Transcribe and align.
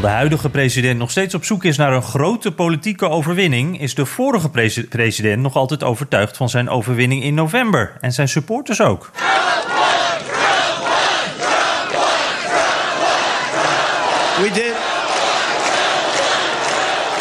Terwijl 0.00 0.18
de 0.18 0.28
huidige 0.28 0.50
president 0.50 0.98
nog 0.98 1.10
steeds 1.10 1.34
op 1.34 1.44
zoek 1.44 1.64
is 1.64 1.76
naar 1.76 1.92
een 1.92 2.02
grote 2.02 2.52
politieke 2.52 3.08
overwinning, 3.08 3.80
is 3.80 3.94
de 3.94 4.06
vorige 4.06 4.48
presi- 4.50 4.88
president 4.88 5.42
nog 5.42 5.56
altijd 5.56 5.82
overtuigd 5.82 6.36
van 6.36 6.48
zijn 6.48 6.68
overwinning 6.68 7.22
in 7.22 7.34
november. 7.34 7.92
En 8.00 8.12
zijn 8.12 8.28
supporters 8.28 8.80
ook. 8.80 9.10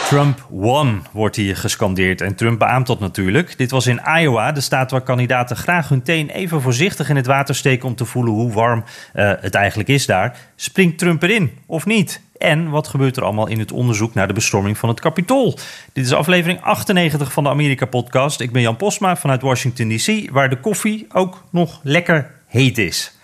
Trump 0.10 0.46
won, 0.50 1.06
wordt 1.12 1.36
hier 1.36 1.58
gescandeerd. 1.58 2.22
En 2.22 2.36
Trump 2.36 2.60
beaamt 2.60 2.88
dat 2.88 3.00
natuurlijk. 3.00 3.58
Dit 3.58 3.72
was 3.72 3.88
in 3.88 4.02
Iowa, 4.20 4.52
de 4.52 4.62
staat 4.62 4.92
waar 4.92 5.02
kandidaten 5.02 5.56
graag 5.56 5.90
hun 5.90 6.02
teen 6.02 6.30
even 6.30 6.62
voorzichtig 6.62 7.10
in 7.10 7.16
het 7.16 7.26
water 7.26 7.56
steken 7.56 7.88
om 7.88 7.96
te 7.96 8.06
voelen 8.06 8.34
hoe 8.34 8.52
warm 8.52 8.84
eh, 9.14 9.32
het 9.40 9.56
eigenlijk 9.56 9.90
is 9.90 10.06
daar. 10.06 10.38
Springt 10.56 10.98
Trump 10.98 11.24
erin 11.24 11.52
of 11.66 11.86
niet? 11.86 12.22
En 12.38 12.70
wat 12.70 12.88
gebeurt 12.88 13.18
er 13.18 13.24
allemaal 13.24 13.48
in 13.48 13.60
het 13.60 13.72
onderzoek 13.72 14.14
naar 14.14 14.28
de 14.28 14.34
bestorming 14.34 14.78
van 14.78 14.90
het 14.90 15.00
Capitool? 15.00 15.58
Dit 15.94 16.06
is 16.06 16.14
aflevering 16.14 16.62
98 16.62 17.32
van 17.32 17.44
de 17.44 17.50
Amerika-podcast. 17.50 18.40
Ik 18.40 18.52
ben 18.52 18.62
Jan 18.62 18.78
Posma 18.78 19.16
vanuit 19.16 19.42
Washington 19.42 19.90
DC, 19.90 20.30
waar 20.32 20.50
de 20.50 20.60
koffie 20.60 21.06
ook 21.14 21.44
nog 21.52 21.80
lekker 21.84 22.32
heet 22.48 22.78
is. 22.78 23.19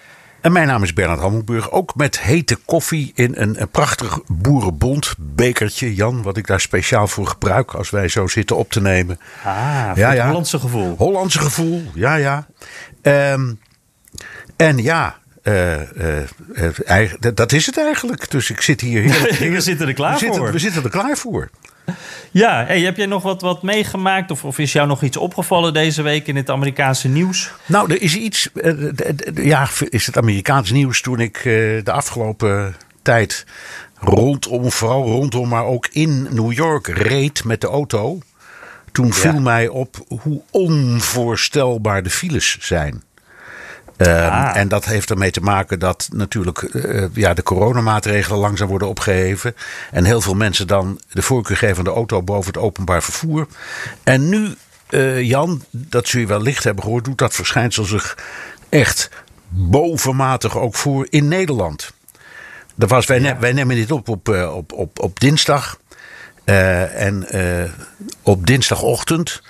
En 0.46 0.52
mijn 0.52 0.68
naam 0.68 0.84
is 0.84 0.94
Bernard 0.94 1.20
Hammelburg. 1.20 1.72
Ook 1.72 1.96
met 1.96 2.20
hete 2.20 2.56
koffie 2.56 3.12
in 3.16 3.34
een, 3.38 3.62
een 3.62 3.70
prachtig 3.70 4.20
boerenbond 4.28 5.14
bekertje. 5.18 5.96
Jan, 5.96 6.22
wat 6.22 6.38
ik 6.38 6.48
daar 6.48 6.60
speciaal 6.60 7.08
voor 7.08 7.28
gebruik 7.28 7.74
als 7.74 7.90
wij 7.90 8.08
zo 8.08 8.28
zitten 8.28 8.56
op 8.58 8.72
te 8.72 8.82
nemen. 8.82 9.20
Ah, 9.44 9.88
het 9.88 10.20
Hollandse 10.26 10.60
gevoel. 10.60 10.96
Hollandse 10.98 11.40
gevoel, 11.40 11.84
ja, 11.94 12.16
ja. 12.16 12.48
Ehm, 13.02 13.54
en 14.56 14.78
ja, 14.78 15.18
eh, 15.42 15.82
eh, 16.16 17.04
eh, 17.04 17.12
dat 17.34 17.52
is 17.52 17.66
het 17.66 17.78
eigenlijk. 17.78 18.32
Dus 18.32 18.50
ik 18.50 18.62
zit 18.62 18.82
hier. 18.82 19.02
heel- 19.02 19.52
We 19.52 19.62
zitten 19.62 19.88
er 19.88 19.94
klaar 19.94 20.14
we 20.14 20.20
zitten, 20.20 20.40
voor. 20.42 20.52
we 20.52 20.60
zitten 20.60 20.84
er 20.84 20.90
klaar 20.90 21.18
voor. 21.18 21.50
Ja, 22.32 22.66
hey, 22.66 22.82
heb 22.82 22.98
jij 22.98 23.06
nog 23.06 23.24
wat, 23.24 23.42
wat 23.42 23.64
meegemaakt? 23.64 24.32
Of, 24.32 24.46
of 24.46 24.60
is 24.60 24.74
jou 24.74 24.88
nog 24.88 25.02
iets 25.04 25.18
opgevallen 25.18 25.74
deze 25.74 26.02
week 26.02 26.28
in 26.28 26.36
het 26.36 26.50
Amerikaanse 26.50 27.08
nieuws? 27.08 27.52
Nou, 27.66 27.92
er 27.92 28.02
is 28.02 28.16
iets. 28.16 28.50
eh, 28.54 28.74
ja, 29.34 29.68
is 29.90 30.06
het 30.06 30.18
Amerikaans 30.18 30.72
nieuws 30.72 31.02
toen 31.02 31.20
ik 31.20 31.38
eh, 31.38 31.44
de 31.84 31.92
afgelopen 31.92 32.76
tijd 33.02 33.46
rondom, 34.00 34.72
vooral 34.72 35.04
rondom, 35.04 35.48
maar 35.48 35.66
ook 35.66 35.88
in 35.92 36.28
New 36.32 36.52
York 36.52 36.88
reed 36.88 37.44
met 37.44 37.62
de 37.62 37.68
auto. 37.68 38.20
Toen 38.92 39.14
viel 39.14 39.42
mij 39.42 39.68
op 39.68 40.06
hoe 40.22 40.42
onvoorstelbaar 40.52 42.04
de 42.04 42.10
files 42.10 42.58
zijn. 42.60 43.04
Ehm, 43.98 44.30
Ah. 44.32 44.56
En 44.58 44.68
dat 44.68 44.86
heeft 44.86 45.10
ermee 45.10 45.32
te 45.32 45.42
maken 45.42 45.80
dat 45.80 46.10
natuurlijk 46.14 46.62
eh, 46.62 47.06
ja, 47.14 47.34
de 47.34 47.44
coronamaatregelen 47.44 48.40
langzaam 48.40 48.68
worden 48.68 48.88
opgeheven. 48.88 49.56
En 49.92 50.04
heel 50.06 50.22
veel 50.22 50.34
mensen 50.34 50.68
dan 50.68 51.00
de 51.12 51.22
voorkeur 51.22 51.58
geven 51.58 51.78
aan 51.78 51.84
de 51.84 51.90
auto 51.90 52.22
boven 52.22 52.54
het 52.54 52.62
openbaar 52.62 53.04
vervoer. 53.04 53.48
En 54.04 54.30
nu, 54.30 54.56
eh, 54.90 55.22
Jan, 55.22 55.64
dat 55.72 56.08
zul 56.08 56.20
je 56.20 56.28
wel 56.28 56.42
licht 56.42 56.64
hebben 56.64 56.84
gehoord, 56.84 57.06
doet 57.06 57.18
dat 57.18 57.34
verschijnsel 57.34 57.84
zich 57.84 58.18
echt 58.70 59.10
bovenmatig 59.50 60.58
ook 60.58 60.76
voor 60.76 61.08
in 61.10 61.28
Nederland. 61.28 61.92
Er 62.78 62.88
was, 62.88 63.06
wij, 63.06 63.20
ne- 63.20 63.38
wij 63.40 63.54
nemen 63.54 63.76
dit 63.76 63.92
op 63.92 64.10
op, 64.10 64.30
eh, 64.30 64.56
op, 64.56 64.72
op, 64.74 65.00
op 65.00 65.20
dinsdag. 65.20 65.78
En 66.46 67.28
op 68.22 68.48
dinsdagochtend 68.48 69.42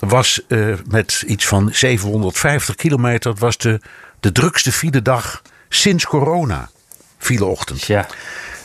was 0.00 0.40
eh, 0.48 0.74
met 0.88 1.22
iets 1.26 1.46
van 1.46 1.68
750 1.72 2.74
kilometer... 2.74 3.30
het 3.30 3.40
was 3.40 3.56
de, 3.56 3.80
de 4.20 4.32
drukste 4.32 4.72
filedag 4.72 5.42
sinds 5.68 6.04
corona. 6.06 6.70
Fileochtend. 7.18 7.82
Ja. 7.82 8.06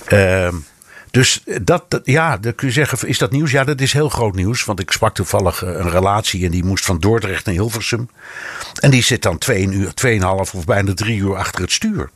Ehm, 0.06 0.56
dus 1.12 1.44
dat, 1.62 1.85
dat- 1.88 2.01
ja, 2.03 2.38
dan 2.38 2.56
kun 2.56 2.68
je 2.68 2.73
zeggen, 2.73 3.07
is 3.07 3.18
dat 3.18 3.31
nieuws? 3.31 3.51
Ja, 3.51 3.63
dat 3.63 3.81
is 3.81 3.94
heel 3.94 4.09
groot 4.09 4.35
nieuws. 4.35 4.63
Want 4.66 4.79
ik 4.79 4.91
sprak 4.91 5.16
toevallig 5.16 5.63
eh, 5.63 5.69
een 5.69 5.90
relatie 5.90 6.46
en 6.46 6.51
die 6.51 6.63
moest 6.63 6.85
van 6.85 7.00
Dordrecht 7.00 7.46
naar 7.46 7.56
Hilversum. 7.56 8.09
En 8.79 8.91
die 8.91 9.03
zit 9.03 9.22
dan 9.22 9.38
twee 9.38 9.67
uur, 9.67 9.94
tweeënhalf 9.94 10.53
of 10.53 10.66
bijna 10.66 10.94
drie 10.94 11.17
uur 11.19 11.35
achter 11.35 11.62
het 11.62 11.72
stuur. 11.72 12.09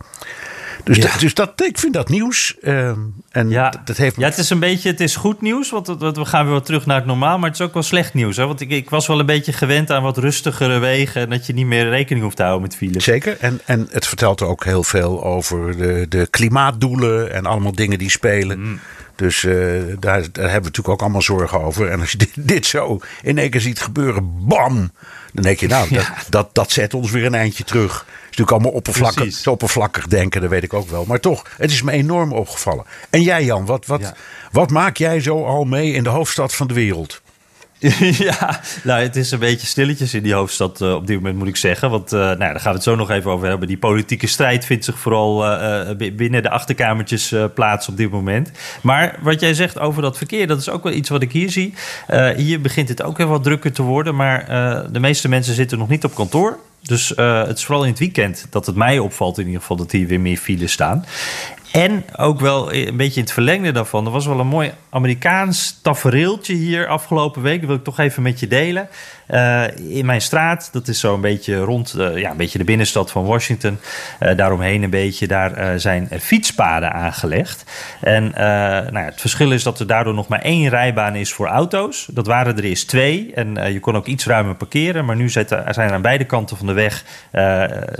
Dus, 0.84 0.97
Ja. 0.97 1.03
dat, 1.03 1.19
dus 1.19 1.34
dat, 1.34 1.62
ik 1.62 1.78
vind 1.79 1.94
dat 1.94 2.09
nieuws. 2.09 2.56
Ehm, 2.62 3.00
en 3.31 3.50
Ja. 3.50 3.69
dat, 3.69 3.88
dat 3.88 3.97
heeft 3.97 4.16
ja, 4.16 4.25
het 4.25 4.38
is 4.38 4.50
een 4.50 4.59
beetje, 4.59 4.90
het 4.90 5.00
is 5.00 5.16
goed 5.16 5.41
nieuws, 5.41 5.69
want 5.69 5.88
we 5.88 6.25
gaan 6.25 6.44
weer 6.45 6.53
wat 6.53 6.66
terug 6.66 6.85
naar 6.85 6.95
het 6.95 7.06
normaal, 7.06 7.38
maar 7.40 7.50
het 7.50 7.59
is 7.59 7.66
ook 7.66 7.73
wel 7.73 7.84
slecht 7.84 8.13
nieuws. 8.13 8.38
Hè? 8.38 8.47
Want 8.47 8.62
ik, 8.62 8.69
ik 8.69 8.89
was 8.89 9.07
wel 9.07 9.19
een 9.19 9.25
beetje 9.25 9.53
gewend 9.53 9.91
aan 9.91 10.03
wat 10.03 10.18
rustigere 10.18 10.79
wegen 10.79 11.22
en 11.22 11.29
dat 11.29 11.45
je 11.45 11.53
niet 11.53 11.66
meer 11.66 11.89
rekening 11.89 12.23
hoeft 12.23 12.35
te 12.35 12.44
houden 12.44 12.62
met 12.68 12.75
files. 12.75 13.03
Zeker. 13.03 13.38
En, 13.39 13.59
en 13.66 13.88
het 13.91 14.07
vertelt 14.07 14.41
ook 14.41 14.63
heel 14.63 14.84
veel 14.84 15.23
over 15.23 15.78
de, 15.78 16.06
de 16.09 16.28
klimaatdoelen 16.29 17.34
en 17.34 17.45
allemaal 17.45 17.72
dingen 17.75 17.97
die 17.97 18.09
spelen. 18.09 18.59
Mm. 18.59 18.79
Dus 19.16 19.44
eh, 19.44 19.53
daar, 20.00 20.00
daar 20.00 20.22
hebben 20.22 20.31
we 20.41 20.50
natuurlijk 20.51 20.89
ook 20.89 21.01
allemaal 21.01 21.22
zorgen 21.22 21.62
over. 21.62 21.89
En 21.89 22.00
als 22.00 22.12
je 22.12 22.18
dit, 22.25 22.31
dit 22.35 22.66
zo 22.66 23.00
in 23.23 23.38
één 23.38 23.50
keer 23.50 23.62
ziet 23.62 23.81
gebeuren, 23.81 24.47
bam! 24.47 24.91
Dan 25.34 25.44
denk 25.44 25.59
je, 25.59 25.68
nou, 25.68 25.89
dat, 25.94 26.07
dat, 26.29 26.50
dat 26.53 26.72
zet 26.72 26.94
ons 26.94 27.12
weer 27.12 27.25
een 27.25 27.35
eindje 27.35 27.63
terug. 27.63 28.06
Natuurlijk 28.29 28.51
allemaal 28.51 28.72
oppervlakkig, 28.72 29.34
zo 29.34 29.51
oppervlakkig 29.51 30.07
denken, 30.07 30.41
dat 30.41 30.50
weet 30.50 30.63
ik 30.63 30.73
ook 30.73 30.90
wel. 30.90 31.06
Maar 31.07 31.19
toch, 31.19 31.45
het 31.57 31.72
is 31.72 31.81
me 31.81 31.91
enorm 31.91 32.31
opgevallen. 32.34 32.85
En 33.09 33.22
jij, 33.22 33.44
Jan, 33.45 33.66
wat, 33.66 33.85
wat, 33.85 34.01
Ja. 34.01 34.13
wat 34.51 34.69
maak 34.69 34.97
jij 34.97 35.19
zo 35.22 35.45
al 35.45 35.63
mee 35.63 35.91
in 35.94 36.03
de 36.03 36.09
hoofdstad 36.09 36.56
van 36.56 36.68
de 36.68 36.73
wereld? 36.73 37.22
ja, 38.28 38.59
nou, 38.84 39.01
het 39.01 39.16
is 39.16 39.31
een 39.31 39.39
beetje 39.39 39.68
stilletjes 39.68 40.13
in 40.13 40.23
die 40.23 40.34
hoofdstad 40.34 40.81
eh, 40.81 40.94
op 40.94 41.07
dit 41.07 41.16
moment, 41.16 41.38
moet 41.38 41.47
ik 41.47 41.56
zeggen. 41.56 41.89
Want 41.89 42.13
eh, 42.13 42.19
nou, 42.19 42.29
ja, 42.29 42.51
daar 42.51 42.59
gaan 42.59 42.72
we 42.72 42.78
het 42.78 42.84
zo 42.84 42.95
nog 42.95 43.09
even 43.09 43.31
over 43.31 43.47
hebben. 43.47 43.68
Die 43.68 43.78
politieke 43.78 44.28
strijd 44.28 44.66
vindt 44.66 44.85
zich 44.85 45.00
vooral 45.00 45.45
eh, 45.45 45.95
bi- 45.95 46.13
binnen 46.13 46.44
de 46.44 46.50
achterkamertjes 46.50 47.34
plaats 47.53 47.88
op 47.88 47.97
dit 47.97 48.12
moment. 48.12 48.51
Maar 48.81 49.16
wat 49.22 49.39
jij 49.39 49.53
zegt 49.53 49.79
over 49.79 50.01
dat 50.01 50.18
verkeer, 50.18 50.47
dat 50.47 50.59
is 50.59 50.69
ook 50.69 50.84
wel 50.84 50.94
iets 50.94 51.09
wat 51.09 51.22
ik 51.22 51.31
hier 51.31 51.50
zie. 51.51 51.73
Hier 52.35 52.62
begint 52.62 52.89
het 52.89 53.01
ook 53.03 53.18
weer 53.18 53.28
wat 53.28 53.44
drukker 53.44 53.72
te 53.72 53.81
worden. 53.81 54.16
Maar 54.16 54.45
de 54.91 55.00
meeste 55.00 55.29
mensen 55.29 55.53
zitten 55.53 55.78
nog 55.78 55.89
niet 55.89 56.03
op 56.03 56.16
kantoor. 56.16 56.57
Dus 56.81 57.16
eh, 57.16 57.44
het 57.44 57.57
is 57.57 57.66
vooral 57.66 57.84
in 57.84 57.90
het 57.90 58.00
weekend 58.00 58.47
dat 58.50 58.66
het 58.66 58.75
mij 58.75 59.00
opvalt 59.00 59.38
in 59.38 59.45
ieder 59.45 59.62
geval 59.62 59.78
dat 59.78 59.91
hier 59.91 60.07
weer 60.07 60.19
meer 60.19 60.38
files 60.38 60.72
staan. 60.72 61.06
En 61.72 62.03
ook 62.16 62.40
wel 62.40 62.73
een 62.73 62.97
beetje 62.97 63.19
in 63.19 63.23
het 63.23 63.34
verlengde 63.34 63.72
daarvan. 63.72 64.06
Er 64.06 64.12
was 64.12 64.25
wel 64.25 64.40
een 64.40 64.47
mooi 64.47 64.72
Amerikaans 64.89 65.79
tafereeltje 65.81 66.53
hier 66.53 66.88
afgelopen 66.88 67.41
week. 67.41 67.59
Dat 67.59 67.68
wil 67.68 67.78
ik 67.78 67.84
toch 67.84 68.00
even 68.00 68.23
met 68.23 68.39
je 68.39 68.47
delen. 68.47 68.89
Eh, 69.29 69.63
in 69.78 70.06
mijn 70.06 70.22
straat, 70.22 70.69
dat 70.72 70.88
is 70.88 71.00
zo 71.00 71.13
een 71.13 71.22
beetje 71.22 71.57
rond 71.57 71.94
eh, 71.94 72.17
ja, 72.17 72.31
een 72.31 72.38
beetje 72.38 72.57
de 72.57 72.63
binnenstad 72.63 73.12
van 73.12 73.25
Washington. 73.25 73.79
Eh, 74.19 74.38
daaromheen 74.38 74.84
een 74.84 74.90
beetje, 74.90 75.28
daar 75.28 75.79
zijn 75.79 76.09
fietspaden 76.19 76.94
aangelegd. 76.94 77.63
En 78.01 78.31
nou 78.34 79.00
ja, 79.00 79.06
het 79.06 79.22
verschil 79.22 79.51
is 79.51 79.63
dat 79.63 79.79
er 79.79 79.88
daardoor 79.88 80.13
nog 80.13 80.28
maar 80.28 80.41
één 80.41 80.69
rijbaan 80.69 81.16
is 81.16 81.34
voor 81.34 81.47
auto's. 81.47 82.07
Dat 82.12 82.28
waren 82.28 82.57
er 82.57 82.63
eerst 82.63 82.88
twee. 82.88 83.31
En 83.35 83.73
je 83.73 83.79
kon 83.79 83.95
ook 83.95 84.06
iets 84.06 84.25
ruimer 84.25 84.56
parkeren. 84.56 85.06
Maar 85.06 85.16
nu 85.16 85.29
zitten, 85.29 85.65
er 85.65 85.74
zijn 85.74 85.92
aan 85.92 86.01
beide 86.01 86.24
kanten 86.24 86.57
van 86.57 86.68
de 86.68 86.74
weg 86.74 87.03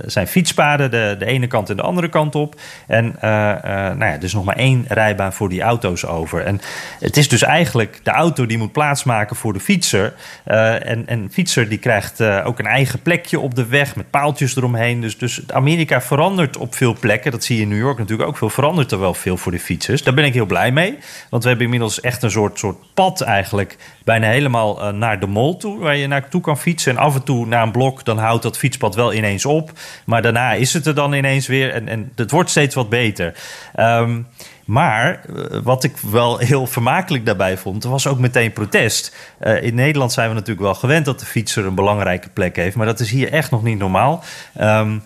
zijn 0.06 0.27
fietspaden. 0.27 0.92
De, 0.92 1.15
de 1.19 1.25
ene 1.25 1.48
kant 1.48 1.69
en 1.69 1.75
de 1.75 1.81
andere 1.81 2.09
kant 2.09 2.36
op. 2.36 2.56
En 2.88 3.15
nou 3.21 4.06
ja, 4.06 4.18
is 4.19 4.33
nog 4.33 4.45
maar 4.45 4.56
één 4.56 4.86
rijbaan 4.88 5.33
voor 5.33 5.50
die 5.50 5.62
auto's 5.62 6.06
over. 6.06 6.45
En 6.45 6.62
het 7.00 7.18
is 7.18 7.30
dus 7.30 7.44
eigenlijk 7.44 8.00
de 8.03 8.12
auto 8.12 8.45
die 8.45 8.57
moet 8.57 8.71
plaatsmaken 8.71 9.36
voor 9.36 9.53
de 9.53 9.59
fietser. 9.59 10.13
En, 10.44 11.06
en 11.19 11.25
een 11.25 11.31
fietser 11.31 11.69
die 11.69 11.77
krijgt 11.77 12.19
eh, 12.19 12.44
ook 12.45 12.60
een 12.60 12.66
eigen 12.66 13.01
plekje 13.01 13.39
op 13.39 13.56
de 13.56 13.66
weg 13.66 13.95
met 13.95 14.10
paaltjes 14.10 14.56
eromheen. 14.56 15.01
Dus, 15.01 15.18
dus 15.18 15.42
Amerika 15.51 16.01
verandert 16.01 16.57
op 16.57 16.75
veel 16.75 16.95
plekken. 17.00 17.31
Dat 17.31 17.44
zie 17.44 17.56
je 17.56 17.62
in 17.62 17.68
New 17.68 17.77
York 17.77 17.98
natuurlijk 17.98 18.30
ook 18.30 18.38
veel. 18.38 18.50
Verandert 18.50 18.92
er 18.92 19.00
wel 19.00 19.13
veel 19.13 19.38
voor 19.38 19.51
de 19.51 19.60
fietsers. 19.60 20.04
Daar 20.04 20.13
ben 20.13 20.25
ik 20.25 20.33
heel 20.33 20.45
blij 20.45 20.71
mee. 20.71 20.98
Want 21.30 21.44
we 21.44 21.50
hebben 21.50 21.66
inmiddels 21.66 22.01
echt 22.01 22.24
een 22.24 22.31
soort, 22.31 22.60
soort 22.60 22.77
pad 22.94 23.21
eigenlijk. 23.21 23.77
Bijna 24.04 24.27
helemaal 24.27 24.81
eh, 24.81 24.94
naar 24.94 25.19
de 25.19 25.27
mall 25.27 25.56
toe. 25.57 25.80
Waar 25.80 25.95
je 25.95 26.07
naartoe 26.07 26.42
kan 26.42 26.57
fietsen. 26.57 26.92
En 26.92 26.98
af 26.98 27.16
en 27.16 27.24
toe 27.24 27.45
na 27.45 27.62
een 27.62 27.72
blok 27.72 28.06
dan 28.06 28.18
houdt 28.18 28.44
dat 28.44 28.57
fietspad 28.57 28.95
wel 28.95 29.13
ineens 29.13 29.45
op. 29.45 29.72
Maar 30.06 30.22
daarna 30.22 30.54
is 30.54 30.74
het 30.74 30.86
er 30.86 30.95
dan 30.95 31.13
ineens 31.13 31.48
weer. 31.48 31.74
En, 31.74 31.88
en 31.88 32.12
het 32.15 32.31
wordt 32.31 32.50
steeds 32.50 32.75
wat 32.75 32.89
beter. 32.89 33.33
Ehm, 33.75 34.22
Maar 34.69 35.21
wat 35.63 35.83
ik 35.83 35.98
wel 35.98 36.38
heel 36.38 36.68
vermakelijk 36.68 37.25
daarbij 37.25 37.57
vond, 37.57 37.83
was 37.83 38.07
ook 38.07 38.19
meteen 38.19 38.54
protest. 38.54 39.16
in 39.62 39.75
Nederland 39.75 40.12
zijn 40.12 40.30
we 40.30 40.33
natuurlijk 40.33 40.62
wel 40.62 40.75
gewend 40.75 41.06
dat 41.06 41.19
de 41.19 41.25
fietser 41.25 41.66
een 41.66 41.75
belangrijke 41.75 42.30
plek 42.30 42.56
heeft, 42.56 42.75
maar 42.75 42.86
dat 42.86 43.00
is 43.00 43.12
hier 43.12 43.31
echt 43.31 43.51
nog 43.51 43.63
niet 43.63 43.77
normaal. 43.77 44.24
Um, 44.62 45.04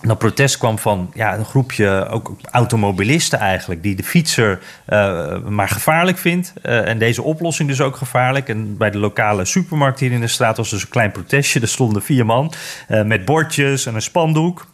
dat 0.00 0.18
protest 0.18 0.58
kwam 0.58 0.78
van 0.78 1.10
ja, 1.14 1.36
een 1.36 1.44
groepje 1.44 2.08
ook 2.10 2.36
automobilisten 2.50 3.38
eigenlijk, 3.38 3.82
die 3.82 3.96
de 3.96 4.02
fietser 4.02 4.58
uh, 4.88 5.38
maar 5.38 5.68
gevaarlijk 5.68 6.18
vindt. 6.18 6.52
En 6.62 6.98
deze 6.98 7.22
oplossing 7.22 7.68
dus 7.68 7.80
ook 7.80 7.96
gevaarlijk. 7.96 8.48
En 8.48 8.76
bij 8.76 8.90
de 8.90 8.98
lokale 8.98 9.44
supermarkt 9.44 10.00
hier 10.00 10.12
in 10.12 10.20
de 10.20 10.26
straat 10.26 10.56
was 10.56 10.70
dus 10.70 10.82
een 10.82 10.88
klein 10.88 11.12
protestje. 11.12 11.60
Er 11.60 11.68
stonden 11.68 12.02
vier 12.02 12.26
man 12.26 12.52
met 13.04 13.24
bordjes 13.24 13.86
en 13.86 13.94
een 13.94 14.02
spandoek. 14.02 14.66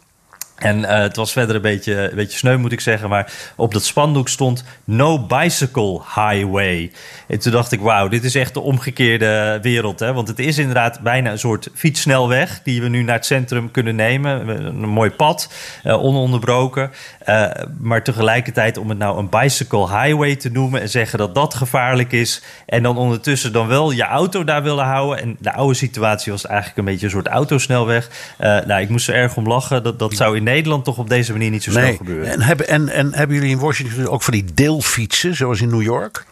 En 0.65 0.79
uh, 0.79 0.89
het 0.89 1.17
was 1.17 1.33
verder 1.33 1.57
een 1.57 1.63
beetje, 1.63 2.11
een 2.11 2.17
beetje 2.17 2.39
sneu, 2.39 2.57
moet 2.57 2.73
ik 2.73 2.81
zeggen. 2.81 3.09
Maar 3.09 3.33
op 3.57 3.73
dat 3.73 3.85
spandoek 3.85 4.29
stond 4.29 4.65
No 4.85 5.27
Bicycle 5.27 6.01
Highway. 6.15 6.93
En 7.29 7.39
toen 7.39 7.53
dacht 7.53 7.73
ik, 7.73 7.81
wauw, 7.81 8.09
dit 8.09 8.25
is 8.25 8.35
echt 8.35 8.55
de 8.55 8.61
omgekeerde 8.61 9.59
wereld. 9.63 10.01
Hè? 10.01 10.13
Want 10.13 10.29
het 10.29 10.39
is 10.39 10.59
inderdaad 10.59 11.01
bijna 11.01 11.31
een 11.31 11.39
soort 11.39 11.69
fietssnelweg... 11.75 12.61
die 12.63 12.83
we 12.83 12.89
nu 12.89 13.03
naar 13.03 13.15
het 13.15 13.27
centrum 13.27 13.71
kunnen 13.71 13.97
nemen. 13.97 14.49
Een 14.49 14.89
mooi 14.89 15.11
pad, 15.11 15.53
uh, 15.85 16.03
ononderbroken. 16.03 16.91
Uh, 17.29 17.51
maar 17.79 18.03
tegelijkertijd 18.03 18.77
om 18.77 18.89
het 18.89 18.99
nou 18.99 19.19
een 19.19 19.29
bicycle 19.29 19.89
highway 19.89 20.37
te 20.37 20.51
noemen... 20.51 20.81
en 20.81 20.89
zeggen 20.89 21.19
dat 21.19 21.35
dat 21.35 21.55
gevaarlijk 21.55 22.13
is... 22.13 22.43
en 22.67 22.83
dan 22.83 22.97
ondertussen 22.97 23.53
dan 23.53 23.67
wel 23.67 23.91
je 23.91 24.05
auto 24.05 24.45
daar 24.45 24.63
willen 24.63 24.85
houden. 24.85 25.23
En 25.23 25.37
de 25.41 25.53
oude 25.53 25.75
situatie 25.75 26.33
was 26.33 26.47
eigenlijk 26.47 26.79
een 26.79 26.85
beetje 26.85 27.07
een 27.07 27.13
soort 27.13 27.27
autosnelweg. 27.27 28.09
nou, 28.39 28.81
ik 28.81 28.89
moest 28.89 29.09
er 29.09 29.15
erg 29.15 29.37
om 29.37 29.47
lachen. 29.47 29.83
Dat, 29.83 29.99
dat 29.99 30.15
zou 30.15 30.37
in 30.37 30.43
Nederland 30.43 30.53
toch 30.63 30.99
op 30.99 31.09
deze 31.09 31.33
manier 31.33 31.51
niet 31.51 31.63
zo 31.63 31.71
snel 31.71 31.83
nee. 31.83 31.97
gebeuren. 31.97 32.33
En 32.33 32.41
hebben, 32.41 32.69
en, 32.69 32.89
en 32.89 33.15
hebben 33.15 33.37
jullie 33.37 33.51
in 33.51 33.59
Washington 33.59 34.09
ook 34.09 34.23
van 34.23 34.33
die 34.33 34.45
deelfietsen, 34.55 35.35
zoals 35.35 35.61
in 35.61 35.69
New 35.69 35.83
York? 35.83 36.25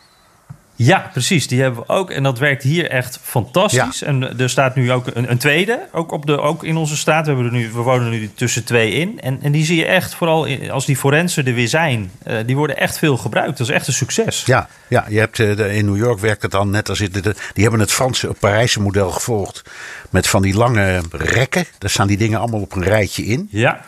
Ja, 0.77 1.11
precies. 1.13 1.47
Die 1.47 1.61
hebben 1.61 1.81
we 1.81 1.93
ook. 1.93 2.11
En 2.11 2.23
dat 2.23 2.39
werkt 2.39 2.63
hier 2.63 2.91
echt 2.91 3.19
fantastisch. 3.23 3.99
Ja. 3.99 4.07
En 4.07 4.39
er 4.39 4.51
staat 4.51 4.75
nu 4.75 4.93
ook 4.93 5.07
een, 5.13 5.31
een, 5.31 5.39
tweede, 5.39 5.89
ook, 5.93 6.13
op 6.13 6.27
de, 6.27 6.41
ook 6.41 6.65
in 6.65 6.77
onze 6.77 6.97
staat. 6.97 7.27
We, 7.27 7.33
hebben 7.33 7.53
er 7.53 7.59
nu, 7.59 7.71
we 7.73 7.81
wonen 7.81 8.11
nu 8.11 8.31
tussen 8.35 8.65
twee 8.65 8.93
in. 8.93 9.21
En, 9.21 9.39
en 9.43 9.53
die 9.53 9.65
zie 9.65 9.77
je 9.77 9.87
echt, 9.87 10.15
vooral 10.15 10.47
als 10.71 10.87
die 10.87 10.97
forensen 10.97 11.47
er 11.47 11.55
weer 11.55 11.69
zijn, 11.69 12.11
uh, 12.27 12.39
die 12.47 12.57
worden 12.57 12.77
echt 12.77 12.99
veel 12.99 13.17
gebruikt. 13.17 13.59
Dat 13.59 13.69
is 13.69 13.75
echt 13.75 13.87
een 13.87 13.93
succes. 13.93 14.43
Ja, 14.45 14.69
ja 14.89 15.05
je 15.09 15.19
hebt, 15.19 15.39
uh, 15.39 15.77
in 15.77 15.85
New 15.85 15.97
York 15.97 16.19
werkt 16.19 16.43
het 16.43 16.51
dan 16.51 16.71
net 16.71 16.89
als... 16.89 16.99
Het, 16.99 17.13
die 17.53 17.63
hebben 17.63 17.81
het 17.81 17.93
Franse, 17.93 18.29
het 18.29 18.39
Parijse 18.39 18.81
model 18.81 19.11
gevolgd. 19.11 19.63
Met 20.11 20.27
van 20.27 20.43
die 20.43 20.55
lange 20.55 21.03
rekken. 21.11 21.65
Daar 21.79 21.91
staan 21.91 22.07
die 22.07 22.17
dingen 22.17 22.39
allemaal 22.39 22.61
op 22.61 22.75
een 22.75 22.85
rijtje 22.85 23.25
in. 23.25 23.49
Ja. 23.51 23.81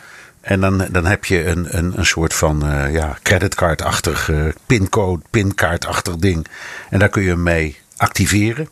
En 0.45 0.61
dan, 0.61 0.87
dan 0.91 1.05
heb 1.05 1.25
je 1.25 1.45
een, 1.45 1.77
een, 1.77 1.93
een 1.95 2.05
soort 2.05 2.33
van 2.33 2.65
uh, 2.65 2.93
ja, 2.93 3.17
creditcardachtig, 3.21 4.29
uh, 4.29 4.51
pincode, 4.65 5.23
pinkaartachtig 5.29 6.15
ding. 6.15 6.47
En 6.89 6.99
daar 6.99 7.09
kun 7.09 7.21
je 7.21 7.29
hem 7.29 7.43
mee 7.43 7.77
activeren. 7.97 8.69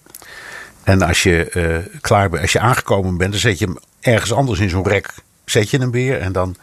En 0.84 1.02
als 1.02 1.24
je 1.24 1.52
uh, 1.54 2.00
klaar 2.02 2.30
bent, 2.30 2.42
als 2.42 2.52
je 2.52 2.60
aangekomen 2.60 3.18
bent, 3.18 3.32
dan 3.32 3.40
zet 3.40 3.60
je 3.60 3.66
hem 3.66 3.78
ergens 4.02 4.34
anders 4.34 4.60
in 4.60 4.70
zo'n 4.70 4.88
rek. 4.88 5.14
Zet 5.46 5.70
je 5.70 5.78
hem 5.78 5.92
weer 5.92 6.20
en 6.20 6.32
dan 6.32 6.56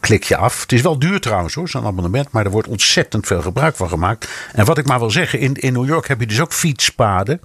klik 0.00 0.22
je 0.22 0.36
af. 0.36 0.60
Het 0.60 0.72
is 0.72 0.80
wel 0.80 0.98
duur 0.98 1.20
trouwens 1.20 1.54
hoor, 1.54 1.68
zo'n 1.68 1.86
abonnement. 1.86 2.30
Maar 2.30 2.44
er 2.44 2.50
wordt 2.50 2.68
ontzettend 2.68 3.26
veel 3.26 3.42
gebruik 3.42 3.76
van 3.76 3.88
gemaakt. 3.88 4.28
En 4.52 4.64
wat 4.64 4.78
ik 4.78 4.86
maar 4.86 4.98
wil 4.98 5.10
zeggen, 5.10 5.38
in, 5.38 5.54
in 5.54 5.72
New 5.72 5.86
York 5.86 6.08
heb 6.08 6.20
je 6.20 6.26
dus 6.26 6.40
ook 6.40 6.52
fietspaden. 6.52 7.40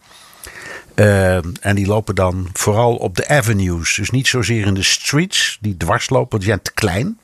Uh, 0.95 1.35
en 1.35 1.75
die 1.75 1.87
lopen 1.87 2.15
dan 2.15 2.49
vooral 2.53 2.95
op 2.95 3.15
de 3.15 3.27
avenues. 3.27 3.95
Dus 3.95 4.09
niet 4.09 4.27
zozeer 4.27 4.65
in 4.65 4.73
de 4.73 4.83
streets, 4.83 5.57
die 5.61 5.77
dwars 5.77 6.09
lopen, 6.09 6.29
want 6.29 6.41
die 6.41 6.51
zijn 6.51 6.61
te 6.61 6.73
klein. 6.73 7.17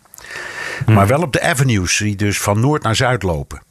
Hmm. 0.85 0.93
Maar 0.93 1.07
wel 1.07 1.21
op 1.21 1.33
de 1.33 1.41
avenues, 1.41 1.97
die 1.97 2.15
dus 2.15 2.39
van 2.39 2.59
noord 2.59 2.83
naar 2.83 2.95
zuid 2.95 3.23
lopen. 3.23 3.61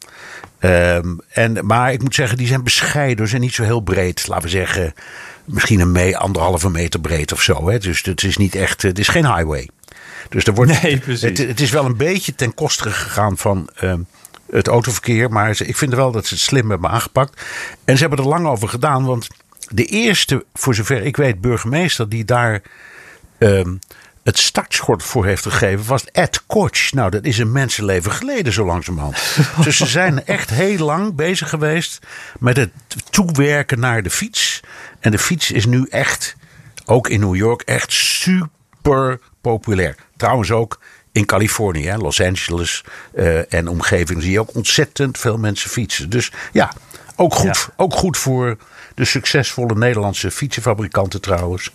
Um, 0.60 1.20
en, 1.28 1.66
maar 1.66 1.92
ik 1.92 2.02
moet 2.02 2.14
zeggen, 2.14 2.38
die 2.38 2.46
zijn 2.46 2.64
bescheiden. 2.64 3.24
Ze 3.24 3.30
zijn 3.30 3.42
niet 3.42 3.54
zo 3.54 3.62
heel 3.62 3.80
breed. 3.80 4.26
Laten 4.26 4.44
we 4.44 4.50
zeggen, 4.50 4.94
misschien 5.44 5.80
een 5.80 5.92
mee, 5.92 6.16
anderhalve 6.16 6.70
meter 6.70 7.00
breed 7.00 7.32
of 7.32 7.42
zo. 7.42 7.70
Hè. 7.70 7.78
Dus 7.78 8.02
het 8.02 8.22
is 8.22 8.36
niet 8.36 8.54
echt, 8.54 8.82
het 8.82 8.98
is 8.98 9.08
geen 9.08 9.34
highway. 9.34 9.68
Dus 10.28 10.44
er 10.44 10.54
wordt, 10.54 10.82
nee. 10.82 11.02
Het, 11.04 11.38
het 11.38 11.60
is 11.60 11.70
wel 11.70 11.84
een 11.84 11.96
beetje 11.96 12.34
ten 12.34 12.54
koste 12.54 12.90
gegaan 12.90 13.36
van 13.36 13.68
um, 13.82 14.06
het 14.50 14.68
autoverkeer. 14.68 15.30
Maar 15.30 15.60
ik 15.60 15.76
vind 15.76 15.94
wel 15.94 16.12
dat 16.12 16.26
ze 16.26 16.34
het 16.34 16.42
slim 16.42 16.70
hebben 16.70 16.90
aangepakt. 16.90 17.42
En 17.84 17.94
ze 17.94 18.00
hebben 18.00 18.24
er 18.24 18.30
lang 18.30 18.46
over 18.46 18.68
gedaan, 18.68 19.04
want 19.04 19.28
de 19.72 19.84
eerste, 19.84 20.44
voor 20.54 20.74
zover 20.74 21.02
ik 21.02 21.16
weet, 21.16 21.40
burgemeester 21.40 22.08
die 22.08 22.24
daar 22.24 22.62
um, 23.38 23.78
het 24.22 24.38
startschot 24.38 25.02
voor 25.02 25.26
heeft 25.26 25.42
gegeven, 25.42 25.86
was 25.86 26.04
Ed 26.04 26.46
Koch. 26.46 26.90
Nou, 26.90 27.10
dat 27.10 27.24
is 27.24 27.38
een 27.38 27.52
mensenleven 27.52 28.12
geleden, 28.12 28.52
zo 28.52 28.64
langzamerhand. 28.64 29.36
dus 29.64 29.76
ze 29.76 29.86
zijn 29.86 30.26
echt 30.26 30.50
heel 30.50 30.84
lang 30.84 31.14
bezig 31.14 31.48
geweest 31.48 31.98
met 32.38 32.56
het 32.56 32.70
toewerken 33.10 33.80
naar 33.80 34.02
de 34.02 34.10
fiets. 34.10 34.60
En 35.00 35.10
de 35.10 35.18
fiets 35.18 35.50
is 35.50 35.66
nu 35.66 35.86
echt, 35.90 36.36
ook 36.84 37.08
in 37.08 37.20
New 37.20 37.36
York, 37.36 37.62
echt 37.62 37.92
super 37.92 39.20
populair. 39.40 39.94
Trouwens 40.16 40.50
ook 40.50 40.80
in 41.12 41.24
Californië, 41.24 41.86
hè, 41.86 41.96
Los 41.96 42.20
Angeles 42.20 42.84
uh, 43.14 43.52
en 43.52 43.68
omgeving 43.68 44.22
zie 44.22 44.30
je 44.30 44.40
ook 44.40 44.54
ontzettend 44.54 45.18
veel 45.18 45.38
mensen 45.38 45.70
fietsen. 45.70 46.10
Dus 46.10 46.32
ja, 46.52 46.72
ook 47.16 47.34
goed, 47.34 47.56
ja. 47.56 47.72
ook 47.76 47.94
goed 47.94 48.18
voor 48.18 48.56
de 49.00 49.06
succesvolle 49.06 49.74
Nederlandse 49.74 50.30
fietsenfabrikanten 50.30 51.20
trouwens. 51.20 51.70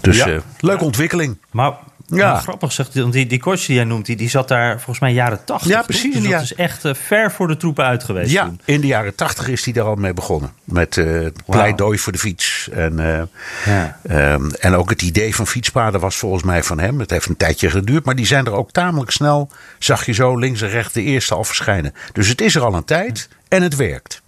Dus 0.00 0.16
ja. 0.16 0.28
uh, 0.28 0.40
leuke 0.60 0.84
ontwikkeling. 0.84 1.38
Maar, 1.50 1.72
ja. 2.06 2.32
maar 2.32 2.42
grappig 2.42 2.72
zegt, 2.72 2.92
die, 3.12 3.26
die 3.26 3.40
Kortje 3.40 3.66
die 3.66 3.76
jij 3.76 3.84
noemt, 3.84 4.06
die, 4.06 4.16
die 4.16 4.28
zat 4.28 4.48
daar 4.48 4.74
volgens 4.74 4.98
mij 4.98 5.12
jaren 5.12 5.44
tachtig. 5.44 5.70
Ja, 5.70 5.82
precies. 5.82 6.14
Dus 6.14 6.30
dat 6.30 6.42
is 6.42 6.54
echt 6.54 6.84
uh, 6.84 6.94
ver 6.94 7.32
voor 7.32 7.48
de 7.48 7.56
troepen 7.56 7.84
uit 7.84 8.04
geweest 8.04 8.30
Ja, 8.30 8.44
toen. 8.44 8.60
in 8.64 8.80
de 8.80 8.86
jaren 8.86 9.14
tachtig 9.14 9.48
is 9.48 9.64
hij 9.64 9.72
daar 9.72 9.84
al 9.84 9.94
mee 9.94 10.14
begonnen. 10.14 10.52
Met 10.64 10.96
uh, 10.96 11.20
wow. 11.20 11.30
pleidooi 11.46 11.98
voor 11.98 12.12
de 12.12 12.18
fiets. 12.18 12.68
En, 12.72 13.28
ja. 13.64 14.00
um, 14.34 14.50
en 14.50 14.74
ook 14.74 14.90
het 14.90 15.02
idee 15.02 15.34
van 15.34 15.46
fietspaden 15.46 16.00
was 16.00 16.16
volgens 16.16 16.42
mij 16.42 16.62
van 16.62 16.78
hem. 16.78 17.00
Het 17.00 17.10
heeft 17.10 17.26
een 17.26 17.36
tijdje 17.36 17.70
geduurd, 17.70 18.04
maar 18.04 18.16
die 18.16 18.26
zijn 18.26 18.46
er 18.46 18.52
ook 18.52 18.70
tamelijk 18.70 19.10
snel. 19.10 19.50
Zag 19.78 20.06
je 20.06 20.12
zo 20.12 20.36
links 20.36 20.62
en 20.62 20.68
rechts 20.68 20.92
de 20.92 21.02
eerste 21.02 21.34
al 21.34 21.44
verschijnen. 21.44 21.94
Dus 22.12 22.28
het 22.28 22.40
is 22.40 22.54
er 22.54 22.62
al 22.62 22.74
een 22.74 22.84
tijd 22.84 23.28
en 23.48 23.62
het 23.62 23.76
werkt. 23.76 24.22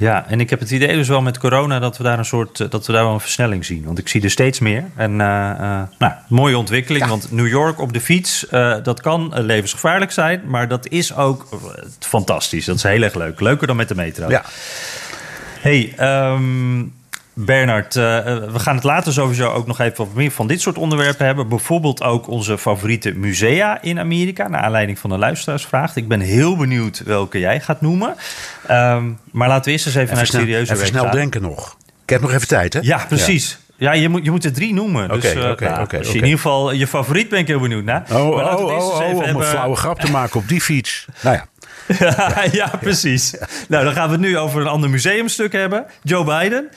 Ja, 0.00 0.26
en 0.28 0.40
ik 0.40 0.50
heb 0.50 0.60
het 0.60 0.70
idee 0.70 0.96
dus 0.96 1.08
wel 1.08 1.22
met 1.22 1.38
corona 1.38 1.78
dat 1.78 1.96
we 1.96 2.02
daar 2.02 2.18
een 2.18 2.24
soort 2.24 2.70
dat 2.70 2.86
we 2.86 2.92
daar 2.92 3.04
wel 3.04 3.12
een 3.12 3.20
versnelling 3.20 3.64
zien. 3.64 3.84
Want 3.84 3.98
ik 3.98 4.08
zie 4.08 4.22
er 4.22 4.30
steeds 4.30 4.58
meer. 4.58 4.84
En 4.96 5.10
uh, 5.10 5.16
uh, 5.16 5.82
nou, 5.98 6.12
mooie 6.28 6.58
ontwikkeling. 6.58 7.04
Ja. 7.04 7.10
Want 7.10 7.32
New 7.32 7.48
York 7.48 7.80
op 7.80 7.92
de 7.92 8.00
fiets, 8.00 8.46
uh, 8.50 8.76
dat 8.82 9.00
kan 9.00 9.32
levensgevaarlijk 9.34 10.12
zijn. 10.12 10.42
Maar 10.46 10.68
dat 10.68 10.88
is 10.88 11.14
ook 11.14 11.48
fantastisch. 11.98 12.64
Dat 12.64 12.76
is 12.76 12.82
heel 12.82 13.02
erg 13.02 13.14
leuk. 13.14 13.40
Leuker 13.40 13.66
dan 13.66 13.76
met 13.76 13.88
de 13.88 13.94
metro. 13.94 14.28
Ja. 14.28 14.44
Hey, 15.60 15.94
um, 16.32 16.92
Bernard, 17.32 17.96
uh, 17.96 18.02
we 18.24 18.58
gaan 18.58 18.74
het 18.74 18.84
later 18.84 19.12
sowieso 19.12 19.50
ook 19.52 19.66
nog 19.66 19.80
even 19.80 19.96
wat 19.96 20.14
meer 20.14 20.30
van 20.30 20.46
dit 20.46 20.60
soort 20.60 20.78
onderwerpen 20.78 21.26
hebben. 21.26 21.48
Bijvoorbeeld 21.48 22.02
ook 22.02 22.28
onze 22.28 22.58
favoriete 22.58 23.12
musea 23.12 23.82
in 23.82 23.98
Amerika, 23.98 24.48
naar 24.48 24.60
aanleiding 24.60 24.98
van 24.98 25.10
de 25.10 25.18
luisteraarsvraag. 25.18 25.96
Ik 25.96 26.08
ben 26.08 26.20
heel 26.20 26.56
benieuwd 26.56 27.02
welke 27.04 27.38
jij 27.38 27.60
gaat 27.60 27.80
noemen. 27.80 28.14
Um, 28.70 29.18
maar 29.30 29.48
laten 29.48 29.64
we 29.64 29.70
eerst 29.70 29.86
eens 29.86 29.94
even, 29.94 30.00
even 30.00 30.14
naar 30.14 30.24
het 30.24 30.34
serieuze 30.34 30.72
Even 30.72 30.86
snel 30.86 31.02
gaan. 31.04 31.12
denken 31.12 31.42
nog. 31.42 31.76
Ik 32.02 32.10
heb 32.10 32.20
nog 32.20 32.32
even 32.32 32.48
tijd, 32.48 32.72
hè? 32.72 32.80
Ja, 32.82 33.04
precies. 33.08 33.50
Ja. 33.50 33.68
Ja, 33.80 33.92
je 33.92 34.08
moet, 34.08 34.24
je 34.24 34.30
moet 34.30 34.44
er 34.44 34.52
drie 34.52 34.74
noemen. 34.74 35.04
Oké, 35.04 35.20
dus, 35.20 35.34
uh, 35.34 35.50
oké, 35.50 35.64
nou, 35.64 35.82
oké. 35.82 35.98
Als 35.98 36.06
je 36.06 36.18
in 36.18 36.24
ieder 36.24 36.38
geval 36.38 36.72
je 36.72 36.86
favoriet 36.86 37.28
ben 37.28 37.38
ik 37.38 37.46
heel 37.46 37.60
benieuwd 37.60 37.84
naar. 37.84 38.04
Oh, 38.12 38.36
maar 38.36 38.58
oh, 38.58 38.64
oh, 38.64 38.76
oh, 38.76 38.94
om 38.94 39.22
hebben... 39.22 39.42
een 39.42 39.42
flauwe 39.42 39.76
grap 39.76 40.00
te 40.00 40.10
maken 40.10 40.40
op 40.40 40.48
die 40.48 40.60
fiets. 40.60 41.06
Nou 41.22 41.36
ja. 41.36 41.46
ja, 42.52 42.72
precies. 42.80 43.34
Nou, 43.68 43.84
dan 43.84 43.92
gaan 43.92 44.06
we 44.06 44.12
het 44.12 44.20
nu 44.20 44.38
over 44.38 44.60
een 44.60 44.66
ander 44.66 44.90
museumstuk 44.90 45.52
hebben. 45.52 45.86
Joe 46.02 46.24
Biden. 46.24 46.68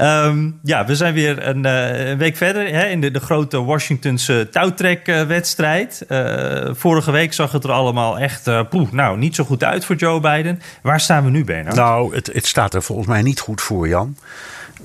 Um, 0.00 0.58
ja, 0.62 0.86
we 0.86 0.96
zijn 0.96 1.14
weer 1.14 1.46
een, 1.46 1.64
uh, 1.64 2.08
een 2.08 2.18
week 2.18 2.36
verder 2.36 2.68
hè, 2.68 2.86
in 2.86 3.00
de, 3.00 3.10
de, 3.10 3.20
grote 3.20 3.64
Washingtonse 3.64 4.48
touwtrekwedstrijd. 4.50 6.04
Uh, 6.08 6.70
vorige 6.72 7.10
week 7.10 7.32
zag 7.32 7.52
het 7.52 7.64
er 7.64 7.70
allemaal 7.70 8.18
echt 8.18 8.48
uh, 8.48 8.60
nou, 8.90 9.18
niet 9.18 9.34
zo 9.34 9.44
goed 9.44 9.64
uit 9.64 9.84
voor 9.84 9.96
Joe 9.96 10.20
Biden. 10.20 10.60
Waar 10.82 11.00
staan 11.00 11.24
we 11.24 11.30
nu, 11.30 11.44
Bernard? 11.44 11.76
Nou, 11.76 12.14
het, 12.14 12.30
het 12.32 12.46
staat 12.46 12.74
er 12.74 12.82
volgens 12.82 13.08
mij 13.08 13.22
niet 13.22 13.40
goed 13.40 13.60
voor, 13.60 13.88
Jan. 13.88 14.16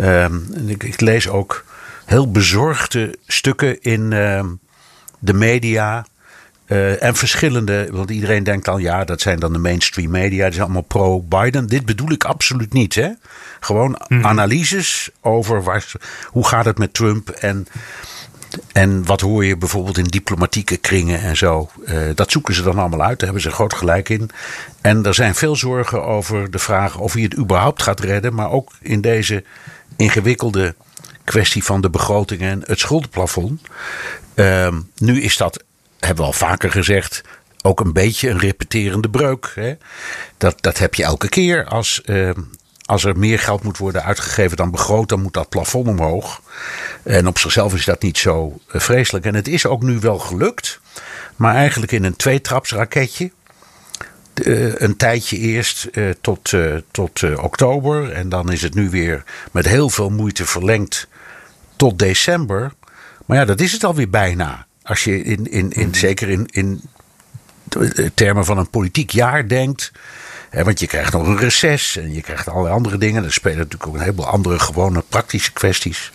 Um, 0.02 0.48
ik, 0.68 0.84
ik, 0.84 1.02
lees 1.02 1.28
ook 1.28 1.66
heel 2.06 2.32
bezorgde 2.32 3.18
stukken 3.28 3.82
in 3.82 4.12
um, 4.12 4.60
de 5.20 5.34
media... 5.34 6.06
Uh, 6.70 7.04
en 7.04 7.16
verschillende, 7.16 7.88
want 7.92 8.12
iedereen 8.12 8.44
denkt 8.44 8.66
dan, 8.66 8.82
ja, 8.82 9.04
dat 9.04 9.22
zijn 9.22 9.40
dan 9.40 9.54
de 9.54 9.60
mainstream 9.60 10.12
media, 10.12 10.44
die 10.44 10.54
zijn 10.54 10.64
allemaal 10.64 10.82
pro-Biden. 10.82 11.68
Dit 11.68 11.86
bedoel 11.86 12.12
ik 12.12 12.24
absoluut 12.24 12.74
niet. 12.74 12.96
Hè? 12.96 13.10
Gewoon 13.60 14.02
mm. 14.08 14.26
analyses 14.26 15.10
over 15.22 15.64
waar, 15.64 15.92
hoe 16.26 16.48
gaat 16.48 16.66
het 16.66 16.78
met 16.78 16.94
Trump 16.94 17.30
en, 17.30 17.68
en 18.72 19.06
wat 19.06 19.22
hoor 19.22 19.46
je 19.46 19.58
bijvoorbeeld 19.58 19.98
in 19.98 20.04
diplomatieke 20.04 20.78
kringen 20.78 21.20
en 21.22 21.38
zo. 21.38 21.70
Uh, 21.86 22.00
dat 22.16 22.32
zoeken 22.32 22.54
ze 22.54 22.62
dan 22.62 22.80
allemaal 22.80 23.02
uit, 23.02 23.20
daar 23.20 23.30
hebben 23.30 23.50
ze 23.50 23.52
groot 23.52 23.74
gelijk 23.74 24.10
in. 24.10 24.30
En 24.82 25.06
er 25.06 25.14
zijn 25.14 25.36
veel 25.36 25.56
zorgen 25.56 26.06
over 26.06 26.52
de 26.52 26.60
vraag 26.60 26.98
of 26.98 27.14
hij 27.14 27.22
het 27.22 27.38
überhaupt 27.38 27.84
gaat 27.84 28.00
redden, 28.00 28.34
maar 28.34 28.52
ook 28.52 28.72
in 28.82 29.02
deze 29.02 29.44
ingewikkelde 29.98 30.76
kwestie 31.24 31.64
van 31.64 31.82
de 31.82 31.90
begroting 31.90 32.42
en 32.42 32.64
het 32.66 32.80
schuldenplafond. 32.80 33.62
Uh, 34.36 34.68
nu 34.98 35.22
is 35.22 35.38
dat 35.38 35.64
hebben 36.00 36.24
we 36.24 36.32
al 36.32 36.34
vaker 36.34 36.72
gezegd, 36.72 37.22
ook 37.62 37.80
een 37.80 37.94
beetje 37.94 38.30
een 38.30 38.40
repeterende 38.40 39.10
breuk. 39.10 39.52
Hè? 39.56 39.74
Dat, 40.38 40.62
dat 40.62 40.78
heb 40.78 40.96
je 40.96 41.04
elke 41.04 41.30
keer 41.30 41.66
als, 41.66 42.02
uh, 42.06 42.32
als 42.86 43.04
er 43.04 43.18
meer 43.18 43.40
geld 43.40 43.64
moet 43.64 43.78
worden 43.78 44.04
uitgegeven 44.04 44.58
dan 44.58 44.72
begroot, 44.72 45.10
dan 45.10 45.22
moet 45.22 45.34
dat 45.34 45.50
plafond 45.50 45.88
omhoog. 45.88 46.42
En 47.04 47.28
op 47.28 47.40
zichzelf 47.40 47.74
is 47.74 47.86
dat 47.86 48.02
niet 48.02 48.18
zo 48.18 48.60
vreselijk. 48.68 49.26
En 49.26 49.36
het 49.36 49.48
is 49.48 49.66
ook 49.66 49.82
nu 49.82 50.00
wel 50.00 50.20
gelukt, 50.20 50.80
maar 51.36 51.56
eigenlijk 51.56 51.92
in 51.92 52.04
een 52.04 52.16
tweetrapsraketje. 52.16 53.32
Uh, 54.34 54.76
een 54.76 54.98
tijdje 54.98 55.38
eerst 55.38 55.88
uh, 55.92 56.10
tot, 56.22 56.54
tot 56.92 57.38
oktober. 57.38 58.12
En 58.12 58.30
dan 58.30 58.52
is 58.52 58.62
het 58.62 58.74
nu 58.74 58.90
weer 58.90 59.24
met 59.52 59.66
heel 59.66 59.90
veel 59.90 60.10
moeite 60.10 60.46
verlengd 60.46 61.08
tot 61.76 62.00
december. 62.00 62.72
Maar 63.26 63.38
ja, 63.38 63.46
dat 63.46 63.60
is 63.60 63.72
het 63.72 63.84
alweer 63.84 64.10
bijna. 64.10 64.68
Als 64.90 65.04
je 65.04 65.24
in, 65.24 65.52
in, 65.52 65.72
in, 65.72 65.96
zeker 65.96 66.30
in, 66.30 66.48
in 66.52 66.82
termen 68.14 68.46
van 68.46 68.58
een 68.58 68.70
politiek 68.70 69.10
jaar 69.10 69.48
denkt. 69.48 69.92
Hè, 70.50 70.64
want 70.64 70.80
je 70.80 70.88
krijgt 70.88 71.14
nog 71.14 71.28
een 71.28 71.38
reces 71.38 71.98
en 71.98 72.14
je 72.14 72.22
krijgt 72.22 72.48
allerlei 72.48 72.76
andere 72.76 72.98
dingen. 72.98 73.24
Er 73.24 73.34
spelen 73.34 73.58
natuurlijk 73.58 73.88
ook 73.88 73.94
een 73.94 74.02
heleboel 74.02 74.28
andere 74.28 74.60
gewone 74.60 75.04
praktische 75.10 75.54
kwesties. 75.54 76.12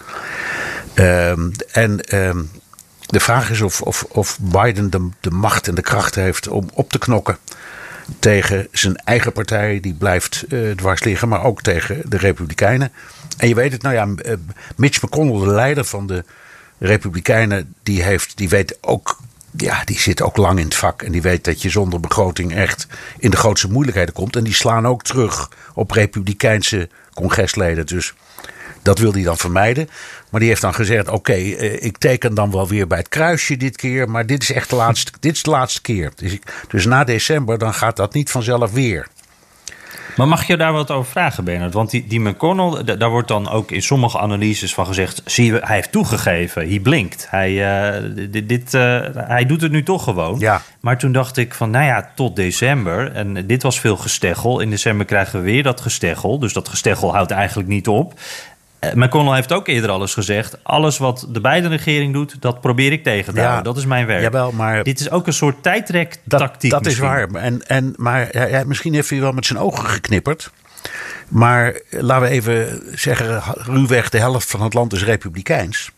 Um, 0.94 1.52
en 1.72 2.18
um, 2.18 2.50
de 3.06 3.20
vraag 3.20 3.50
is 3.50 3.60
of, 3.60 3.82
of, 3.82 4.06
of 4.08 4.38
Biden 4.40 4.90
de, 4.90 5.08
de 5.20 5.30
macht 5.30 5.68
en 5.68 5.74
de 5.74 5.82
kracht 5.82 6.14
heeft 6.14 6.48
om 6.48 6.68
op 6.72 6.90
te 6.90 6.98
knokken 6.98 7.38
tegen 8.18 8.68
zijn 8.72 8.96
eigen 8.96 9.32
partij, 9.32 9.80
die 9.80 9.94
blijft 9.94 10.44
uh, 10.48 10.70
dwars 10.70 11.02
liggen, 11.04 11.28
maar 11.28 11.44
ook 11.44 11.62
tegen 11.62 12.02
de 12.04 12.16
Republikeinen. 12.16 12.92
En 13.36 13.48
je 13.48 13.54
weet 13.54 13.72
het, 13.72 13.82
nou 13.82 13.94
ja, 13.94 14.06
uh, 14.06 14.34
Mitch 14.76 15.02
McConnell, 15.02 15.46
de 15.46 15.54
leider 15.54 15.84
van 15.84 16.06
de 16.06 16.24
Republikeinen, 16.78 17.74
die, 17.82 18.02
heeft, 18.02 18.36
die 18.36 18.48
weet 18.48 18.78
ook 18.80 19.18
ja, 19.56 19.82
die 19.84 19.98
zit 19.98 20.22
ook 20.22 20.36
lang 20.36 20.58
in 20.58 20.64
het 20.64 20.74
vak. 20.74 21.02
En 21.02 21.12
die 21.12 21.22
weet 21.22 21.44
dat 21.44 21.62
je 21.62 21.70
zonder 21.70 22.00
begroting 22.00 22.54
echt 22.54 22.86
in 23.18 23.30
de 23.30 23.36
grootste 23.36 23.70
moeilijkheden 23.70 24.14
komt. 24.14 24.36
En 24.36 24.44
die 24.44 24.54
slaan 24.54 24.86
ook 24.86 25.02
terug 25.02 25.50
op 25.74 25.90
republikeinse 25.90 26.88
congresleden. 27.14 27.86
Dus 27.86 28.14
dat 28.82 28.98
wil 28.98 29.12
hij 29.12 29.22
dan 29.22 29.36
vermijden. 29.36 29.88
Maar 30.30 30.40
die 30.40 30.48
heeft 30.48 30.62
dan 30.62 30.74
gezegd: 30.74 31.08
Oké, 31.08 31.16
okay, 31.16 31.42
ik 31.74 31.98
teken 31.98 32.34
dan 32.34 32.50
wel 32.50 32.68
weer 32.68 32.86
bij 32.86 32.98
het 32.98 33.08
kruisje 33.08 33.56
dit 33.56 33.76
keer. 33.76 34.10
Maar 34.10 34.26
dit 34.26 34.42
is 34.42 34.52
echt 34.52 34.70
de 34.70 34.76
laatste, 34.76 35.12
dit 35.20 35.34
is 35.34 35.42
de 35.42 35.50
laatste 35.50 35.80
keer. 35.80 36.12
Dus, 36.16 36.38
dus 36.68 36.84
na 36.84 37.04
december 37.04 37.58
dan 37.58 37.74
gaat 37.74 37.96
dat 37.96 38.14
niet 38.14 38.30
vanzelf 38.30 38.72
weer. 38.72 39.06
Maar 40.16 40.28
mag 40.28 40.46
je 40.46 40.56
daar 40.56 40.72
wat 40.72 40.90
over 40.90 41.10
vragen, 41.10 41.44
Bernard? 41.44 41.72
Want 41.72 41.90
die, 41.90 42.06
die 42.06 42.20
McConnell, 42.20 42.96
daar 42.96 43.10
wordt 43.10 43.28
dan 43.28 43.48
ook 43.48 43.70
in 43.70 43.82
sommige 43.82 44.18
analyses 44.18 44.74
van 44.74 44.86
gezegd... 44.86 45.22
zie 45.24 45.52
je, 45.52 45.60
hij 45.64 45.74
heeft 45.74 45.92
toegegeven, 45.92 46.68
hij 46.68 46.78
blinkt. 46.78 47.26
Hij, 47.30 47.50
uh, 47.52 48.30
dit, 48.30 48.48
dit 48.48 48.74
uh, 48.74 49.00
hij 49.14 49.46
doet 49.46 49.60
het 49.60 49.72
nu 49.72 49.82
toch 49.82 50.04
gewoon. 50.04 50.38
Ja. 50.38 50.62
Maar 50.80 50.98
toen 50.98 51.12
dacht 51.12 51.36
ik 51.36 51.54
van, 51.54 51.70
nou 51.70 51.84
ja, 51.84 52.10
tot 52.14 52.36
december. 52.36 53.12
En 53.12 53.46
dit 53.46 53.62
was 53.62 53.80
veel 53.80 53.96
gesteggel. 53.96 54.60
In 54.60 54.70
december 54.70 55.06
krijgen 55.06 55.38
we 55.38 55.44
weer 55.44 55.62
dat 55.62 55.80
gesteggel. 55.80 56.38
Dus 56.38 56.52
dat 56.52 56.68
gesteggel 56.68 57.12
houdt 57.12 57.30
eigenlijk 57.30 57.68
niet 57.68 57.88
op. 57.88 58.14
McConnell 58.94 59.34
heeft 59.34 59.52
ook 59.52 59.68
eerder 59.68 59.90
alles 59.90 60.14
gezegd. 60.14 60.58
Alles 60.62 60.98
wat 60.98 61.26
de 61.28 61.40
Biden-regering 61.40 62.12
doet, 62.12 62.36
dat 62.40 62.60
probeer 62.60 62.92
ik 62.92 63.02
tegen 63.02 63.34
te 63.34 63.40
ja, 63.40 63.46
houden. 63.46 63.64
Dat 63.64 63.76
is 63.76 63.86
mijn 63.86 64.06
werk. 64.06 64.22
Jawel, 64.22 64.52
maar 64.52 64.82
Dit 64.82 65.00
is 65.00 65.10
ook 65.10 65.26
een 65.26 65.32
soort 65.32 65.62
tijdrek-tactiek. 65.62 66.70
Dat, 66.70 66.82
dat 66.82 66.92
is 66.92 66.98
waar. 66.98 67.30
En, 67.30 67.66
en, 67.66 67.94
maar 67.96 68.48
ja, 68.50 68.64
misschien 68.66 68.94
heeft 68.94 69.10
hij 69.10 69.20
wel 69.20 69.32
met 69.32 69.46
zijn 69.46 69.58
ogen 69.58 69.88
geknipperd. 69.88 70.50
Maar 71.28 71.80
laten 71.90 72.28
we 72.28 72.32
even 72.32 72.82
zeggen, 72.94 73.42
ruwweg 73.56 74.08
de 74.08 74.18
helft 74.18 74.50
van 74.50 74.62
het 74.62 74.74
land 74.74 74.92
is 74.92 75.04
republikeins. 75.04 75.90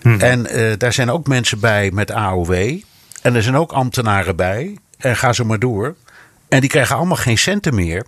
Hmm. 0.00 0.20
En 0.20 0.46
uh, 0.56 0.72
daar 0.78 0.92
zijn 0.92 1.10
ook 1.10 1.26
mensen 1.26 1.60
bij 1.60 1.90
met 1.90 2.10
AOW. 2.10 2.52
En 3.22 3.34
er 3.34 3.42
zijn 3.42 3.56
ook 3.56 3.72
ambtenaren 3.72 4.36
bij. 4.36 4.78
En 4.98 5.16
ga 5.16 5.32
zo 5.32 5.44
maar 5.44 5.58
door. 5.58 5.94
En 6.48 6.60
die 6.60 6.70
krijgen 6.70 6.96
allemaal 6.96 7.16
geen 7.16 7.38
centen 7.38 7.74
meer 7.74 8.06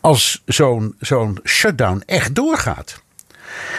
als 0.00 0.42
zo'n 0.46 0.94
zo'n 1.00 1.38
shutdown 1.44 2.02
echt 2.06 2.34
doorgaat. 2.34 3.01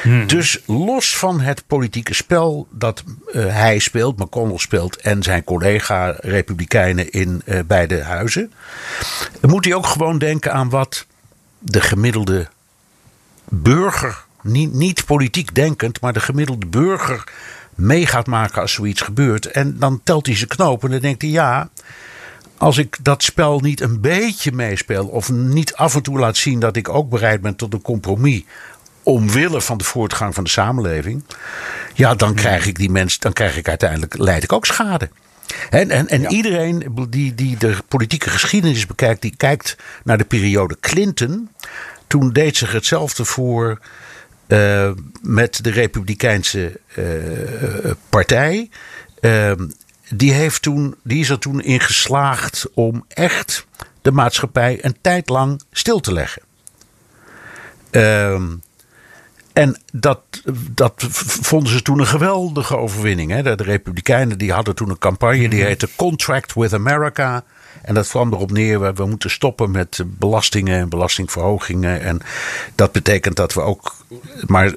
Hmm. 0.04 0.28
Dus 0.28 0.60
los 0.66 1.18
van 1.18 1.40
het 1.40 1.64
politieke 1.68 2.14
spel 2.14 2.68
dat 2.72 3.04
uh, 3.34 3.46
hij 3.48 3.80
speelt, 3.80 4.20
McConnell 4.20 4.58
speelt 4.58 4.96
en 4.96 5.24
zijn 5.24 5.44
collega 5.44 6.16
Republikeinen 6.20 7.12
in 7.12 7.42
uh, 7.46 7.60
beide 7.66 8.04
huizen, 8.04 8.52
moet 9.42 9.66
hij 9.66 9.74
ook 9.74 9.86
gewoon 9.86 10.18
denken 10.18 10.54
aan 10.54 10.70
wat 10.70 11.06
de 11.60 11.82
gemiddelde 11.82 12.48
burger, 13.50 14.24
niet, 14.42 14.74
niet 14.74 15.06
politiek 15.06 15.56
denkend, 15.56 16.02
maar 16.02 16.14
de 16.14 16.20
gemiddelde 16.20 16.66
burger 16.66 17.24
mee 17.76 18.06
gaat 18.06 18.28
maken 18.28 18.62
als 18.62 18.74
zoiets 18.74 19.02
gebeurt. 19.02 19.46
En 19.46 19.80
dan 19.80 20.02
telt 20.04 20.26
hij 20.26 20.36
zijn 20.36 20.50
knoop 20.50 20.84
en 20.84 20.92
dan 20.92 21.00
denkt 21.00 21.22
hij 21.22 21.32
ja. 21.32 21.70
Als 22.58 22.78
ik 22.78 22.98
dat 23.02 23.24
spel 23.24 23.60
niet 23.60 23.82
een 23.82 24.02
beetje 24.02 24.52
meespeel 24.52 25.08
of 25.08 25.32
niet 25.32 25.76
af 25.76 25.96
en 25.96 26.02
toe 26.02 26.20
laat 26.20 26.38
zien 26.38 26.60
dat 26.60 26.76
ik 26.76 26.90
ook 26.90 27.10
bereid 27.10 27.42
ben 27.42 27.56
tot 27.56 27.74
een 27.74 27.82
compromis 27.82 28.44
omwille 29.04 29.62
van 29.62 29.78
de 29.78 29.84
voortgang 29.84 30.34
van 30.34 30.44
de 30.44 30.50
samenleving, 30.50 31.24
ja, 31.94 32.16
dan 32.16 32.34
krijg 32.34 32.66
ik 32.66 32.78
die 32.78 32.92
mensen, 32.92 33.20
dan 33.20 33.34
krijg 33.34 33.58
ik 33.58 33.68
uiteindelijk, 33.68 34.18
leid 34.18 34.44
ik 34.44 34.54
ook 34.54 34.66
schade. 34.66 35.10
En, 35.70 35.90
en, 35.90 36.08
en 36.08 36.32
iedereen 36.32 37.08
die, 37.10 37.36
die 37.36 37.58
de 37.58 37.78
politieke 37.88 38.30
geschiedenis 38.30 38.86
bekijkt, 38.86 39.22
die 39.22 39.36
kijkt 39.38 39.78
naar 40.04 40.18
de 40.18 40.24
periode 40.24 40.78
Clinton. 40.80 41.50
Toen 42.08 42.34
deed 42.34 42.58
zich 42.58 42.72
hetzelfde 42.72 43.26
voor 43.26 43.80
uh, 44.48 44.92
met 45.22 45.64
de 45.64 45.70
Republikeinse 45.70 46.80
uh, 46.96 47.92
partij. 48.10 48.70
Uh, 49.22 49.52
die, 50.10 50.34
heeft 50.34 50.62
toen, 50.62 50.96
die 51.04 51.20
is 51.20 51.30
er 51.30 51.40
toen 51.40 51.62
in 51.62 51.80
geslaagd 51.80 52.66
om 52.74 53.06
echt 53.08 53.66
de 54.02 54.12
maatschappij 54.12 54.78
een 54.82 54.98
tijd 55.02 55.30
lang 55.30 55.62
stil 55.72 56.00
te 56.00 56.14
leggen. 56.14 56.42
Um, 57.92 58.62
en 59.54 59.78
dat, 59.92 60.20
dat 60.72 60.94
vonden 61.42 61.72
ze 61.72 61.82
toen 61.82 62.00
een 62.00 62.08
geweldige 62.08 62.78
overwinning. 62.78 63.32
Hè? 63.32 63.44
De, 63.44 63.56
de, 63.56 63.64
Republikeinen 63.64 64.38
die 64.38 64.52
hadden 64.52 64.76
toen 64.76 64.90
een 64.90 64.98
campagne 64.98 65.50
die 65.50 65.60
mhm. 65.60 65.68
heette 65.68 65.90
Contract 65.96 66.54
with 66.54 66.74
America. 66.74 67.44
En 67.82 67.94
dat 67.94 68.08
kwam 68.08 68.34
erop 68.34 68.52
neer, 68.52 68.80
we, 68.80 68.94
we 68.94 69.06
moeten 69.06 69.30
stoppen 69.30 69.72
met 69.72 70.04
belastingen 70.06 70.80
en 70.80 70.90
belastingverhogingen. 70.90 72.02
En 72.02 72.22
dat 72.76 72.92
betekent 72.92 73.36
dat 73.36 73.54
we 73.54 73.62
ook 73.62 73.96
maar 74.46 74.74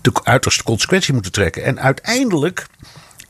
de 0.00 0.12
uiterste 0.22 0.62
consequentie 0.62 1.12
moeten 1.12 1.32
trekken. 1.32 1.64
En 1.64 1.80
uiteindelijk 1.80 2.66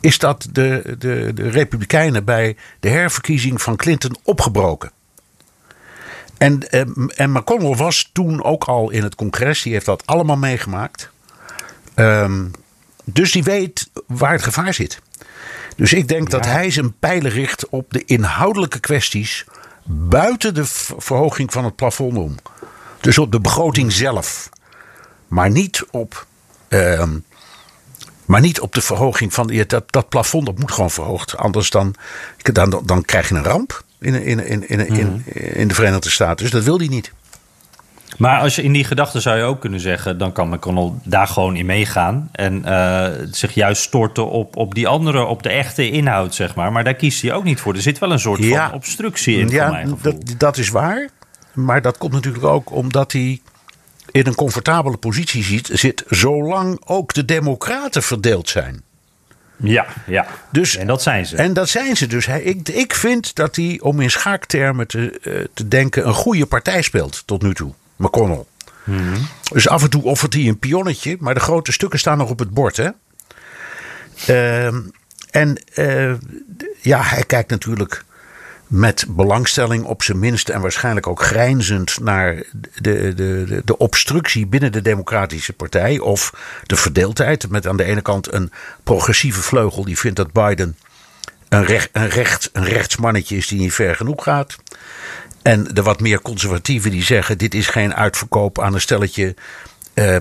is 0.01 0.19
dat 0.19 0.49
de, 0.53 0.97
de, 0.99 1.31
de 1.35 1.49
Republikeinen 1.49 2.25
bij 2.25 2.57
de 2.81 2.89
herverkiezing 2.89 3.63
van 3.63 3.77
Clinton 3.77 4.17
opgebroken. 4.23 4.91
En, 6.39 6.71
ehm, 6.71 7.09
en 7.09 7.33
McConnell 7.33 7.75
was 7.75 8.11
toen 8.13 8.43
ook 8.43 8.65
al 8.65 8.91
in 8.91 9.03
het 9.03 9.15
congres. 9.15 9.63
Die 9.63 9.73
heeft 9.73 9.87
dat 9.87 10.07
allemaal 10.07 10.37
meegemaakt. 10.37 11.11
Um, 11.95 12.51
dus 13.05 13.33
die 13.33 13.43
weet 13.43 13.91
waar 14.07 14.33
het 14.33 14.43
gevaar 14.43 14.75
zit. 14.75 15.01
Dus 15.77 15.93
ik 15.93 16.09
denk 16.09 16.31
dat 16.31 16.45
hij 16.45 16.71
zijn 16.71 16.99
pijlen 16.99 17.31
richt 17.31 17.69
op 17.69 17.93
de 17.93 18.05
inhoudelijke 18.05 18.81
kwesties. 18.81 19.45
buiten 19.85 20.55
de 20.55 20.65
verhoging 20.99 21.53
van 21.53 21.65
het 21.65 21.77
plafond 21.77 22.17
om. 22.17 22.35
Dus 23.01 23.19
op 23.19 23.33
de 23.33 23.41
begroting 23.41 23.93
zelf. 23.93 24.49
Maar 25.29 25.51
niet 25.51 25.85
op. 25.91 26.27
Um, 26.69 27.25
maar 28.25 28.41
niet 28.41 28.61
op 28.61 28.75
de 28.75 28.81
verhoging 28.81 29.35
van. 29.35 29.65
Dat, 29.67 29.93
dat 29.93 30.09
plafond 30.09 30.47
dat 30.47 30.59
moet 30.59 30.73
gewoon 30.73 30.91
verhoogd. 30.91 31.37
Anders 31.37 31.71
dan, 31.71 31.95
dan, 32.43 32.83
dan 32.85 33.03
krijg 33.03 33.29
je 33.29 33.35
een 33.35 33.45
ramp 33.45 33.85
in, 34.01 34.15
in, 34.15 34.47
in, 34.47 34.69
in, 34.69 34.87
in, 34.87 35.07
mhm. 35.07 35.59
in 35.59 35.69
de 35.69 35.75
Verenigde 35.75 36.11
Staten. 36.11 36.37
Dus 36.37 36.51
dat 36.51 36.65
wil 36.65 36.79
hij 36.79 36.89
niet. 36.89 37.13
Maar 38.19 38.41
als 38.41 38.57
je 38.57 38.63
in 38.63 38.73
die 38.73 38.85
gedachte 38.85 39.21
zou 39.21 39.39
je 39.39 39.43
ook 39.43 39.61
kunnen 39.61 39.81
zeggen, 39.81 40.19
dan 40.19 40.33
kan 40.33 40.49
McConnell 40.49 40.93
daar 41.05 41.27
gewoon 41.27 41.57
in 41.57 41.67
meegaan. 41.67 42.29
En 42.33 42.63
uh, 42.67 43.07
zich 43.31 43.55
juist 43.55 43.83
storten 43.83 44.31
op, 44.31 44.57
op 44.57 44.75
die 44.75 44.89
andere, 44.89 45.25
op 45.25 45.43
de 45.43 45.49
echte 45.49 45.91
inhoud, 45.91 46.35
zeg 46.35 46.55
maar. 46.55 46.73
Maar 46.73 46.85
daar 46.85 46.95
kiest 46.95 47.23
hij 47.23 47.33
ook 47.33 47.45
niet 47.45 47.61
voor. 47.61 47.75
Er 47.75 47.83
zit 47.83 47.99
wel 47.99 48.13
een 48.13 48.21
soort 48.21 48.47
van 48.47 48.73
obstructie 48.73 49.39
in. 49.39 49.49
Ja, 49.49 49.85
dat, 50.03 50.17
dat 50.39 50.57
is 50.57 50.69
waar. 50.69 51.09
Maar 51.53 51.83
dat 51.83 51.99
komt 51.99 52.13
natuurlijk 52.13 52.45
ook 52.45 52.73
omdat 52.73 53.13
hij 53.13 53.41
in 54.11 54.27
een 54.27 54.35
comfortabele 54.35 54.97
positie 54.97 55.43
zit, 55.43 55.71
zit 55.73 56.05
zolang 56.09 56.81
ook 56.85 57.15
de 57.15 57.25
Democraten 57.25 58.03
verdeeld 58.03 58.49
zijn. 58.49 58.83
Ja, 59.59 59.87
ja. 60.07 60.27
Dus, 60.51 60.77
en 60.77 60.87
dat 60.87 61.03
zijn 61.03 61.27
ze. 61.27 61.37
En 61.37 61.53
dat 61.53 61.69
zijn 61.69 61.97
ze. 61.97 62.07
Dus 62.07 62.27
hij, 62.27 62.43
ik, 62.43 62.69
ik 62.69 62.95
vind 62.95 63.35
dat 63.35 63.57
hij, 63.57 63.79
om 63.83 64.01
in 64.01 64.11
schaaktermen 64.11 64.87
te, 64.87 65.21
uh, 65.23 65.45
te 65.55 65.69
denken, 65.69 66.07
een 66.07 66.15
goede 66.15 66.47
partij 66.47 66.83
speelt 66.83 67.23
tot 67.27 67.43
nu 67.43 67.55
toe. 67.55 67.73
McConnell. 67.97 68.45
Mm 68.85 68.97
-hmm. 68.99 69.29
Dus 69.53 69.69
af 69.69 69.83
en 69.83 69.91
toe 69.91 70.03
offert 70.03 70.35
hij 70.35 70.47
een 70.47 70.59
pionnetje, 70.59 71.17
maar 71.21 71.35
de 71.35 71.41
grote 71.41 71.73
stukken 71.73 71.99
staan 71.99 72.19
nog 72.19 72.31
op 72.31 72.39
het 72.39 72.51
bord. 72.51 72.77
Hè? 72.77 72.89
Uh, 74.29 74.75
en 75.31 75.63
uh, 75.75 76.15
ja, 76.81 77.03
hij 77.03 77.25
kijkt 77.25 77.51
natuurlijk 77.51 78.05
met 78.69 79.05
belangstelling 79.09 79.85
op 79.85 80.03
zijn 80.03 80.19
minst 80.19 80.49
en 80.49 80.61
waarschijnlijk 80.61 81.07
ook 81.07 81.23
grijnzend 81.23 82.01
naar 82.01 82.35
de, 82.35 83.15
de, 83.15 83.15
de, 83.15 83.63
de, 83.65 83.77
obstructie 83.77 84.47
binnen 84.47 84.73
de 84.73 84.83
Democratische 84.83 85.53
Partij. 85.53 85.99
Of 85.99 86.35
de 86.67 86.77
verdeeldheid 86.77 87.49
met 87.51 87.67
aan 87.67 87.77
de 87.77 87.85
ene 87.85 88.03
kant 88.03 88.33
een 88.33 88.53
progressieve 88.83 89.41
vleugel 89.41 89.85
die 89.85 89.99
vindt 89.99 90.17
dat 90.17 90.33
Biden 90.33 90.77
een, 91.49 91.65
recht, 91.65 91.89
een, 91.93 92.09
recht, 92.09 92.51
een 92.53 92.65
rechtsmannetje 92.65 93.37
is 93.37 93.47
die 93.47 93.61
niet 93.61 93.73
ver 93.73 93.97
genoeg 93.97 94.23
gaat. 94.23 94.57
En 95.43 95.65
de 95.65 95.83
wat 95.83 96.01
meer 96.01 96.23
conservatieven 96.23 96.91
die 96.91 97.05
zeggen: 97.05 97.39
dit 97.39 97.55
is 97.55 97.67
geen 97.67 97.95
uitverkoop 97.95 98.61
aan 98.61 98.75
een 98.75 98.81
stelletje 98.81 99.35
uh, 99.95 100.17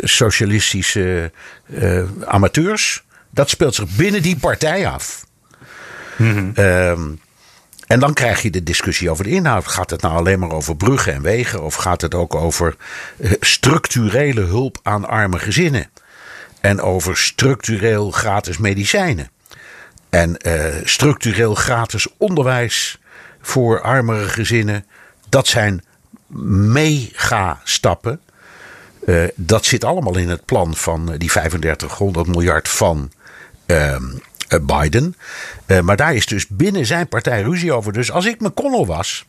socialistische 0.00 1.32
uh, 1.66 2.02
amateurs. 2.24 3.04
Dat 3.30 3.50
speelt 3.50 3.74
zich 3.74 3.96
binnen 3.96 4.22
die 4.22 4.36
partij 4.36 4.88
af. 4.88 5.26
Mm 6.16 6.52
en 7.86 8.00
dan 8.00 8.12
krijg 8.12 8.42
je 8.42 8.50
de 8.50 8.62
discussie 8.62 9.10
over 9.10 9.24
de 9.24 9.30
inhoud. 9.30 9.66
Gaat 9.66 9.90
het 9.90 10.02
nou 10.02 10.16
alleen 10.16 10.38
maar 10.38 10.50
over 10.50 10.76
bruggen 10.76 11.14
en 11.14 11.22
wegen? 11.22 11.62
Of 11.62 11.74
gaat 11.74 12.00
het 12.00 12.14
ook 12.14 12.34
over 12.34 12.76
structurele 13.40 14.40
hulp 14.40 14.78
aan 14.82 15.08
arme 15.08 15.38
gezinnen? 15.38 15.90
En 16.60 16.80
over 16.80 17.16
structureel 17.16 18.10
gratis 18.10 18.58
medicijnen? 18.58 19.30
En 20.10 20.36
uh, 20.46 20.64
structureel 20.84 21.54
gratis 21.54 22.06
onderwijs 22.16 22.98
voor 23.40 23.80
armere 23.80 24.28
gezinnen. 24.28 24.86
Dat 25.28 25.46
zijn 25.46 25.84
mega-stappen. 26.72 28.20
Uh, 29.04 29.24
dat 29.34 29.64
zit 29.64 29.84
allemaal 29.84 30.16
in 30.16 30.28
het 30.28 30.44
plan 30.44 30.76
van 30.76 31.06
die 31.16 31.28
3500 31.28 32.26
miljard 32.26 32.68
van 32.68 33.10
uh, 33.66 33.96
Biden. 34.62 35.16
Uh, 35.66 35.80
maar 35.80 35.96
daar 35.96 36.14
is 36.14 36.26
dus 36.26 36.48
binnen 36.48 36.86
zijn 36.86 37.08
partij 37.08 37.42
ruzie 37.42 37.72
over. 37.72 37.92
Dus 37.92 38.10
als 38.10 38.26
ik 38.26 38.40
McConnell 38.40 38.84
was, 38.84 39.24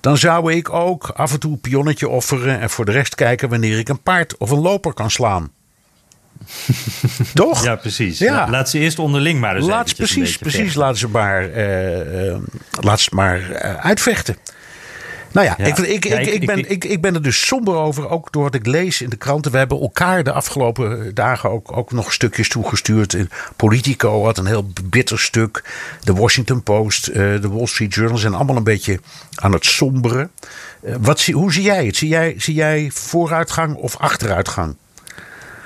dan 0.00 0.18
zou 0.18 0.52
ik 0.52 0.70
ook 0.70 1.08
af 1.08 1.32
en 1.32 1.40
toe 1.40 1.52
een 1.52 1.60
pionnetje 1.60 2.08
offeren 2.08 2.60
en 2.60 2.70
voor 2.70 2.84
de 2.84 2.92
rest 2.92 3.14
kijken 3.14 3.48
wanneer 3.48 3.78
ik 3.78 3.88
een 3.88 4.02
paard 4.02 4.36
of 4.36 4.50
een 4.50 4.60
loper 4.60 4.92
kan 4.92 5.10
slaan. 5.10 5.50
Toch? 7.34 7.64
Ja, 7.64 7.76
precies. 7.76 8.18
Ja. 8.18 8.50
Laat 8.50 8.70
ze 8.70 8.78
eerst 8.78 8.98
onderling 8.98 9.40
maar 9.40 9.56
eens 9.56 9.66
laat 9.66 9.96
Precies, 9.96 10.38
precies. 10.38 10.74
Laat 10.74 10.98
ze 10.98 11.08
maar, 11.08 11.50
uh, 11.50 12.26
uh, 12.26 12.36
laat 12.70 13.00
ze 13.00 13.10
maar 13.14 13.50
uh, 13.50 13.76
uitvechten. 13.76 14.36
Nou 15.32 15.46
ja, 15.46 15.58
Ik, 15.58 15.78
ik, 15.78 16.04
ik, 16.04 16.26
ik, 16.26 16.46
ben, 16.46 16.70
ik, 16.70 16.84
ik 16.84 17.00
ben 17.00 17.14
er 17.14 17.22
dus 17.22 17.46
somber 17.46 17.74
over. 17.74 18.08
Ook 18.08 18.32
door 18.32 18.42
wat 18.42 18.54
ik 18.54 18.66
lees 18.66 19.00
in 19.00 19.10
de 19.10 19.16
kranten. 19.16 19.52
We 19.52 19.58
hebben 19.58 19.80
elkaar 19.80 20.24
de 20.24 20.32
afgelopen 20.32 21.14
dagen 21.14 21.50
ook, 21.50 21.76
ook 21.76 21.92
nog 21.92 22.12
stukjes 22.12 22.48
toegestuurd. 22.48 23.16
Politico 23.56 24.24
had 24.24 24.38
een 24.38 24.46
heel 24.46 24.70
bitter 24.84 25.18
stuk. 25.18 25.64
De 26.04 26.12
Washington 26.12 26.62
Post, 26.62 27.14
de 27.14 27.48
Wall 27.48 27.66
Street 27.66 27.94
Journal 27.94 28.18
zijn 28.18 28.34
allemaal 28.34 28.56
een 28.56 28.64
beetje 28.64 29.00
aan 29.34 29.52
het 29.52 29.64
somberen. 29.64 30.30
Wat, 30.80 31.24
hoe 31.24 31.52
zie 31.52 31.62
jij 31.62 31.86
het? 31.86 31.96
Zie 31.96 32.08
jij, 32.08 32.34
zie 32.38 32.54
jij 32.54 32.90
vooruitgang 32.92 33.74
of 33.76 33.96
achteruitgang? 33.96 34.76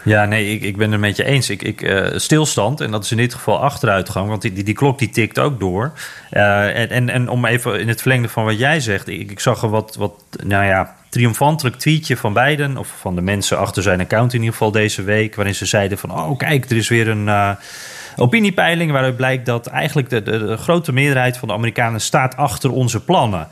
Ja, 0.07 0.25
nee, 0.25 0.51
ik, 0.51 0.63
ik 0.63 0.77
ben 0.77 0.93
het 0.93 1.01
met 1.01 1.17
je 1.17 1.25
eens. 1.25 1.51
Ik, 1.51 1.63
ik, 1.63 1.83
uh, 1.83 2.07
stilstand, 2.15 2.81
en 2.81 2.91
dat 2.91 3.05
is 3.05 3.11
in 3.11 3.17
dit 3.17 3.35
geval 3.35 3.63
achteruitgang, 3.63 4.29
want 4.29 4.43
die, 4.43 4.53
die, 4.53 4.65
die 4.65 4.75
klok 4.75 4.99
die 4.99 5.11
tikt 5.11 5.39
ook 5.39 5.61
door. 5.61 5.93
Uh, 6.33 6.79
en, 6.79 6.91
en, 6.91 7.09
en 7.09 7.29
om 7.29 7.45
even 7.45 7.81
in 7.81 7.89
het 7.89 8.01
verlengde 8.01 8.29
van 8.29 8.45
wat 8.45 8.59
jij 8.59 8.81
zegt, 8.81 9.09
ik, 9.09 9.31
ik 9.31 9.41
zag 9.41 9.63
een 9.63 9.71
wat, 9.71 9.97
wat, 9.99 10.13
nou 10.45 10.65
ja, 10.65 10.95
triomfantelijk 11.09 11.77
tweetje 11.77 12.17
van 12.17 12.33
Biden, 12.33 12.77
of 12.77 12.95
van 13.01 13.15
de 13.15 13.21
mensen 13.21 13.59
achter 13.59 13.83
zijn 13.83 14.01
account 14.01 14.33
in 14.33 14.39
ieder 14.39 14.53
geval 14.53 14.71
deze 14.71 15.03
week, 15.03 15.35
waarin 15.35 15.55
ze 15.55 15.67
zeiden 15.67 15.99
van, 15.99 16.13
oh 16.13 16.39
kijk, 16.39 16.71
er 16.71 16.77
is 16.77 16.89
weer 16.89 17.09
een... 17.09 17.27
Uh, 17.27 17.51
opiniepeiling 18.17 18.91
waaruit 18.91 19.17
blijkt 19.17 19.47
dat 19.47 19.67
eigenlijk 19.67 20.11
de, 20.11 20.23
de, 20.23 20.47
de, 20.47 20.57
grote 20.57 20.93
meerderheid 20.93 21.37
van 21.37 21.49
de 21.49 21.55
Amerikanen 21.55 22.01
staat 22.01 22.37
achter 22.37 22.71
onze 22.71 23.05
plannen. 23.05 23.49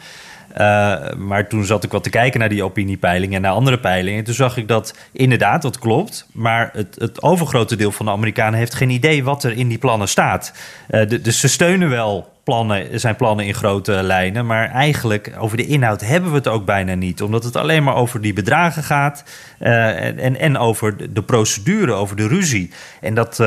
Uh, 0.60 1.12
maar 1.16 1.48
toen 1.48 1.64
zat 1.64 1.84
ik 1.84 1.90
wat 1.90 2.02
te 2.02 2.10
kijken 2.10 2.40
naar 2.40 2.48
die 2.48 2.64
opiniepeilingen 2.64 3.36
en 3.36 3.42
naar 3.42 3.52
andere 3.52 3.78
peilingen. 3.78 4.18
En 4.18 4.24
toen 4.24 4.34
zag 4.34 4.56
ik 4.56 4.68
dat 4.68 4.94
inderdaad, 5.12 5.62
dat 5.62 5.78
klopt. 5.78 6.26
Maar 6.32 6.70
het, 6.72 6.96
het 6.98 7.22
overgrote 7.22 7.76
deel 7.76 7.92
van 7.92 8.06
de 8.06 8.12
Amerikanen 8.12 8.58
heeft 8.58 8.74
geen 8.74 8.90
idee 8.90 9.24
wat 9.24 9.44
er 9.44 9.52
in 9.52 9.68
die 9.68 9.78
plannen 9.78 10.08
staat. 10.08 10.52
Uh, 10.90 11.08
de, 11.08 11.20
dus 11.20 11.40
ze 11.40 11.48
steunen 11.48 11.88
wel 11.88 12.32
plannen, 12.44 13.00
zijn 13.00 13.16
plannen 13.16 13.46
in 13.46 13.54
grote 13.54 13.92
lijnen. 13.92 14.46
Maar 14.46 14.70
eigenlijk 14.70 15.32
over 15.38 15.56
de 15.56 15.66
inhoud 15.66 16.00
hebben 16.00 16.30
we 16.30 16.36
het 16.36 16.48
ook 16.48 16.64
bijna 16.64 16.94
niet. 16.94 17.22
Omdat 17.22 17.44
het 17.44 17.56
alleen 17.56 17.84
maar 17.84 17.96
over 17.96 18.20
die 18.20 18.32
bedragen 18.32 18.82
gaat. 18.82 19.24
Uh, 19.60 20.04
en, 20.04 20.38
en 20.38 20.58
over 20.58 21.14
de 21.14 21.22
procedure, 21.22 21.92
over 21.92 22.16
de 22.16 22.28
ruzie. 22.28 22.70
En 23.00 23.14
dat. 23.14 23.42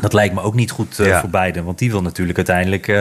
Dat 0.00 0.12
lijkt 0.12 0.34
me 0.34 0.40
ook 0.40 0.54
niet 0.54 0.70
goed 0.70 0.98
uh, 0.98 1.06
ja. 1.06 1.20
voor 1.20 1.30
Biden. 1.30 1.64
Want 1.64 1.78
die 1.78 1.90
wil 1.90 2.02
natuurlijk 2.02 2.36
uiteindelijk. 2.36 2.86
Uh, 2.86 2.96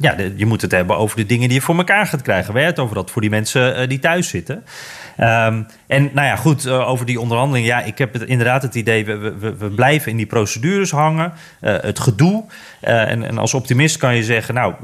ja, 0.00 0.12
de, 0.12 0.32
je 0.36 0.46
moet 0.46 0.62
het 0.62 0.70
hebben 0.70 0.96
over 0.96 1.16
de 1.16 1.26
dingen 1.26 1.48
die 1.48 1.58
je 1.58 1.64
voor 1.64 1.76
elkaar 1.76 2.06
gaat 2.06 2.22
krijgen. 2.22 2.54
Waar 2.54 2.62
het 2.62 2.78
over 2.78 2.94
dat 2.94 3.10
voor 3.10 3.20
die 3.20 3.30
mensen 3.30 3.80
uh, 3.80 3.88
die 3.88 3.98
thuis 3.98 4.28
zitten. 4.28 4.64
Um, 5.20 5.66
en 5.86 6.10
nou 6.12 6.26
ja, 6.26 6.36
goed, 6.36 6.68
over 6.68 7.06
die 7.06 7.20
onderhandeling. 7.20 7.66
Ja, 7.66 7.82
ik 7.82 7.98
heb 7.98 8.12
het, 8.12 8.22
inderdaad 8.22 8.62
het 8.62 8.74
idee. 8.74 9.04
We, 9.04 9.34
we, 9.38 9.56
we 9.56 9.70
blijven 9.70 10.10
in 10.10 10.16
die 10.16 10.26
procedures 10.26 10.90
hangen. 10.90 11.32
het 11.60 11.98
gedoe. 11.98 12.44
En, 12.80 13.22
en, 13.22 13.38
als 13.38 13.54
optimist 13.54 13.96
kan 13.96 14.16
je 14.16 14.24
zeggen. 14.24 14.54
Nou, 14.54 14.74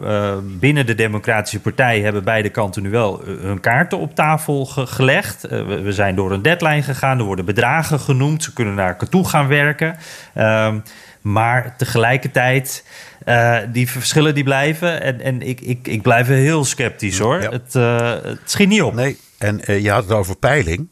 binnen 0.43 0.87
de 0.87 0.95
Democratische 0.95 1.61
Partij 1.61 2.01
hebben 2.01 2.25
beide 2.25 2.49
kanten 2.49 2.83
nu 2.83 2.91
wel 2.91 3.23
hun 3.25 3.61
kaarten 3.61 3.99
op 3.99 4.15
tafel 4.15 4.65
ge 4.65 4.87
gelegd. 4.87 5.47
We, 5.49 5.81
we, 5.83 5.93
zijn 5.93 6.15
door 6.15 6.33
een 6.33 6.43
deadline 6.43 6.83
gegaan. 6.83 7.19
Er 7.19 7.25
worden 7.25 7.45
bedragen 7.45 8.01
genoemd. 8.01 8.43
Ze 8.43 8.53
kunnen 8.53 8.75
naar 8.75 8.89
elkaar 8.89 9.09
toe 9.09 9.29
gaan 9.29 9.49
werken. 9.49 9.97
Um, 10.39 10.83
maar 11.23 11.75
tegelijkertijd, 11.77 12.85
uh, 13.27 13.59
die 13.73 13.91
verschillen 13.91 14.35
die 14.35 14.45
blijven. 14.45 15.03
En, 15.03 15.21
en 15.21 15.43
ik, 15.43 15.61
ik, 15.61 15.89
ik 15.89 16.03
blijf 16.03 16.27
heel 16.27 16.65
sceptisch 16.65 17.19
hoor. 17.19 17.43
Ja. 17.43 17.51
Het, 17.51 17.75
uh, 17.75 18.11
het 18.23 18.41
schiet 18.45 18.69
niet 18.69 18.83
op. 18.83 18.95
Nee, 18.95 19.19
en 19.39 19.61
uh, 19.67 19.83
je 19.83 19.91
had 19.91 20.03
het 20.03 20.13
over 20.13 20.37
peiling. 20.37 20.89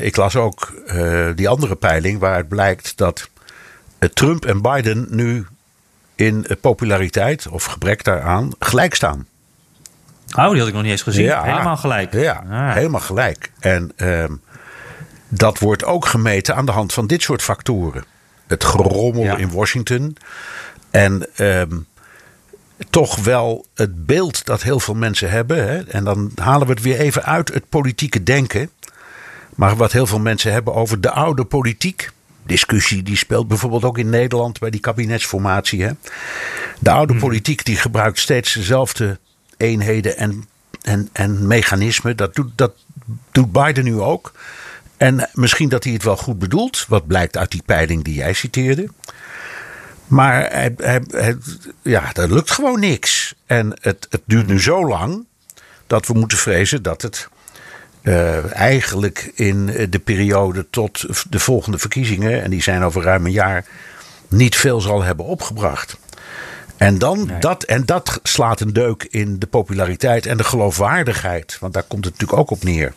ik 0.00 0.16
las 0.16 0.36
ook 0.36 0.72
die 1.34 1.48
andere 1.48 1.76
peiling 1.76 2.18
waaruit 2.18 2.48
blijkt 2.48 2.96
dat 2.96 3.28
Trump 4.12 4.44
en 4.44 4.62
Biden 4.62 5.06
nu 5.10 5.46
in 6.14 6.46
populariteit 6.60 7.48
of 7.48 7.64
gebrek 7.64 8.04
daaraan 8.04 8.52
gelijk 8.58 8.94
staan. 8.94 9.26
Oh, 10.36 10.50
die 10.50 10.58
had 10.58 10.68
ik 10.68 10.74
nog 10.74 10.82
niet 10.82 10.92
eens 10.92 11.02
gezien. 11.02 11.24
Ja, 11.24 11.42
helemaal 11.42 11.76
gelijk. 11.76 12.12
Ja, 12.12 12.44
ah. 12.50 12.74
helemaal 12.74 13.00
gelijk. 13.00 13.50
En 13.58 13.92
ehm, 13.96 14.32
dat 15.28 15.58
wordt 15.58 15.84
ook 15.84 16.06
gemeten 16.06 16.56
aan 16.56 16.66
de 16.66 16.72
hand 16.72 16.92
van 16.92 17.06
dit 17.06 17.22
soort 17.22 17.42
factoren 17.42 18.04
het 18.48 18.64
gerommel 18.64 19.22
ja. 19.22 19.36
in 19.36 19.50
Washington. 19.50 20.16
En 20.90 21.26
um, 21.36 21.86
toch 22.90 23.16
wel 23.16 23.66
het 23.74 24.06
beeld 24.06 24.44
dat 24.44 24.62
heel 24.62 24.80
veel 24.80 24.94
mensen 24.94 25.30
hebben. 25.30 25.68
Hè, 25.68 25.78
en 25.78 26.04
dan 26.04 26.30
halen 26.34 26.66
we 26.66 26.72
het 26.72 26.82
weer 26.82 26.98
even 26.98 27.24
uit 27.24 27.54
het 27.54 27.68
politieke 27.68 28.22
denken. 28.22 28.70
Maar 29.54 29.76
wat 29.76 29.92
heel 29.92 30.06
veel 30.06 30.20
mensen 30.20 30.52
hebben 30.52 30.74
over 30.74 31.00
de 31.00 31.10
oude 31.10 31.44
politiek. 31.44 32.10
Discussie 32.46 33.02
die 33.02 33.16
speelt 33.16 33.48
bijvoorbeeld 33.48 33.84
ook 33.84 33.98
in 33.98 34.10
Nederland 34.10 34.58
bij 34.58 34.70
die 34.70 34.80
kabinetsformatie. 34.80 35.82
Hè. 35.82 35.90
De 36.78 36.90
oude 36.90 37.12
hmm. 37.12 37.22
politiek 37.22 37.64
die 37.64 37.76
gebruikt 37.76 38.18
steeds 38.18 38.52
dezelfde 38.52 39.18
eenheden 39.56 40.16
en, 40.16 40.44
en, 40.82 41.08
en 41.12 41.46
mechanismen. 41.46 42.16
Dat 42.16 42.34
doet, 42.34 42.50
dat 42.54 42.72
doet 43.32 43.52
Biden 43.52 43.84
nu 43.84 44.00
ook. 44.00 44.32
En 44.98 45.28
misschien 45.32 45.68
dat 45.68 45.84
hij 45.84 45.92
het 45.92 46.02
wel 46.02 46.16
goed 46.16 46.38
bedoelt, 46.38 46.84
wat 46.88 47.06
blijkt 47.06 47.36
uit 47.36 47.50
die 47.50 47.62
peiling 47.66 48.04
die 48.04 48.14
jij 48.14 48.32
citeerde. 48.32 48.88
Maar 50.06 50.50
hij, 50.52 50.74
hij, 50.76 51.02
hij, 51.10 51.36
ja, 51.82 52.12
dat 52.12 52.30
lukt 52.30 52.50
gewoon 52.50 52.80
niks. 52.80 53.34
En 53.46 53.78
het, 53.80 54.06
het 54.10 54.22
duurt 54.24 54.46
nu 54.46 54.60
zo 54.60 54.86
lang 54.86 55.26
dat 55.86 56.06
we 56.06 56.14
moeten 56.14 56.38
vrezen 56.38 56.82
dat 56.82 57.02
het 57.02 57.28
uh, 58.02 58.54
eigenlijk 58.54 59.32
in 59.34 59.66
de 59.90 59.98
periode 59.98 60.66
tot 60.70 61.04
de 61.30 61.38
volgende 61.38 61.78
verkiezingen, 61.78 62.42
en 62.42 62.50
die 62.50 62.62
zijn 62.62 62.82
over 62.82 63.02
ruim 63.02 63.26
een 63.26 63.32
jaar, 63.32 63.64
niet 64.28 64.56
veel 64.56 64.80
zal 64.80 65.02
hebben 65.02 65.24
opgebracht. 65.24 65.96
En, 66.76 66.98
dan 66.98 67.26
nee. 67.26 67.38
dat, 67.38 67.62
en 67.62 67.84
dat 67.84 68.20
slaat 68.22 68.60
een 68.60 68.72
deuk 68.72 69.06
in 69.10 69.38
de 69.38 69.46
populariteit 69.46 70.26
en 70.26 70.36
de 70.36 70.44
geloofwaardigheid. 70.44 71.56
Want 71.60 71.72
daar 71.72 71.82
komt 71.82 72.04
het 72.04 72.12
natuurlijk 72.12 72.40
ook 72.40 72.50
op 72.50 72.64
neer. 72.64 72.92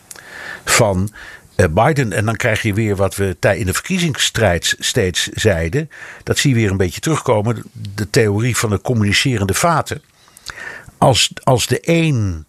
Van 0.64 1.10
Biden. 1.56 2.12
En 2.12 2.24
dan 2.24 2.36
krijg 2.36 2.62
je 2.62 2.74
weer 2.74 2.96
wat 2.96 3.16
we 3.16 3.36
in 3.40 3.66
de 3.66 3.74
verkiezingsstrijd 3.74 4.76
steeds 4.78 5.28
zeiden. 5.28 5.90
Dat 6.22 6.38
zie 6.38 6.50
je 6.50 6.56
weer 6.56 6.70
een 6.70 6.76
beetje 6.76 7.00
terugkomen. 7.00 7.62
De 7.94 8.10
theorie 8.10 8.56
van 8.56 8.70
de 8.70 8.80
communicerende 8.80 9.54
vaten. 9.54 10.02
Als, 10.98 11.32
als 11.42 11.66
de 11.66 11.78
een 11.82 12.44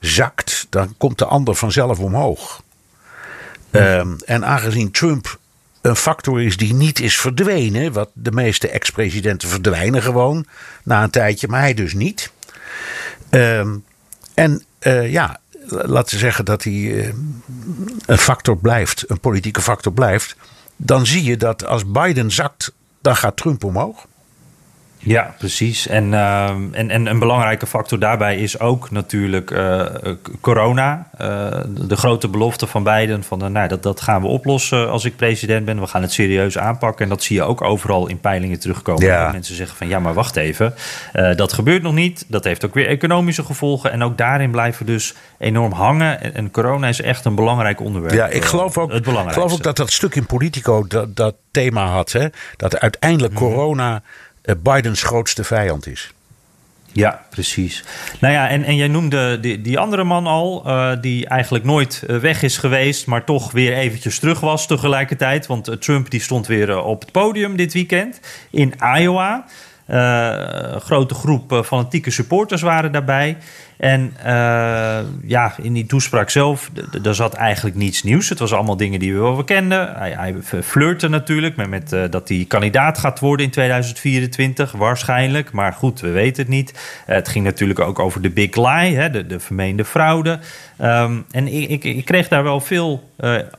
zakt, 0.00 0.66
dan 0.70 0.94
komt 0.98 1.18
de 1.18 1.24
ander 1.24 1.54
vanzelf 1.54 1.98
omhoog. 1.98 2.62
Ja. 3.70 3.98
Um, 3.98 4.16
en 4.26 4.44
aangezien 4.44 4.90
Trump 4.90 5.38
een 5.80 5.96
factor 5.96 6.42
is 6.42 6.56
die 6.56 6.74
niet 6.74 7.00
is 7.00 7.18
verdwenen. 7.18 7.92
Wat 7.92 8.10
de 8.12 8.32
meeste 8.32 8.68
ex-presidenten 8.68 9.48
verdwijnen 9.48 10.02
gewoon 10.02 10.46
na 10.84 11.02
een 11.02 11.10
tijdje, 11.10 11.48
maar 11.48 11.60
hij 11.60 11.74
dus 11.74 11.94
niet. 11.94 12.32
Um, 13.30 13.84
en 14.34 14.64
uh, 14.82 15.12
ja, 15.12 15.40
laten 15.68 16.14
we 16.14 16.20
zeggen 16.20 16.44
dat 16.44 16.64
hij 16.64 16.72
uh, 16.72 17.12
een 18.06 18.18
factor 18.18 18.56
blijft, 18.56 19.10
een 19.10 19.20
politieke 19.20 19.60
factor 19.60 19.92
blijft. 19.92 20.36
Dan 20.76 21.06
zie 21.06 21.24
je 21.24 21.36
dat 21.36 21.64
als 21.66 21.90
Biden 21.90 22.30
zakt, 22.30 22.72
dan 23.00 23.16
gaat 23.16 23.36
Trump 23.36 23.64
omhoog. 23.64 24.06
Ja, 24.98 25.34
precies. 25.38 25.86
En, 25.86 26.14
ehm, 26.14 26.62
en, 26.72 26.90
en 26.90 27.06
een 27.06 27.18
belangrijke 27.18 27.66
factor 27.66 27.98
daarbij 27.98 28.36
is 28.36 28.60
ook 28.60 28.90
natuurlijk 28.90 29.50
uh, 29.50 29.86
corona. 30.40 31.10
Uh, 31.20 31.26
de 31.68 31.96
grote 31.96 32.28
belofte 32.28 32.66
van 32.66 32.82
Biden 32.82 33.22
van 33.22 33.52
nou, 33.52 33.68
dat, 33.68 33.82
dat 33.82 34.00
gaan 34.00 34.20
we 34.20 34.26
oplossen 34.26 34.90
als 34.90 35.04
ik 35.04 35.16
president 35.16 35.64
ben. 35.64 35.80
We 35.80 35.86
gaan 35.86 36.02
het 36.02 36.12
serieus 36.12 36.58
aanpakken. 36.58 37.04
En 37.04 37.10
dat 37.10 37.22
zie 37.22 37.36
je 37.36 37.42
ook 37.42 37.62
overal 37.62 38.08
in 38.08 38.20
peilingen 38.20 38.60
terugkomen. 38.60 39.04
Ja. 39.04 39.32
Mensen 39.32 39.54
zeggen 39.54 39.76
van 39.76 39.88
ja, 39.88 39.98
maar 39.98 40.14
wacht 40.14 40.36
even. 40.36 40.74
dat 41.36 41.52
gebeurt 41.52 41.82
nog 41.82 41.94
niet. 41.94 42.24
Dat 42.28 42.44
heeft 42.44 42.64
ook 42.64 42.74
weer 42.74 42.86
economische 42.86 43.44
gevolgen. 43.44 43.92
En 43.92 44.02
ook 44.02 44.18
daarin 44.18 44.50
blijven 44.50 44.86
we 44.86 44.92
dus 44.92 45.14
enorm 45.38 45.72
hangen. 45.72 46.20
En, 46.20 46.34
en 46.34 46.50
corona 46.50 46.88
is 46.88 47.00
echt 47.00 47.24
een 47.24 47.34
belangrijk 47.34 47.80
onderwerp. 47.80 48.14
Ja, 48.14 48.26
ik 48.26 48.44
geloof 48.44 48.78
ook, 48.78 48.92
geloof 49.02 49.52
ook 49.52 49.62
dat 49.62 49.76
dat 49.76 49.92
stuk 49.92 50.14
in 50.14 50.26
Politico 50.26 50.86
dat, 50.86 51.16
dat 51.16 51.34
thema 51.50 51.86
had. 51.86 52.12
Hè? 52.12 52.26
Dat 52.56 52.78
uiteindelijk 52.78 53.32
mhm. 53.32 53.42
corona 53.42 53.94
eh, 53.94 54.00
Bidens 54.56 55.02
grootste 55.02 55.44
vijand 55.44 55.86
is. 55.86 56.12
Ja, 56.92 57.22
precies. 57.30 57.84
Nou 58.20 58.34
ja, 58.34 58.48
en, 58.48 58.64
en 58.64 58.76
jij 58.76 58.88
noemde 58.88 59.40
die, 59.40 59.60
die 59.60 59.78
andere 59.78 60.04
man 60.04 60.26
al, 60.26 60.62
uh, 60.66 60.92
die 61.00 61.26
eigenlijk 61.26 61.64
nooit 61.64 62.02
eh, 62.06 62.16
weg 62.16 62.42
is 62.42 62.56
geweest, 62.56 63.06
maar 63.06 63.24
toch 63.24 63.52
weer 63.52 63.72
eventjes 63.72 64.18
terug 64.18 64.40
was 64.40 64.66
tegelijkertijd. 64.66 65.46
Want 65.46 65.80
Trump 65.80 66.10
die 66.10 66.20
stond 66.20 66.46
weer 66.46 66.82
op 66.82 67.00
het 67.00 67.12
podium 67.12 67.56
dit 67.56 67.72
weekend 67.72 68.20
in 68.50 68.74
Iowa. 68.98 69.44
een 69.86 70.80
grote 70.80 71.14
groep 71.14 71.62
fanatieke 71.64 72.10
supporters 72.10 72.62
waren 72.62 72.92
daarbij. 72.92 73.36
En 73.78 74.14
uh, 74.26 74.98
ja, 75.22 75.54
in 75.62 75.72
die 75.72 75.86
toespraak 75.86 76.30
zelf, 76.30 76.70
daar 77.02 77.14
zat 77.14 77.34
eigenlijk 77.34 77.76
niets 77.76 78.02
nieuws. 78.02 78.28
Het 78.28 78.38
was 78.38 78.52
allemaal 78.52 78.76
dingen 78.76 78.98
die 78.98 79.14
we 79.14 79.20
wel 79.20 79.44
kenden. 79.44 79.92
Hij, 79.96 80.10
hij 80.10 80.34
flirte 80.62 81.08
natuurlijk 81.08 81.56
met, 81.56 81.68
met 81.68 81.92
uh, 81.92 82.04
dat 82.10 82.28
hij 82.28 82.44
kandidaat 82.48 82.98
gaat 82.98 83.20
worden 83.20 83.46
in 83.46 83.52
2024, 83.52 84.72
waarschijnlijk. 84.72 85.52
Maar 85.52 85.72
goed, 85.72 86.00
we 86.00 86.10
weten 86.10 86.42
het 86.42 86.52
niet. 86.52 86.70
Uh, 86.72 87.14
het 87.14 87.28
ging 87.28 87.44
natuurlijk 87.44 87.80
ook 87.80 87.98
over 87.98 88.22
de 88.22 88.30
big 88.30 88.56
lie, 88.56 88.96
hè, 88.96 89.10
de, 89.10 89.26
de 89.26 89.40
vermeende 89.40 89.84
fraude. 89.84 90.38
Um, 90.82 91.24
en 91.30 91.48
ik, 91.70 91.84
ik, 91.84 92.04
kreeg 92.04 92.28
daar 92.28 92.42
wel 92.42 92.60
veel 92.60 93.07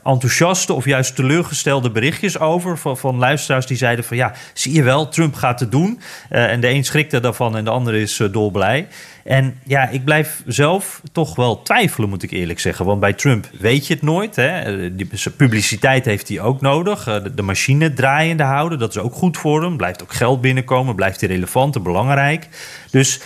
enthousiaste 0.02 0.72
of 0.72 0.84
juist 0.84 1.14
teleurgestelde 1.14 1.90
berichtjes 1.90 2.38
over 2.38 2.78
van, 2.78 2.96
van, 2.96 3.16
luisteraars 3.16 3.66
die 3.66 3.76
zeiden 3.76 4.04
van 4.04 4.16
ja, 4.16 4.32
zie 4.54 4.74
je 4.74 4.82
wel, 4.82 5.08
Trump 5.08 5.34
gaat 5.34 5.60
het 5.60 5.70
doen. 5.70 6.00
en 6.28 6.60
de 6.60 6.68
een 6.68 6.84
schrikte 6.84 7.20
daarvan 7.20 7.56
en 7.56 7.64
de 7.64 7.70
ander 7.70 7.94
is 7.94 8.20
dolblij. 8.30 8.88
En 9.24 9.58
ja, 9.64 9.88
ik 9.88 10.04
blijf 10.04 10.42
zelf 10.46 11.00
toch 11.12 11.36
wel 11.36 11.62
twijfelen, 11.62 12.08
moet 12.08 12.22
ik 12.22 12.30
eerlijk 12.30 12.60
zeggen. 12.60 12.84
Want 12.84 13.00
bij 13.00 13.12
Trump 13.12 13.48
weet 13.58 13.86
je 13.86 13.94
het 13.94 14.02
nooit. 14.02 14.36
Hè. 14.36 14.94
Die 14.94 15.08
publiciteit 15.36 16.04
heeft 16.04 16.28
hij 16.28 16.40
ook 16.40 16.60
nodig. 16.60 17.06
Eh, 17.06 17.16
de 17.34 17.42
machine 17.42 17.92
draaiende 17.92 18.42
houden, 18.42 18.78
dat 18.78 18.90
is 18.90 18.98
ook 18.98 19.14
goed 19.14 19.38
voor 19.38 19.62
hem. 19.62 19.76
Blijft 19.76 20.02
ook 20.02 20.12
geld 20.12 20.40
binnenkomen, 20.40 20.94
blijft 20.94 21.20
hij 21.20 21.28
relevant 21.28 21.76
en 21.76 21.82
belangrijk. 21.82 22.48
Dus 22.90 23.20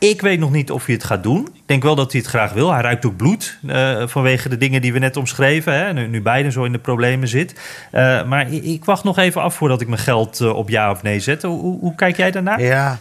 ik 0.00 0.20
weet 0.20 0.38
nog 0.38 0.50
niet 0.50 0.70
of 0.70 0.86
hij 0.86 0.94
het 0.94 1.04
gaat 1.04 1.22
doen. 1.22 1.48
Ik 1.54 1.62
denk 1.66 1.82
wel 1.82 1.94
dat 1.94 2.12
hij 2.12 2.20
het 2.20 2.30
graag 2.30 2.52
wil. 2.52 2.72
Hij 2.72 2.82
ruikt 2.82 3.06
ook 3.06 3.16
bloed 3.16 3.58
uh, 3.62 4.02
vanwege 4.06 4.48
de 4.48 4.56
dingen 4.56 4.80
die 4.80 4.92
we 4.92 4.98
net 4.98 5.16
omschreven. 5.16 5.74
Hè? 5.74 5.92
Nu, 5.92 6.06
nu 6.06 6.50
zo 6.50 6.64
in 6.64 6.72
de 6.72 6.78
problemen 6.78 7.28
zit. 7.28 7.52
Uh, 7.92 8.24
maar 8.24 8.52
ik, 8.52 8.64
ik, 8.64 8.84
wacht 8.84 9.04
nog 9.04 9.18
even 9.18 9.42
af 9.42 9.54
voordat 9.54 9.80
ik 9.80 9.88
mijn 9.88 10.00
geld 10.00 10.40
uh, 10.40 10.56
op 10.56 10.68
ja 10.68 10.90
of 10.90 11.02
nee 11.02 11.20
zet. 11.20 11.42
Hoe, 11.42 11.78
hoe, 11.80 11.94
kijk 11.94 12.16
jij 12.16 12.30
daarnaar? 12.30 12.62
Ja, 12.62 12.98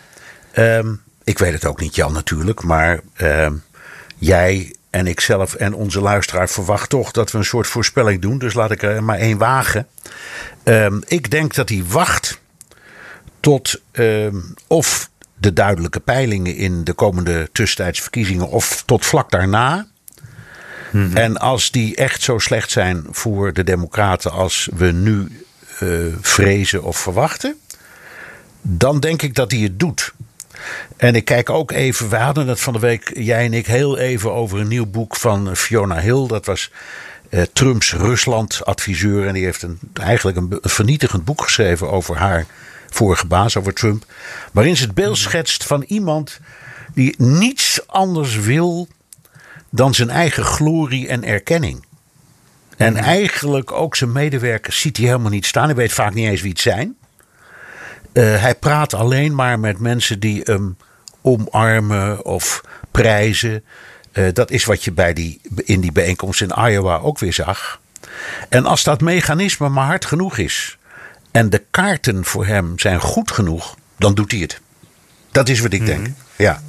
um, 0.56 1.02
ik 1.24 1.38
weet 1.38 1.54
het 1.54 1.66
ook 1.66 1.80
niet, 1.80 1.96
Jan, 1.96 2.14
natuurlijk. 2.14 2.64
Maar 2.64 3.00
uh, 3.18 3.48
jij 4.18 4.76
en 4.90 5.08
ik 5.08 5.20
zelf 5.20 5.54
en 5.54 5.74
onze 5.74 6.02
luisteraar 6.02 6.50
verwacht 6.50 6.90
toch 6.90 7.12
dat 7.12 7.32
we 7.32 7.38
een 7.38 7.44
soort 7.44 7.68
voorspelling 7.68 8.22
doen. 8.22 8.38
Dus 8.38 8.54
laat 8.54 8.72
ik 8.72 8.84
er 8.84 9.04
maar 9.04 9.18
één 9.18 9.38
wagen. 9.38 9.88
Uh, 10.64 10.88
ik 11.08 11.32
denk 11.32 11.56
dat 11.56 11.70
hij 11.70 11.84
wacht 11.88 12.42
tot 13.40 13.82
of 14.68 15.10
de 15.40 15.54
duidelijke 15.54 16.00
peilingen 16.00 16.56
in 16.56 16.84
de 16.84 16.94
komende 16.94 17.50
tussentijdsverkiezingen 17.52 18.50
of 18.50 18.84
tot 18.86 19.06
vlak 19.06 19.32
daarna. 19.32 19.88
Mhm. 20.92 21.18
En 21.18 21.38
als 21.38 21.72
die 21.72 21.96
echt 21.96 22.22
zo 22.22 22.38
slecht 22.38 22.72
zijn 22.72 23.06
voor 23.12 23.54
de 23.54 23.64
Democraten 23.64 24.32
als 24.32 24.70
we 24.76 24.92
nu 24.92 25.28
uh, 25.80 26.16
vrezen 26.22 26.84
of 26.84 26.98
verwachten, 26.98 27.56
dan 28.62 29.00
denk 29.00 29.22
ik 29.22 29.36
dat 29.36 29.52
hij 29.52 29.60
het 29.60 29.80
doet. 29.80 30.14
En 30.98 31.16
ik 31.16 31.26
kijk 31.26 31.50
ook 31.50 31.72
even, 31.72 32.10
we 32.10 32.16
hadden 32.16 32.48
het 32.48 32.60
van 32.60 32.74
de 32.74 32.80
week, 32.80 33.12
jij 33.14 33.46
en 33.46 33.54
ik, 33.54 33.66
heel 33.66 33.98
even 33.98 34.34
over 34.34 34.60
een 34.60 34.68
nieuw 34.68 34.86
boek 34.86 35.16
van 35.16 35.56
Fiona 35.56 36.00
Hill. 36.00 36.28
Dat 36.28 36.46
was 36.46 36.72
uh, 37.30 37.42
Trumps 37.54 37.94
Rusland-adviseur. 37.94 39.28
En 39.28 39.34
die 39.34 39.44
heeft 39.44 39.62
een, 39.62 39.80
eigenlijk 39.94 40.38
een, 40.38 40.60
vernietigend 40.62 41.26
boek 41.26 41.42
geschreven 41.42 41.92
over 41.92 42.18
haar 42.18 42.46
vorige 42.90 43.28
baas, 43.28 43.58
over 43.58 43.74
Trump. 43.74 44.06
Waarin 44.52 44.78
ze 44.78 44.84
het 44.84 44.94
beeld 44.94 45.18
schetst 45.18 45.64
van 45.64 45.82
iemand 45.82 46.40
die 46.94 47.16
niets 47.18 47.88
anders 47.88 48.36
wil 48.36 48.88
dan 49.70 49.94
zijn 49.94 50.10
eigen 50.10 50.44
glorie 50.44 51.08
en 51.08 51.24
erkenning. 51.24 51.86
En 52.78 52.96
eigenlijk 52.96 53.72
ook 53.72 53.96
zijn 53.96 54.12
medewerkers 54.12 54.80
ziet 54.80 54.98
hij 54.98 55.06
helemaal 55.06 55.32
niet 55.32 55.46
staan. 55.46 55.66
Hij 55.66 55.76
weet 55.76 55.94
vaak 55.94 56.14
niet 56.14 56.28
eens 56.28 56.42
wie 56.42 56.52
het 56.52 56.60
zijn. 56.60 56.96
Uh, 58.14 58.42
hij 58.42 58.56
praat 58.56 58.94
alleen 58.94 59.36
maar 59.36 59.60
met 59.60 59.80
mensen 59.80 60.20
die 60.20 60.42
hem 60.44 60.78
omarmen 61.22 62.26
of 62.26 62.64
prijzen. 62.92 63.64
Uh, 64.14 64.28
dat 64.34 64.52
is 64.52 64.66
wat 64.66 64.84
je 64.84 64.92
bij 64.92 65.14
die, 65.14 65.42
in 65.56 65.82
die 65.82 65.92
bijeenkomst 65.92 66.42
in 66.42 66.54
Iowa 66.58 66.98
ook 66.98 67.20
weer 67.20 67.34
zag. 67.34 67.80
En 68.50 68.66
als 68.66 68.84
dat 68.84 69.02
mechanisme 69.02 69.70
maar 69.70 69.86
hard 69.86 70.06
genoeg 70.06 70.38
is 70.38 70.79
en 71.40 71.50
de 71.50 71.64
kaarten 71.72 72.26
voor 72.26 72.46
hem 72.46 72.80
zijn 72.80 73.00
goed 73.00 73.32
genoeg, 73.32 73.76
dan 73.98 74.14
doet 74.14 74.32
hij 74.32 74.40
het. 74.40 74.62
Dat 75.32 75.50
is 75.50 75.60
wat 75.60 75.74
ik 75.74 75.86
denk. 75.86 76.00
Mhm. 76.00 76.12
Ja. 76.38 76.62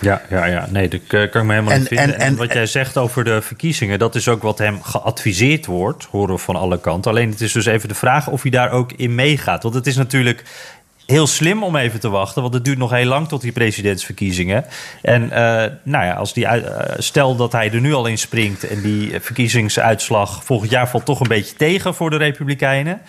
Ja, 0.00 0.22
ja, 0.30 0.44
ja, 0.44 0.68
nee, 0.70 0.88
dat 0.88 1.00
kan 1.06 1.20
ik 1.20 1.34
me 1.34 1.40
helemaal 1.40 1.72
en, 1.72 1.78
niet 1.78 1.88
vinden. 1.88 2.14
En, 2.14 2.20
en, 2.20 2.36
wat 2.36 2.52
jij 2.52 2.66
zegt 2.66 2.96
over 2.96 3.24
de 3.24 3.42
verkiezingen, 3.42 3.98
dat 3.98 4.14
is 4.14 4.28
ook 4.28 4.42
wat 4.42 4.58
hem 4.58 4.82
geadviseerd 4.82 5.66
wordt, 5.66 6.04
horen 6.04 6.34
we 6.34 6.40
van 6.40 6.56
alle 6.56 6.80
kanten. 6.80 7.10
Alleen 7.10 7.30
het 7.30 7.40
is 7.40 7.52
dus 7.52 7.66
even 7.66 7.88
de 7.88 7.94
vraag 7.94 8.28
of 8.28 8.42
hij 8.42 8.50
daar 8.50 8.70
ook 8.70 8.92
in 8.92 9.14
meegaat. 9.14 9.62
Want 9.62 9.74
het 9.74 9.86
is 9.86 9.96
natuurlijk 9.96 10.44
heel 11.06 11.26
slim 11.26 11.62
om 11.62 11.76
even 11.76 12.00
te 12.00 12.08
wachten, 12.08 12.42
want 12.42 12.54
het 12.54 12.64
duurt 12.64 12.78
nog 12.78 12.90
heel 12.90 13.06
lang 13.06 13.28
tot 13.28 13.40
die 13.40 13.52
presidentsverkiezingen. 13.52 14.64
En 15.02 15.22
uh, 15.22 15.30
nou 15.82 16.04
ja, 16.04 16.12
als 16.12 16.32
die, 16.32 16.44
uh, 16.44 16.56
stel 16.98 17.36
dat 17.36 17.52
hij 17.52 17.72
er 17.72 17.80
nu 17.80 17.92
al 17.92 18.06
in 18.06 18.18
springt 18.18 18.64
en 18.64 18.80
die 18.80 19.20
verkiezingsuitslag 19.20 20.44
volgend 20.44 20.70
jaar 20.70 20.88
valt 20.88 21.04
toch 21.04 21.20
een 21.20 21.28
beetje 21.28 21.56
tegen 21.56 21.94
voor 21.94 22.10
de 22.10 22.16
Republikeinen. 22.16 23.00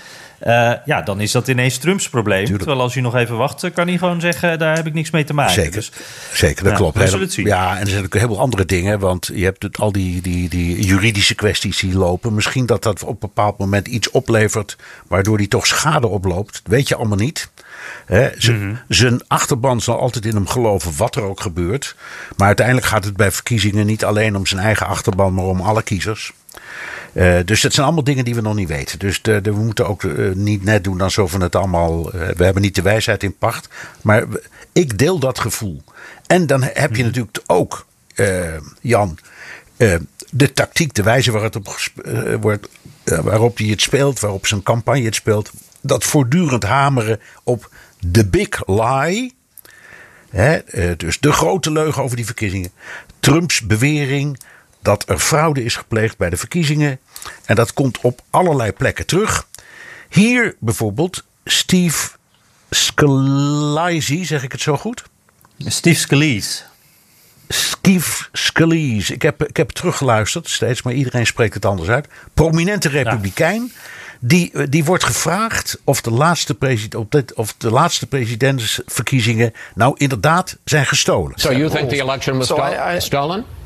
Uh, 0.47 0.73
ja, 0.85 1.01
dan 1.01 1.19
is 1.19 1.31
dat 1.31 1.47
ineens 1.47 1.77
Trumps 1.77 2.09
probleem. 2.09 2.45
Terwijl 2.45 2.81
als 2.81 2.93
hij 2.93 3.03
nog 3.03 3.15
even 3.15 3.37
wacht, 3.37 3.73
kan 3.73 3.87
hij 3.87 3.97
gewoon 3.97 4.21
zeggen: 4.21 4.59
daar 4.59 4.75
heb 4.75 4.87
ik 4.87 4.93
niks 4.93 5.11
mee 5.11 5.23
te 5.23 5.33
maken. 5.33 5.53
Zeker, 5.53 5.71
dus, 5.71 5.91
Zeker 6.33 6.63
dat 6.63 6.73
klopt. 6.73 6.97
We 6.97 7.07
zullen 7.07 7.25
het 7.25 7.33
zien. 7.33 7.45
Ja, 7.45 7.75
en 7.75 7.81
er 7.81 7.87
zijn 7.87 8.03
ook 8.03 8.13
heel 8.13 8.27
veel 8.27 8.39
andere 8.39 8.65
dingen. 8.65 8.99
Want 8.99 9.29
je 9.33 9.43
hebt 9.43 9.63
het, 9.63 9.77
al 9.77 9.91
die, 9.91 10.21
die, 10.21 10.49
die 10.49 10.85
juridische 10.85 11.35
kwesties 11.35 11.79
die 11.79 11.97
lopen. 11.97 12.33
Misschien 12.33 12.65
dat 12.65 12.83
dat 12.83 13.03
op 13.03 13.09
een 13.09 13.17
bepaald 13.19 13.57
moment 13.57 13.87
iets 13.87 14.11
oplevert. 14.11 14.75
waardoor 15.07 15.37
hij 15.37 15.47
toch 15.47 15.67
schade 15.67 16.07
oploopt. 16.07 16.53
Dat 16.63 16.73
weet 16.73 16.87
je 16.87 16.95
allemaal 16.95 17.17
niet. 17.17 17.49
Mhm. 18.07 18.73
Zijn 18.87 19.21
achterban 19.27 19.81
zal 19.81 19.99
altijd 19.99 20.25
in 20.25 20.35
hem 20.35 20.47
geloven, 20.47 20.97
wat 20.97 21.15
er 21.15 21.23
ook 21.23 21.41
gebeurt. 21.41 21.95
Maar 22.37 22.47
uiteindelijk 22.47 22.87
gaat 22.87 23.05
het 23.05 23.17
bij 23.17 23.31
verkiezingen 23.31 23.85
niet 23.85 24.05
alleen 24.05 24.35
om 24.35 24.45
zijn 24.45 24.61
eigen 24.61 24.87
achterban, 24.87 25.33
maar 25.33 25.45
om 25.45 25.61
alle 25.61 25.83
kiezers. 25.83 26.33
Uh, 27.13 27.39
dus 27.45 27.61
dat 27.61 27.73
zijn 27.73 27.85
allemaal 27.85 28.03
dingen 28.03 28.25
die 28.25 28.35
we 28.35 28.41
nog 28.41 28.55
niet 28.55 28.67
weten. 28.67 28.99
Dus 28.99 29.21
de, 29.21 29.41
de, 29.41 29.53
we 29.53 29.59
moeten 29.59 29.87
ook 29.87 30.03
uh, 30.03 30.35
niet 30.35 30.63
net 30.63 30.83
doen 30.83 31.01
alsof 31.01 31.31
we 31.31 31.43
het 31.43 31.55
allemaal. 31.55 32.15
Uh, 32.15 32.27
we 32.27 32.43
hebben 32.43 32.61
niet 32.61 32.75
de 32.75 32.81
wijsheid 32.81 33.23
in 33.23 33.37
pacht. 33.37 33.67
Maar 34.01 34.25
ik 34.71 34.97
deel 34.97 35.19
dat 35.19 35.39
gevoel. 35.39 35.83
En 36.27 36.47
dan 36.47 36.61
heb 36.61 36.95
je 36.95 37.03
mhm. 37.03 37.05
natuurlijk 37.05 37.39
ook, 37.45 37.85
Jan, 38.81 39.17
de 40.29 40.53
tactiek, 40.53 40.93
de 40.93 41.03
wijze 41.03 41.31
waarop, 41.31 41.53
het 41.53 41.67
op, 41.67 41.77
wordt, 42.41 42.67
waarop 43.03 43.57
hij 43.57 43.67
het 43.67 43.81
speelt, 43.81 44.19
waarop 44.19 44.47
zijn 44.47 44.63
campagne 44.63 45.05
het 45.05 45.15
speelt. 45.15 45.51
Dat 45.81 46.03
voortdurend 46.03 46.63
hameren 46.63 47.19
op 47.43 47.69
de 47.99 48.27
big 48.27 48.67
lie. 48.67 49.33
Hè, 50.31 50.55
eh, 50.55 50.91
dus 50.97 51.19
de 51.19 51.31
grote 51.31 51.71
leugen 51.71 52.03
over 52.03 52.15
die 52.15 52.25
verkiezingen. 52.25 52.71
Trumps 53.19 53.61
bewering 53.61 54.39
dat 54.81 55.09
er 55.09 55.19
fraude 55.19 55.63
is 55.63 55.75
gepleegd 55.75 56.17
bij 56.17 56.29
de 56.29 56.37
verkiezingen. 56.37 56.99
En 57.45 57.55
dat 57.55 57.73
komt 57.73 58.01
op 58.01 58.21
allerlei 58.29 58.71
plekken 58.71 59.05
terug. 59.05 59.47
Hier 60.09 60.55
bijvoorbeeld 60.59 61.23
Steve 61.45 62.09
Scalise, 62.69 64.25
zeg 64.25 64.43
ik 64.43 64.51
het 64.51 64.61
zo 64.61 64.77
goed? 64.77 65.03
Steve 65.57 65.99
Scalise. 65.99 66.63
Steve 67.47 68.27
Scalise. 68.31 69.13
Ik 69.13 69.21
heb, 69.21 69.47
ik 69.47 69.57
heb 69.57 69.69
teruggeluisterd 69.69 70.49
steeds, 70.49 70.81
maar 70.81 70.93
iedereen 70.93 71.25
spreekt 71.25 71.53
het 71.53 71.65
anders 71.65 71.89
uit. 71.89 72.07
Prominente 72.33 72.89
republikein. 72.89 73.71
Die, 74.23 74.51
eh, 74.51 74.63
die 74.69 74.85
wordt 74.85 75.03
gevraagd 75.03 75.79
of 75.83 76.01
de, 76.01 76.11
laatste 76.11 76.55
president, 76.55 77.33
of 77.33 77.55
de 77.57 77.71
laatste 77.71 78.07
presidentsverkiezingen 78.07 79.53
nou 79.75 79.93
inderdaad 79.97 80.57
zijn 80.63 80.85
gestolen. 80.85 81.39
So 81.39 81.51
you 81.51 81.69
think 81.69 81.89
the 81.89 82.01
election 82.01 82.37
was 82.37 82.47
so 82.47 82.55
stolen? 82.55 83.39
I, 83.39 83.43
I, 83.43 83.60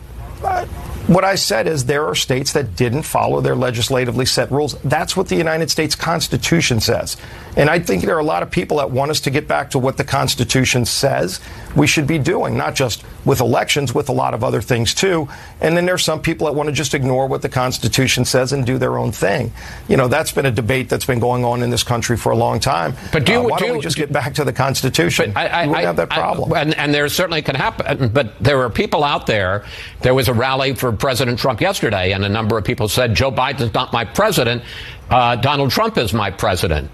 What 1.08 1.24
I 1.24 1.36
said 1.36 1.68
is 1.68 1.86
there 1.86 2.08
are 2.08 2.16
states 2.16 2.54
that 2.54 2.76
didn't 2.76 3.04
follow 3.04 3.40
their 3.40 3.56
legislatively 3.56 4.26
set 4.26 4.52
rules. 4.52 4.74
That's 4.82 5.16
what 5.16 5.28
the 5.28 5.36
United 5.36 5.70
States 5.70 5.94
Constitution 5.94 6.80
says. 6.80 7.16
And 7.56 7.70
I 7.70 7.80
think 7.80 8.04
there 8.04 8.16
are 8.16 8.20
a 8.20 8.24
lot 8.24 8.42
of 8.42 8.50
people 8.50 8.78
that 8.78 8.90
want 8.90 9.12
us 9.12 9.20
to 9.22 9.30
get 9.30 9.48
back 9.48 9.70
to 9.72 9.80
what 9.80 9.98
the 9.98 10.04
Constitution 10.04 10.84
says 10.84 11.40
we 11.76 11.88
should 11.88 12.08
be 12.08 12.18
doing, 12.18 12.58
not 12.58 12.74
just 12.76 13.04
with 13.26 13.40
elections, 13.40 13.94
with 13.94 14.10
a 14.10 14.12
lot 14.14 14.34
of 14.34 14.44
other 14.44 14.62
things 14.62 14.94
too. 14.94 15.28
And 15.62 15.76
then 15.76 15.86
there's 15.86 16.04
some 16.04 16.22
people 16.22 16.48
that 16.48 16.54
want 16.54 16.68
to 16.68 16.74
just 16.74 16.94
ignore 16.94 17.28
what 17.28 17.42
the 17.42 17.50
Constitution 17.50 18.26
says 18.26 18.54
and 18.54 18.66
do 18.66 18.78
their 18.78 18.98
own 18.98 19.12
thing. 19.12 19.52
You 19.88 19.98
know, 19.98 20.08
that's 20.08 20.32
been 20.32 20.46
a 20.46 20.52
debate 20.52 20.90
that's 20.90 21.06
been 21.06 21.20
going 21.20 21.44
on 21.44 21.62
in 21.62 21.70
this 21.70 21.84
country 21.84 22.18
for 22.18 22.32
a 22.32 22.36
long 22.36 22.60
time. 22.60 22.96
But 23.12 23.26
do 23.26 23.34
you, 23.34 23.40
uh, 23.40 23.44
why 23.50 23.58
do 23.58 23.68
don't 23.68 23.78
we 23.78 23.84
just 23.84 23.98
get 23.98 24.12
back 24.12 24.34
to 24.36 24.44
the 24.44 24.54
Constitution? 24.54 25.34
I, 25.36 25.48
I, 25.48 25.62
we 25.64 25.70
wouldn't 25.70 25.86
I, 25.86 25.88
have 25.88 25.96
that 25.98 26.10
problem. 26.10 26.54
I, 26.54 26.62
and, 26.62 26.74
and 26.76 26.94
there 26.94 27.08
certainly 27.10 27.42
can 27.42 27.56
happen. 27.56 28.10
But 28.10 28.42
there 28.42 28.62
are 28.62 28.70
people 28.70 29.04
out 29.04 29.28
there. 29.28 29.66
There 30.02 30.14
was 30.14 30.25
a 30.28 30.34
rally 30.34 30.76
for 30.76 30.92
President 30.92 31.40
Trump 31.40 31.62
yesterday, 31.62 32.12
and 32.12 32.24
a 32.26 32.30
number 32.30 32.58
of 32.58 32.64
people 32.64 32.88
said, 32.88 33.16
Joe 33.16 33.32
Biden's 33.32 33.74
not 33.74 33.94
my 33.94 34.06
president. 34.06 34.64
Uh, 35.10 35.36
Donald 35.36 35.72
Trump 35.72 35.98
is 35.98 36.14
my 36.14 36.32
president. 36.32 36.90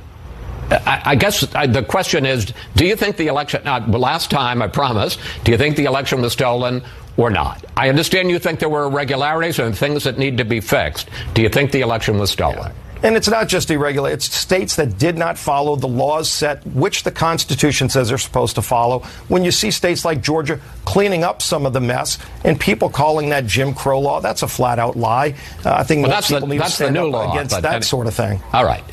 I, 0.72 1.02
I 1.06 1.15
guess 1.15 1.41
the 1.41 1.86
question 1.88 2.26
is 2.26 2.54
do 2.76 2.86
you 2.86 2.96
think 2.96 3.17
the 3.17 3.28
election, 3.28 3.67
uh, 3.67 3.86
last 3.88 4.32
time 4.32 4.62
I 4.62 4.67
promise, 4.67 5.17
do 5.44 5.52
you 5.52 5.58
think 5.58 5.76
the 5.76 5.86
election 5.86 6.22
was 6.22 6.34
stolen 6.34 6.84
or 7.17 7.30
not? 7.30 7.65
I 7.76 7.89
understand 7.89 8.30
you 8.30 8.39
think 8.39 8.60
there 8.60 8.70
were 8.70 8.86
irregularities 8.86 9.60
and 9.60 9.78
things 9.78 10.06
that 10.06 10.17
need 10.17 10.38
to 10.38 10.46
be 10.46 10.62
fixed. 10.62 11.10
Do 11.34 11.41
you 11.41 11.50
think 11.50 11.72
the 11.72 11.82
election 11.82 12.17
was 12.17 12.32
stolen? 12.32 12.72
Yeah. 12.72 12.81
And 13.04 13.16
it's 13.16 13.28
not 13.28 13.48
just 13.48 13.72
irregular, 13.72 14.12
it's 14.12 14.34
states 14.34 14.76
that 14.76 14.98
did 15.00 15.18
not 15.18 15.38
follow 15.38 15.76
the 15.76 15.88
laws 15.88 16.30
set, 16.30 16.66
which 16.68 17.04
the 17.04 17.12
Constitution 17.12 17.90
says 17.90 18.10
they're 18.10 18.18
supposed 18.18 18.56
to 18.56 18.62
follow. 18.62 19.00
When 19.28 19.44
you 19.44 19.52
see 19.52 19.72
states 19.72 20.06
like 20.06 20.22
Georgia 20.22 20.60
cleaning 20.86 21.24
up 21.24 21.42
some 21.42 21.66
of 21.66 21.74
the 21.74 21.80
mess 21.80 22.20
and 22.44 22.60
people 22.60 22.90
calling 22.90 23.30
that 23.30 23.48
Jim 23.48 23.74
Crow 23.74 24.00
law, 24.00 24.22
that's 24.22 24.44
a 24.44 24.48
flat 24.48 24.78
out 24.78 24.96
lie. 24.96 25.36
Uh, 25.66 25.74
I 25.74 25.84
think 25.84 26.06
well, 26.06 26.16
most 26.16 26.30
people 26.30 26.48
the, 26.48 26.56
need 26.56 26.64
to 26.64 26.70
stand 26.70 26.98
up 26.98 27.12
law, 27.12 27.32
against 27.32 27.62
that 27.62 27.76
and, 27.76 27.86
sort 27.86 28.08
of 28.08 28.14
thing. 28.14 28.40
All 28.54 28.66
right. 28.66 28.84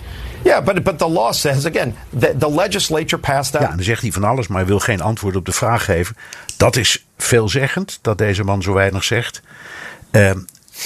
Yeah, 0.45 0.65
but, 0.65 0.85
but 0.85 0.99
the 0.99 1.09
law 1.09 1.33
says, 1.33 1.67
again, 1.67 1.95
the, 2.13 2.33
the 2.33 2.49
legislature 2.49 3.19
passed 3.19 3.53
that. 3.53 3.63
Ja, 3.63 3.71
en 3.71 3.77
dan 3.77 3.85
zegt 3.85 4.03
hij 4.03 4.13
van 4.13 4.25
alles, 4.25 4.47
maar 4.49 4.59
hij 4.59 4.67
wil 4.67 4.79
geen 4.79 5.01
antwoord 5.01 5.37
op 5.37 5.45
de 5.45 5.53
vraag 5.53 5.85
geven. 5.85 6.17
Dat 6.57 6.77
is 6.77 7.07
veelzeggend, 7.17 7.99
dat 8.03 8.19
deze 8.19 8.45
man 8.45 8.63
zo 8.63 8.73
weinig 8.73 9.05
zegt. 9.05 9.43
Uh, 10.13 10.31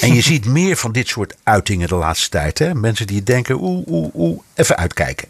en 0.01 0.15
je 0.15 0.21
ziet 0.21 0.47
meer 0.47 0.77
van 0.77 0.93
dit 0.93 1.09
soort 1.09 1.37
uitingen 1.43 1.89
de 1.89 1.95
laatste 1.95 2.29
tijd. 2.29 2.59
Hè? 2.59 2.75
Mensen 2.75 3.07
die 3.07 3.23
denken, 3.23 3.63
oeh, 3.63 3.87
oeh, 3.87 4.15
oeh, 4.15 4.41
even 4.55 4.77
uitkijken. 4.77 5.29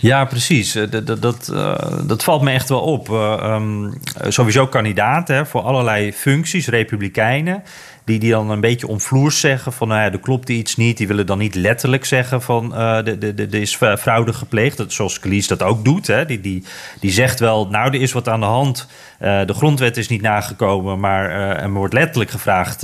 Ja, 0.00 0.24
precies. 0.24 0.72
Dat, 0.72 1.06
dat, 1.06 1.22
dat, 1.22 1.50
uh, 1.52 1.74
dat 2.02 2.24
valt 2.24 2.42
me 2.42 2.50
echt 2.50 2.68
wel 2.68 2.80
op. 2.80 3.08
Um, 3.08 4.00
sowieso 4.28 4.66
kandidaten 4.66 5.46
voor 5.46 5.60
allerlei 5.60 6.12
functies, 6.12 6.68
republikeinen. 6.68 7.62
Die, 8.08 8.18
die 8.18 8.30
dan 8.30 8.50
een 8.50 8.60
beetje 8.60 8.86
omvloers 8.86 9.40
zeggen 9.40 9.72
van 9.72 9.88
nou 9.88 10.00
ja, 10.00 10.12
er 10.12 10.20
klopt 10.20 10.48
iets 10.48 10.76
niet. 10.76 10.96
Die 10.96 11.06
willen 11.06 11.26
dan 11.26 11.38
niet 11.38 11.54
letterlijk 11.54 12.04
zeggen 12.04 12.42
van 12.42 12.74
er 12.74 13.04
de, 13.04 13.18
de, 13.34 13.46
de 13.46 13.60
is 13.60 13.76
fraude 13.76 14.32
gepleegd. 14.32 14.76
Dat, 14.76 14.92
zoals 14.92 15.14
Scalise 15.14 15.48
dat 15.48 15.62
ook 15.62 15.84
doet. 15.84 16.06
Hè. 16.06 16.24
Die, 16.24 16.40
die, 16.40 16.64
die 17.00 17.10
zegt 17.10 17.40
wel, 17.40 17.68
nou 17.68 17.94
er 17.94 18.00
is 18.00 18.12
wat 18.12 18.28
aan 18.28 18.40
de 18.40 18.46
hand. 18.46 18.88
Uh, 19.20 19.40
de 19.46 19.54
grondwet 19.54 19.96
is 19.96 20.08
niet 20.08 20.22
nagekomen, 20.22 21.00
maar 21.00 21.30
uh, 21.30 21.62
er 21.62 21.70
wordt 21.70 21.94
letterlijk 21.94 22.30
gevraagd: 22.30 22.80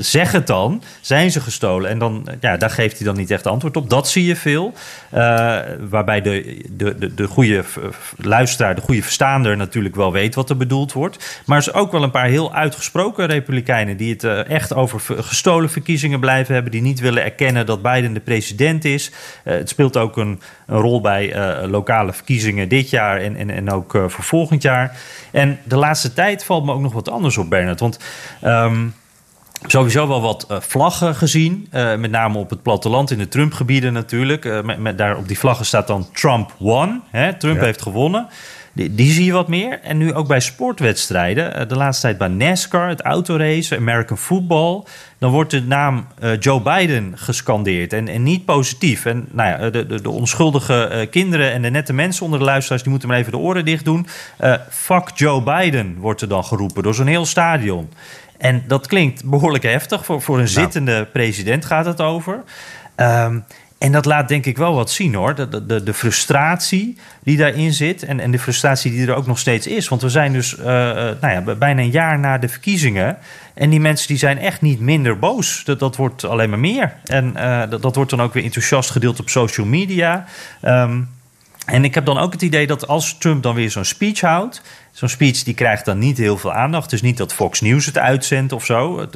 zeg 0.00 0.32
het 0.32 0.46
dan, 0.46 0.82
zijn 1.00 1.30
ze 1.30 1.40
gestolen? 1.40 1.90
En 1.90 1.98
dan, 1.98 2.28
ja, 2.40 2.56
daar 2.56 2.70
geeft 2.70 2.96
hij 2.96 3.06
dan 3.06 3.16
niet 3.16 3.30
echt 3.30 3.46
antwoord 3.46 3.76
op. 3.76 3.90
Dat 3.90 4.08
zie 4.08 4.24
je 4.24 4.36
veel. 4.36 4.72
waarbij 5.90 6.20
de, 6.20 6.64
de, 6.70 6.98
de, 6.98 7.14
de 7.14 7.26
goede 7.26 7.64
luisteraar, 8.16 8.74
de 8.74 8.80
goede 8.80 9.02
verstaander 9.02 9.56
natuurlijk 9.56 9.96
wel 9.96 10.12
weet 10.12 10.34
wat 10.34 10.50
er 10.50 10.56
bedoeld 10.56 10.92
wordt. 10.92 11.42
Maar 11.46 11.56
er 11.56 11.62
zijn 11.62 11.76
ook 11.76 11.92
wel 11.92 12.02
een 12.02 12.10
paar 12.10 12.28
heel 12.28 12.54
uitgesproken 12.54 13.26
Republikeinen 13.26 13.96
die 13.96 14.12
het 14.12 14.24
echt 14.28 14.74
over 14.74 15.00
gestolen 15.22 15.70
verkiezingen 15.70 16.20
blijven 16.20 16.54
hebben, 16.54 16.72
die 16.72 16.82
niet 16.82 17.00
willen 17.00 17.24
erkennen 17.24 17.66
dat 17.66 17.82
Biden 17.82 18.14
de 18.14 18.20
president 18.20 18.84
is. 18.84 19.10
het 19.44 19.68
speelt 19.68 19.96
ook 19.96 20.16
een, 20.16 20.40
een 20.66 20.78
rol 20.78 21.00
bij 21.00 21.34
lokale 21.66 22.12
verkiezingen 22.12 22.68
dit 22.68 22.90
jaar 22.90 23.20
en, 23.20 23.36
en, 23.36 23.50
en 23.50 23.70
ook 23.70 23.90
voor 23.90 24.24
volgend 24.24 24.62
jaar. 24.62 24.96
En 25.30 25.58
de 25.64 25.76
laatste 25.76 26.12
tijd 26.12 26.44
valt 26.44 26.64
me 26.64 26.72
ook 26.72 26.80
nog 26.80 26.92
wat 26.92 27.10
anders 27.10 27.36
op, 27.36 27.50
Bernard. 27.50 27.80
Want 27.80 27.98
um, 28.44 28.94
sowieso 29.66 30.08
wel 30.08 30.20
wat 30.20 30.46
vlaggen 30.48 31.14
gezien. 31.14 31.68
Uh, 31.72 31.96
met 31.96 32.10
name 32.10 32.38
op 32.38 32.50
het 32.50 32.62
platteland, 32.62 33.10
in 33.10 33.18
de 33.18 33.28
Trump-gebieden 33.28 33.92
natuurlijk. 33.92 34.44
Uh, 34.44 34.62
met, 34.62 34.78
met, 34.78 34.98
daar 34.98 35.16
op 35.16 35.28
die 35.28 35.38
vlaggen 35.38 35.66
staat 35.66 35.86
dan 35.86 36.06
Trump 36.12 36.54
won. 36.58 37.02
Hè? 37.10 37.34
Trump 37.34 37.58
ja. 37.58 37.64
heeft 37.64 37.82
gewonnen. 37.82 38.28
Die, 38.78 38.94
die, 38.94 39.12
zie 39.12 39.24
je 39.24 39.32
wat 39.32 39.48
meer. 39.48 39.80
En 39.82 39.98
nu 39.98 40.14
ook 40.14 40.28
bij 40.28 40.40
sportwedstrijden. 40.40 41.68
De 41.68 41.76
laatste 41.76 42.02
tijd 42.02 42.18
bij 42.18 42.28
NASCAR, 42.28 42.88
het 42.88 43.00
autoracen, 43.00 43.78
American 43.78 44.18
football. 44.18 44.82
Dan 45.18 45.30
wordt 45.30 45.50
de 45.50 45.62
naam 45.62 46.06
uh, 46.22 46.30
Joe 46.40 46.60
Biden 46.60 47.12
gescandeerd. 47.14 47.92
En, 47.92 48.08
en 48.08 48.22
niet 48.22 48.44
positief. 48.44 49.04
En 49.04 49.28
nou 49.30 49.48
ja, 49.48 49.70
de, 49.70 49.86
de, 49.86 50.00
de 50.02 50.10
onschuldige 50.10 51.06
kinderen 51.10 51.52
en 51.52 51.62
de 51.62 51.70
nette 51.70 51.92
mensen 51.92 52.24
onder 52.24 52.38
de 52.38 52.44
luisteraars... 52.44 52.82
die 52.82 52.90
moeten 52.90 53.08
maar 53.08 53.18
even 53.18 53.32
de 53.32 53.38
oren 53.38 53.64
dicht 53.64 53.84
doen. 53.84 54.06
Uh, 54.40 54.54
fuck 54.70 55.10
Joe 55.14 55.42
Biden 55.42 55.96
wordt 55.98 56.20
er 56.20 56.28
dan 56.28 56.44
geroepen 56.44 56.82
door 56.82 56.94
zo'n 56.94 57.06
heel 57.06 57.26
stadion. 57.26 57.88
En 58.36 58.64
dat 58.66 58.86
klinkt 58.86 59.24
behoorlijk 59.24 59.64
heftig. 59.64 60.04
Voor, 60.04 60.22
voor 60.22 60.38
een 60.38 60.50
nou. 60.52 60.54
zittende 60.54 61.04
president 61.12 61.64
gaat 61.64 61.86
het 61.86 62.00
over. 62.00 62.42
Um, 62.96 63.44
en 63.78 63.92
dat 63.92 64.04
laat 64.04 64.28
denk 64.28 64.46
ik 64.46 64.56
wel 64.56 64.74
wat 64.74 64.90
zien 64.90 65.14
hoor. 65.14 65.34
De, 65.34 65.66
de, 65.66 65.82
de 65.82 65.94
frustratie 65.94 66.96
die 67.22 67.36
daarin 67.36 67.72
zit. 67.72 68.02
En, 68.02 68.20
en 68.20 68.30
de 68.30 68.38
frustratie 68.38 68.90
die 68.90 69.06
er 69.06 69.14
ook 69.14 69.26
nog 69.26 69.38
steeds 69.38 69.66
is. 69.66 69.88
Want 69.88 70.02
we 70.02 70.08
zijn 70.08 70.32
dus 70.32 70.58
uh, 70.58 70.64
nou 70.64 71.18
ja, 71.20 71.54
bijna 71.54 71.82
een 71.82 71.90
jaar 71.90 72.18
na 72.18 72.38
de 72.38 72.48
verkiezingen. 72.48 73.16
En 73.54 73.70
die 73.70 73.80
mensen 73.80 74.08
die 74.08 74.16
zijn 74.16 74.38
echt 74.38 74.60
niet 74.60 74.80
minder 74.80 75.18
boos. 75.18 75.62
Dat, 75.64 75.78
dat 75.78 75.96
wordt 75.96 76.24
alleen 76.24 76.50
maar 76.50 76.58
meer. 76.58 76.92
En 77.04 77.32
dat, 77.70 77.82
dat 77.82 77.94
wordt 77.94 78.10
dan 78.10 78.22
ook 78.22 78.34
weer 78.34 78.44
enthousiast 78.44 78.90
gedeeld 78.90 79.20
op 79.20 79.28
social 79.28 79.66
media. 79.66 80.24
Um, 80.62 81.08
en 81.68 81.84
ik 81.84 81.94
heb 81.94 82.04
dan 82.04 82.18
ook 82.18 82.32
het 82.32 82.42
idee 82.42 82.66
dat 82.66 82.86
als 82.86 83.18
Trump 83.18 83.42
dan 83.42 83.54
weer 83.54 83.70
zo'n 83.70 83.84
speech 83.84 84.20
houdt. 84.20 84.62
Zo'n 84.90 85.08
speech 85.08 85.42
die 85.42 85.54
krijgt 85.54 85.84
dan 85.84 85.98
niet 85.98 86.18
heel 86.18 86.38
veel 86.38 86.52
aandacht. 86.52 86.90
Dus 86.90 87.02
niet 87.02 87.16
dat 87.16 87.32
Fox 87.32 87.60
News 87.60 87.86
het 87.86 87.98
uitzendt 87.98 88.52
of 88.52 88.64
zo. 88.64 89.06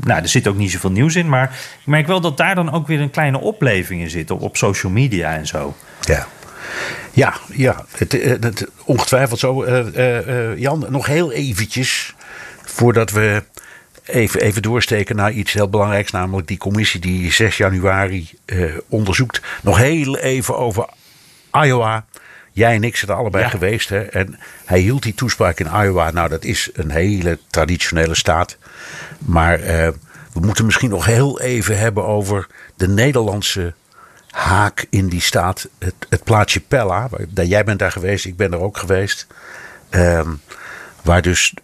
Nou, 0.00 0.22
er 0.22 0.28
zit 0.28 0.46
ook 0.46 0.56
niet 0.56 0.70
zoveel 0.70 0.90
nieuws 0.90 1.16
in. 1.16 1.28
Maar 1.28 1.44
ik 1.80 1.86
merk 1.86 2.06
wel 2.06 2.20
dat 2.20 2.36
daar 2.36 2.54
dan 2.54 2.72
ook 2.72 2.86
weer 2.86 3.00
een 3.00 3.10
kleine 3.10 3.38
opleving 3.38 4.00
in 4.00 4.10
zit. 4.10 4.30
Op, 4.30 4.56
social 4.56 4.92
media 4.92 5.34
en 5.36 5.46
zo. 5.46 5.74
Ja. 6.00 6.26
Ja, 7.12 7.34
ja. 7.52 7.84
Het, 7.96 8.66
ongetwijfeld 8.84 9.38
zo. 9.38 9.64
Uh, 9.64 9.96
uh, 9.96 10.58
Jan, 10.58 10.86
nog 10.88 11.06
heel 11.06 11.32
eventjes. 11.32 12.14
Voordat 12.62 13.10
we 13.10 13.42
even, 14.04 14.40
even 14.40 14.62
doorsteken 14.62 15.16
naar 15.16 15.32
iets 15.32 15.52
heel 15.52 15.68
belangrijks. 15.68 16.10
Namelijk 16.10 16.48
die 16.48 16.58
commissie 16.58 17.00
die 17.00 17.32
6 17.32 17.56
januari 17.56 18.30
onderzoekt. 18.88 19.40
Nog 19.62 19.78
heel 19.78 20.18
even 20.18 20.56
over 20.56 20.86
Iowa. 21.62 22.04
Jij 22.52 22.74
en 22.74 22.84
ik 22.84 22.96
zijn 22.96 23.10
er 23.10 23.16
allebei 23.16 23.44
ja. 23.44 23.50
geweest. 23.50 23.88
Hè? 23.88 24.02
En 24.02 24.38
hij 24.64 24.78
hield 24.78 25.02
die 25.02 25.14
toespraak 25.14 25.58
in 25.58 25.66
Iowa. 25.66 26.10
Nou, 26.10 26.28
dat 26.28 26.44
is 26.44 26.70
een 26.72 26.90
hele 26.90 27.38
traditionele 27.50 28.14
staat. 28.14 28.56
Maar 29.18 29.60
uh, 29.60 29.66
we 30.32 30.40
moeten 30.40 30.64
misschien 30.64 30.90
nog 30.90 31.06
heel 31.06 31.40
even 31.40 31.78
hebben 31.78 32.04
over 32.04 32.46
de 32.76 32.88
Nederlandse 32.88 33.74
haak 34.30 34.86
in 34.90 35.08
die 35.08 35.20
staat. 35.20 35.68
Het, 35.78 35.94
het 36.08 36.24
plaatsje 36.24 36.60
Pella. 36.60 37.08
Waar, 37.08 37.44
jij 37.44 37.64
bent 37.64 37.78
daar 37.78 37.92
geweest, 37.92 38.24
ik 38.24 38.36
ben 38.36 38.52
er 38.52 38.60
ook 38.60 38.78
geweest. 38.78 39.26
Um, 39.90 40.40
waar 41.02 41.22
dus 41.22 41.54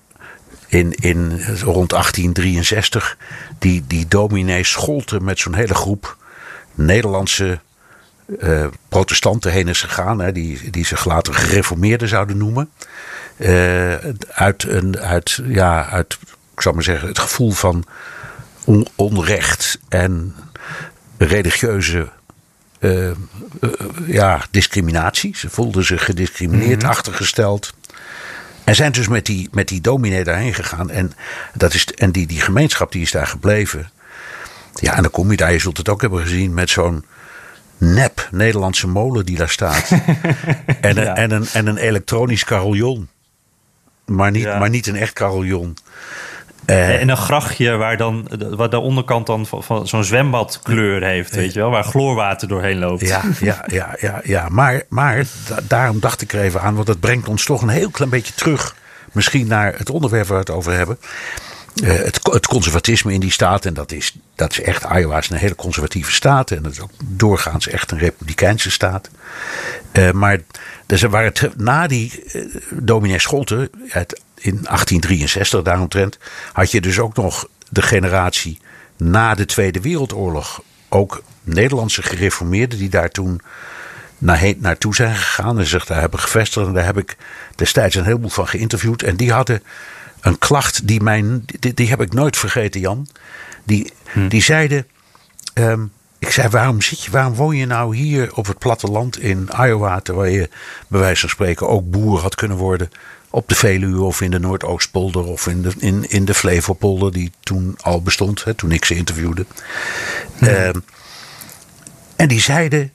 in, 0.67 0.93
in 0.93 1.31
rond 1.63 1.91
1863 1.91 3.17
die, 3.59 3.85
die 3.87 4.09
dominee 4.09 4.65
scholten 4.65 5.25
met 5.25 5.39
zo'n 5.39 5.55
hele 5.55 5.75
groep 5.75 6.17
Nederlandse 6.75 7.61
uh, 8.39 8.67
protestanten 8.89 9.53
heen 9.53 9.69
is 9.69 9.83
gegaan, 9.83 10.21
hè, 10.21 10.33
die, 10.33 10.71
die 10.71 10.87
zich 10.87 11.05
later 11.05 11.35
gereformeerden 11.35 12.09
zouden 12.09 12.37
noemen. 12.37 12.71
Uh, 13.37 13.95
uit, 14.33 14.65
een, 14.65 14.99
uit, 14.99 15.41
ja, 15.45 15.89
uit, 15.89 16.19
ik 16.55 16.61
zou 16.61 16.75
maar 16.75 16.85
zeggen, 16.85 17.09
het 17.09 17.19
gevoel 17.19 17.51
van 17.51 17.85
on, 18.65 18.87
onrecht 18.95 19.79
en 19.89 20.35
religieuze 21.19 22.09
uh, 22.81 23.11
ja, 24.07 24.45
discriminatie. 24.51 25.37
Ze 25.37 25.51
voelden 25.51 25.85
zich 25.85 26.05
gediscrimineerd, 26.05 26.75
mm 26.75 26.81
-hmm. 26.81 26.91
achtergesteld. 26.91 27.75
En 28.65 28.75
zijn 28.75 28.93
dus 28.93 29.09
met 29.09 29.27
die, 29.27 29.49
met 29.53 29.69
die 29.69 29.81
dominee 29.81 30.25
daarheen 30.25 30.55
gegaan. 30.55 30.91
En, 30.91 31.13
dat 31.55 31.75
is, 31.75 31.87
en 31.87 32.11
die, 32.11 32.27
die 32.27 32.41
gemeenschap 32.41 32.93
die 32.93 33.03
is 33.03 33.11
daar 33.11 33.27
gebleven. 33.27 33.91
Ja, 34.75 34.97
en 34.97 35.03
dan 35.03 35.11
kom 35.11 35.31
je 35.31 35.37
daar, 35.37 35.53
je 35.53 35.59
zult 35.59 35.77
het 35.77 35.89
ook 35.89 36.01
hebben 36.01 36.21
gezien, 36.21 36.55
met 36.55 36.71
zo'n 36.71 37.05
nep 37.81 38.29
Nederlandse 38.31 38.89
molen 38.89 39.27
die 39.27 39.37
daar 39.37 39.49
staat. 39.49 39.91
en, 40.81 40.97
een, 40.97 41.05
ja. 41.05 41.17
en, 41.17 41.31
een, 41.31 41.47
en 41.53 41.67
een 41.67 41.77
elektronisch 41.77 42.45
carillon. 42.45 43.09
Maar 44.05 44.31
niet, 44.31 44.43
ja. 44.43 44.59
maar 44.59 44.71
niet 44.71 44.87
een 44.87 44.97
echt 44.97 45.13
carillon. 45.13 45.77
Uh, 46.67 47.01
en 47.01 47.09
een 47.09 47.17
grachtje 47.17 47.77
waar, 47.77 47.97
dan, 47.97 48.29
waar 48.51 48.71
de 48.71 48.79
onderkant 48.79 49.27
dan 49.27 49.47
van, 49.47 49.63
van 49.63 49.89
zo'n 49.89 50.05
zwembadkleur 50.05 51.03
heeft, 51.05 51.35
weet 51.35 51.53
je 51.53 51.61
wel, 51.61 51.71
waar 51.71 51.85
chloorwater 51.85 52.49
doorheen 52.49 52.79
loopt. 52.79 53.01
Ja, 53.01 53.23
ja, 53.41 53.65
ja, 53.67 53.97
ja, 54.01 54.21
ja. 54.25 54.49
maar, 54.49 54.83
maar 54.89 55.25
da 55.49 55.59
daarom 55.69 56.01
dacht 56.01 56.23
ik 56.23 56.33
er 56.33 56.41
even 56.41 56.61
aan, 56.61 56.75
want 56.75 56.87
dat 56.87 57.01
brengt 57.01 57.29
ons 57.29 57.45
toch 57.45 57.63
een 57.63 57.69
heel 57.69 57.91
klein 57.91 58.11
beetje 58.11 58.35
terug, 58.35 58.77
misschien 59.13 59.47
naar 59.47 59.75
het 59.77 59.91
onderwerp 59.91 60.27
waar 60.27 60.39
we 60.39 60.45
het 60.45 60.57
over 60.57 60.73
hebben. 60.73 60.99
Het, 61.83 62.21
het, 62.33 62.47
conservatisme 62.47 63.13
in 63.13 63.21
die 63.21 63.31
staat. 63.31 63.65
En 63.65 63.75
dat 63.75 63.93
is, 63.93 64.17
dat 64.35 64.51
is 64.51 64.61
echt, 64.61 64.85
Iowa 64.85 65.19
is 65.19 65.29
een 65.29 65.37
hele 65.37 65.55
conservatieve 65.55 66.13
staat. 66.13 66.51
En 66.51 66.63
dat 66.63 66.73
is 66.73 66.81
ook 66.81 66.91
doorgaans 67.05 67.69
echt 67.69 67.91
een 67.91 67.99
republikeinse 67.99 68.71
staat. 68.71 69.11
Uh, 69.93 70.11
maar 70.11 70.39
dus 70.87 71.03
waar 71.03 71.25
het, 71.25 71.51
na 71.57 71.87
die 71.87 72.23
uh, 72.33 72.45
dominee 72.71 73.19
Scholten 73.19 73.71
het, 73.89 74.21
in 74.35 74.53
1863 74.53 75.63
daaromtrent... 75.63 76.19
had 76.53 76.71
je 76.71 76.81
dus 76.81 76.99
ook 76.99 77.17
nog 77.17 77.49
de 77.69 77.83
generatie 77.83 78.59
na 78.97 79.35
de 79.35 79.45
Tweede 79.45 79.81
Wereldoorlog. 79.81 80.63
Ook 80.89 81.23
Nederlandse 81.43 82.03
gereformeerden 82.03 82.79
die 82.79 82.89
daar 82.89 83.11
toen 83.11 83.41
naar, 84.19 84.53
naartoe 84.57 84.95
zijn 84.95 85.17
gegaan 85.17 85.59
en 85.59 85.67
zich 85.67 85.87
daar 85.87 86.01
hebben 86.01 86.21
gevestigd. 86.21 86.67
En 86.67 86.73
daar 86.73 86.85
heb 86.85 86.99
ik 86.99 87.17
destijds 87.55 87.95
een 87.95 88.05
heleboel 88.05 88.31
van 88.31 88.49
geïnterviewd. 88.49 89.03
En 89.03 89.17
die 89.17 89.33
hadden 89.33 89.63
een 90.21 90.39
klacht 90.39 90.87
die 90.87 91.01
mijn. 91.01 91.45
Die, 91.59 91.75
die 91.75 91.89
heb 91.89 92.01
ik 92.01 92.13
nooit 92.13 92.37
vergeten, 92.37 92.81
Jan. 92.81 93.07
Die, 93.65 93.93
hm. 94.13 94.29
die 94.29 94.43
zeiden. 94.43 94.87
Ehm, 95.55 95.85
ik 96.19 96.31
zei, 96.31 96.49
waarom 96.49 96.83
zit 96.83 97.03
je, 97.03 97.11
waarom 97.11 97.35
woon 97.35 97.57
je 97.57 97.67
nou 97.67 97.97
hier 97.97 98.37
op 98.37 98.47
het 98.47 98.59
platteland 98.59 99.19
in 99.19 99.49
Iowa, 99.57 100.01
terwijl 100.01 100.33
je 100.33 100.49
bij 100.89 101.01
wijze 101.01 101.21
van 101.21 101.29
spreken 101.29 101.69
ook 101.69 101.91
boer 101.91 102.21
had 102.21 102.35
kunnen 102.35 102.57
worden 102.57 102.91
op 103.31 103.49
de 103.49 103.55
Veluwe 103.55 104.03
of 104.03 104.21
in 104.21 104.31
de 104.31 104.39
Noordoostpolder 104.39 105.25
of 105.25 105.47
in 105.47 105.63
de, 105.63 105.73
in, 105.79 106.11
in 106.11 106.25
de 106.25 106.35
Flevopolder, 106.35 107.13
die 107.13 107.33
toen 107.41 107.75
al 107.81 108.03
bestond, 108.03 108.45
hè, 108.45 108.55
toen 108.55 108.73
ik 108.73 108.85
ze 108.85 108.95
interviewde. 108.95 109.47
Hm. 110.39 110.45
Ehm, 110.45 110.79
en 112.17 112.29
die 112.29 112.41
zeiden, 112.41 112.93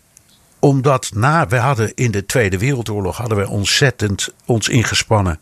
omdat 0.59 1.11
na, 1.13 1.47
we 1.47 1.57
hadden 1.57 1.91
in 1.95 2.11
de 2.11 2.25
Tweede 2.25 2.57
Wereldoorlog 2.57 3.17
hadden 3.17 3.37
we 3.37 3.47
ontzettend 3.47 4.29
ons 4.45 4.69
ingespannen 4.69 5.39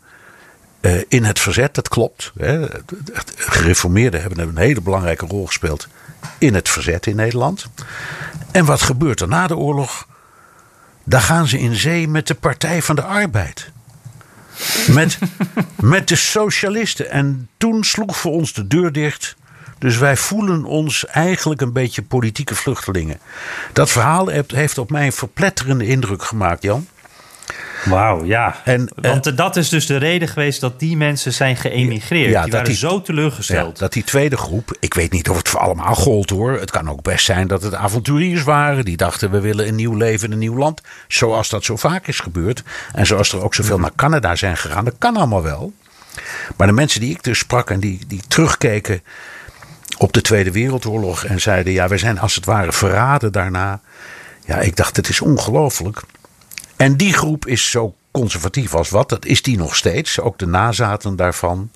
uh, 0.84 1.02
in 1.08 1.24
het 1.24 1.40
verzet. 1.40 1.74
Dat 1.74 1.88
klopt. 1.88 2.32
Hè. 2.38 2.66
Gereformeerden 3.36 4.20
hebben 4.20 4.48
een 4.48 4.56
hele 4.56 4.80
belangrijke 4.80 5.26
rol 5.26 5.46
gespeeld 5.46 5.88
in 6.38 6.54
het 6.54 6.68
verzet 6.68 7.06
in 7.06 7.16
Nederland. 7.16 7.66
En 8.50 8.64
wat 8.64 8.82
gebeurt 8.82 9.20
er 9.20 9.28
na 9.28 9.46
de 9.46 9.56
oorlog? 9.56 10.06
Daar 11.04 11.20
gaan 11.20 11.46
ze 11.46 11.58
in 11.58 11.74
zee 11.74 12.08
met 12.08 12.26
de 12.26 12.34
Partij 12.34 12.82
van 12.82 12.96
de 12.96 13.02
Arbeid. 13.02 13.70
Met, 14.88 15.18
met 15.80 16.08
de 16.08 16.16
socialisten. 16.16 17.10
En 17.10 17.48
toen 17.56 17.84
sloeg 17.84 18.16
voor 18.16 18.32
ons 18.32 18.52
de 18.52 18.66
deur 18.66 18.92
dicht. 18.92 19.36
Dus 19.78 19.98
wij 19.98 20.16
voelen 20.16 20.64
ons 20.64 21.06
eigenlijk 21.06 21.60
een 21.60 21.72
beetje 21.72 22.02
politieke 22.02 22.54
vluchtelingen. 22.54 23.18
Dat 23.72 23.90
verhaal 23.90 24.28
heeft 24.46 24.78
op 24.78 24.90
mij 24.90 25.06
een 25.06 25.12
verpletterende 25.12 25.86
indruk 25.86 26.22
gemaakt, 26.22 26.62
Jan. 26.62 26.86
Wauw, 27.84 28.24
ja. 28.24 28.56
En, 28.64 28.88
Want 28.94 29.26
uh, 29.26 29.36
dat 29.36 29.56
is 29.56 29.68
dus 29.68 29.86
de 29.86 29.96
reden 29.96 30.28
geweest 30.28 30.60
dat 30.60 30.80
die 30.80 30.96
mensen 30.96 31.32
zijn 31.32 31.56
geëmigreerd. 31.56 32.30
Ja, 32.30 32.42
die 32.42 32.52
waren 32.52 32.66
die, 32.66 32.76
zo 32.76 33.02
teleurgesteld. 33.02 33.72
Ja, 33.72 33.80
dat 33.80 33.92
die 33.92 34.04
tweede 34.04 34.36
groep, 34.36 34.76
ik 34.80 34.94
weet 34.94 35.12
niet 35.12 35.28
of 35.28 35.36
het 35.36 35.48
voor 35.48 35.60
allemaal 35.60 35.94
gold 35.94 36.30
hoor. 36.30 36.52
Het 36.52 36.70
kan 36.70 36.90
ook 36.90 37.02
best 37.02 37.24
zijn 37.24 37.46
dat 37.46 37.62
het 37.62 37.74
avonturiers 37.74 38.42
waren. 38.42 38.84
Die 38.84 38.96
dachten 38.96 39.30
we 39.30 39.40
willen 39.40 39.68
een 39.68 39.74
nieuw 39.74 39.94
leven 39.94 40.26
in 40.26 40.32
een 40.32 40.38
nieuw 40.38 40.56
land. 40.56 40.80
Zoals 41.08 41.48
dat 41.48 41.64
zo 41.64 41.76
vaak 41.76 42.06
is 42.06 42.20
gebeurd. 42.20 42.62
En 42.92 43.06
zoals 43.06 43.32
er 43.32 43.42
ook 43.42 43.54
zoveel 43.54 43.78
naar 43.78 43.94
Canada 43.96 44.36
zijn 44.36 44.56
gegaan. 44.56 44.84
Dat 44.84 44.98
kan 44.98 45.16
allemaal 45.16 45.42
wel. 45.42 45.72
Maar 46.56 46.66
de 46.66 46.72
mensen 46.72 47.00
die 47.00 47.10
ik 47.10 47.22
dus 47.22 47.38
sprak 47.38 47.70
en 47.70 47.80
die, 47.80 48.00
die 48.06 48.22
terugkeken 48.28 49.02
op 49.98 50.12
de 50.12 50.20
Tweede 50.20 50.50
Wereldoorlog. 50.50 51.24
En 51.24 51.40
zeiden 51.40 51.72
ja, 51.72 51.88
wij 51.88 51.98
zijn 51.98 52.18
als 52.18 52.34
het 52.34 52.44
ware 52.44 52.72
verraden 52.72 53.32
daarna. 53.32 53.80
Ja, 54.46 54.56
ik 54.56 54.76
dacht 54.76 54.96
het 54.96 55.08
is 55.08 55.20
ongelooflijk. 55.20 56.02
En 56.76 56.96
die 56.96 57.12
groep 57.12 57.46
is 57.46 57.70
zo 57.70 57.94
conservatief 58.10 58.74
als 58.74 58.90
wat. 58.90 59.08
Dat 59.08 59.24
is 59.24 59.42
die 59.42 59.56
nog 59.56 59.76
steeds. 59.76 60.20
Ook 60.20 60.38
de 60.38 60.46
nazaten 60.46 61.16
daarvan. 61.16 61.70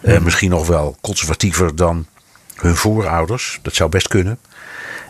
Eh, 0.00 0.18
misschien 0.20 0.50
nog 0.50 0.66
wel 0.66 0.96
conservatiever 1.00 1.76
dan 1.76 2.06
hun 2.54 2.76
voorouders. 2.76 3.58
Dat 3.62 3.74
zou 3.74 3.90
best 3.90 4.08
kunnen. 4.08 4.38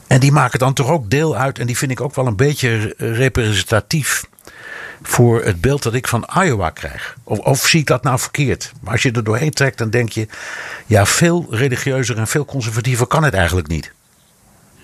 En 0.07 0.21
die 0.21 0.33
maken 0.33 0.59
dan 0.59 0.75
toch 0.75 0.90
ook 0.90 1.11
deel 1.11 1.37
uit. 1.37 1.59
En 1.59 1.67
die 1.67 1.77
vind 1.77 1.90
ik 1.90 2.01
ook 2.01 2.14
wel 2.14 2.27
een 2.27 2.37
beetje 2.37 2.95
representatief. 2.99 4.25
Voor 5.03 5.45
het 5.45 5.61
beeld 5.61 5.83
dat 5.83 5.95
ik 5.95 6.09
van 6.09 6.29
Iowa 6.43 6.71
krijg. 6.71 7.17
Of, 7.25 7.38
of 7.38 7.67
zie 7.67 7.81
ik 7.81 7.87
dat 7.87 8.03
nou 8.03 8.19
verkeerd? 8.19 8.73
Maar 8.81 8.93
als 8.93 9.03
je 9.03 9.12
er 9.12 9.25
doorheen 9.25 9.51
trekt, 9.51 9.79
dan 9.79 9.90
denk 9.90 10.09
je. 10.09 10.27
Ja, 10.87 11.07
veel 11.07 11.47
religieuzer 11.51 12.19
en 12.19 12.27
veel 12.27 12.45
conservatiever 12.45 13.07
kan 13.07 13.25
het 13.25 13.35
eigenlijk 13.35 13.69
niet. 13.69 13.93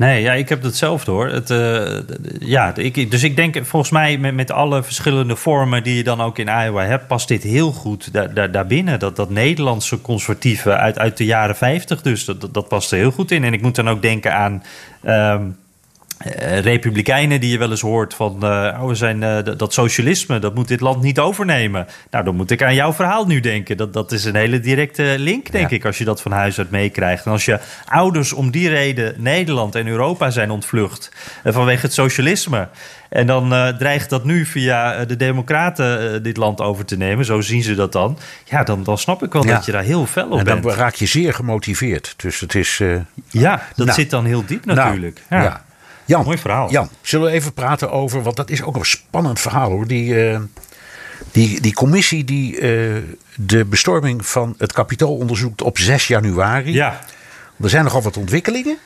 Nee, 0.00 0.22
ja, 0.22 0.32
ik 0.32 0.48
heb 0.48 0.62
hetzelfde 0.62 1.10
hoor. 1.10 1.28
Het, 1.28 1.50
uh, 1.50 1.98
ja, 2.38 2.72
dus 3.08 3.22
ik 3.22 3.36
denk 3.36 3.66
volgens 3.66 3.90
mij 3.90 4.18
met, 4.18 4.34
met 4.34 4.50
alle 4.50 4.82
verschillende 4.82 5.36
vormen 5.36 5.82
die 5.82 5.96
je 5.96 6.04
dan 6.04 6.20
ook 6.20 6.38
in 6.38 6.48
Iowa 6.48 6.84
hebt, 6.84 7.06
past 7.06 7.28
dit 7.28 7.42
heel 7.42 7.72
goed 7.72 8.12
daar, 8.12 8.34
daar, 8.34 8.50
daarbinnen. 8.50 8.98
Dat, 8.98 9.16
dat 9.16 9.30
Nederlandse 9.30 10.00
conservatieve 10.00 10.76
uit, 10.76 10.98
uit 10.98 11.16
de 11.16 11.24
jaren 11.24 11.56
50 11.56 12.02
dus, 12.02 12.24
dat, 12.24 12.48
dat 12.52 12.68
past 12.68 12.92
er 12.92 12.98
heel 12.98 13.10
goed 13.10 13.30
in. 13.30 13.44
En 13.44 13.52
ik 13.52 13.62
moet 13.62 13.74
dan 13.74 13.88
ook 13.88 14.02
denken 14.02 14.34
aan... 14.34 14.62
Um, 15.06 15.56
uh, 16.26 16.58
republikeinen 16.58 17.40
die 17.40 17.50
je 17.50 17.58
wel 17.58 17.70
eens 17.70 17.80
hoort 17.80 18.14
van 18.14 18.38
uh, 18.44 18.78
oh, 18.80 18.86
we 18.86 18.94
zijn, 18.94 19.22
uh, 19.22 19.38
dat 19.56 19.72
socialisme, 19.72 20.38
dat 20.38 20.54
moet 20.54 20.68
dit 20.68 20.80
land 20.80 21.02
niet 21.02 21.18
overnemen. 21.18 21.86
Nou, 22.10 22.24
dan 22.24 22.36
moet 22.36 22.50
ik 22.50 22.62
aan 22.62 22.74
jouw 22.74 22.92
verhaal 22.92 23.26
nu 23.26 23.40
denken. 23.40 23.76
Dat, 23.76 23.92
dat 23.92 24.12
is 24.12 24.24
een 24.24 24.34
hele 24.34 24.60
directe 24.60 25.14
link, 25.18 25.52
denk 25.52 25.70
ik, 25.70 25.84
als 25.84 25.98
je 25.98 26.04
dat 26.04 26.22
van 26.22 26.32
huis 26.32 26.58
uit 26.58 26.70
meekrijgt. 26.70 27.24
En 27.24 27.32
als 27.32 27.44
je 27.44 27.58
ouders 27.84 28.32
om 28.32 28.50
die 28.50 28.68
reden 28.68 29.14
Nederland 29.16 29.74
en 29.74 29.86
Europa 29.86 30.30
zijn 30.30 30.50
ontvlucht 30.50 31.12
vanwege 31.44 31.80
het 31.80 31.92
socialisme. 31.92 32.68
En 33.08 33.26
dan 33.26 33.74
dreigt 33.78 34.10
dat 34.10 34.24
nu 34.24 34.46
via 34.46 35.04
de 35.04 35.16
Democraten 35.16 36.22
dit 36.22 36.36
land 36.36 36.60
over 36.60 36.84
te 36.84 36.96
nemen. 36.96 37.24
Zo 37.24 37.40
zien 37.40 37.62
ze 37.62 37.74
dat 37.74 37.92
dan. 37.92 38.18
Ja, 38.44 38.62
dan, 38.62 38.82
dan 38.82 38.98
snap 38.98 39.22
ik 39.22 39.32
wel 39.32 39.44
dat 39.44 39.64
je 39.64 39.72
daar 39.72 39.82
heel 39.82 40.06
fel 40.06 40.28
op 40.28 40.38
en 40.38 40.44
bent. 40.44 40.62
dan 40.62 40.72
raak 40.72 40.94
je 40.94 41.06
zeer 41.06 41.34
gemotiveerd. 41.34 42.14
Dus 42.16 42.40
het 42.40 42.54
is. 42.54 42.82
ja, 43.30 43.62
dat 43.76 43.86
nou, 43.86 44.00
zit 44.00 44.10
dan 44.10 44.24
heel 44.24 44.44
diep 44.46 44.64
nou, 44.64 44.78
natuurlijk. 44.78 45.20
Nou, 45.28 45.42
ja. 45.42 45.62
Jan, 46.10 46.24
Mooi 46.24 46.38
verhaal. 46.38 46.70
Jan, 46.70 46.90
zullen 47.02 47.26
we 47.26 47.32
even 47.32 47.52
praten 47.52 47.90
over, 47.90 48.22
want 48.22 48.36
dat 48.36 48.50
is 48.50 48.62
ook 48.62 48.76
een 48.76 48.84
spannend 48.84 49.40
verhaal 49.40 49.70
hoor. 49.70 49.86
Die, 49.86 50.30
uh, 50.30 50.40
die, 51.32 51.60
die 51.60 51.72
commissie 51.72 52.24
die 52.24 52.60
uh, 52.60 53.02
de 53.36 53.64
bestorming 53.64 54.26
van 54.26 54.54
het 54.58 54.72
kapitool 54.72 55.16
onderzoekt 55.16 55.62
op 55.62 55.78
6 55.78 56.06
januari. 56.06 56.72
Ja. 56.72 57.00
Er 57.60 57.70
zijn 57.70 57.84
nogal 57.84 58.02
wat 58.02 58.16
ontwikkelingen. 58.16 58.78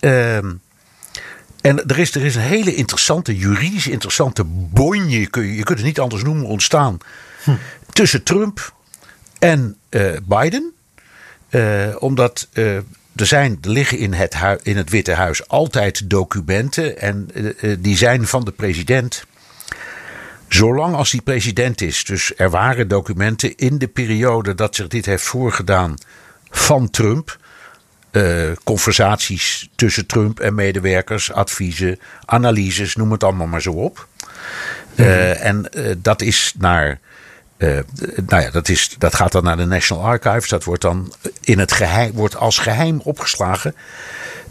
Uh, 0.00 0.36
en 0.36 1.86
er 1.86 1.98
is, 1.98 2.14
er 2.14 2.24
is 2.24 2.34
een 2.34 2.42
hele 2.42 2.74
interessante, 2.74 3.36
juridisch 3.36 3.86
interessante 3.86 4.44
bonje, 4.44 5.26
kun 5.26 5.42
je, 5.42 5.56
je 5.56 5.62
kunt 5.62 5.78
het 5.78 5.86
niet 5.86 6.00
anders 6.00 6.22
noemen, 6.22 6.46
ontstaan. 6.46 6.98
Hm. 7.44 7.50
Tussen 7.92 8.22
Trump 8.22 8.72
en 9.38 9.76
uh, 9.90 10.16
Biden. 10.22 10.72
omdat 11.98 12.48
er, 13.16 13.26
zijn, 13.26 13.58
er 13.62 13.70
liggen 13.70 13.98
in 13.98 14.12
het, 14.12 14.36
in 14.62 14.76
het 14.76 14.90
Witte 14.90 15.12
Huis 15.12 15.48
altijd 15.48 16.10
documenten. 16.10 16.98
En 16.98 17.28
uh, 17.34 17.76
die 17.78 17.96
zijn 17.96 18.26
van 18.26 18.44
de 18.44 18.50
president. 18.50 19.24
Zolang 20.48 20.94
als 20.94 21.10
die 21.10 21.22
president 21.22 21.80
is. 21.80 22.04
Dus 22.04 22.32
er 22.36 22.50
waren 22.50 22.88
documenten 22.88 23.56
in 23.56 23.78
de 23.78 23.88
periode 23.88 24.54
dat 24.54 24.74
zich 24.74 24.88
dit 24.88 25.06
heeft 25.06 25.24
voorgedaan 25.24 25.94
van 26.50 26.90
Trump. 26.90 27.40
Uh, 28.12 28.50
conversaties 28.64 29.68
tussen 29.74 30.06
Trump 30.06 30.40
en 30.40 30.54
medewerkers, 30.54 31.32
adviezen, 31.32 31.98
analyses, 32.24 32.96
noem 32.96 33.12
het 33.12 33.24
allemaal 33.24 33.46
maar 33.46 33.62
zo 33.62 33.72
op. 33.72 34.08
Mm 34.96 35.04
-hmm. 35.04 35.14
en 35.32 35.70
dat 35.98 36.22
is 36.22 36.54
naar 36.58 37.00
uh, 37.62 37.78
nou 38.26 38.42
ja, 38.42 38.50
dat, 38.50 38.68
is, 38.68 38.94
dat 38.98 39.14
gaat 39.14 39.32
dan 39.32 39.44
naar 39.44 39.56
de 39.56 39.64
National 39.64 40.04
Archives. 40.04 40.48
Dat 40.48 40.64
wordt 40.64 40.82
dan 40.82 41.12
in 41.40 41.58
het 41.58 41.72
geheim, 41.72 42.12
wordt 42.12 42.36
als 42.36 42.58
geheim 42.58 43.00
opgeslagen. 43.00 43.74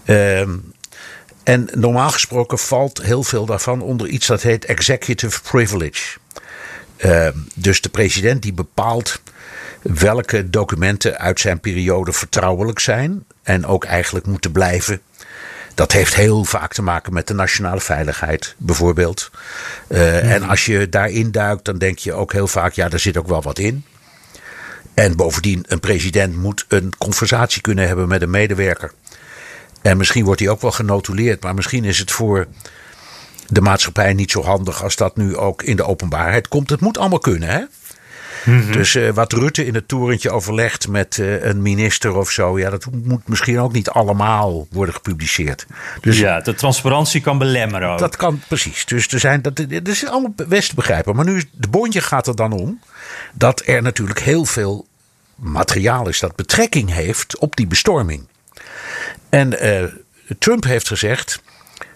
Uh, 0.06 0.40
en 1.44 1.70
normaal 1.74 2.10
gesproken 2.10 2.60
valt 2.60 3.02
heel 3.02 3.24
veel 3.24 3.46
daarvan 3.46 3.82
onder 3.82 4.08
iets 4.08 4.28
dat 4.28 4.42
heet 4.42 4.66
executive 4.66 5.42
privilege. 5.42 6.18
Uh, 6.98 7.28
dus 7.56 7.82
de 7.82 7.90
president 7.90 8.42
die 8.42 8.54
bepaalt 8.54 9.22
welke 9.82 10.50
documenten 10.50 11.18
uit 11.18 11.40
zijn 11.40 11.60
periode 11.60 12.14
vertrouwelijk 12.14 12.80
zijn. 12.80 13.26
En 13.44 13.66
ook 13.66 13.84
eigenlijk 13.84 14.26
moeten 14.26 14.52
blijven 14.52 15.02
dat 15.76 15.92
heeft 15.92 16.16
heel 16.16 16.44
vaak 16.44 16.74
te 16.74 16.82
maken 16.82 17.14
met 17.14 17.28
de 17.28 17.34
nationale 17.34 17.82
veiligheid, 17.82 18.56
bijvoorbeeld. 18.58 19.32
Uh, 19.88 20.34
En 20.34 20.44
als 20.44 20.66
je 20.66 20.90
daarin 20.90 21.32
duikt, 21.32 21.66
dan 21.66 21.78
denk 21.78 21.98
je 21.98 22.14
ook 22.14 22.34
heel 22.34 22.48
vaak, 22.48 22.74
ja, 22.74 22.90
daar 22.90 23.00
zit 23.00 23.18
ook 23.18 23.28
wel 23.28 23.42
wat 23.42 23.60
in. 23.60 23.86
En 24.94 25.16
bovendien, 25.16 25.66
een 25.68 25.80
president 25.80 26.36
moet 26.36 26.66
een 26.68 26.94
conversatie 26.98 27.62
kunnen 27.62 27.88
hebben 27.88 28.08
met 28.08 28.22
een 28.22 28.30
medewerker. 28.30 28.92
En 29.82 29.98
misschien 29.98 30.26
wordt 30.26 30.40
hij 30.40 30.50
ook 30.50 30.62
wel 30.62 30.72
genotuleerd, 30.72 31.44
maar 31.44 31.54
misschien 31.54 31.84
is 31.84 32.00
het 32.00 32.12
voor 32.12 32.48
de 33.48 33.62
maatschappij 33.62 34.14
niet 34.14 34.32
zo 34.32 34.44
handig 34.44 34.84
als 34.84 34.96
dat 34.96 35.18
nu 35.18 35.38
ook 35.38 35.64
in 35.64 35.76
de 35.76 35.84
openbaarheid 35.86 36.48
komt. 36.48 36.70
Het 36.70 36.80
moet 36.80 36.98
allemaal 36.98 37.20
kunnen, 37.20 37.50
hè? 37.50 37.64
Mhm. 38.46 38.72
Dus 38.72 38.96
uh, 38.96 39.10
wat 39.10 39.34
Rutte 39.34 39.66
in 39.66 39.74
het 39.74 39.88
torentje 39.88 40.32
overlegt 40.32 40.88
met 40.88 41.18
uh, 41.18 41.44
een 41.44 41.62
minister 41.62 42.16
of 42.16 42.30
zo, 42.30 42.60
ja, 42.60 42.70
dat 42.70 42.88
moet 43.04 43.28
misschien 43.28 43.60
ook 43.60 43.74
niet 43.74 43.90
allemaal 43.90 44.68
worden 44.72 44.96
gepubliceerd. 44.96 45.66
Dus, 46.02 46.18
ja, 46.18 46.40
de 46.40 46.54
transparantie 46.54 47.22
kan 47.22 47.38
belemmeren. 47.38 47.90
Ook. 47.90 48.00
Dat 48.00 48.16
kan 48.16 48.42
precies. 48.48 48.86
Dus 48.86 49.08
er 49.08 49.20
zijn, 49.20 49.42
dat, 49.42 49.56
dat 49.56 49.88
is 49.88 50.08
allemaal 50.08 50.34
best 50.48 50.76
begrijpen. 50.76 51.16
Maar 51.16 51.26
nu, 51.26 51.44
de 51.52 51.68
bondje 51.68 52.02
gaat 52.02 52.28
er 52.28 52.36
dan 52.36 52.52
om 52.52 52.80
dat 53.34 53.62
er 53.66 53.82
natuurlijk 53.82 54.20
heel 54.20 54.46
veel 54.46 54.88
materiaal 55.36 56.08
is 56.08 56.20
dat 56.20 56.36
betrekking 56.36 56.94
heeft 56.94 57.38
op 57.38 57.56
die 57.56 57.68
bestorming. 57.68 58.28
En 59.30 59.66
uh, 59.66 59.84
Trump 60.40 60.64
heeft 60.64 60.88
gezegd: 60.88 61.42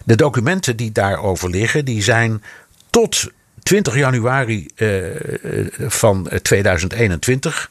de 0.04 0.16
documenten 0.16 0.76
die 0.76 0.92
daarover 0.92 1.50
liggen, 1.50 1.84
die 1.84 2.02
zijn 2.02 2.42
tot 2.90 3.30
20 3.66 3.96
januari 3.96 4.68
uh, 4.76 5.04
van 5.78 6.28
2021 6.42 7.70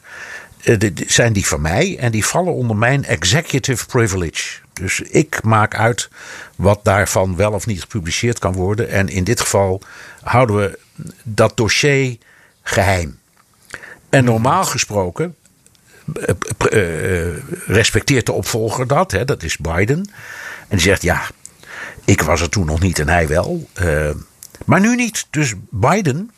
uh, 0.64 0.90
zijn 1.06 1.32
die 1.32 1.46
van 1.46 1.60
mij 1.60 1.96
en 1.98 2.12
die 2.12 2.24
vallen 2.24 2.52
onder 2.52 2.76
mijn 2.76 3.04
executive 3.04 3.86
privilege. 3.86 4.58
Dus 4.72 5.00
ik 5.00 5.42
maak 5.42 5.74
uit 5.74 6.08
wat 6.56 6.80
daarvan 6.82 7.36
wel 7.36 7.52
of 7.52 7.66
niet 7.66 7.80
gepubliceerd 7.80 8.38
kan 8.38 8.52
worden. 8.52 8.88
En 8.88 9.08
in 9.08 9.24
dit 9.24 9.40
geval 9.40 9.80
houden 10.22 10.56
we 10.56 10.78
dat 11.22 11.56
dossier 11.56 12.16
geheim. 12.62 13.18
En 14.10 14.24
normaal 14.24 14.64
gesproken 14.64 15.34
respecteert 17.66 18.26
de 18.26 18.32
opvolger 18.32 18.86
dat, 18.86 19.10
hè, 19.10 19.24
dat 19.24 19.42
is 19.42 19.56
Biden. 19.56 20.10
En 20.68 20.76
die 20.76 20.80
zegt 20.80 21.02
ja, 21.02 21.22
ik 22.04 22.22
was 22.22 22.40
er 22.40 22.48
toen 22.48 22.66
nog 22.66 22.80
niet 22.80 22.98
en 22.98 23.08
hij 23.08 23.28
wel. 23.28 23.68
Uh, 23.82 24.10
maar 24.66 24.80
nu 24.80 24.96
niet. 24.96 25.26
Dus 25.30 25.54
Biden, 25.70 26.30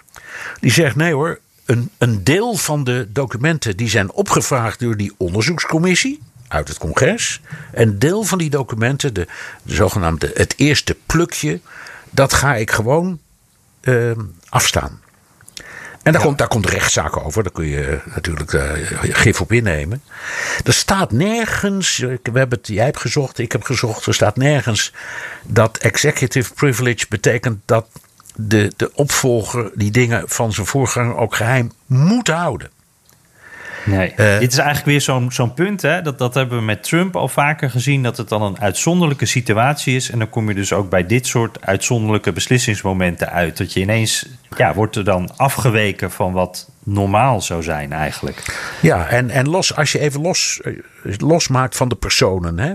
die 0.60 0.70
zegt 0.70 0.96
nee 0.96 1.12
hoor, 1.12 1.40
een, 1.64 1.90
een 1.98 2.24
deel 2.24 2.54
van 2.56 2.84
de 2.84 3.06
documenten 3.12 3.76
die 3.76 3.88
zijn 3.88 4.12
opgevraagd 4.12 4.80
door 4.80 4.96
die 4.96 5.14
onderzoekscommissie 5.16 6.20
uit 6.48 6.68
het 6.68 6.78
congres. 6.78 7.40
Een 7.72 7.98
deel 7.98 8.22
van 8.22 8.38
die 8.38 8.50
documenten, 8.50 9.14
de, 9.14 9.26
de 9.62 9.74
zogenaamde 9.74 10.30
het 10.34 10.54
eerste 10.56 10.96
plukje, 11.06 11.60
dat 12.10 12.32
ga 12.32 12.54
ik 12.54 12.70
gewoon 12.70 13.18
uh, 13.82 14.10
afstaan. 14.48 15.00
En 16.02 16.12
daar, 16.12 16.22
komt, 16.22 16.38
daar 16.38 16.48
komt 16.48 16.66
rechtszaken 16.66 17.24
over. 17.24 17.42
Daar 17.42 17.52
kun 17.52 17.66
je 17.66 18.00
natuurlijk 18.14 18.52
uh, 18.52 18.72
gif 19.02 19.40
op 19.40 19.52
innemen. 19.52 20.02
Er 20.64 20.72
staat 20.72 21.12
nergens, 21.12 21.98
we 21.98 22.18
hebben 22.22 22.58
het, 22.58 22.66
jij 22.66 22.84
hebt 22.84 23.00
gezocht, 23.00 23.38
ik 23.38 23.52
heb 23.52 23.62
gezocht. 23.62 24.06
Er 24.06 24.14
staat 24.14 24.36
nergens 24.36 24.92
dat 25.42 25.76
executive 25.76 26.54
privilege 26.54 27.06
betekent 27.08 27.60
dat 27.64 27.86
de, 28.40 28.72
de 28.76 28.90
opvolger 28.94 29.70
die 29.74 29.90
dingen 29.90 30.22
van 30.26 30.52
zijn 30.52 30.66
voorganger 30.66 31.16
ook 31.16 31.34
geheim 31.34 31.72
moet 31.86 32.28
houden. 32.28 32.70
Nee, 33.84 34.12
uh, 34.16 34.38
dit 34.38 34.52
is 34.52 34.58
eigenlijk 34.58 34.86
weer 34.86 35.00
zo'n 35.00 35.32
zo'n 35.32 35.54
punt. 35.54 35.82
Hè? 35.82 36.02
Dat, 36.02 36.18
dat 36.18 36.34
hebben 36.34 36.58
we 36.58 36.64
met 36.64 36.82
Trump 36.82 37.16
al 37.16 37.28
vaker 37.28 37.70
gezien. 37.70 38.02
Dat 38.02 38.16
het 38.16 38.28
dan 38.28 38.42
een 38.42 38.60
uitzonderlijke 38.60 39.26
situatie 39.26 39.96
is. 39.96 40.10
En 40.10 40.18
dan 40.18 40.28
kom 40.28 40.48
je 40.48 40.54
dus 40.54 40.72
ook 40.72 40.90
bij 40.90 41.06
dit 41.06 41.26
soort 41.26 41.66
uitzonderlijke 41.66 42.32
beslissingsmomenten 42.32 43.30
uit. 43.30 43.56
Dat 43.56 43.72
je 43.72 43.80
ineens, 43.80 44.28
ja, 44.56 44.74
wordt 44.74 44.96
er 44.96 45.04
dan 45.04 45.30
afgeweken 45.36 46.10
van 46.10 46.32
wat 46.32 46.70
normaal 46.82 47.40
zou 47.40 47.62
zijn 47.62 47.92
eigenlijk. 47.92 48.42
Ja, 48.80 49.08
en, 49.08 49.30
en 49.30 49.48
los, 49.48 49.76
als 49.76 49.92
je 49.92 49.98
even 49.98 50.20
los, 50.20 50.60
eh, 50.60 50.72
losmaakt 51.16 51.76
van 51.76 51.88
de 51.88 51.96
personen. 51.96 52.58
Hè? 52.58 52.72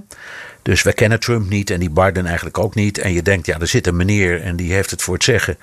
Dus 0.64 0.82
we 0.82 0.94
kennen 0.94 1.20
Trump 1.20 1.50
niet 1.50 1.70
en 1.70 1.80
die 1.80 1.90
Biden 1.90 2.26
eigenlijk 2.26 2.58
ook 2.58 2.76
niet. 2.76 2.98
En 2.98 3.14
je 3.14 3.22
denkt, 3.22 3.46
ja, 3.46 3.60
er 3.60 3.68
zit 3.68 3.88
een 3.88 3.96
meneer 3.96 4.42
en 4.42 4.56
die 4.56 4.74
heeft 4.74 4.92
het 4.92 5.02
voor 5.02 5.14
het 5.14 5.24
zeggen. 5.24 5.58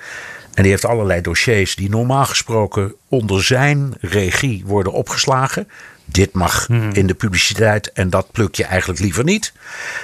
En 0.53 0.63
die 0.63 0.71
heeft 0.71 0.85
allerlei 0.85 1.21
dossiers 1.21 1.75
die 1.75 1.89
normaal 1.89 2.25
gesproken 2.25 2.93
onder 3.07 3.43
zijn 3.43 3.93
regie 3.99 4.63
worden 4.65 4.93
opgeslagen. 4.93 5.67
Dit 6.05 6.33
mag 6.33 6.69
in 6.69 7.07
de 7.07 7.13
publiciteit 7.13 7.91
en 7.91 8.09
dat 8.09 8.31
pluk 8.31 8.55
je 8.55 8.63
eigenlijk 8.63 8.99
liever 8.99 9.23
niet. 9.23 9.53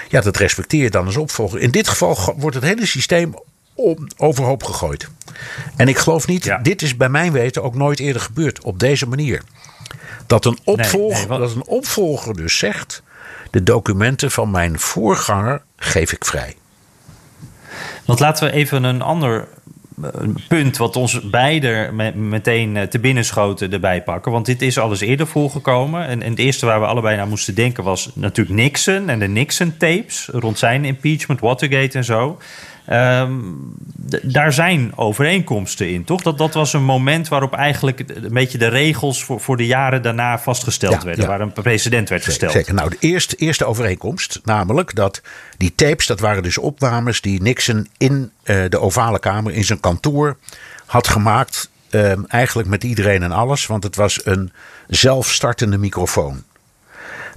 Ja, 0.09 0.21
dat 0.21 0.37
respecteer 0.37 0.83
je 0.83 0.89
dan 0.89 1.05
als 1.05 1.17
opvolger. 1.17 1.59
In 1.59 1.71
dit 1.71 1.87
geval 1.87 2.35
wordt 2.37 2.55
het 2.55 2.65
hele 2.65 2.85
systeem 2.85 3.33
overhoop 4.17 4.63
gegooid. 4.63 5.09
En 5.75 5.87
ik 5.87 5.97
geloof 5.97 6.27
niet, 6.27 6.57
dit 6.61 6.81
is 6.81 6.97
bij 6.97 7.09
mijn 7.09 7.31
weten 7.31 7.63
ook 7.63 7.75
nooit 7.75 7.99
eerder 7.99 8.21
gebeurd 8.21 8.63
op 8.63 8.79
deze 8.79 9.07
manier. 9.07 9.41
Dat 10.27 10.45
een 10.45 10.57
opvolger, 10.63 11.27
dat 11.27 11.55
een 11.55 11.67
opvolger 11.67 12.35
dus 12.35 12.57
zegt: 12.57 13.03
de 13.57 13.63
documenten 13.63 14.31
van 14.31 14.51
mijn 14.51 14.79
voorganger 14.79 15.61
geef 15.77 16.11
ik 16.11 16.25
vrij. 16.25 16.55
Want 18.05 18.19
laten 18.19 18.47
we 18.47 18.53
even 18.53 18.83
een 18.83 19.01
ander 19.01 19.47
een 20.01 20.37
punt 20.47 20.77
wat 20.77 20.95
ons 20.95 21.29
beiden 21.29 21.95
meteen 22.29 22.77
eh, 22.77 22.83
te 22.83 22.99
binnen 22.99 23.25
schoten 23.25 23.71
erbij 23.73 24.03
pakken. 24.03 24.31
Want 24.31 24.45
dit 24.45 24.61
is 24.61 24.77
alles 24.77 24.99
eerder 24.99 25.27
voorgekomen. 25.27 26.07
En, 26.07 26.21
en 26.21 26.29
het 26.29 26.39
eerste 26.39 26.65
waar 26.65 26.79
we 26.79 26.85
allebei 26.85 27.15
naar 27.15 27.27
moesten 27.27 27.55
denken 27.55 27.83
was 27.83 28.11
natuurlijk 28.13 28.57
Nixon 28.57 29.09
en 29.09 29.19
de 29.19 29.27
Nixon-tapes 29.27 30.29
rond 30.31 30.57
zijn 30.57 30.85
impeachment, 30.85 31.39
Watergate 31.39 31.97
en 31.97 32.03
zo. 32.03 32.37
Um, 32.91 33.75
daar 34.21 34.53
zijn 34.53 34.97
overeenkomsten 34.97 35.89
in, 35.89 36.03
toch? 36.03 36.21
Dat, 36.21 36.37
dat 36.37 36.53
was 36.53 36.73
een 36.73 36.83
moment 36.83 37.27
waarop 37.27 37.53
eigenlijk 37.53 37.99
een 37.99 38.33
beetje 38.33 38.57
de 38.57 38.67
regels 38.67 39.23
voor, 39.23 39.39
voor 39.39 39.57
de 39.57 39.65
jaren 39.65 40.01
daarna 40.01 40.39
vastgesteld 40.39 41.03
werden. 41.03 41.27
Waar 41.27 41.41
een 41.41 41.51
president 41.51 42.09
werd 42.09 42.23
gesteld. 42.23 42.51
Zeker. 42.51 42.73
Nou, 42.73 42.89
de 42.89 42.97
eerste, 42.99 43.35
eerste 43.35 43.65
overeenkomst, 43.65 44.39
namelijk 44.43 44.95
dat 44.95 45.21
die 45.57 45.75
tapes, 45.75 46.05
dat 46.05 46.19
waren 46.19 46.43
dus 46.43 46.57
opnames 46.57 47.21
die 47.21 47.41
Nixon 47.41 47.87
in 47.97 48.31
uh, 48.43 48.63
de 48.69 48.79
ovale 48.79 49.19
kamer, 49.19 49.53
in 49.53 49.63
zijn 49.63 49.79
kantoor, 49.79 50.37
had 50.85 51.07
gemaakt. 51.07 51.69
Uh, 51.89 52.11
eigenlijk 52.27 52.69
met 52.69 52.83
iedereen 52.83 53.23
en 53.23 53.31
alles, 53.31 53.65
want 53.65 53.83
het 53.83 53.95
was 53.95 54.25
een 54.25 54.51
zelfstartende 54.87 55.77
microfoon. 55.77 56.43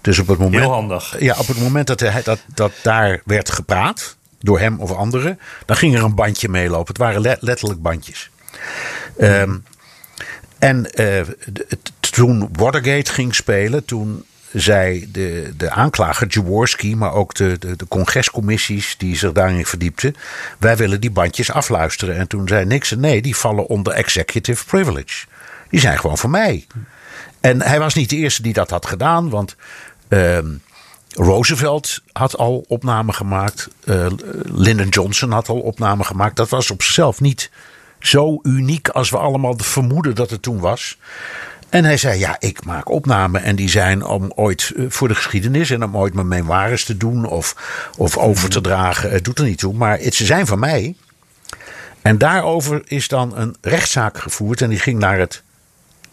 Dus 0.00 0.18
op 0.18 0.26
het 0.26 0.38
moment, 0.38 0.62
Heel 0.62 0.72
handig. 0.72 1.20
Ja, 1.20 1.34
op 1.38 1.46
het 1.46 1.58
moment 1.58 1.86
dat, 1.86 2.00
hij, 2.00 2.22
dat, 2.22 2.38
dat 2.54 2.72
daar 2.82 3.22
werd 3.24 3.50
gepraat, 3.50 4.16
door 4.40 4.58
hem 4.58 4.80
of 4.80 4.92
anderen, 4.92 5.38
dan 5.66 5.76
ging 5.76 5.96
er 5.96 6.04
een 6.04 6.14
bandje 6.14 6.48
meelopen. 6.48 6.86
Het 6.86 6.98
waren 6.98 7.38
letterlijk 7.40 7.82
bandjes. 7.82 8.30
Um, 9.20 9.64
en 10.58 10.90
uh, 10.94 11.20
toen 12.00 12.48
Watergate 12.52 13.12
ging 13.12 13.34
spelen, 13.34 13.84
toen 13.84 14.24
zei 14.52 15.10
de, 15.10 15.52
de 15.56 15.70
aanklager 15.70 16.26
Jaworski, 16.26 16.96
maar 16.96 17.12
ook 17.12 17.34
de, 17.34 17.58
de, 17.58 17.76
de, 17.76 17.88
congrescommissies 17.88 18.94
die 18.98 19.16
zich 19.16 19.32
daarin 19.32 19.66
verdiepten, 19.66 20.14
wij 20.58 20.76
willen 20.76 21.00
die 21.00 21.10
bandjes 21.10 21.50
afluisteren. 21.50 22.16
En 22.16 22.26
toen 22.26 22.48
zei 22.48 22.64
Nixon, 22.64 23.00
nee, 23.00 23.22
die 23.22 23.36
vallen 23.36 23.66
onder 23.66 23.92
executive 23.92 24.64
privilege. 24.64 25.26
Die 25.68 25.80
zijn 25.80 25.98
gewoon 25.98 26.18
voor 26.18 26.30
mij. 26.30 26.66
En 27.40 27.62
hij 27.62 27.78
was 27.78 27.94
niet 27.94 28.10
de 28.10 28.16
eerste 28.16 28.42
die 28.42 28.52
dat 28.52 28.70
had 28.70 28.86
gedaan, 28.86 29.30
want 29.30 29.56
um, 30.08 30.62
Roosevelt 31.14 32.00
had 32.12 32.36
al 32.36 32.64
opnamen 32.68 33.14
gemaakt. 33.14 33.68
Uh, 33.84 34.06
Lyndon 34.44 34.88
Johnson 34.88 35.30
had 35.30 35.48
al 35.48 35.60
opnamen 35.60 36.06
gemaakt. 36.06 36.36
Dat 36.36 36.48
was 36.48 36.70
op 36.70 36.82
zichzelf 36.82 37.20
niet 37.20 37.50
zo 37.98 38.38
uniek 38.42 38.88
als 38.88 39.10
we 39.10 39.18
allemaal 39.18 39.54
vermoeden 39.56 40.14
dat 40.14 40.30
het 40.30 40.42
toen 40.42 40.60
was. 40.60 40.98
En 41.68 41.84
hij 41.84 41.96
zei: 41.96 42.18
Ja, 42.18 42.36
ik 42.38 42.64
maak 42.64 42.90
opnamen. 42.90 43.42
En 43.42 43.56
die 43.56 43.68
zijn 43.68 44.04
om 44.04 44.32
ooit 44.34 44.72
uh, 44.76 44.90
voor 44.90 45.08
de 45.08 45.14
geschiedenis 45.14 45.70
en 45.70 45.84
om 45.84 45.96
ooit 45.96 46.14
mijn 46.14 46.28
memoires 46.28 46.84
te 46.84 46.96
doen 46.96 47.24
of, 47.24 47.56
of 47.96 48.16
over 48.16 48.48
te 48.50 48.60
dragen. 48.60 49.10
Het 49.10 49.24
doet 49.24 49.38
er 49.38 49.44
niet 49.44 49.58
toe. 49.58 49.74
Maar 49.74 49.98
het, 49.98 50.14
ze 50.14 50.24
zijn 50.24 50.46
van 50.46 50.58
mij. 50.58 50.94
En 52.02 52.18
daarover 52.18 52.82
is 52.84 53.08
dan 53.08 53.36
een 53.36 53.56
rechtszaak 53.60 54.18
gevoerd. 54.18 54.62
En 54.62 54.68
die 54.68 54.78
ging 54.78 54.98
naar 54.98 55.18
het, 55.18 55.42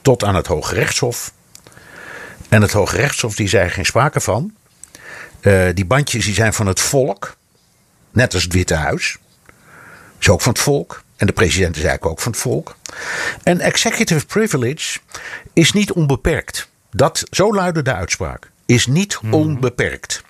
tot 0.02 0.24
aan 0.24 0.36
het 0.36 0.48
Hoge 0.48 0.74
Rechtshof. 0.74 1.34
En 2.50 2.62
het 2.62 2.72
Hoge 2.72 2.96
Rechtshof 2.96 3.36
die 3.36 3.48
zei 3.48 3.70
geen 3.70 3.86
sprake 3.86 4.20
van. 4.20 4.54
Uh, 5.48 5.68
die 5.74 5.86
bandjes 5.86 6.26
die 6.26 6.34
zijn 6.34 6.54
van 6.54 6.68
het 6.68 6.80
volk. 6.80 7.38
Net 8.12 8.34
als 8.34 8.44
het 8.44 8.54
Witte 8.54 8.76
Huis. 8.76 9.18
Is 10.20 10.30
ook 10.30 10.42
van 10.42 10.52
het 10.52 10.62
volk. 10.62 11.04
En 11.16 11.28
de 11.28 11.34
president 11.34 11.76
is 11.76 11.84
eigenlijk 11.84 12.12
ook 12.12 12.20
van 12.20 12.32
het 12.32 12.42
volk. 12.42 12.76
En 13.44 13.60
executive 13.60 14.26
privilege 14.26 15.00
is 15.54 15.72
niet 15.72 15.92
onbeperkt. 15.92 16.70
Dat, 16.92 17.24
zo 17.30 17.54
luidde 17.54 17.82
de 17.82 17.94
uitspraak. 17.94 18.50
Is 18.66 18.88
niet 18.88 19.20
mm. 19.22 19.34
onbeperkt. 19.34 20.24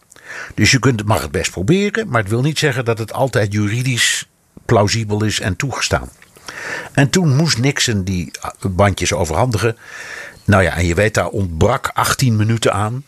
Dus 0.56 0.72
je 0.72 0.80
kunt, 0.80 1.06
mag 1.06 1.22
het 1.22 1.32
best 1.32 1.52
proberen, 1.52 2.08
maar 2.08 2.22
het 2.22 2.30
wil 2.30 2.42
niet 2.42 2.60
zeggen 2.60 2.86
dat 2.86 2.98
het 2.98 3.14
altijd 3.14 3.54
juridisch 3.54 4.30
plausibel 4.66 5.24
is 5.24 5.40
en 5.40 5.56
toegestaan. 5.56 6.10
En 6.92 7.10
toen 7.10 7.36
moest 7.36 7.58
Nixon 7.58 8.04
die 8.04 8.32
bandjes 8.62 9.14
overhandigen. 9.14 9.78
Nou 10.44 10.64
ja, 10.64 10.76
en 10.76 10.86
je 10.86 10.96
weet, 10.96 11.14
daar 11.14 11.28
ontbrak 11.28 11.92
18 11.94 12.36
minuten 12.36 12.74
aan. 12.74 13.04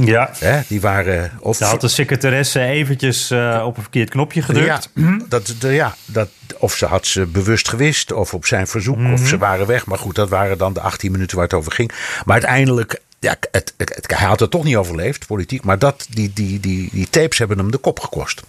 Ja. 0.00 0.30
Hè, 0.38 0.60
die 0.68 0.80
waren. 0.80 1.32
Of, 1.40 1.58
Daar 1.58 1.68
had 1.68 1.80
de 1.80 1.88
secretaresse 1.88 2.60
eventjes 2.60 3.30
uh, 3.30 3.62
op 3.66 3.76
een 3.76 3.82
verkeerd 3.82 4.10
knopje 4.10 4.42
gedrukt. 4.42 4.90
Ja, 4.94 5.18
dat, 5.28 5.54
de, 5.58 5.68
ja 5.68 5.94
dat, 6.04 6.28
of 6.58 6.74
ze 6.74 6.86
had 6.86 7.06
ze 7.06 7.26
bewust 7.26 7.68
gewist, 7.68 8.12
of 8.12 8.34
op 8.34 8.46
zijn 8.46 8.66
verzoek, 8.66 8.96
mm 8.96 9.04
-hmm. 9.04 9.12
of 9.12 9.26
ze 9.26 9.38
waren 9.38 9.66
weg. 9.66 9.86
Maar 9.86 9.98
goed, 9.98 10.14
dat 10.14 10.28
waren 10.28 10.58
dan 10.58 10.72
de 10.72 10.80
18 10.80 11.12
minuten 11.12 11.36
waar 11.36 11.46
het 11.46 11.54
over 11.54 11.72
ging. 11.72 11.92
Maar 12.24 12.34
uiteindelijk, 12.34 13.00
ja, 13.18 13.36
het, 13.50 13.74
het, 13.76 13.94
het, 13.94 14.16
hij 14.16 14.26
had 14.26 14.40
het 14.40 14.50
toch 14.50 14.64
niet 14.64 14.76
overleefd, 14.76 15.26
politiek. 15.26 15.64
Maar 15.64 15.78
dat, 15.78 16.06
die, 16.10 16.30
die, 16.34 16.60
die, 16.60 16.88
die 16.92 17.08
tapes 17.10 17.38
hebben 17.38 17.58
hem 17.58 17.70
de 17.70 17.78
kop 17.78 18.00
gekost. 18.00 18.42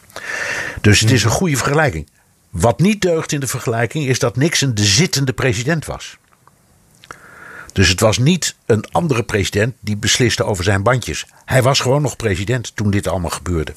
Dus 0.81 0.99
het 0.99 1.11
is 1.11 1.23
een 1.23 1.29
goede 1.29 1.57
vergelijking. 1.57 2.09
Wat 2.49 2.79
niet 2.79 3.01
deugt 3.01 3.31
in 3.31 3.39
de 3.39 3.47
vergelijking 3.47 4.07
is 4.07 4.19
dat 4.19 4.35
Nixon 4.35 4.73
de 4.73 4.83
zittende 4.83 5.33
president 5.33 5.85
was. 5.85 6.17
Dus 7.75 7.89
het 7.89 7.99
was 7.99 8.17
niet 8.17 8.55
een 8.65 8.85
andere 8.91 9.23
president 9.23 9.75
die 9.79 9.97
besliste 9.97 10.43
over 10.43 10.63
zijn 10.63 10.83
bandjes. 10.83 11.25
Hij 11.45 11.61
was 11.61 11.79
gewoon 11.79 12.01
nog 12.01 12.15
president 12.15 12.75
toen 12.75 12.91
dit 12.91 13.07
allemaal 13.07 13.29
gebeurde. 13.29 13.73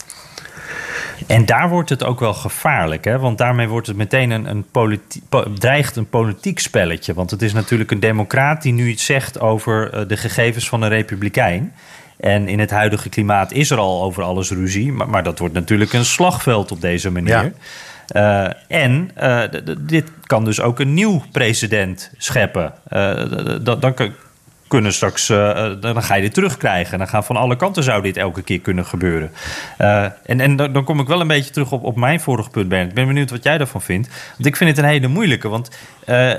En 1.27 1.47
daar 1.47 1.69
wordt 1.69 1.91
het 1.91 2.05
ook 2.05 2.21
wel 2.21 2.35
gevaarlijk, 2.35 3.05
hè? 3.05 3.19
want 3.19 3.39
daarmee 3.39 3.69
wordt 3.69 3.87
het 3.87 3.97
meteen 3.97 4.31
een, 4.31 4.47
een 4.51 4.65
politi- 4.71 5.23
po- 5.29 5.53
dreigt 5.53 5.97
een 5.97 6.09
politiek 6.09 6.59
spelletje. 6.59 7.15
Want 7.15 7.31
het 7.31 7.43
is 7.43 7.53
natuurlijk 7.53 7.91
een 7.91 8.01
democraat 8.01 8.63
die 8.63 8.73
nu 8.73 8.89
iets 8.89 9.05
zegt 9.05 9.41
over 9.41 9.93
eh, 9.93 10.09
de 10.09 10.17
gegevens 10.17 10.69
van 10.69 10.83
een 10.83 10.89
republikein. 10.89 11.73
En 12.17 12.49
in 12.49 12.59
het 12.59 12.71
huidige 12.71 13.09
klimaat 13.09 13.53
is 13.53 13.71
er 13.71 13.79
al 13.79 14.03
over 14.03 14.23
alles 14.23 14.51
ruzie, 14.51 14.93
maar, 14.93 15.09
maar 15.09 15.23
dat 15.23 15.39
wordt 15.39 15.55
natuurlijk 15.55 15.93
een 15.93 16.05
slagveld 16.05 16.71
op 16.73 16.81
deze 16.81 17.11
manier. 17.11 17.45
Ja. 17.45 17.53
Eh, 18.09 18.49
en 18.69 19.11
eh, 19.15 19.43
dit 19.79 20.11
kan 20.23 20.45
dus 20.45 20.61
ook 20.61 20.81
een 20.81 20.95
nieuw 20.95 21.23
precedent 21.33 22.11
scheppen. 22.17 22.73
Eh, 22.89 23.25
dan 23.63 23.95
kunnen 24.69 24.93
straks, 24.93 25.29
eh, 25.29 25.65
eh, 25.67 25.81
dan 25.81 26.03
ga 26.03 26.15
je 26.15 26.23
dit 26.23 26.35
terugkrijgen. 26.35 26.93
En 26.93 26.99
dan 26.99 27.09
gaan 27.09 27.25
van 27.25 27.37
alle 27.37 27.57
kanten 27.57 27.83
zou 27.83 28.03
dit 28.03 28.17
elke 28.17 28.43
keer 28.43 28.61
kunnen 28.61 28.87
gebeuren. 28.87 29.31
Eh, 29.77 30.03
en 30.03 30.41
en 30.41 30.57
dan, 30.57 30.73
dan 30.73 30.85
kom 30.85 31.01
ik 31.01 31.07
wel 31.07 31.21
een 31.21 31.27
beetje 31.27 31.51
terug 31.51 31.73
op, 31.73 31.85
op 31.85 31.97
mijn 31.97 32.21
vorige 32.21 32.51
punt, 32.51 32.69
Bernd. 32.69 32.89
Ik 32.89 32.95
ben 32.95 33.07
benieuwd 33.07 33.31
wat 33.31 33.43
jij 33.45 33.59
daarvan 33.59 33.83
vindt. 33.83 34.09
Want 34.33 34.47
ik 34.47 34.57
vind 34.57 34.71
het 34.71 34.79
een 34.79 34.91
hele 34.91 35.09
moeilijke. 35.09 35.49
Want 35.49 35.71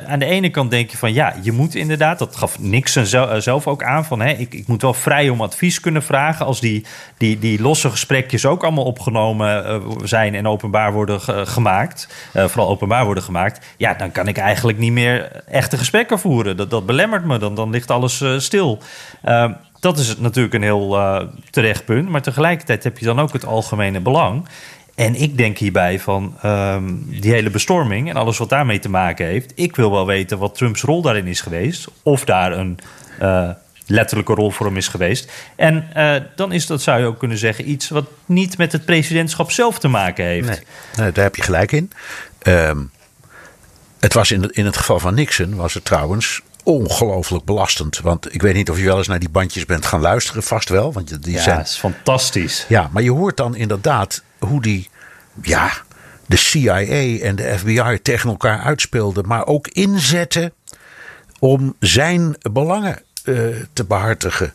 aan 0.07 0.19
de 0.19 0.25
ene 0.25 0.49
kant 0.49 0.71
denk 0.71 0.89
je 0.91 0.97
van 0.97 1.13
ja, 1.13 1.33
je 1.41 1.51
moet 1.51 1.75
inderdaad, 1.75 2.19
dat 2.19 2.35
gaf 2.35 2.59
Nixon 2.59 3.05
zel- 3.05 3.41
zelf 3.41 3.67
ook 3.67 3.83
aan, 3.83 4.05
van 4.05 4.21
hè, 4.21 4.29
ik, 4.31 4.53
ik 4.53 4.67
moet 4.67 4.81
wel 4.81 4.93
vrij 4.93 5.29
om 5.29 5.41
advies 5.41 5.79
kunnen 5.79 6.03
vragen. 6.03 6.45
Als 6.45 6.59
die, 6.59 6.85
die, 7.17 7.39
die 7.39 7.61
losse 7.61 7.89
gesprekjes 7.89 8.45
ook 8.45 8.63
allemaal 8.63 8.83
opgenomen 8.83 9.81
zijn 10.03 10.35
en 10.35 10.47
openbaar 10.47 10.93
worden 10.93 11.21
ge- 11.21 11.45
gemaakt, 11.45 12.07
vooral 12.33 12.69
openbaar 12.69 13.05
worden 13.05 13.23
gemaakt, 13.23 13.65
ja, 13.77 13.93
dan 13.93 14.11
kan 14.11 14.27
ik 14.27 14.37
eigenlijk 14.37 14.77
niet 14.77 14.91
meer 14.91 15.43
echte 15.47 15.77
gesprekken 15.77 16.19
voeren. 16.19 16.57
Dat, 16.57 16.69
dat 16.69 16.85
belemmert 16.85 17.25
me, 17.25 17.37
dan, 17.37 17.55
dan 17.55 17.69
ligt 17.69 17.91
alles 17.91 18.18
eh, 18.21 18.37
stil. 18.37 18.79
Eh, 19.21 19.51
dat 19.79 19.97
is 19.97 20.17
natuurlijk 20.17 20.53
een 20.53 20.61
heel 20.61 20.97
eh, 20.97 21.21
terecht 21.49 21.85
punt, 21.85 22.09
maar 22.09 22.21
tegelijkertijd 22.21 22.83
heb 22.83 22.97
je 22.97 23.05
dan 23.05 23.19
ook 23.19 23.33
het 23.33 23.45
algemene 23.45 23.99
belang. 23.99 24.47
En 24.95 25.15
ik 25.15 25.37
denk 25.37 25.57
hierbij 25.57 25.99
van 25.99 26.37
ehm, 26.41 26.93
die 27.05 27.31
hele 27.31 27.49
bestorming 27.49 28.09
en 28.09 28.15
alles 28.15 28.37
wat 28.37 28.49
daarmee 28.49 28.79
te 28.79 28.89
maken 28.89 29.25
heeft. 29.25 29.51
Ik 29.55 29.75
wil 29.75 29.91
wel 29.91 30.05
weten 30.05 30.37
wat 30.37 30.55
Trumps 30.55 30.81
rol 30.81 31.01
daarin 31.01 31.27
is 31.27 31.41
geweest. 31.41 31.87
Of 32.03 32.25
daar 32.25 32.51
een 32.51 32.79
eh, 33.19 33.49
letterlijke 33.85 34.33
rol 34.33 34.51
voor 34.51 34.65
hem 34.65 34.77
is 34.77 34.87
geweest. 34.87 35.31
En 35.55 35.89
dan 36.35 36.51
is 36.51 36.65
dat, 36.65 36.81
zou 36.81 36.99
je 36.99 37.05
ook 37.05 37.19
kunnen 37.19 37.37
zeggen, 37.37 37.69
iets 37.69 37.89
wat 37.89 38.05
niet 38.25 38.57
met 38.57 38.71
het 38.71 38.85
presidentschap 38.85 39.51
zelf 39.51 39.79
te 39.79 39.87
maken 39.87 40.25
heeft. 40.25 40.63
Nee, 40.97 41.11
daar 41.11 41.23
heb 41.23 41.35
je 41.35 41.41
gelijk 41.41 41.71
in. 41.71 41.91
Ehm, 42.39 42.77
het 43.99 44.13
was 44.13 44.31
in, 44.31 44.49
in 44.51 44.65
het 44.65 44.77
geval 44.77 44.99
van 44.99 45.13
Nixon 45.13 45.55
was 45.55 45.73
het 45.73 45.85
trouwens 45.85 46.41
ongelooflijk 46.69 47.45
belastend. 47.45 47.99
Want 47.99 48.33
ik 48.33 48.41
weet 48.41 48.53
niet 48.53 48.69
of 48.69 48.77
je 48.77 48.83
wel 48.83 48.97
eens 48.97 49.07
naar 49.07 49.19
die 49.19 49.29
bandjes 49.29 49.65
bent 49.65 49.85
gaan 49.85 50.01
luisteren. 50.01 50.43
Vast 50.43 50.69
wel, 50.69 50.93
want 50.93 51.23
die 51.23 51.33
Ja, 51.33 51.41
zijn... 51.41 51.59
is 51.59 51.75
fantastisch. 51.77 52.65
Ja, 52.67 52.89
maar 52.91 53.03
je 53.03 53.11
hoort 53.11 53.37
dan 53.37 53.55
inderdaad 53.55 54.23
hoe 54.39 54.61
die, 54.61 54.89
ja, 55.41 55.71
de 56.25 56.35
CIA 56.37 56.81
en 57.19 57.35
de 57.35 57.57
FBI 57.57 57.99
tegen 58.01 58.29
elkaar 58.29 58.59
uitspeelden, 58.59 59.27
maar 59.27 59.45
ook 59.45 59.67
inzetten 59.67 60.53
om 61.39 61.75
zijn 61.79 62.35
belangen 62.51 63.01
eh, 63.23 63.35
te 63.73 63.83
behartigen. 63.83 64.53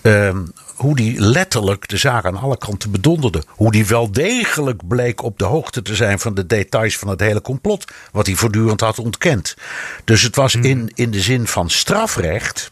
Ehm, 0.00 0.42
hoe 0.74 0.96
die 0.96 1.20
letterlijk 1.20 1.88
de 1.88 1.96
zaak 1.96 2.24
aan 2.24 2.36
alle 2.36 2.58
kanten 2.58 2.90
bedonderde. 2.90 3.42
Hoe 3.48 3.72
die 3.72 3.86
wel 3.86 4.12
degelijk 4.12 4.88
bleek 4.88 5.22
op 5.22 5.38
de 5.38 5.44
hoogte 5.44 5.82
te 5.82 5.94
zijn 5.94 6.18
van 6.18 6.34
de 6.34 6.46
details 6.46 6.98
van 6.98 7.08
het 7.08 7.20
hele 7.20 7.40
complot. 7.42 7.84
Wat 8.12 8.26
hij 8.26 8.34
voortdurend 8.34 8.80
had 8.80 8.98
ontkend. 8.98 9.56
Dus 10.04 10.22
het 10.22 10.36
was 10.36 10.54
in, 10.54 10.90
in 10.94 11.10
de 11.10 11.20
zin 11.20 11.46
van 11.46 11.70
strafrecht, 11.70 12.68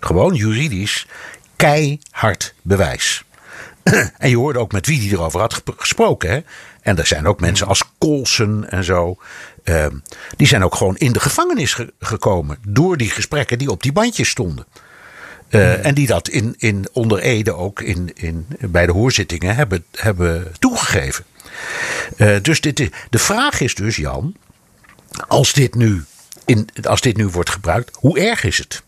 gewoon 0.00 0.34
juridisch, 0.34 1.06
keihard 1.56 2.54
bewijs. 2.62 3.24
En 4.18 4.28
je 4.30 4.36
hoorde 4.36 4.58
ook 4.58 4.72
met 4.72 4.86
wie 4.86 5.00
die 5.00 5.10
erover 5.12 5.40
had 5.40 5.62
gesproken. 5.76 6.30
Hè? 6.30 6.40
En 6.80 6.98
er 6.98 7.06
zijn 7.06 7.26
ook 7.26 7.40
mensen 7.40 7.66
als 7.66 7.82
Colson 7.98 8.66
en 8.66 8.84
zo. 8.84 9.16
ehm, 9.64 9.96
die 10.36 10.46
zijn 10.46 10.64
ook 10.64 10.74
gewoon 10.74 10.96
in 10.96 11.12
de 11.12 11.20
gevangenis 11.20 11.74
ge- 11.74 11.92
gekomen. 12.00 12.58
Door 12.68 12.96
die 12.96 13.10
gesprekken 13.10 13.58
die 13.58 13.70
op 13.70 13.82
die 13.82 13.92
bandjes 13.92 14.28
stonden. 14.28 14.66
Eh, 15.54 15.86
En 15.86 15.94
die 15.94 16.06
dat 16.06 16.28
in, 16.28 16.54
in, 16.58 16.88
onder 16.92 17.18
Ede 17.18 17.54
ook 17.54 17.80
in, 17.80 18.10
in, 18.14 18.46
bij 18.58 18.86
de 18.86 18.92
hoorzittingen 18.92 19.54
hebben, 19.56 19.84
hebben 19.90 20.52
toegegeven. 20.58 21.24
Eh, 22.16 22.36
dus 22.42 22.60
dit, 22.60 22.90
de 23.10 23.18
vraag 23.18 23.60
is 23.60 23.74
dus, 23.74 23.96
Jan. 23.96 24.34
Als 25.28 25.52
dit, 25.52 25.74
nu 25.74 26.04
in, 26.44 26.68
als 26.82 27.00
dit 27.00 27.16
nu 27.16 27.26
wordt 27.26 27.50
gebruikt, 27.50 27.96
hoe 28.00 28.20
erg 28.20 28.44
is 28.44 28.58
het? 28.58 28.82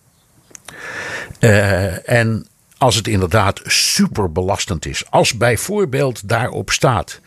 Eh, 1.38 2.08
en 2.08 2.46
als 2.78 2.94
het 2.94 3.08
inderdaad 3.08 3.60
super 3.64 4.32
belastend 4.32 4.86
is. 4.86 5.10
Als 5.10 5.36
bijvoorbeeld 5.36 6.28
daarop 6.28 6.70
staat 6.70 7.20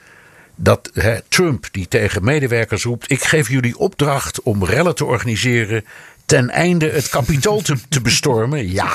dat 0.56 0.90
hè, 0.94 1.22
Trump 1.28 1.68
die 1.72 1.88
tegen 1.88 2.24
medewerkers 2.24 2.84
roept: 2.84 3.12
ik 3.12 3.24
geef 3.24 3.50
jullie 3.50 3.78
opdracht 3.78 4.42
om 4.42 4.66
rellen 4.66 4.96
te 4.96 5.06
organiseren 5.06 5.86
ten 6.30 6.50
einde 6.50 6.90
het 6.90 7.10
kapitool 7.10 7.62
te, 7.62 7.76
te 7.90 8.02
bestormen. 8.02 8.72
Ja, 8.72 8.92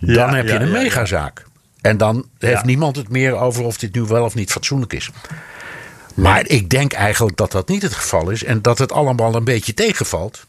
dan 0.00 0.14
Ja, 0.14 0.34
heb 0.34 0.46
je 0.46 0.52
ja, 0.52 0.60
een 0.60 0.70
megazaak. 0.70 1.44
En 1.80 1.96
dan 1.96 2.26
heeft 2.38 2.64
niemand 2.64 2.96
het 2.96 3.08
meer 3.08 3.36
over 3.36 3.64
of 3.64 3.76
dit 3.76 3.94
nu 3.94 4.02
wel 4.02 4.24
of 4.24 4.34
niet 4.34 4.52
fatsoenlijk 4.52 4.92
is. 4.92 5.10
Maar 6.14 6.46
ik 6.46 6.70
denk 6.70 6.92
eigenlijk 6.92 7.36
dat 7.36 7.52
dat 7.52 7.68
niet 7.68 7.82
het 7.82 7.94
geval 7.94 8.30
is 8.30 8.44
en 8.44 8.62
dat 8.62 8.78
het 8.78 8.92
allemaal 8.92 9.34
een 9.34 9.44
beetje 9.44 9.74
tegenvalt. 9.74 10.46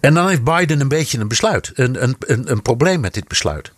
En 0.00 0.14
dan 0.14 0.28
heeft 0.28 0.44
Biden 0.44 0.80
een 0.80 0.88
beetje 0.88 1.18
een 1.18 1.28
besluit, 1.28 1.72
een, 1.74 2.02
een, 2.02 2.16
een, 2.18 2.50
een 2.50 2.62
probleem 2.62 3.00
met 3.00 3.14
dit 3.14 3.28
besluit. 3.28 3.72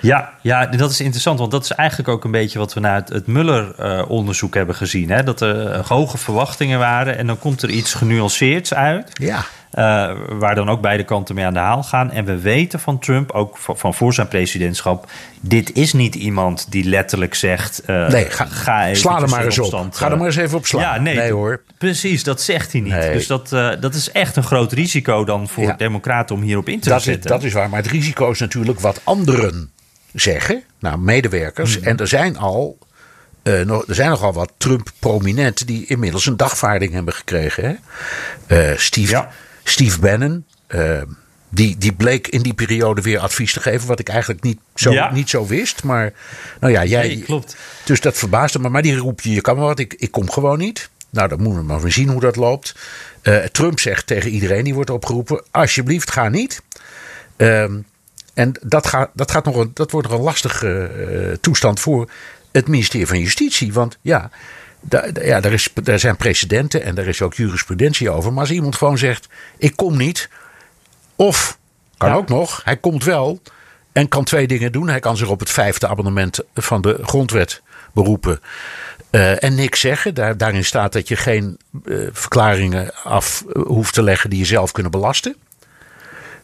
Ja, 0.00 0.32
ja, 0.42 0.66
dat 0.66 0.90
is 0.90 1.00
interessant, 1.00 1.38
want 1.38 1.50
dat 1.50 1.64
is 1.64 1.70
eigenlijk 1.70 2.08
ook 2.08 2.24
een 2.24 2.30
beetje 2.30 2.58
wat 2.58 2.74
we 2.74 2.80
na 2.80 2.94
het, 2.94 3.08
het 3.08 3.26
Muller-onderzoek 3.26 4.54
hebben 4.54 4.74
gezien. 4.74 5.10
Hè? 5.10 5.22
Dat 5.22 5.40
er 5.40 5.70
eh, 5.70 5.86
hoge 5.86 6.18
verwachtingen 6.18 6.78
waren 6.78 7.16
en 7.18 7.26
dan 7.26 7.38
komt 7.38 7.62
er 7.62 7.70
iets 7.70 7.94
genuanceerds 7.94 8.74
uit. 8.74 9.10
Ja. 9.12 9.44
Eh, 9.72 10.12
waar 10.28 10.54
dan 10.54 10.68
ook 10.70 10.80
beide 10.80 11.04
kanten 11.04 11.34
mee 11.34 11.44
aan 11.44 11.52
de 11.52 11.58
haal 11.58 11.82
gaan. 11.82 12.10
En 12.10 12.24
we 12.24 12.40
weten 12.40 12.80
van 12.80 12.98
Trump, 12.98 13.30
ook 13.30 13.56
van, 13.58 13.78
van 13.78 13.94
voor 13.94 14.14
zijn 14.14 14.28
presidentschap... 14.28 15.10
dit 15.40 15.72
is 15.72 15.92
niet 15.92 16.14
iemand 16.14 16.66
die 16.70 16.84
letterlijk 16.84 17.34
zegt... 17.34 17.78
eh, 17.84 18.08
Nee, 18.08 18.24
ga, 18.24 18.44
ga 18.44 18.94
sla 18.94 19.20
er 19.20 19.28
maar 19.28 19.44
eens 19.44 19.58
op. 19.58 19.88
Ga 19.92 20.06
er 20.06 20.12
eh, 20.12 20.18
maar 20.18 20.26
eens 20.26 20.36
even 20.36 20.58
op 20.58 20.66
slaan. 20.66 20.82
Ja, 20.82 21.00
nee, 21.00 21.16
nee 21.16 21.32
hoor. 21.32 21.62
Precies, 21.78 22.24
dat 22.24 22.40
zegt 22.40 22.72
hij 22.72 22.80
niet. 22.80 22.92
Nee. 22.92 23.12
Dus 23.12 23.26
dat, 23.26 23.48
dat 23.80 23.94
is 23.94 24.10
echt 24.10 24.36
een 24.36 24.42
groot 24.42 24.72
risico 24.72 25.24
dan 25.24 25.48
voor 25.48 25.64
Ja. 25.64 25.72
democraten 25.72 26.34
om 26.34 26.42
hierop 26.42 26.68
in 26.68 26.80
te 26.80 26.88
Dat 26.88 26.98
is, 26.98 27.04
zetten. 27.04 27.30
dat 27.30 27.42
is 27.42 27.52
waar. 27.52 27.68
Maar 27.68 27.82
het 27.82 27.90
risico 27.90 28.30
is 28.30 28.38
natuurlijk 28.38 28.80
wat 28.80 29.00
anderen 29.04 29.70
zeggen. 30.12 30.62
Nou, 30.78 30.98
medewerkers. 30.98 31.74
Hmm. 31.76 31.84
En 31.84 31.96
er 31.96 32.08
zijn 32.08 32.36
al. 32.38 32.78
nog, 33.64 33.88
er 33.88 33.94
zijn 33.94 34.08
nogal 34.10 34.32
wat 34.32 34.52
Trump-prominenten 34.56 35.66
die 35.66 35.86
inmiddels 35.86 36.26
een 36.26 36.36
dagvaarding 36.36 36.92
hebben 36.92 37.14
gekregen. 37.14 37.78
Hè? 38.46 38.76
Steve, 38.76 39.12
Ja. 39.12 39.28
Steve 39.64 40.00
Bannon. 40.00 40.44
eh, 40.66 41.02
die, 41.54 41.78
die 41.78 41.92
bleek 41.92 42.28
in 42.28 42.42
die 42.42 42.54
periode 42.54 43.00
weer 43.02 43.18
advies 43.18 43.52
te 43.52 43.60
geven. 43.60 43.88
Wat 43.88 43.98
ik 43.98 44.08
eigenlijk 44.08 44.42
niet 44.42 44.58
zo, 44.74 44.92
Ja. 44.92 45.12
niet 45.12 45.30
zo 45.30 45.46
wist. 45.46 45.82
Maar 45.82 46.12
nou 46.60 46.72
ja, 46.72 46.84
jij. 46.84 47.06
Nee, 47.06 47.22
klopt. 47.22 47.56
Dus 47.84 48.00
dat 48.00 48.16
verbaasde 48.16 48.58
me. 48.58 48.68
Maar 48.68 48.82
die 48.82 48.96
roep 48.96 49.20
je, 49.20 49.30
je 49.32 49.40
kan 49.40 49.56
maar 49.56 49.64
wat, 49.64 49.78
ik, 49.78 49.94
ik 49.98 50.10
kom 50.10 50.30
gewoon 50.30 50.58
niet. 50.58 50.90
Nou, 51.10 51.28
dan 51.28 51.42
moeten 51.42 51.60
we 51.60 51.66
maar 51.66 51.80
weer 51.80 51.92
zien 51.92 52.08
hoe 52.08 52.20
dat 52.20 52.36
loopt. 52.36 52.74
Eh, 53.22 53.36
Trump 53.36 53.80
zegt 53.80 54.06
tegen 54.06 54.30
iedereen 54.30 54.64
die 54.64 54.74
wordt 54.74 54.90
opgeroepen: 54.90 55.42
alsjeblieft, 55.50 56.10
ga 56.10 56.28
niet. 56.28 56.62
Ehm, 57.36 57.78
en 58.34 58.52
dat, 58.62 58.86
gaat, 58.86 59.10
dat, 59.14 59.30
gaat 59.30 59.44
nog 59.44 59.56
een, 59.56 59.70
dat 59.74 59.90
wordt 59.90 60.08
nog 60.08 60.18
een 60.18 60.24
lastige 60.24 60.84
eh, 60.86 61.36
toestand 61.40 61.80
voor 61.80 62.10
het 62.52 62.68
ministerie 62.68 63.06
van 63.06 63.18
Justitie. 63.20 63.72
Want 63.72 63.98
ja, 64.00 64.30
daar, 64.82 65.24
ja 65.26 65.40
daar, 65.40 65.52
is, 65.52 65.68
daar 65.82 65.98
zijn 65.98 66.16
precedenten 66.16 66.82
en 66.82 66.94
daar 66.94 67.06
is 67.06 67.22
ook 67.22 67.34
jurisprudentie 67.34 68.10
over. 68.10 68.32
Maar 68.32 68.40
als 68.40 68.50
iemand 68.50 68.76
gewoon 68.76 68.98
zegt: 68.98 69.28
ik 69.58 69.76
kom 69.76 69.96
niet. 69.96 70.28
Of, 71.16 71.58
kan 71.96 72.08
Ja. 72.08 72.14
ook 72.14 72.28
nog, 72.28 72.60
hij 72.64 72.76
komt 72.76 73.04
wel. 73.04 73.40
En 73.92 74.08
kan 74.08 74.24
twee 74.24 74.46
dingen 74.46 74.72
doen. 74.72 74.88
Hij 74.88 75.00
kan 75.00 75.16
zich 75.16 75.28
op 75.28 75.40
het 75.40 75.50
vijfde 75.50 75.88
abonnement 75.88 76.40
van 76.54 76.82
de 76.82 76.98
grondwet 77.02 77.62
beroepen. 77.94 78.40
eh, 79.10 79.42
en 79.42 79.54
niks 79.54 79.80
zeggen. 79.80 80.14
Daar, 80.14 80.36
daarin 80.36 80.64
staat 80.64 80.92
dat 80.92 81.08
je 81.08 81.16
geen 81.16 81.58
eh, 81.84 81.96
verklaringen 82.12 82.94
af 83.04 83.44
eh, 83.52 83.62
hoeft 83.62 83.94
te 83.94 84.02
leggen 84.02 84.30
die 84.30 84.38
je 84.38 84.44
zelf 84.44 84.72
kunnen 84.72 84.92
belasten. 84.92 85.36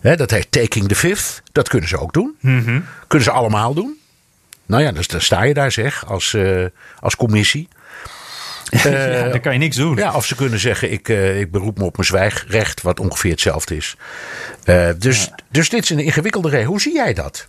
Hè, 0.01 0.17
dat 0.17 0.31
heet 0.31 0.51
taking 0.53 0.89
the 0.89 0.95
fifth. 0.95 1.43
Dat 1.53 1.69
kunnen 1.69 1.89
ze 1.89 1.99
ook 1.99 2.13
doen. 2.13 2.37
Kunnen 3.07 3.27
ze 3.29 3.31
allemaal 3.31 3.75
doen. 3.75 3.99
Nou 4.67 4.83
ja, 4.83 4.93
dus 4.93 5.07
dan 5.09 5.21
sta 5.21 5.43
je 5.43 5.55
daar 5.55 5.73
zeg, 5.73 6.07
als, 6.07 6.37
als 7.01 7.17
commissie. 7.17 7.69
ja, 8.83 9.29
dan 9.29 9.41
kan 9.41 9.53
je 9.53 9.59
niks 9.59 9.77
doen. 9.77 9.97
Ja, 9.97 10.15
of 10.15 10.27
ze 10.27 10.35
kunnen 10.35 10.59
zeggen, 10.59 10.93
ik, 10.93 11.09
eh, 11.09 11.41
ik 11.41 11.51
beroep 11.51 11.79
me 11.79 11.85
op 11.85 11.97
mijn 11.97 12.09
zwijgrecht, 12.09 12.83
wat 12.83 13.01
ongeveer 13.01 13.31
hetzelfde 13.31 13.77
is. 13.77 13.97
Eh, 14.65 14.89
dus, 14.99 15.31
dus 15.51 15.69
dit 15.69 15.83
is 15.83 15.91
een 15.91 15.99
ingewikkelde 15.99 16.49
regel. 16.49 16.71
Hoe 16.71 16.81
zie 16.81 16.95
jij 16.95 17.15
dat? 17.15 17.49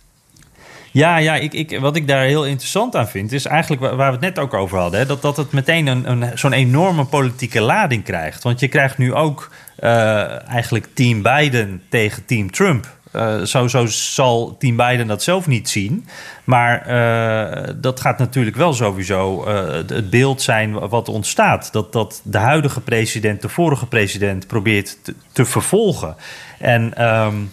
Ja, 0.92 1.16
ja 1.16 1.34
ik, 1.34 1.52
ik, 1.52 1.80
wat 1.80 1.96
ik 1.96 2.06
daar 2.06 2.24
heel 2.24 2.46
interessant 2.46 2.96
aan 2.96 3.08
vind, 3.08 3.32
is 3.32 3.44
eigenlijk 3.44 3.82
waar, 3.82 3.96
we 3.96 4.02
het 4.02 4.20
net 4.20 4.38
ook 4.38 4.54
over 4.54 4.78
hadden. 4.78 5.00
Hè, 5.00 5.06
dat, 5.06 5.22
dat 5.22 5.36
het 5.36 5.52
meteen 5.52 5.86
een, 5.86 6.10
een, 6.10 6.38
zo'n 6.38 6.52
enorme 6.52 7.04
politieke 7.04 7.60
lading 7.60 8.04
krijgt. 8.04 8.42
Want 8.42 8.60
je 8.60 8.68
krijgt 8.68 8.98
nu 8.98 9.14
ook 9.14 9.50
eh, 9.76 10.48
eigenlijk 10.48 10.86
team 10.94 11.22
Biden 11.22 11.82
tegen 11.88 12.24
team 12.24 12.50
Trump 12.50 12.98
Uh, 13.12 13.42
zo 13.42 13.86
zal 13.86 14.56
Team 14.58 14.76
Biden 14.76 15.06
dat 15.06 15.22
zelf 15.22 15.46
niet 15.46 15.68
zien. 15.68 16.08
Maar 16.44 16.88
uh, 16.88 17.74
dat 17.76 18.00
gaat 18.00 18.18
natuurlijk 18.18 18.56
wel 18.56 18.72
sowieso 18.72 19.48
uh, 19.48 19.72
het 19.72 20.10
beeld 20.10 20.42
zijn 20.42 20.88
wat 20.88 21.08
ontstaat. 21.08 21.72
Dat, 21.72 21.92
dat 21.92 22.20
de 22.24 22.38
huidige 22.38 22.80
president 22.80 23.42
de 23.42 23.48
vorige 23.48 23.86
president 23.86 24.46
probeert 24.46 24.96
te, 25.32 25.44
vervolgen. 25.44 26.16
En 26.58 27.04
um, 27.06 27.52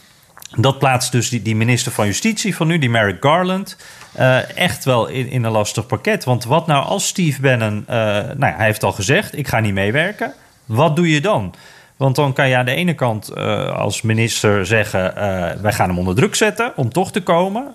dat 0.57 0.79
plaatst 0.79 1.11
dus 1.11 1.29
die, 1.29 1.55
minister 1.55 1.91
van 1.91 2.05
Justitie 2.05 2.55
van 2.55 2.67
nu, 2.67 2.77
die 2.77 2.89
Merrick 2.89 3.17
Garland, 3.19 3.77
echt 4.55 4.85
wel 4.85 5.07
in, 5.07 5.29
in, 5.29 5.43
een 5.43 5.51
lastig 5.51 5.85
pakket. 5.85 6.23
Want 6.23 6.43
wat 6.43 6.67
nou 6.67 6.85
als 6.85 7.07
Steve 7.07 7.41
Bannon, 7.41 7.83
nou 7.87 8.39
ja, 8.39 8.55
hij 8.55 8.65
heeft 8.65 8.83
al 8.83 8.91
gezegd, 8.91 9.37
ik 9.37 9.47
ga 9.47 9.59
niet 9.59 9.73
meewerken. 9.73 10.33
Wat 10.65 10.95
doe 10.95 11.09
je 11.09 11.21
dan? 11.21 11.53
Want 11.97 12.15
dan 12.15 12.33
kan 12.33 12.49
je 12.49 12.55
aan 12.55 12.65
de 12.65 12.71
ene 12.71 12.93
kant 12.93 13.31
uh, 13.37 13.69
als 13.69 14.01
minister 14.01 14.65
zeggen: 14.65 15.13
wij 15.61 15.73
gaan 15.73 15.89
hem 15.89 15.97
onder 15.97 16.15
druk 16.15 16.35
zetten 16.35 16.73
om 16.75 16.89
toch 16.89 17.11
te 17.11 17.23
komen. 17.23 17.73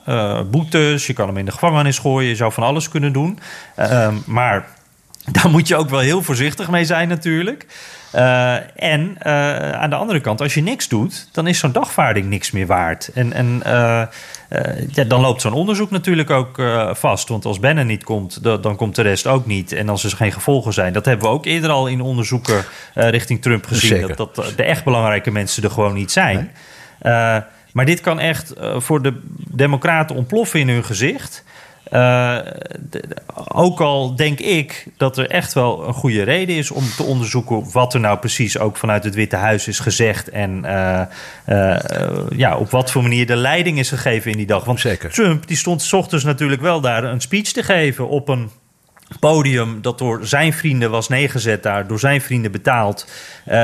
boetes, 0.51 1.07
je 1.07 1.13
kan 1.13 1.27
hem 1.27 1.37
in 1.37 1.45
de 1.45 1.53
gevangenis 1.53 1.99
gooien, 1.99 2.29
je 2.29 2.37
zou 2.37 2.53
van 2.53 2.63
alles 2.63 2.89
kunnen 2.89 3.13
doen. 3.13 3.39
Ehm, 3.77 4.15
maar 4.27 4.67
daar 5.33 5.51
moet 5.51 5.69
je 5.69 5.77
ook 5.77 5.91
wel 5.91 6.01
heel 6.01 6.23
voorzichtig 6.23 6.71
mee 6.71 6.85
zijn, 6.85 7.09
natuurlijk. 7.09 7.67
Uh, 8.15 8.55
en 8.77 9.17
uh, 9.27 9.71
aan 9.71 9.91
de 9.91 9.97
andere 9.97 10.21
kant, 10.21 10.41
als 10.41 10.55
je 10.55 10.63
niks 10.63 10.89
doet, 10.89 11.29
dan 11.33 11.47
is 11.47 11.59
zo'n 11.59 11.73
dagvaarding 11.73 12.27
niks 12.27 12.51
meer 12.51 12.67
waard. 12.67 13.11
En, 13.15 13.33
en 13.33 13.63
uh, 13.67 14.03
ja, 14.89 15.05
dan 15.07 15.21
loopt 15.21 15.41
zo'n 15.41 15.53
onderzoek 15.53 15.91
natuurlijk 15.91 16.31
ook 16.31 16.63
vast. 16.93 17.29
Want 17.29 17.45
als 17.45 17.59
Bannon 17.59 17.87
niet 17.87 18.05
komt, 18.05 18.43
dan 18.43 18.77
komt 18.77 18.95
de 18.95 19.03
rest 19.03 19.27
ook 19.27 19.47
niet. 19.47 19.73
En 19.73 19.89
als 19.89 20.05
er 20.05 20.11
geen 20.11 20.33
gevolgen 20.33 20.73
zijn, 20.73 20.93
dat 20.93 21.05
hebben 21.05 21.27
we 21.27 21.33
ook 21.33 21.47
eerder 21.47 21.71
al 21.71 21.87
in 21.87 22.01
onderzoeken 22.01 22.65
richting 22.95 23.43
Trump 23.43 23.67
gezien. 23.67 24.07
Dat, 24.07 24.35
dat, 24.35 24.53
de 24.57 24.63
echt 24.63 24.85
belangrijke 24.85 25.31
mensen 25.31 25.63
er 25.63 25.71
gewoon 25.71 25.95
niet 25.95 26.13
zijn. 26.13 26.51
Nee. 27.01 27.43
maar 27.73 27.85
dit 27.85 28.01
kan 28.01 28.21
echt 28.21 28.53
voor 28.77 29.03
de 29.03 29.21
Democraten 29.51 30.17
ontploffen 30.17 30.61
in 30.61 30.69
hun 30.69 30.85
gezicht. 30.85 31.45
Uh, 31.93 32.39
ook 33.49 33.81
al 33.81 34.17
denk 34.17 34.41
ik 34.41 34.87
dat 34.97 35.19
er 35.19 35.31
echt 35.31 35.53
wel 35.53 35.87
een 35.87 35.95
goede 35.95 36.23
reden 36.23 36.57
is 36.57 36.71
om 36.71 36.85
te 36.97 37.03
onderzoeken 37.03 37.73
wat 37.73 37.95
er 37.95 38.01
nou 38.01 38.19
precies 38.19 38.59
ook 38.59 38.77
vanuit 38.77 39.05
het 39.05 39.15
Witte 39.15 39.37
Huis 39.37 39.69
is 39.69 39.79
gezegd 39.79 40.29
en 40.29 40.65
uh, 40.65 41.01
uh, 41.49 41.77
ja, 42.37 42.57
op 42.57 42.71
wat 42.71 42.91
voor 42.91 43.03
manier 43.03 43.27
de 43.27 43.37
leiding 43.37 43.79
is 43.79 43.89
gegeven 43.89 44.31
in 44.31 44.37
die 44.37 44.47
dag. 44.47 44.65
Want 44.65 44.81
Zeker. 44.81 45.11
Trump 45.11 45.47
die 45.47 45.57
stond 45.57 45.83
s 45.83 45.93
ochtends 45.93 46.25
natuurlijk 46.25 46.61
wel 46.61 46.81
daar 46.81 47.05
een 47.05 47.21
speech 47.21 47.53
te 47.53 47.63
geven 47.63 48.09
op 48.09 48.29
een 48.29 48.51
podium 49.23 49.83
dat 49.83 49.99
door 49.99 50.27
zijn 50.27 50.53
vrienden 50.53 50.91
was 50.91 51.09
neergezet 51.09 51.63
daar, 51.63 51.87
door 51.87 51.99
zijn 51.99 52.21
vrienden 52.21 52.53
betaald. 52.53 53.07
Uh, 53.49 53.57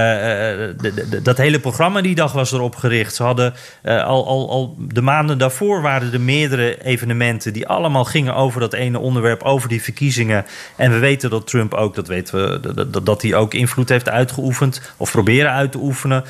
dat 1.23 1.37
hele 1.37 1.61
programma 1.61 2.01
die 2.01 2.15
dag 2.15 2.33
was 2.33 2.53
erop 2.53 2.77
gericht. 2.77 3.15
Ze 3.15 3.23
hadden 3.23 3.55
uh, 3.83 4.05
al, 4.05 4.27
al, 4.27 4.51
al 4.51 4.77
de 4.79 5.03
maanden 5.03 5.39
daarvoor 5.39 5.83
waren 5.83 6.13
er 6.13 6.21
meerdere 6.21 6.85
evenementen 6.85 7.53
die 7.53 7.67
allemaal 7.67 8.05
gingen 8.05 8.35
over 8.35 8.61
dat 8.61 8.73
ene 8.73 8.99
onderwerp, 8.99 9.43
over 9.43 9.69
die 9.69 9.83
verkiezingen. 9.83 10.45
En 10.77 10.91
we 10.91 10.99
weten 10.99 11.31
dat 11.31 11.47
Trump 11.47 11.75
ook, 11.75 11.95
dat 11.95 12.09
weten 12.09 12.61
we, 12.61 12.75
dat, 12.91 13.07
dat 13.07 13.23
hij 13.23 13.35
ook 13.35 13.55
invloed 13.55 13.89
heeft 13.89 14.09
uitgeoefend 14.09 14.93
of 14.97 15.11
proberen 15.11 15.53
uit 15.53 15.73
te 15.73 15.79
oefenen. 15.79 16.25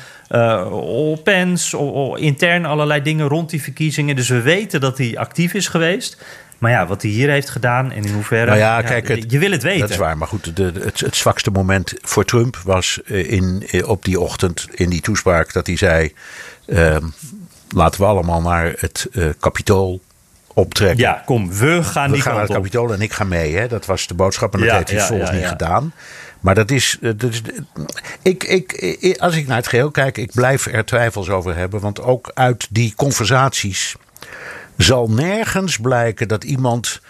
op 0.71 1.23
Pence, 1.23 1.77
intern 2.15 2.65
allerlei 2.65 3.01
dingen 3.01 3.27
rond 3.27 3.49
die 3.49 3.61
verkiezingen. 3.61 4.15
Dus 4.15 4.29
we 4.29 4.41
weten 4.41 4.81
dat 4.81 4.97
hij 4.97 5.17
actief 5.17 5.53
is 5.53 5.67
geweest. 5.67 6.17
Maar 6.59 6.71
ja, 6.71 6.87
wat 6.87 7.01
hij 7.01 7.11
hier 7.11 7.29
heeft 7.29 7.49
gedaan 7.49 7.91
en 7.91 8.03
in 8.03 8.13
hoeverre. 8.13 8.45
Nou 8.45 8.57
ja, 8.57 8.81
kijk, 8.81 9.07
ja, 9.07 9.15
het, 9.15 9.31
je 9.31 9.39
wil 9.39 9.51
het 9.51 9.63
weten. 9.63 9.79
Dat 9.79 9.89
is 9.89 9.97
waar. 9.97 10.17
Maar 10.17 10.27
goed, 10.27 10.55
de, 10.55 10.71
het, 10.83 10.99
het 10.99 11.15
zwakste 11.15 11.51
moment 11.51 11.93
voor 12.01 12.25
Trump 12.25 12.57
was 12.63 12.99
in, 13.05 13.63
op 13.85 14.05
die 14.05 14.19
ochtend 14.19 14.67
in 14.71 14.89
die 14.89 15.01
toespraak 15.01 15.53
dat 15.53 15.67
hij 15.67 15.75
zei: 15.77 16.13
uh, 16.65 16.97
laten 17.69 17.99
we 18.01 18.05
allemaal 18.07 18.41
naar 18.41 18.73
het 18.77 19.07
uh, 19.11 19.29
kapitool 19.39 20.01
optrekken. 20.53 20.97
Ja, 20.97 21.21
kom, 21.25 21.53
we 21.53 21.83
gaan 21.83 22.07
we 22.07 22.13
die 22.13 22.21
gaan 22.23 22.33
naar 22.33 22.43
het 22.43 22.51
kapitool 22.51 22.93
en 22.93 23.01
ik 23.01 23.13
ga 23.13 23.23
mee. 23.23 23.55
Hè? 23.55 23.67
Dat 23.67 23.85
was 23.85 24.07
de 24.07 24.13
boodschap 24.13 24.53
en 24.53 24.59
dat 24.59 24.69
Ja, 24.69 24.75
heeft 24.75 24.91
hij 24.91 24.99
volgens 25.01 25.31
niet 25.31 25.47
gedaan. 25.47 25.93
Maar 26.39 26.55
dat 26.55 26.71
is, 26.71 26.97
dat 27.01 27.23
is 27.23 27.41
ik, 28.21 28.43
ik, 28.43 28.71
ik- 28.99 29.17
als 29.17 29.35
ik 29.35 29.47
naar 29.47 29.57
het 29.57 29.67
geheel 29.67 29.91
kijk, 29.91 30.17
ik 30.17 30.31
blijf 30.31 30.65
er 30.65 30.85
twijfels 30.85 31.29
over 31.29 31.55
hebben. 31.55 31.79
Want 31.79 32.01
ook 32.01 32.31
uit 32.33 32.67
die 32.69 32.93
conversaties 32.95 33.95
zal 34.83 35.09
nergens 35.09 35.77
blijken 35.77 36.27
dat 36.27 36.43
iemand 36.43 37.01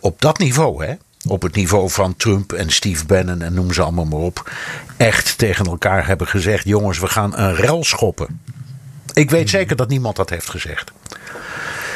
op 0.00 0.20
dat 0.20 0.38
niveau, 0.38 0.84
hè, 0.84 0.94
op 1.28 1.42
het 1.42 1.54
niveau 1.54 1.90
van 1.90 2.16
Trump 2.16 2.52
en 2.52 2.70
Steve 2.70 3.06
Bannon 3.06 3.42
en 3.42 3.54
noem 3.54 3.72
ze 3.72 3.82
allemaal 3.82 4.04
maar 4.04 4.20
op, 4.20 4.52
echt 4.96 5.38
tegen 5.38 5.66
elkaar 5.66 6.06
hebben 6.06 6.26
gezegd: 6.26 6.64
jongens, 6.64 6.98
we 6.98 7.06
gaan 7.06 7.38
een 7.38 7.54
rel 7.54 7.84
schoppen. 7.84 8.40
Ik 9.12 9.30
weet 9.30 9.50
zeker 9.50 9.76
dat 9.76 9.88
niemand 9.88 10.16
dat 10.16 10.30
heeft 10.30 10.50
gezegd. 10.50 10.92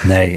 Nee, 0.03 0.37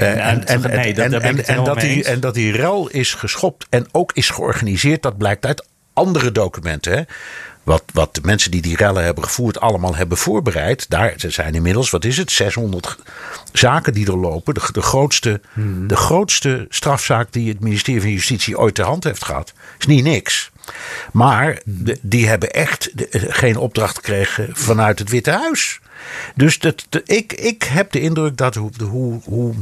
en 2.03 2.19
dat 2.19 2.33
die 2.33 2.51
rel 2.51 2.87
is 2.87 3.13
geschopt 3.13 3.67
en 3.69 3.87
ook 3.91 4.11
is 4.13 4.29
georganiseerd, 4.29 5.01
dat 5.01 5.17
blijkt 5.17 5.45
uit 5.45 5.65
andere 5.93 6.31
documenten. 6.31 6.93
Hè? 6.93 7.01
Wat, 7.69 7.83
wat 7.93 8.15
de 8.15 8.21
mensen 8.23 8.51
die 8.51 8.61
die 8.61 8.75
rellen 8.75 9.03
hebben 9.03 9.23
gevoerd 9.23 9.59
allemaal 9.59 9.95
hebben 9.95 10.17
voorbereid. 10.17 10.89
Daar 10.89 11.13
er 11.17 11.31
zijn 11.31 11.55
inmiddels, 11.55 11.89
wat 11.89 12.05
is 12.05 12.17
het, 12.17 12.31
600 12.31 12.97
zaken 13.53 13.93
die 13.93 14.07
er 14.07 14.17
lopen. 14.17 14.53
De, 14.53 14.61
de, 14.71 14.81
grootste, 14.81 15.41
Hmm. 15.53 15.87
de 15.87 15.95
grootste 15.95 16.65
strafzaak 16.69 17.31
die 17.31 17.49
het 17.49 17.59
ministerie 17.59 18.01
van 18.01 18.09
Justitie 18.11 18.57
ooit 18.59 18.75
ter 18.75 18.85
hand 18.85 19.03
heeft 19.03 19.25
gehad. 19.25 19.53
Is 19.79 19.85
niet 19.85 20.03
niks. 20.03 20.51
Maar 21.11 21.61
de- 21.65 21.99
die 22.01 22.27
hebben 22.27 22.51
echt 22.51 22.89
de- 22.93 23.07
eh, 23.09 23.21
geen 23.29 23.57
opdracht 23.57 23.95
gekregen 23.95 24.49
vanuit 24.53 24.99
het 24.99 25.09
Witte 25.09 25.31
Huis. 25.31 25.79
Dus 26.35 26.59
dat, 26.59 26.85
de- 26.89 27.03
ik, 27.05 27.33
ik 27.33 27.63
heb 27.63 27.91
de 27.91 27.99
indruk 28.01 28.37
dat 28.37 28.55
hoe, 28.55 28.71
de- 28.77 28.83
hoe, 28.83 29.21
hoe, 29.23 29.53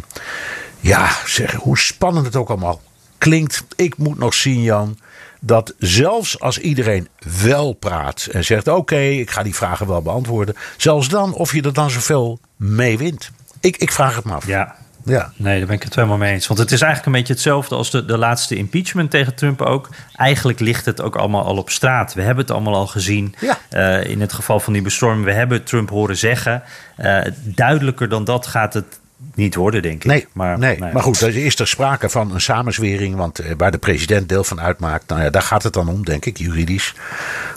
ja, 0.79 1.09
zeg, 1.25 1.51
hoe 1.53 1.77
spannend 1.77 2.25
het 2.25 2.35
ook 2.35 2.49
allemaal 2.49 2.81
klinkt. 3.17 3.63
Ik 3.75 3.97
moet 3.97 4.17
nog 4.17 4.33
zien, 4.33 4.61
Jan, 4.61 4.97
dat 5.39 5.73
zelfs 5.77 6.39
als 6.39 6.59
iedereen 6.59 7.07
wel 7.41 7.73
praat 7.73 8.27
en 8.31 8.43
zegt: 8.43 8.67
Oké, 8.67 8.99
ik 8.99 9.31
ga 9.31 9.43
die 9.43 9.55
vragen 9.55 9.87
wel 9.87 10.01
beantwoorden. 10.01 10.55
Zelfs 10.77 11.09
dan, 11.09 11.33
of 11.33 11.53
je 11.53 11.61
er 11.61 11.73
dan 11.73 11.89
zoveel 11.89 12.39
mee 12.55 12.97
wint. 12.97 13.31
Ik, 13.59 13.77
ik 13.77 13.91
vraag 13.91 14.15
het 14.15 14.25
me 14.25 14.33
af. 14.33 14.47
Ja, 14.47 14.75
Ja. 15.03 15.31
Nee, 15.35 15.57
daar 15.57 15.67
ben 15.67 15.75
ik 15.75 15.83
het 15.83 15.95
helemaal 15.95 16.17
mee 16.17 16.33
eens. 16.33 16.47
Want 16.47 16.59
het 16.59 16.71
is 16.71 16.81
eigenlijk 16.81 17.05
een 17.05 17.19
beetje 17.21 17.33
hetzelfde 17.33 17.75
als 17.75 17.91
de, 17.91 18.05
de 18.05 18.17
laatste 18.17 18.55
impeachment 18.55 19.11
tegen 19.11 19.35
Trump 19.35 19.61
ook. 19.61 19.89
Eigenlijk 20.15 20.59
ligt 20.59 20.85
het 20.85 21.01
ook 21.01 21.15
allemaal 21.15 21.43
al 21.43 21.57
op 21.57 21.69
straat. 21.69 22.13
We 22.13 22.21
hebben 22.21 22.43
het 22.43 22.53
allemaal 22.53 22.75
al 22.75 22.87
gezien. 22.87 23.35
Ja. 23.39 23.57
Eh, 23.69 24.09
in 24.09 24.21
het 24.21 24.33
geval 24.33 24.59
van 24.59 24.73
die 24.73 24.81
bestorming. 24.81 25.25
We 25.25 25.33
hebben 25.33 25.63
Trump 25.63 25.89
horen 25.89 26.17
zeggen. 26.17 26.63
Eh, 26.95 27.21
duidelijker 27.43 28.09
dan 28.09 28.23
dat 28.23 28.47
gaat 28.47 28.73
het 28.73 28.99
niet 29.35 29.55
worden, 29.55 29.81
denk 29.81 30.03
ik. 30.03 30.05
Nee, 30.05 30.27
maar, 30.33 30.59
nee. 30.59 30.77
nou 30.79 30.93
maar 30.93 31.03
goed, 31.03 31.21
er 31.21 31.37
is 31.37 31.59
er 31.59 31.67
sprake 31.67 32.09
van 32.09 32.33
een 32.33 32.41
samenzwering. 32.41 33.15
Want 33.15 33.39
eh, 33.39 33.51
waar 33.57 33.71
de 33.71 33.77
president 33.77 34.29
deel 34.29 34.43
van 34.43 34.61
uitmaakt, 34.61 35.07
nou 35.07 35.21
ja, 35.21 35.29
daar 35.29 35.41
gaat 35.41 35.63
het 35.63 35.73
dan 35.73 35.89
om, 35.89 36.05
denk 36.05 36.25
ik, 36.25 36.37
juridisch. 36.37 36.95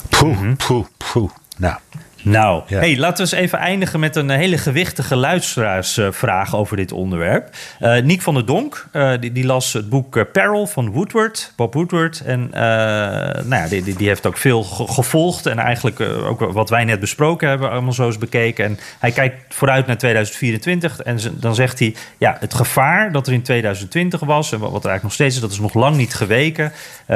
Poeh, 0.09 0.53
poeh, 0.67 0.85
poeh. 1.11 1.31
Nou, 1.57 1.75
Nou, 2.23 2.63
Ja. 2.67 2.79
hey, 2.79 2.97
laten 2.97 3.25
we 3.25 3.31
eens 3.31 3.41
even 3.43 3.59
eindigen 3.59 3.99
met 3.99 4.15
een 4.15 4.29
hele 4.29 4.57
gewichtige 4.57 5.15
luisteraarsvraag 5.15 6.55
over 6.55 6.77
dit 6.77 6.91
onderwerp. 6.91 7.49
Eh 7.79 8.01
Niek 8.01 8.21
van 8.21 8.33
der 8.33 8.45
Donk, 8.45 8.87
eh, 8.91 9.11
die, 9.19 9.31
die 9.31 9.45
las 9.45 9.73
het 9.73 9.89
boek 9.89 10.17
eh, 10.17 10.23
Peril 10.31 10.67
van 10.67 10.89
Woodward, 10.91 11.53
Bob 11.55 11.73
Woodward. 11.73 12.21
En 12.25 12.49
nou 12.49 13.55
ja, 13.55 13.67
die, 13.67 13.83
die, 13.83 13.95
die 13.95 14.07
heeft 14.07 14.25
ook 14.25 14.37
veel 14.37 14.63
ge- 14.63 14.87
gevolgd 14.87 15.45
en 15.45 15.59
eigenlijk 15.59 15.99
ook 16.01 16.39
wat 16.39 16.69
wij 16.69 16.83
net 16.83 16.99
besproken 16.99 17.49
hebben, 17.49 17.69
allemaal 17.71 17.93
zo 17.93 18.05
eens 18.05 18.17
bekeken. 18.17 18.65
En 18.65 18.79
hij 18.99 19.11
kijkt 19.11 19.55
vooruit 19.55 19.87
naar 19.87 19.97
2024 19.97 20.99
en 21.01 21.17
dan 21.33 21.55
zegt 21.55 21.79
hij, 21.79 21.95
ja, 22.17 22.37
het 22.39 22.53
gevaar 22.53 23.11
dat 23.11 23.27
er 23.27 23.33
in 23.33 23.41
2020 23.41 24.19
was 24.19 24.51
en 24.51 24.59
wat, 24.59 24.71
wat 24.71 24.83
er 24.83 24.89
eigenlijk 24.89 25.03
nog 25.03 25.13
steeds 25.13 25.35
is, 25.35 25.41
dat 25.41 25.51
is 25.51 25.59
nog 25.59 25.73
lang 25.73 25.95
niet 25.95 26.13
geweken. 26.13 26.71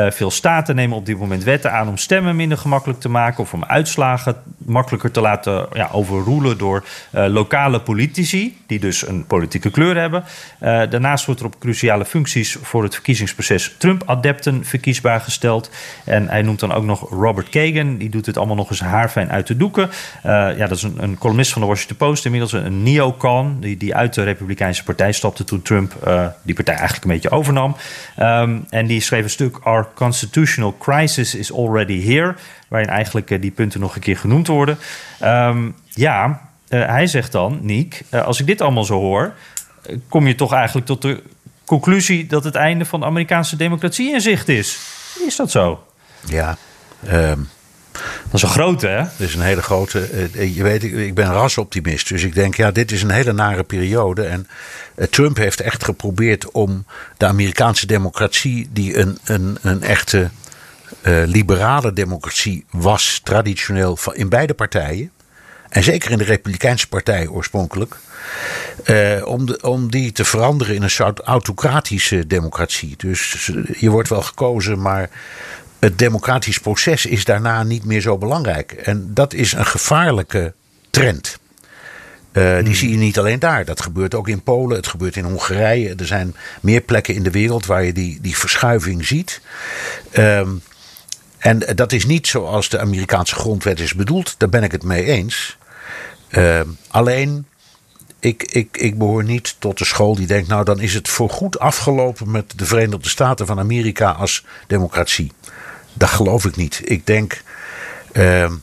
Veel 0.10 0.32
staten 0.32 0.76
nemen 0.76 0.98
op 0.98 1.06
dit 1.06 1.18
moment 1.18 1.44
wetten 1.44 1.72
aan 1.72 1.88
om 1.88 1.98
stemmen 1.98 2.36
minder 2.36 2.58
gemakkelijk 2.58 3.00
te 3.00 3.10
maken 3.10 3.44
of 3.44 3.54
om 3.54 3.64
uitslagen 3.66 4.36
te 5.04 5.22
laten 5.22 5.92
overroelen 5.92 6.58
door 6.58 6.84
eh, 7.12 7.26
lokale 7.28 7.80
politici, 7.80 8.58
die 8.68 8.80
dus 8.80 9.08
een 9.08 9.26
politieke 9.26 9.70
kleur 9.70 9.98
hebben. 9.98 10.24
Eh, 10.60 10.82
daarnaast 10.90 11.26
wordt 11.26 11.40
er 11.40 11.46
op 11.46 11.60
cruciale 11.60 12.06
functies 12.06 12.58
voor 12.62 12.84
het 12.84 12.94
verkiezingsproces 12.94 13.76
Trump-adepten 13.78 14.66
verkiesbaar 14.66 15.22
gesteld. 15.22 15.70
En 16.04 16.30
hij 16.30 16.42
noemt 16.42 16.60
dan 16.60 16.74
ook 16.74 16.84
nog 16.84 17.10
Robert 17.10 17.50
Kagan, 17.50 17.98
die 17.98 18.10
doet 18.10 18.26
het 18.26 18.38
allemaal 18.38 18.56
nog 18.56 18.70
eens 18.70 18.80
haarfijn 18.80 19.32
uit 19.32 19.48
de 19.48 19.58
doeken. 19.58 19.90
Eh, 20.24 20.32
ja, 20.32 20.68
dat 20.68 20.78
is 20.78 20.84
een, 20.84 21.04
een 21.04 21.18
columnist 21.18 21.52
van 21.52 21.62
de 21.62 21.68
Washington 21.68 21.98
Post, 21.98 22.26
inmiddels 22.26 22.52
een, 22.52 22.84
neocon, 22.84 23.58
die, 23.60 23.78
die 23.78 23.96
uit 23.96 24.14
de 24.14 24.24
Republikeinse 24.24 24.84
Partij 24.84 25.12
stapte 25.12 25.44
toen 25.44 25.62
Trump 25.62 25.94
die 26.42 26.56
partij 26.56 26.76
eigenlijk 26.76 27.06
een 27.06 27.12
beetje 27.12 27.30
overnam. 27.30 27.76
Ehm, 28.16 28.60
en 28.70 28.88
die 28.88 29.02
schreef 29.02 29.24
een 29.24 29.30
stuk 29.30 29.58
Our 29.64 29.88
Constitutional 29.94 30.76
Crisis 30.80 31.36
is 31.36 31.54
Already 31.54 32.04
Here, 32.04 32.36
waarin 32.68 32.90
eigenlijk 32.90 33.32
eh, 33.32 33.42
die 33.42 33.52
punten 33.52 33.80
nog 33.80 33.96
een 33.96 34.02
keer 34.02 34.18
genoemd 34.18 34.48
worden. 34.48 34.78
Ehm, 35.20 35.70
ja, 35.90 36.42
eh, 36.68 36.86
hij 36.86 37.08
zegt 37.08 37.32
dan, 37.32 37.60
Niek, 37.62 38.02
eh, 38.10 38.24
als 38.26 38.40
ik 38.40 38.46
dit 38.46 38.62
allemaal 38.62 38.86
zo 38.86 39.00
hoor, 39.00 39.34
kom 40.10 40.28
je 40.28 40.36
toch 40.36 40.54
eigenlijk 40.54 40.86
tot 40.88 41.02
de 41.02 41.24
conclusie 41.66 42.28
dat 42.28 42.44
het 42.44 42.56
einde 42.56 42.86
van 42.86 43.00
de 43.00 43.06
Amerikaanse 43.06 43.56
democratie 43.56 44.14
in 44.14 44.22
zicht 44.22 44.50
is. 44.50 44.78
Is 45.28 45.36
dat 45.36 45.52
zo? 45.52 45.84
ja. 46.28 46.58
ehm, 47.08 47.40
Dat 48.24 48.34
is 48.34 48.42
een 48.42 48.50
grote, 48.50 48.88
hè? 48.88 48.98
Dat 48.98 49.28
is 49.28 49.36
een 49.36 49.42
hele 49.42 49.62
grote. 49.62 50.30
Je 50.56 50.64
weet, 50.64 50.84
ik- 50.84 51.14
ben 51.14 51.32
rasoptimist. 51.32 52.08
Dus 52.10 52.24
ik 52.24 52.34
denk, 52.36 52.56
ja, 52.56 52.72
dit 52.72 52.92
is 52.92 53.04
een 53.04 53.10
hele 53.12 53.34
nare 53.34 53.64
periode. 53.64 54.24
En 54.26 54.48
Trump 55.10 55.38
heeft 55.38 55.60
echt 55.62 55.84
geprobeerd 55.84 56.52
om 56.52 56.86
de 57.18 57.26
Amerikaanse 57.26 57.88
democratie, 57.88 58.70
die 58.72 58.98
een, 58.98 59.18
een, 59.24 59.58
een 59.62 59.84
echte 59.84 60.30
eh, 61.06 61.24
liberale 61.26 61.94
democratie 61.94 62.66
was, 62.72 63.20
traditioneel 63.24 63.98
in 64.14 64.30
beide 64.30 64.54
partijen. 64.54 65.12
En 65.70 65.84
zeker 65.84 66.12
in 66.12 66.18
de 66.18 66.24
Republikeinse 66.24 66.88
Partij 66.88 67.28
oorspronkelijk. 67.28 67.96
eh, 68.84 69.26
om, 69.26 69.46
de, 69.46 69.62
om 69.62 69.92
die 69.92 70.12
te 70.12 70.26
veranderen 70.26 70.76
in 70.76 70.84
een 70.84 70.90
soort 70.90 71.20
autocratische 71.20 72.28
democratie. 72.28 72.94
Dus 72.98 73.52
je 73.80 73.90
wordt 73.90 74.10
wel 74.10 74.22
gekozen, 74.22 74.82
maar 74.82 75.10
het 75.80 75.98
democratisch 75.98 76.60
proces 76.60 77.06
is 77.06 77.26
daarna 77.26 77.64
niet 77.64 77.86
meer 77.86 78.02
zo 78.02 78.18
belangrijk. 78.18 78.72
En 78.72 79.14
dat 79.14 79.34
is 79.34 79.54
een 79.54 79.66
gevaarlijke 79.66 80.54
trend. 80.90 81.38
Eh, 82.32 82.64
die 82.64 82.76
zie 82.76 82.92
je 82.92 82.98
niet 82.98 83.20
alleen 83.20 83.40
daar. 83.40 83.66
Dat 83.66 83.82
gebeurt 83.82 84.16
ook 84.16 84.28
in 84.28 84.42
Polen, 84.44 84.76
het 84.76 84.88
gebeurt 84.88 85.16
in 85.16 85.24
Hongarije. 85.24 85.96
Er 85.96 86.06
zijn 86.08 86.36
meer 86.62 86.82
plekken 86.82 87.14
in 87.16 87.24
de 87.24 87.32
wereld 87.32 87.66
waar 87.66 87.84
je 87.84 87.94
die, 87.94 88.22
die 88.22 88.38
verschuiving 88.38 89.06
ziet. 89.06 89.42
Ehm, 90.12 90.50
en 91.46 91.76
dat 91.76 91.92
is 91.92 92.06
niet 92.06 92.28
zoals 92.28 92.70
de 92.70 92.80
Amerikaanse 92.80 93.36
grondwet 93.36 93.80
is 93.80 93.94
bedoeld. 93.94 94.36
Daar 94.38 94.50
ben 94.50 94.64
ik 94.64 94.72
het 94.72 94.84
mee 94.84 95.04
eens. 95.04 95.58
Ehm, 96.30 96.68
alleen, 96.88 97.46
ik, 98.20 98.44
ik, 98.44 98.78
ik 98.78 98.98
behoor 98.98 99.24
niet 99.24 99.56
tot 99.60 99.78
de 99.78 99.86
school 99.86 100.16
die 100.16 100.28
denkt... 100.28 100.48
nou, 100.48 100.64
dan 100.64 100.80
is 100.80 100.94
het 100.94 101.08
voorgoed 101.08 101.60
afgelopen 101.60 102.32
met 102.32 102.54
de 102.56 102.66
Verenigde 102.66 103.10
Staten 103.10 103.46
van 103.46 103.60
Amerika 103.60 104.12
als 104.12 104.46
democratie. 104.68 105.32
Dat 105.94 106.10
geloof 106.10 106.46
ik 106.46 106.56
niet. 106.56 106.82
Ik 106.84 107.06
denk 107.06 107.42
ehm, 108.12 108.54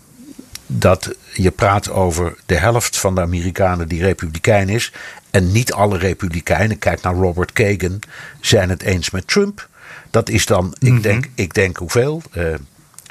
dat 0.66 1.14
je 1.34 1.50
praat 1.50 1.90
over 1.90 2.34
de 2.46 2.56
helft 2.56 2.98
van 2.98 3.14
de 3.14 3.20
Amerikanen 3.20 3.88
die 3.88 4.02
republikein 4.02 4.68
is. 4.68 4.92
En 5.30 5.52
niet 5.52 5.72
alle 5.72 5.98
republikeinen, 5.98 6.78
kijk 6.78 7.02
naar 7.02 7.14
Robert 7.14 7.52
Kagan, 7.52 7.98
zijn 8.40 8.68
het 8.68 8.82
eens 8.82 9.10
met 9.10 9.26
Trump. 9.26 9.68
Dat 10.10 10.28
is 10.28 10.46
dan, 10.46 10.74
ik, 10.78 11.02
denk, 11.02 11.28
ik 11.34 11.54
denk 11.54 11.76
hoeveel? 11.76 12.22
Eh 12.32 12.54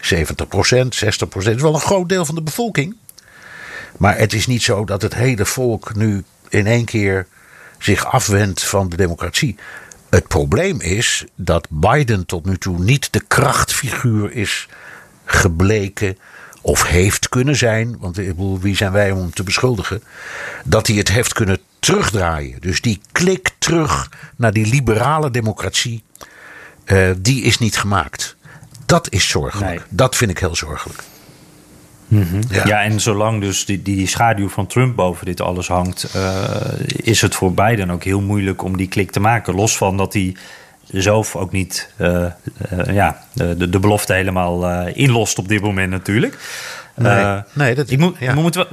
70% 0.02 0.08
60 0.90 1.30
Dat 1.30 1.48
is 1.48 1.62
wel 1.62 1.74
een 1.74 1.80
groot 1.80 2.10
deel 2.10 2.26
van 2.26 2.36
de 2.36 2.42
bevolking. 2.42 2.96
Maar 3.98 4.18
het 4.18 4.34
is 4.34 4.48
niet 4.48 4.64
zo 4.64 4.86
dat 4.86 5.02
het 5.02 5.14
hele 5.14 5.46
volk 5.46 5.96
nu 5.96 6.24
in 6.50 6.68
één 6.68 6.86
keer 6.86 7.28
zich 7.80 8.06
afwendt 8.06 8.64
van 8.64 8.90
de 8.90 8.96
democratie. 8.96 9.56
Het 10.10 10.28
probleem 10.28 10.82
is 10.82 11.26
dat 11.36 11.68
Biden 11.70 12.26
tot 12.26 12.46
nu 12.46 12.58
toe 12.58 12.84
niet 12.84 13.14
de 13.14 13.22
krachtfiguur 13.28 14.32
is 14.32 14.68
gebleken. 15.26 16.18
Of 16.62 16.88
heeft 16.88 17.30
kunnen 17.30 17.56
zijn, 17.56 17.98
want 18.00 18.18
ik 18.18 18.28
bedoel, 18.28 18.60
wie 18.60 18.76
zijn 18.76 18.92
wij 18.92 19.12
om 19.12 19.20
hem 19.20 19.34
te 19.34 19.44
beschuldigen? 19.44 20.04
Dat 20.66 20.88
hij 20.88 20.96
het 20.96 21.10
heeft 21.10 21.34
kunnen 21.34 21.60
terugdraaien. 21.80 22.62
Dus 22.62 22.82
die 22.82 23.02
klik 23.12 23.50
terug 23.58 24.10
naar 24.36 24.54
die 24.54 24.68
liberale 24.68 25.32
democratie, 25.32 26.04
eh, 26.92 27.10
die 27.18 27.44
is 27.44 27.58
niet 27.58 27.78
gemaakt. 27.78 28.36
Dat 28.86 29.12
is 29.12 29.28
zorgelijk. 29.30 29.70
Nee. 29.70 29.80
Dat 29.90 30.16
vind 30.16 30.32
ik 30.32 30.40
heel 30.40 30.56
zorgelijk. 30.56 31.04
Ja. 32.50 32.84
en 32.84 33.00
zolang 33.00 33.42
dus 33.42 33.66
die, 33.66 33.82
die, 33.82 33.96
die 33.96 34.08
schaduw 34.08 34.50
van 34.50 34.68
Trump 34.68 34.96
boven 34.96 35.26
dit 35.26 35.42
alles 35.42 35.68
hangt, 35.68 36.04
eh, 36.14 36.56
is 36.96 37.22
het 37.22 37.36
voor 37.36 37.54
Biden 37.54 37.90
ook 37.92 38.04
heel 38.04 38.22
moeilijk 38.22 38.64
om 38.64 38.78
die 38.78 38.88
klik 38.88 39.12
te 39.12 39.20
maken. 39.20 39.56
Los 39.56 39.78
van 39.78 39.98
dat 39.98 40.14
hij 40.14 40.36
zelf 40.88 41.36
ook 41.36 41.52
niet 41.52 41.90
eh, 41.98 42.26
ja, 42.86 43.24
de, 43.34 43.70
de 43.70 43.80
belofte 43.80 44.14
helemaal 44.14 44.88
inlost 44.88 45.38
op 45.40 45.48
dit 45.48 45.62
moment 45.62 45.90
natuurlijk. 45.90 46.38
Nee, 46.96 47.42
nee, 47.54 47.76
dat- 47.76 47.90
ik 47.90 48.00
moet, 48.00 48.16
ja. 48.20 48.34
moet 48.34 48.56
wel. 48.56 48.68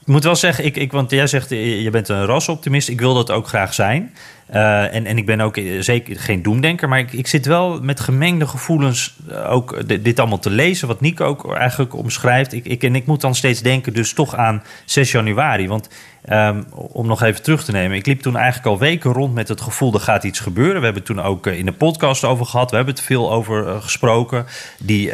Ik 0.00 0.08
moet 0.08 0.24
wel 0.24 0.36
zeggen, 0.36 0.64
ik, 0.64 0.76
ik, 0.76 0.92
want 0.92 1.10
jij 1.10 1.26
zegt 1.26 1.48
je 1.48 1.88
bent 1.92 2.08
een 2.08 2.24
rasoptimist. 2.24 2.88
Ik 2.88 3.00
wil 3.00 3.14
dat 3.14 3.30
ook 3.30 3.48
graag 3.48 3.74
zijn. 3.74 4.14
Eh, 4.52 4.94
en, 4.94 5.06
en 5.06 5.16
ik 5.16 5.26
ben 5.26 5.40
ook 5.40 5.56
eh, 5.56 5.80
zeker 5.80 6.20
geen 6.20 6.42
doemdenker. 6.42 6.88
Maar 6.88 6.98
ik, 6.98 7.12
ik 7.12 7.26
zit 7.26 7.46
wel 7.46 7.80
met 7.82 8.00
gemengde 8.00 8.46
gevoelens 8.46 9.16
eh, 9.28 9.50
ook 9.52 9.88
dit, 10.04 10.18
allemaal 10.18 10.38
te 10.38 10.50
lezen. 10.50 10.88
Wat 10.88 11.00
Nico 11.00 11.24
ook 11.24 11.54
eigenlijk 11.54 11.94
omschrijft. 11.94 12.52
Ik, 12.52 12.66
ik, 12.66 12.82
en 12.82 12.94
ik 12.94 13.06
moet 13.06 13.20
dan 13.20 13.34
steeds 13.34 13.60
denken 13.60 13.94
dus 13.94 14.12
toch 14.12 14.36
aan 14.36 14.62
6 14.84 15.12
januari. 15.12 15.68
Want 15.68 15.88
ehm, 16.24 16.62
om 16.70 17.06
nog 17.06 17.22
even 17.22 17.42
terug 17.42 17.64
te 17.64 17.72
nemen. 17.72 17.96
Ik 17.96 18.06
liep 18.06 18.20
toen 18.20 18.36
eigenlijk 18.36 18.66
al 18.66 18.78
weken 18.78 19.12
rond 19.12 19.34
met 19.34 19.48
het 19.48 19.60
gevoel... 19.60 19.94
er 19.94 20.00
gaat 20.00 20.24
iets 20.24 20.40
gebeuren. 20.40 20.78
We 20.78 20.84
hebben 20.84 21.02
het 21.02 21.14
toen 21.14 21.24
ook 21.24 21.46
in 21.46 21.66
de 21.66 21.72
podcast 21.72 22.24
over 22.24 22.46
gehad. 22.46 22.70
We 22.70 22.76
hebben 22.76 22.94
het 22.94 23.04
veel 23.04 23.32
over 23.32 23.82
gesproken. 23.82 24.46
Die 24.78 25.12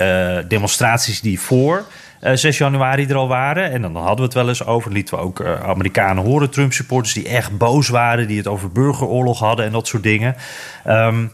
demonstraties 0.49 1.21
die 1.21 1.41
voor... 1.41 1.85
eh, 2.21 2.35
6 2.35 2.59
januari 2.59 3.07
er 3.07 3.17
al 3.17 3.29
waren. 3.29 3.73
En 3.73 3.83
dan 3.83 3.97
hadden 3.97 4.17
we 4.17 4.23
het 4.23 4.35
wel 4.35 4.49
eens 4.49 4.67
over. 4.67 4.93
Lieten 4.93 5.17
we 5.17 5.23
ook 5.23 5.41
eh, 5.41 5.61
Amerikanen 5.61 6.25
horen, 6.25 6.51
Trump-supporters 6.51 7.15
die 7.15 7.29
echt 7.29 7.59
boos 7.59 7.89
waren. 7.89 8.27
Die 8.27 8.37
het 8.37 8.47
over 8.47 8.73
burgeroorlog 8.73 9.39
hadden 9.39 9.65
en 9.65 9.73
dat 9.73 9.87
soort 9.87 10.03
dingen. 10.03 10.37
Ehm, 10.85 11.27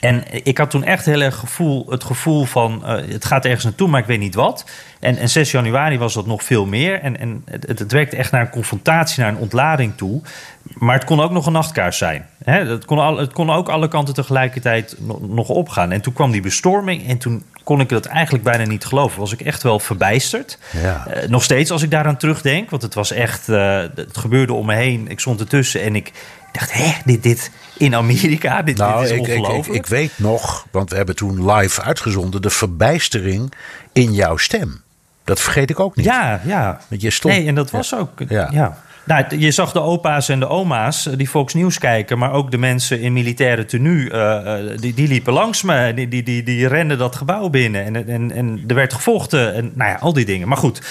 en 0.00 0.24
ik 0.44 0.58
had 0.58 0.70
toen 0.70 0.84
echt 0.84 1.04
heel 1.04 1.20
erg 1.20 1.36
gevoel, 1.36 1.86
het 1.90 2.04
gevoel 2.04 2.44
van 2.44 2.84
eh, 2.84 3.12
het 3.12 3.24
gaat 3.24 3.44
ergens 3.44 3.64
naartoe, 3.64 3.88
maar 3.88 4.00
ik 4.00 4.06
weet 4.06 4.18
niet 4.18 4.34
wat. 4.34 4.64
En, 5.00 5.16
en 5.16 5.28
6 5.28 5.50
januari 5.50 5.98
was 5.98 6.14
dat 6.14 6.26
nog 6.26 6.44
veel 6.44 6.66
meer. 6.66 7.00
En, 7.00 7.18
en 7.18 7.42
het, 7.50 7.78
het, 7.78 7.92
werkte 7.92 8.16
echt 8.16 8.32
naar 8.32 8.40
een 8.40 8.50
confrontatie, 8.50 9.22
naar 9.22 9.32
een 9.32 9.38
ontlading 9.38 9.96
toe. 9.96 10.22
Maar 10.62 10.94
het 10.94 11.04
kon 11.04 11.20
ook 11.20 11.30
nog 11.30 11.46
een 11.46 11.52
nachtkaars 11.52 11.98
zijn. 11.98 12.26
Hè? 12.44 12.64
Het, 12.64 12.84
kon 12.84 12.98
al, 12.98 13.16
het 13.16 13.32
kon 13.32 13.50
ook 13.50 13.68
alle 13.68 13.88
kanten 13.88 14.14
tegelijkertijd 14.14 14.96
nog, 14.98 15.28
nog 15.28 15.48
opgaan. 15.48 15.92
En 15.92 16.00
toen 16.00 16.12
kwam 16.12 16.30
die 16.30 16.40
bestorming 16.40 17.08
en 17.08 17.18
toen 17.18 17.44
kon 17.64 17.80
ik 17.80 17.88
dat 17.88 18.06
eigenlijk 18.06 18.44
bijna 18.44 18.64
niet 18.64 18.84
geloven. 18.84 19.20
Was 19.20 19.32
ik 19.32 19.40
echt 19.40 19.62
wel 19.62 19.78
verbijsterd. 19.78 20.58
Ja. 20.82 21.06
Eh, 21.06 21.28
nog 21.28 21.42
steeds 21.42 21.70
als 21.70 21.82
ik 21.82 21.90
daaraan 21.90 22.16
terugdenk. 22.16 22.70
Want 22.70 22.82
het 22.82 22.94
was 22.94 23.10
echt, 23.10 23.48
eh, 23.48 23.78
het 23.94 24.18
gebeurde 24.18 24.52
om 24.52 24.66
me 24.66 24.74
heen. 24.74 25.08
Ik 25.08 25.20
stond 25.20 25.40
ertussen 25.40 25.82
en 25.82 25.96
ik 25.96 26.12
dacht, 26.52 26.72
hè, 26.72 26.92
dit, 27.04 27.22
dit 27.22 27.50
in 27.76 27.94
Amerika, 27.94 28.62
dit, 28.62 28.76
Nou, 28.76 29.02
dit 29.02 29.10
is 29.12 29.18
ik, 29.18 29.26
ik, 29.26 29.46
ik, 29.48 29.66
ik 29.66 29.86
weet 29.86 30.12
nog, 30.16 30.66
want 30.70 30.90
we 30.90 30.96
hebben 30.96 31.16
toen 31.16 31.52
live 31.52 31.82
uitgezonden, 31.82 32.42
de 32.42 32.50
verbijstering 32.50 33.52
in 33.92 34.12
jouw 34.12 34.36
stem. 34.36 34.82
Dat 35.24 35.40
vergeet 35.40 35.70
ik 35.70 35.80
ook 35.80 35.96
niet. 35.96 36.06
Ja, 36.06 36.40
ja. 36.44 36.80
Want 36.88 37.02
je 37.02 37.10
stond- 37.10 37.34
nee, 37.34 37.46
en 37.46 37.54
dat 37.54 37.70
was 37.70 37.94
ook. 37.94 38.10
Ja. 38.28 38.48
Ja. 38.52 38.82
Nou, 39.04 39.38
je 39.38 39.50
zag 39.50 39.72
de 39.72 39.80
opa's 39.80 40.28
en 40.28 40.40
de 40.40 40.48
oma's 40.48 41.06
eh, 41.06 41.16
die 41.16 41.28
Fox 41.28 41.54
News 41.54 41.78
kijken, 41.78 42.18
maar 42.18 42.32
ook 42.32 42.50
de 42.50 42.58
mensen 42.58 43.00
in 43.00 43.12
militaire 43.12 43.64
tenue, 43.64 44.10
eh, 44.10 44.72
eh, 44.72 44.78
die, 44.80 44.94
die 44.94 45.08
liepen 45.08 45.32
langs 45.32 45.62
me. 45.62 45.94
Die, 45.94 46.08
die, 46.08 46.22
die, 46.22 46.42
die 46.42 46.68
renden 46.68 46.98
dat 46.98 47.16
gebouw 47.16 47.48
binnen 47.48 47.84
en, 47.84 48.08
en, 48.08 48.32
en 48.32 48.64
er 48.66 48.74
werd 48.74 48.92
gevochten 48.92 49.54
en 49.54 49.72
nou 49.74 49.90
ja, 49.90 49.96
al 49.96 50.12
die 50.12 50.24
dingen. 50.24 50.48
Maar 50.48 50.56
goed, 50.56 50.82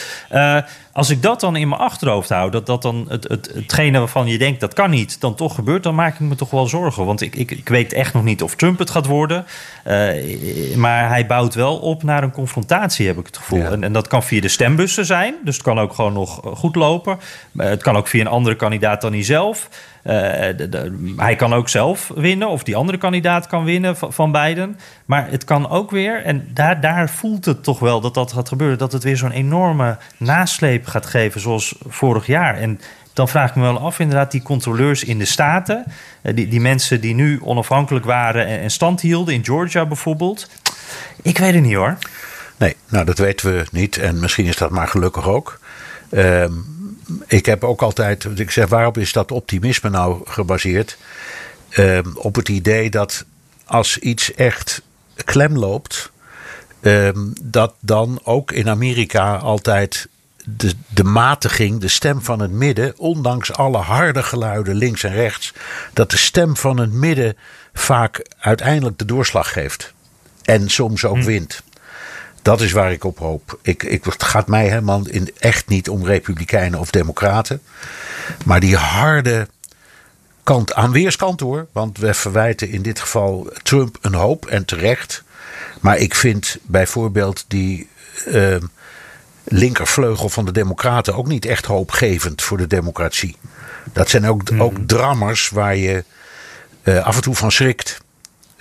als 0.92 1.10
ik 1.10 1.22
dat 1.22 1.40
dan 1.40 1.56
in 1.56 1.70
mijn 1.70 1.82
achterhoofd 1.82 2.30
hou, 2.30 2.52
dat 2.52 2.66
dat 2.66 2.82
dan 2.82 3.06
het, 3.10 3.28
het, 3.28 3.52
hetgene 3.54 4.00
waarvan 4.00 4.28
je 4.28 4.38
denkt 4.38 4.60
dat 4.60 4.74
kan 4.74 4.90
niet, 4.90 5.22
dan 5.22 5.36
toch 5.36 5.56
gebeurt, 5.56 5.84
dan 5.84 5.96
maak 5.96 6.14
ik 6.14 6.20
me 6.20 6.36
toch 6.36 6.50
wel 6.50 6.68
zorgen. 6.68 7.06
Want 7.06 7.22
ik, 7.22 7.36
ik, 7.36 7.52
ik 7.52 7.70
weet 7.70 7.94
echt 7.94 8.14
nog 8.14 8.24
niet 8.24 8.44
of 8.44 8.56
Trump 8.56 8.80
het 8.80 8.90
gaat 8.90 9.06
worden. 9.06 9.46
Maar 10.76 11.10
hij 11.10 11.26
bouwt 11.26 11.54
wel 11.54 11.78
op 11.78 12.04
naar 12.04 12.24
een 12.24 12.32
confrontatie, 12.32 13.08
heb 13.08 13.18
ik 13.18 13.26
het 13.26 13.38
gevoel. 13.38 13.60
Ja. 13.60 13.72
En, 13.72 13.84
en 13.84 13.94
dat 13.94 14.08
kan 14.08 14.24
via 14.24 14.42
de 14.42 14.48
stembussen 14.48 15.06
zijn. 15.06 15.36
Dus 15.44 15.54
het 15.56 15.64
kan 15.64 15.80
ook 15.80 15.94
gewoon 15.94 16.14
nog 16.14 16.42
goed 16.54 16.76
lopen. 16.76 17.20
Het 17.58 17.82
kan 17.84 17.98
ook 17.98 17.99
via 18.08 18.22
een 18.22 18.28
andere 18.28 18.56
kandidaat 18.56 19.02
dan 19.02 19.14
hij 19.14 19.24
zelf. 19.24 19.70
Eh, 20.04 20.14
hij 21.18 21.36
kan 21.36 21.54
ook 21.54 21.70
zelf 21.70 22.12
winnen, 22.16 22.48
of 22.48 22.64
die 22.64 22.76
andere 22.76 22.98
kandidaat 22.98 23.48
kan 23.48 23.64
winnen 23.64 23.96
van, 23.98 24.32
beiden. 24.32 24.80
Maar 25.06 25.32
het 25.32 25.44
kan 25.44 25.70
ook 25.70 25.92
weer, 25.92 26.24
en 26.24 26.48
daar, 26.54 26.82
daar 26.82 27.10
voelt 27.10 27.46
het 27.46 27.64
toch 27.64 27.80
wel 27.80 28.02
dat 28.02 28.14
dat 28.14 28.34
gaat 28.34 28.48
gebeuren, 28.48 28.78
dat 28.78 28.92
het 28.92 29.04
weer 29.04 29.18
zo'n 29.18 29.32
enorme 29.32 29.98
nasleep 30.18 30.86
gaat 30.86 31.06
geven, 31.06 31.42
zoals 31.42 31.76
vorig 31.88 32.26
jaar. 32.26 32.58
En 32.58 32.80
dan 33.14 33.28
vraag 33.28 33.50
ik 33.50 33.56
me 33.56 33.62
wel 33.62 33.80
af, 33.80 34.00
inderdaad, 34.00 34.32
die 34.32 34.42
controleurs 34.42 35.04
in 35.04 35.18
de 35.18 35.26
staten, 35.26 35.84
eh, 36.22 36.36
die, 36.36 36.48
die 36.48 36.62
mensen 36.62 37.02
die 37.02 37.16
nu 37.16 37.40
onafhankelijk 37.44 38.06
waren 38.06 38.46
en, 38.46 38.60
en 38.60 38.72
stand 38.72 39.02
hielden, 39.02 39.34
in 39.34 39.46
Georgia 39.46 39.86
bijvoorbeeld. 39.86 40.50
Ik 41.22 41.38
weet 41.38 41.54
het 41.54 41.64
niet 41.64 41.76
hoor. 41.76 41.98
Nee, 42.58 42.76
nou 42.90 43.06
dat 43.06 43.18
weten 43.18 43.54
we 43.54 43.66
niet. 43.72 43.98
En 43.98 44.20
misschien 44.20 44.46
is 44.46 44.58
dat 44.58 44.70
maar 44.70 44.88
gelukkig 44.88 45.28
ook. 45.28 45.60
Ehm, 46.10 46.52
ik 47.28 47.46
heb 47.46 47.64
ook 47.64 47.82
altijd, 47.82 48.28
ik 48.36 48.52
zeg 48.52 48.68
waarop 48.68 48.98
is 48.98 49.14
dat 49.14 49.32
optimisme 49.32 49.90
nou 49.90 50.22
gebaseerd? 50.26 50.98
Ehm, 51.70 52.10
op 52.14 52.36
het 52.36 52.50
idee 52.50 52.90
dat 52.90 53.26
als 53.66 53.98
iets 53.98 54.34
echt 54.34 54.82
klem 55.26 55.58
loopt, 55.58 56.12
ehm, 56.82 57.28
dat 57.42 57.74
dan 57.80 58.20
ook 58.24 58.52
in 58.52 58.70
Amerika 58.70 59.36
altijd 59.38 60.08
de, 60.46 60.74
de 60.88 61.04
matiging, 61.04 61.80
de 61.80 61.88
stem 61.88 62.22
van 62.22 62.40
het 62.40 62.52
midden, 62.52 62.94
ondanks 62.98 63.54
alle 63.54 63.78
harde 63.78 64.24
geluiden 64.24 64.76
links 64.76 65.04
en 65.04 65.14
rechts, 65.14 65.54
dat 65.94 66.12
de 66.12 66.18
stem 66.18 66.58
van 66.58 66.78
het 66.78 66.92
midden 66.92 67.38
vaak 67.74 68.26
uiteindelijk 68.40 68.98
de 68.98 69.06
doorslag 69.06 69.52
geeft. 69.52 69.94
En 70.44 70.70
soms 70.70 71.06
ook 71.06 71.22
wint. 71.22 71.62
Dat 72.42 72.62
is 72.62 72.72
waar 72.72 72.92
ik 72.92 73.04
op 73.04 73.20
hoop. 73.20 73.60
Ik, 73.62 73.84
ik, 73.84 74.04
het 74.04 74.24
gaat 74.24 74.48
mij 74.48 74.68
helemaal 74.68 75.08
in, 75.08 75.32
echt 75.38 75.68
niet 75.68 75.90
om 75.90 76.06
republikeinen 76.06 76.80
of 76.80 76.90
democraten. 76.90 77.62
Maar 78.46 78.60
die 78.60 78.76
harde 78.76 79.48
kant, 80.44 80.74
aan 80.74 80.92
weerskant 80.92 81.40
hoor. 81.40 81.68
Want 81.72 81.98
we 81.98 82.14
verwijten 82.14 82.70
in 82.70 82.82
dit 82.82 83.00
geval 83.00 83.50
Trump 83.64 83.98
een 84.02 84.14
hoop 84.14 84.46
en 84.46 84.66
terecht. 84.66 85.24
Maar 85.82 85.98
ik 85.98 86.16
vind 86.16 86.58
bijvoorbeeld 86.64 87.46
die 87.48 87.90
uh, 88.28 88.56
linkervleugel 89.44 90.30
van 90.30 90.46
de 90.46 90.52
Democraten 90.52 91.16
ook 91.16 91.28
niet 91.28 91.46
echt 91.46 91.66
hoopgevend 91.66 92.42
voor 92.42 92.58
de 92.58 92.68
democratie. 92.68 93.38
Dat 93.94 94.10
zijn 94.10 94.26
ook, 94.26 94.42
ook 94.58 94.78
drammers 94.86 95.50
waar 95.50 95.76
je 95.76 96.04
uh, 96.84 97.06
af 97.06 97.16
en 97.16 97.22
toe 97.22 97.36
van 97.36 97.52
schrikt. 97.52 98.02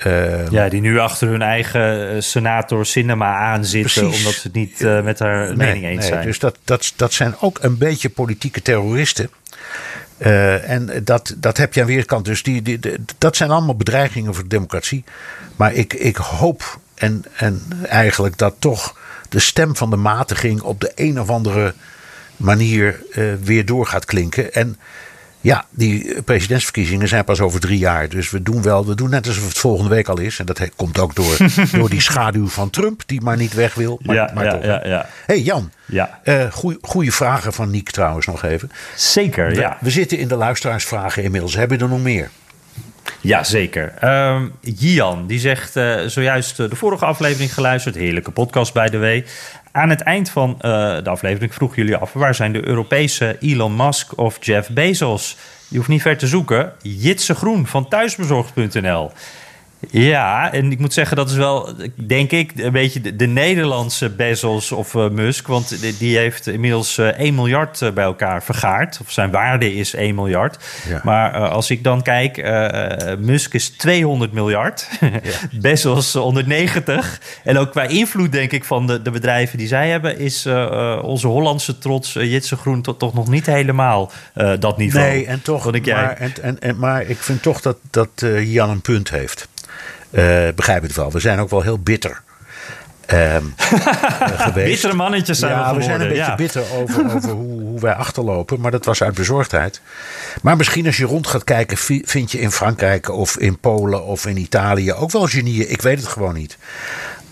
Uh, 0.06 0.48
ja, 0.48 0.68
die 0.68 0.80
nu 0.80 0.98
achter 0.98 1.28
hun 1.28 1.42
eigen 1.42 2.10
eh, 2.10 2.20
senator 2.20 2.86
Cinema 2.86 3.34
aanzitten. 3.34 4.02
Precies. 4.02 4.18
omdat 4.18 4.32
ze 4.32 4.40
het 4.42 4.56
niet 4.56 4.80
uh, 4.80 5.02
met 5.02 5.18
haar 5.18 5.46
nee, 5.46 5.56
mening 5.56 5.84
eens 5.84 6.00
nee, 6.00 6.08
zijn. 6.08 6.26
Dus 6.26 6.38
dat, 6.38 6.58
dat, 6.64 6.92
dat 6.96 7.12
zijn 7.12 7.34
ook 7.40 7.58
een 7.60 7.78
beetje 7.78 8.10
politieke 8.10 8.62
terroristen. 8.62 9.30
Uh, 10.18 10.70
en 10.70 11.04
dat, 11.04 11.34
dat 11.36 11.56
heb 11.56 11.74
je 11.74 11.80
aan 11.80 11.86
weerkant. 11.86 12.24
Dus 12.24 12.42
die, 12.42 12.62
die, 12.62 12.78
die, 12.78 12.96
dat 13.18 13.36
zijn 13.36 13.50
allemaal 13.50 13.76
bedreigingen 13.76 14.34
voor 14.34 14.42
de 14.42 14.48
democratie. 14.48 15.04
Maar 15.56 15.72
ik, 15.72 15.94
ik 15.94 16.16
hoop 16.16 16.78
en, 16.94 17.24
en 17.36 17.62
eigenlijk 17.88 18.38
dat 18.38 18.54
toch 18.58 18.96
de 19.28 19.38
stem 19.38 19.76
van 19.76 19.90
de 19.90 19.96
matiging 19.96 20.60
op 20.60 20.80
de 20.80 20.92
een 20.94 21.20
of 21.20 21.28
andere 21.28 21.74
manier 22.36 23.02
weer 23.40 23.66
door 23.66 23.86
gaat 23.86 24.04
klinken. 24.04 24.52
En 24.52 24.78
ja, 25.40 25.64
die 25.70 26.22
presidentsverkiezingen 26.22 27.08
zijn 27.08 27.24
pas 27.24 27.40
over 27.40 27.60
drie 27.60 27.78
jaar. 27.78 28.08
Dus 28.08 28.30
we 28.30 28.42
doen 28.42 28.62
wel, 28.62 28.86
we 28.86 28.94
doen 28.94 29.10
net 29.10 29.26
alsof 29.26 29.48
het 29.48 29.58
volgende 29.58 29.90
week 29.94 30.08
al 30.08 30.18
is. 30.18 30.38
En 30.38 30.46
dat 30.46 30.60
komt 30.76 30.98
ook 30.98 31.14
door, 31.14 31.36
door 31.72 31.90
die 31.90 32.00
schaduw 32.00 32.48
van 32.48 32.70
Trump, 32.70 33.02
die 33.06 33.20
maar 33.20 33.36
niet 33.36 33.54
weg 33.54 33.74
wil. 33.74 34.00
Maar, 34.02 34.14
ja, 34.16 34.30
maar 34.34 34.44
ja, 34.44 34.50
toch. 34.50 34.64
ja, 34.64 34.86
ja. 34.86 35.08
hey 35.26 35.40
Jan, 35.40 35.72
Ja. 35.86 36.20
uh, 36.24 36.44
goede 36.80 37.12
vragen 37.12 37.52
van 37.52 37.70
Niek 37.70 37.90
trouwens 37.90 38.26
nog 38.26 38.42
even. 38.44 38.70
Zeker, 38.94 39.48
We, 39.48 39.54
ja. 39.54 39.76
we 39.80 39.90
zitten 39.90 40.18
in 40.18 40.28
de 40.28 40.36
luisteraarsvragen 40.36 41.22
inmiddels. 41.22 41.54
Heb 41.56 41.70
je 41.70 41.76
er 41.78 41.88
nog 41.88 42.02
meer? 42.02 42.30
Ja, 43.20 43.44
zeker. 43.44 43.92
Jian, 44.60 45.26
die 45.26 45.38
zegt 45.38 45.76
uh, 45.76 46.00
zojuist 46.06 46.58
uh, 46.60 46.70
de 46.70 46.76
vorige 46.76 47.04
aflevering 47.04 47.54
geluisterd. 47.54 47.94
Heerlijke 47.94 48.30
podcast, 48.30 48.72
by 48.72 48.88
the 48.88 48.98
way. 48.98 49.24
Aan 49.78 49.88
het 49.88 50.00
eind 50.00 50.30
van 50.30 50.50
uh, 50.50 50.60
de 51.02 51.10
aflevering 51.10 51.54
vroegen 51.54 51.76
jullie 51.76 51.96
af... 51.96 52.12
waar 52.12 52.34
zijn 52.34 52.52
de 52.52 52.66
Europese 52.66 53.36
Elon 53.40 53.76
Musk 53.76 54.18
of 54.18 54.36
Jeff 54.40 54.70
Bezos? 54.70 55.36
Je 55.68 55.76
hoeft 55.76 55.88
niet 55.88 56.02
ver 56.02 56.16
te 56.16 56.26
zoeken. 56.26 56.72
Jitse 56.82 57.34
Groen 57.34 57.66
van 57.66 57.88
thuisbezorgd.nl. 57.88 59.10
Ja, 59.90 60.52
en 60.52 60.72
ik 60.72 60.78
moet 60.78 60.92
zeggen, 60.92 61.16
dat 61.16 61.30
is 61.30 61.36
wel, 61.36 61.72
denk 61.94 62.30
ik, 62.30 62.52
een 62.56 62.72
beetje 62.72 63.00
de, 63.00 63.16
de 63.16 63.26
Nederlandse 63.26 64.10
Bezos 64.10 64.72
of 64.72 64.94
uh, 64.94 65.08
Musk. 65.08 65.46
Want 65.46 65.80
die, 65.80 65.96
die 65.98 66.16
heeft 66.16 66.46
inmiddels 66.46 66.98
uh, 66.98 67.06
1 67.06 67.34
miljard 67.34 67.80
uh, 67.80 67.90
bij 67.90 68.04
elkaar 68.04 68.42
vergaard. 68.42 68.98
Of 69.02 69.10
zijn 69.10 69.30
waarde 69.30 69.74
is 69.74 69.94
1 69.94 70.14
miljard. 70.14 70.58
Ja. 70.88 71.00
Maar 71.04 71.48
als 71.48 71.70
ik 71.70 71.84
dan 71.84 72.02
kijk, 72.02 72.36
Musk 73.18 73.54
is 73.54 73.68
200 73.68 74.32
miljard. 74.32 74.88
ja. 75.00 75.10
Bezos 75.60 76.12
190. 76.12 77.20
En 77.44 77.58
ook 77.58 77.70
qua 77.70 77.82
invloed, 77.82 78.32
denk 78.32 78.52
ik, 78.52 78.64
van 78.64 78.86
de, 78.86 79.02
de 79.02 79.10
bedrijven 79.10 79.58
die 79.58 79.68
zij 79.68 79.88
hebben... 79.88 80.18
is 80.18 80.46
onze 81.02 81.26
Hollandse 81.26 81.78
trots, 81.78 82.12
Jitse 82.12 82.56
Groen, 82.56 82.82
to, 82.82 82.96
toch 82.96 83.14
nog 83.14 83.28
niet 83.28 83.46
helemaal 83.46 84.12
dat 84.58 84.76
niveau. 84.76 85.06
Nee, 85.06 85.26
en 85.26 85.42
toch, 85.42 85.74
ik 85.74 85.86
maar, 85.86 86.16
en, 86.16 86.32
en, 86.42 86.60
en, 86.60 86.78
maar 86.78 87.02
ik 87.02 87.18
vind 87.18 87.42
toch 87.42 87.60
dat, 87.60 87.76
dat 87.90 88.10
Jan 88.44 88.70
een 88.70 88.80
punt 88.80 89.10
heeft. 89.10 89.48
Uh, 90.10 90.48
begrijp 90.54 90.82
het 90.82 90.94
wel. 90.94 91.12
We 91.12 91.20
zijn 91.20 91.38
ook 91.38 91.50
wel 91.50 91.62
heel 91.62 91.78
bitter. 91.78 92.22
Um, 93.12 93.54
geweest. 94.46 94.70
Bittere 94.70 94.94
mannetjes 94.94 95.38
zijn 95.38 95.52
ja, 95.52 95.70
we 95.70 95.76
we 95.76 95.82
zijn 95.82 96.00
een 96.00 96.08
beetje 96.08 96.22
ja. 96.22 96.34
bitter 96.34 96.62
over, 96.76 97.14
over 97.14 97.30
hoe, 97.30 97.62
hoe, 97.62 97.80
wij 97.80 97.94
achterlopen. 97.94 98.60
Maar 98.60 98.70
dat 98.70 98.84
was 98.84 99.02
uit 99.02 99.14
bezorgdheid. 99.14 99.80
Maar 100.42 100.56
misschien 100.56 100.86
als 100.86 100.96
je 100.96 101.04
rond 101.04 101.26
gaat 101.26 101.44
kijken... 101.44 101.76
vind 102.04 102.32
je 102.32 102.40
in 102.40 102.50
Frankrijk 102.50 103.10
of 103.10 103.38
in 103.38 103.58
Polen 103.58 104.04
of 104.04 104.26
in 104.26 104.36
Italië... 104.36 104.92
ook 104.92 105.10
wel 105.10 105.26
genieën. 105.26 105.70
Ik 105.70 105.82
weet 105.82 105.98
het 105.98 106.08
gewoon 106.08 106.34
niet. 106.34 106.56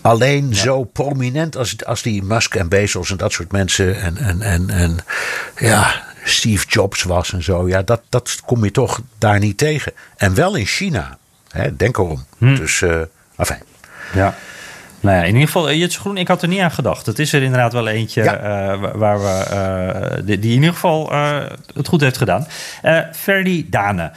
Alleen 0.01 0.49
ja. 0.49 0.55
zo 0.55 0.83
prominent 0.83 1.57
als, 1.57 1.85
als 1.85 2.01
die 2.01 2.23
Musk 2.23 2.55
en 2.55 2.69
Bezos 2.69 3.11
en 3.11 3.17
dat 3.17 3.31
soort 3.31 3.51
mensen... 3.51 4.01
en, 4.01 4.17
en, 4.17 4.41
en, 4.41 4.69
en 4.69 4.97
ja, 5.57 6.03
Steve 6.23 6.65
Jobs 6.67 7.03
was 7.03 7.33
en 7.33 7.43
zo... 7.43 7.67
ja, 7.67 7.81
dat, 7.81 8.01
dat 8.09 8.39
kom 8.45 8.63
je 8.63 8.71
toch 8.71 9.01
daar 9.17 9.39
niet 9.39 9.57
tegen. 9.57 9.93
En 10.15 10.33
wel 10.33 10.55
in 10.55 10.65
China... 10.65 11.17
Hè, 11.49 11.75
denk 11.75 11.97
erom. 11.97 12.25
Hm. 12.37 12.55
Dus, 12.55 12.81
uh, 12.81 13.01
afijn. 13.35 13.63
Ja. 14.13 14.35
Nou 14.99 15.17
ja, 15.17 15.23
in 15.23 15.33
ieder 15.33 15.47
geval, 15.47 15.73
Jitse 15.73 15.99
Groen, 15.99 16.17
ik 16.17 16.27
had 16.27 16.41
er 16.41 16.47
niet 16.47 16.59
aan 16.59 16.71
gedacht. 16.71 17.05
Het 17.05 17.19
is 17.19 17.33
er 17.33 17.41
inderdaad 17.41 17.73
wel 17.73 17.87
eentje 17.87 18.23
ja. 18.23 18.73
uh, 18.73 18.91
waar 18.93 19.19
we, 19.19 19.45
uh, 19.51 20.25
die, 20.25 20.39
die, 20.39 20.51
in 20.51 20.57
ieder 20.57 20.73
geval 20.73 21.11
het 21.73 21.87
goed 21.87 22.01
heeft 22.01 22.17
gedaan. 22.17 22.47
Ferdi 23.11 23.69
Dane. 23.69 24.11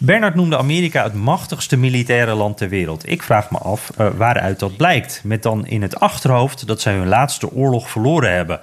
Bernard 0.00 0.34
noemde 0.34 0.58
Amerika 0.58 1.02
het 1.02 1.14
machtigste 1.14 1.76
militaire 1.76 2.34
land 2.34 2.56
ter 2.56 2.68
wereld. 2.68 3.08
Ik 3.08 3.22
vraag 3.22 3.50
me 3.50 3.58
af 3.58 3.90
uh, 4.00 4.08
waaruit 4.16 4.58
dat 4.58 4.76
blijkt. 4.76 5.20
Met 5.24 5.42
dan 5.42 5.66
in 5.66 5.82
het 5.82 6.00
achterhoofd 6.00 6.66
dat 6.66 6.80
zij 6.80 6.92
hun 6.94 7.08
laatste 7.08 7.52
oorlog 7.52 7.90
verloren 7.90 8.32
hebben. 8.32 8.60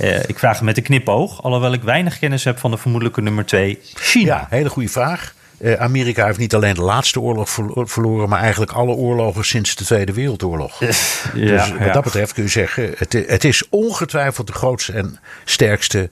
Uh, 0.00 0.22
ik 0.22 0.38
vraag 0.38 0.62
met 0.62 0.76
een 0.76 0.82
knipoog, 0.82 1.42
alhoewel 1.42 1.72
ik 1.72 1.82
weinig 1.82 2.18
kennis 2.18 2.44
heb 2.44 2.58
van 2.58 2.70
de 2.70 2.76
vermoedelijke 2.76 3.20
nummer 3.20 3.46
2, 3.46 3.78
China. 3.94 4.26
Ja, 4.26 4.46
hele 4.50 4.68
goede 4.68 4.88
vraag. 4.88 5.34
Uh, 5.60 5.74
Amerika 5.74 6.26
heeft 6.26 6.38
niet 6.38 6.54
alleen 6.54 6.74
de 6.74 6.82
laatste 6.82 7.20
oorlog 7.20 7.50
verloren, 7.90 8.28
maar 8.28 8.40
eigenlijk 8.40 8.72
alle 8.72 8.92
oorlogen 8.92 9.44
sinds 9.44 9.74
de 9.74 9.84
Tweede 9.84 10.12
Wereldoorlog. 10.12 10.80
ja, 10.80 10.86
dus 11.34 11.70
wat 11.70 11.78
ja. 11.78 11.92
dat 11.92 12.04
betreft 12.04 12.32
kun 12.32 12.42
je 12.42 12.48
zeggen, 12.48 12.92
het, 12.96 13.12
het 13.12 13.44
is 13.44 13.68
ongetwijfeld 13.68 14.46
de 14.46 14.52
grootste 14.52 14.92
en 14.92 15.18
sterkste 15.44 16.10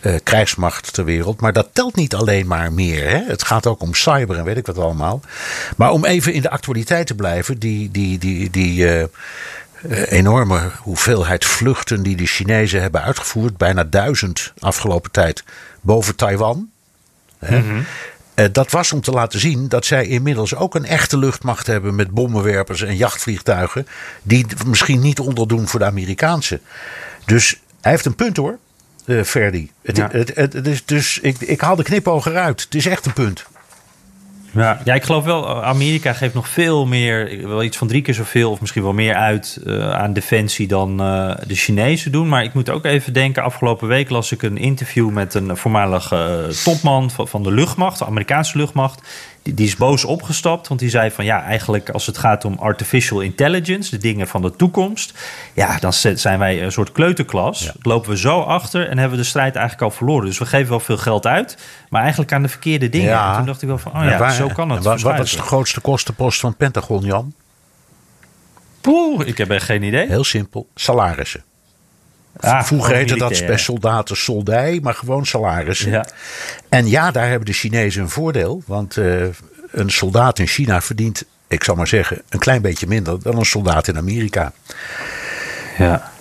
uh, 0.00 0.14
krijgsmacht 0.22 0.92
ter 0.92 1.04
wereld. 1.04 1.40
Maar 1.40 1.52
dat 1.52 1.68
telt 1.72 1.96
niet 1.96 2.14
alleen 2.14 2.46
maar 2.46 2.72
meer. 2.72 3.10
Hè? 3.10 3.22
Het 3.26 3.44
gaat 3.44 3.66
ook 3.66 3.82
om 3.82 3.94
cyber 3.94 4.38
en 4.38 4.44
weet 4.44 4.56
ik 4.56 4.66
wat 4.66 4.78
allemaal. 4.78 5.20
Maar 5.76 5.90
om 5.90 6.04
even 6.04 6.32
in 6.32 6.42
de 6.42 6.50
actualiteit 6.50 7.06
te 7.06 7.14
blijven, 7.14 7.58
die, 7.58 7.90
die, 7.90 8.18
die, 8.18 8.50
die 8.50 8.84
uh, 8.84 9.00
uh, 9.00 9.06
enorme 10.12 10.70
hoeveelheid 10.78 11.44
vluchten 11.44 12.02
die 12.02 12.16
de 12.16 12.26
Chinezen 12.26 12.80
hebben 12.80 13.02
uitgevoerd, 13.02 13.56
bijna 13.56 13.84
duizend 13.84 14.52
afgelopen 14.58 15.10
tijd, 15.10 15.44
boven 15.80 16.16
Taiwan. 16.16 16.70
Hè? 17.38 17.58
Mm 17.58 17.68
-hmm. 17.68 17.86
Uh, 18.34 18.46
dat 18.52 18.70
was 18.70 18.92
om 18.92 19.00
te 19.00 19.10
laten 19.10 19.40
zien 19.40 19.68
dat 19.68 19.84
zij 19.84 20.06
inmiddels 20.06 20.54
ook 20.54 20.74
een 20.74 20.84
echte 20.84 21.18
luchtmacht 21.18 21.66
hebben 21.66 21.94
met 21.94 22.10
bommenwerpers 22.10 22.82
en 22.82 22.96
jachtvliegtuigen. 22.96 23.86
Die 24.22 24.46
misschien 24.66 25.00
niet 25.00 25.20
onderdoen 25.20 25.68
voor 25.68 25.80
de 25.80 25.86
Amerikaanse. 25.86 26.60
Dus 27.24 27.60
hij 27.80 27.90
heeft 27.90 28.04
een 28.04 28.14
punt 28.14 28.36
hoor, 28.36 28.58
uh, 29.04 29.22
Ferdi. 29.22 29.70
Het, 29.82 29.96
ja. 29.96 30.08
het, 30.12 30.34
het, 30.34 30.52
het, 30.52 30.66
is 30.66 30.84
dus, 30.84 31.18
ik, 31.18 31.40
ik 31.40 31.60
haal 31.60 31.76
de 31.76 31.82
knipoog 31.82 32.26
eruit. 32.26 32.62
Het 32.62 32.74
is 32.74 32.86
echt 32.86 33.06
een 33.06 33.12
punt. 33.12 33.44
Ja, 34.54 34.80
ja, 34.84 34.94
ik 34.94 35.02
geloof 35.02 35.24
wel, 35.24 35.64
Amerika 35.64 36.12
geeft 36.12 36.34
nog 36.34 36.48
veel 36.48 36.86
meer, 36.86 37.48
wel 37.48 37.62
iets 37.62 37.76
van 37.76 37.88
drie 37.88 38.02
keer 38.02 38.14
zoveel 38.14 38.50
of 38.50 38.60
misschien 38.60 38.82
wel 38.82 38.92
meer 38.92 39.14
uit 39.14 39.60
uh, 39.66 39.90
aan 39.90 40.12
defensie 40.12 40.66
dan 40.66 40.90
uh, 40.90 41.34
de 41.46 41.54
Chinezen 41.54 42.12
doen. 42.12 42.28
Maar 42.28 42.44
ik 42.44 42.54
moet 42.54 42.70
ook 42.70 42.84
even 42.84 43.12
denken, 43.12 43.42
afgelopen 43.42 43.88
week 43.88 44.10
las 44.10 44.32
ik 44.32 44.42
een 44.42 44.56
interview 44.56 45.10
met 45.10 45.34
een 45.34 45.56
voormalige 45.56 46.46
uh, 46.48 46.54
topman 46.54 47.10
van, 47.10 47.28
van 47.28 47.42
de 47.42 47.52
luchtmacht, 47.52 47.98
de 47.98 48.06
Amerikaanse 48.06 48.58
luchtmacht. 48.58 49.00
Die, 49.44 49.54
die 49.54 49.66
is 49.66 49.76
boos 49.76 50.04
opgestapt, 50.04 50.68
want 50.68 50.80
die 50.80 50.90
zei 50.90 51.10
van 51.10 51.24
ja, 51.24 51.42
eigenlijk 51.42 51.90
als 51.90 52.06
het 52.06 52.18
gaat 52.18 52.44
om 52.44 52.56
artificial 52.58 53.20
intelligence, 53.20 53.90
de 53.90 53.98
dingen 53.98 54.28
van 54.28 54.42
de 54.42 54.56
toekomst, 54.56 55.18
ja, 55.54 55.78
dan 55.78 55.92
zijn 55.92 56.38
wij 56.38 56.62
een 56.62 56.72
soort 56.72 56.92
kleuterklas. 56.92 57.64
Ja. 57.64 57.72
Lopen 57.82 58.10
we 58.10 58.18
zo 58.18 58.40
achter 58.40 58.88
en 58.88 58.98
hebben 58.98 59.16
we 59.16 59.22
de 59.22 59.28
strijd 59.28 59.56
eigenlijk 59.56 59.90
al 59.90 59.96
verloren. 59.96 60.26
Dus 60.26 60.38
we 60.38 60.46
geven 60.46 60.68
wel 60.68 60.80
veel 60.80 60.96
geld 60.96 61.26
uit, 61.26 61.58
maar 61.88 62.00
eigenlijk 62.02 62.32
aan 62.32 62.42
de 62.42 62.48
verkeerde 62.48 62.88
dingen. 62.88 63.08
Ja. 63.08 63.30
En 63.30 63.36
toen 63.36 63.46
dacht 63.46 63.62
ik 63.62 63.68
wel 63.68 63.78
van, 63.78 63.92
oh 63.92 64.04
ja, 64.04 64.18
waar, 64.18 64.32
zo 64.32 64.48
kan 64.48 64.70
het. 64.70 64.84
Wat, 64.84 65.00
wat 65.00 65.18
is 65.18 65.36
de 65.36 65.42
grootste 65.42 65.80
kostenpost 65.80 66.40
van 66.40 66.56
Pentagon, 66.56 67.04
Jan? 67.04 67.34
Poeh, 68.80 69.26
ik 69.26 69.38
heb 69.38 69.50
echt 69.50 69.64
geen 69.64 69.82
idee. 69.82 70.08
Heel 70.08 70.24
simpel, 70.24 70.68
salarissen. 70.74 71.44
Ah, 72.40 72.62
Vroeger 72.62 72.94
heette 72.94 73.16
dat 73.16 73.42
bij 73.46 73.58
soldaten 73.58 74.16
soldij, 74.16 74.78
maar 74.82 74.94
gewoon 74.94 75.26
salarissen. 75.26 75.90
Ja. 75.90 76.04
En 76.68 76.88
ja, 76.88 77.10
daar 77.10 77.28
hebben 77.28 77.46
de 77.46 77.52
Chinezen 77.52 78.02
een 78.02 78.08
voordeel. 78.08 78.62
Want 78.66 78.96
uh, 78.96 79.26
een 79.70 79.90
soldaat 79.90 80.38
in 80.38 80.46
China 80.46 80.80
verdient, 80.80 81.24
ik 81.48 81.64
zal 81.64 81.74
maar 81.74 81.86
zeggen, 81.86 82.22
een 82.28 82.38
klein 82.38 82.62
beetje 82.62 82.86
minder 82.86 83.22
dan 83.22 83.38
een 83.38 83.44
soldaat 83.44 83.88
in 83.88 83.96
Amerika. 83.96 84.52
Ja, 85.78 86.12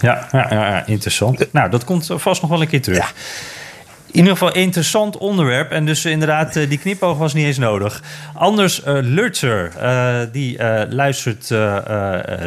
ja, 0.00 0.28
ja, 0.32 0.46
ja 0.50 0.86
interessant. 0.86 1.52
Nou, 1.52 1.70
dat 1.70 1.84
komt 1.84 2.06
vast 2.10 2.40
nog 2.40 2.50
wel 2.50 2.60
een 2.60 2.68
keer 2.68 2.82
terug. 2.82 2.98
Ja. 2.98 3.06
In 4.14 4.20
ieder 4.20 4.36
geval 4.38 4.54
interessant 4.54 5.16
onderwerp. 5.16 5.70
En 5.70 5.84
dus 5.84 6.04
inderdaad, 6.04 6.56
uh, 6.56 6.68
die 6.68 6.78
knipoog 6.78 7.18
was 7.18 7.34
niet 7.34 7.46
eens 7.46 7.58
nodig. 7.58 8.02
Anders, 8.34 8.82
uh, 8.86 10.20
die 10.32 10.58
luistert 10.88 11.50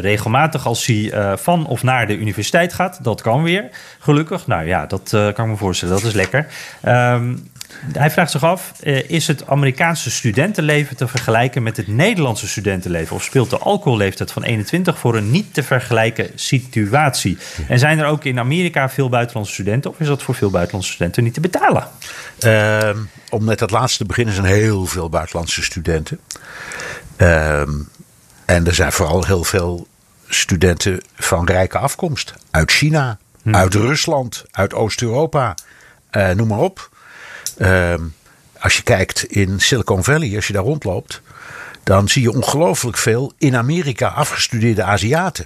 regelmatig 0.02 0.66
als 0.66 0.86
hij 0.86 1.12
van 1.38 1.66
of 1.66 1.84
naar 1.84 2.08
de 2.08 2.18
universiteit 2.18 2.74
gaat. 2.74 3.04
Dat 3.04 3.22
kan 3.22 3.44
weer, 3.44 3.70
gelukkig. 4.00 4.48
Nou 4.48 4.66
ja, 4.66 4.86
dat 4.86 5.10
kan 5.10 5.46
ik 5.46 5.52
me 5.52 5.56
voorstellen. 5.56 5.96
Dat 5.96 6.04
is 6.04 6.14
lekker. 6.14 6.48
Um, 6.86 7.50
hij 7.94 8.12
vraagt 8.12 8.32
zich 8.32 8.44
af: 8.44 8.72
is 9.08 9.28
het 9.28 9.48
Amerikaanse 9.48 10.12
studentenleven 10.12 10.96
te 10.96 11.08
vergelijken 11.08 11.64
met 11.64 11.78
het 11.78 11.88
Nederlandse 11.88 12.48
studentenleven? 12.48 13.16
Of 13.16 13.24
speelt 13.24 13.50
de 13.50 13.58
alcoholleeftijd 13.58 14.32
van 14.32 14.44
21 14.44 15.00
voor 15.00 15.16
een 15.16 15.32
niet 15.32 15.54
te 15.54 15.64
vergelijken 15.64 16.30
situatie? 16.36 17.38
En 17.68 17.80
zijn 17.80 18.00
er 18.00 18.06
ook 18.06 18.24
in 18.24 18.40
Amerika 18.40 18.90
veel 18.90 19.10
buitenlandse 19.10 19.54
studenten? 19.54 19.92
Of 19.92 20.00
is 20.00 20.08
dat 20.08 20.24
voor 20.24 20.36
veel 20.36 20.50
buitenlandse 20.50 20.92
studenten 20.92 21.24
niet 21.24 21.34
te 21.34 21.40
betalen? 21.40 21.88
Uh, 22.46 22.90
om 23.30 23.44
met 23.44 23.60
dat 23.60 23.72
laatste 23.72 23.98
te 23.98 24.06
beginnen, 24.06 24.34
zijn 24.34 24.48
heel 24.48 24.86
veel 24.86 25.10
buitenlandse 25.10 25.64
studenten. 25.64 26.20
Uh, 27.18 27.62
en 28.46 28.66
er 28.66 28.76
zijn 28.76 28.92
vooral 28.92 29.26
heel 29.26 29.44
veel 29.44 29.88
studenten 30.28 31.02
van 31.16 31.46
rijke 31.46 31.78
afkomst. 31.78 32.34
Uit 32.52 32.72
China, 32.72 33.18
uit 33.52 33.74
Rusland, 33.74 34.46
uit 34.52 34.74
Oost-Europa, 34.74 35.56
eh, 36.10 36.30
noem 36.30 36.48
maar 36.48 36.60
op. 36.60 36.90
Ehm, 37.58 38.02
als 38.60 38.78
je 38.78 38.84
kijkt 38.84 39.24
in 39.24 39.60
Silicon 39.60 40.04
Valley, 40.04 40.36
als 40.36 40.48
je 40.48 40.54
daar 40.54 40.64
rondloopt, 40.64 41.22
dan 41.84 42.08
zie 42.08 42.22
je 42.22 42.32
ongelooflijk 42.32 42.98
veel 42.98 43.34
in 43.38 43.56
Amerika 43.56 44.08
afgestudeerde 44.08 44.84
Aziaten. 44.84 45.46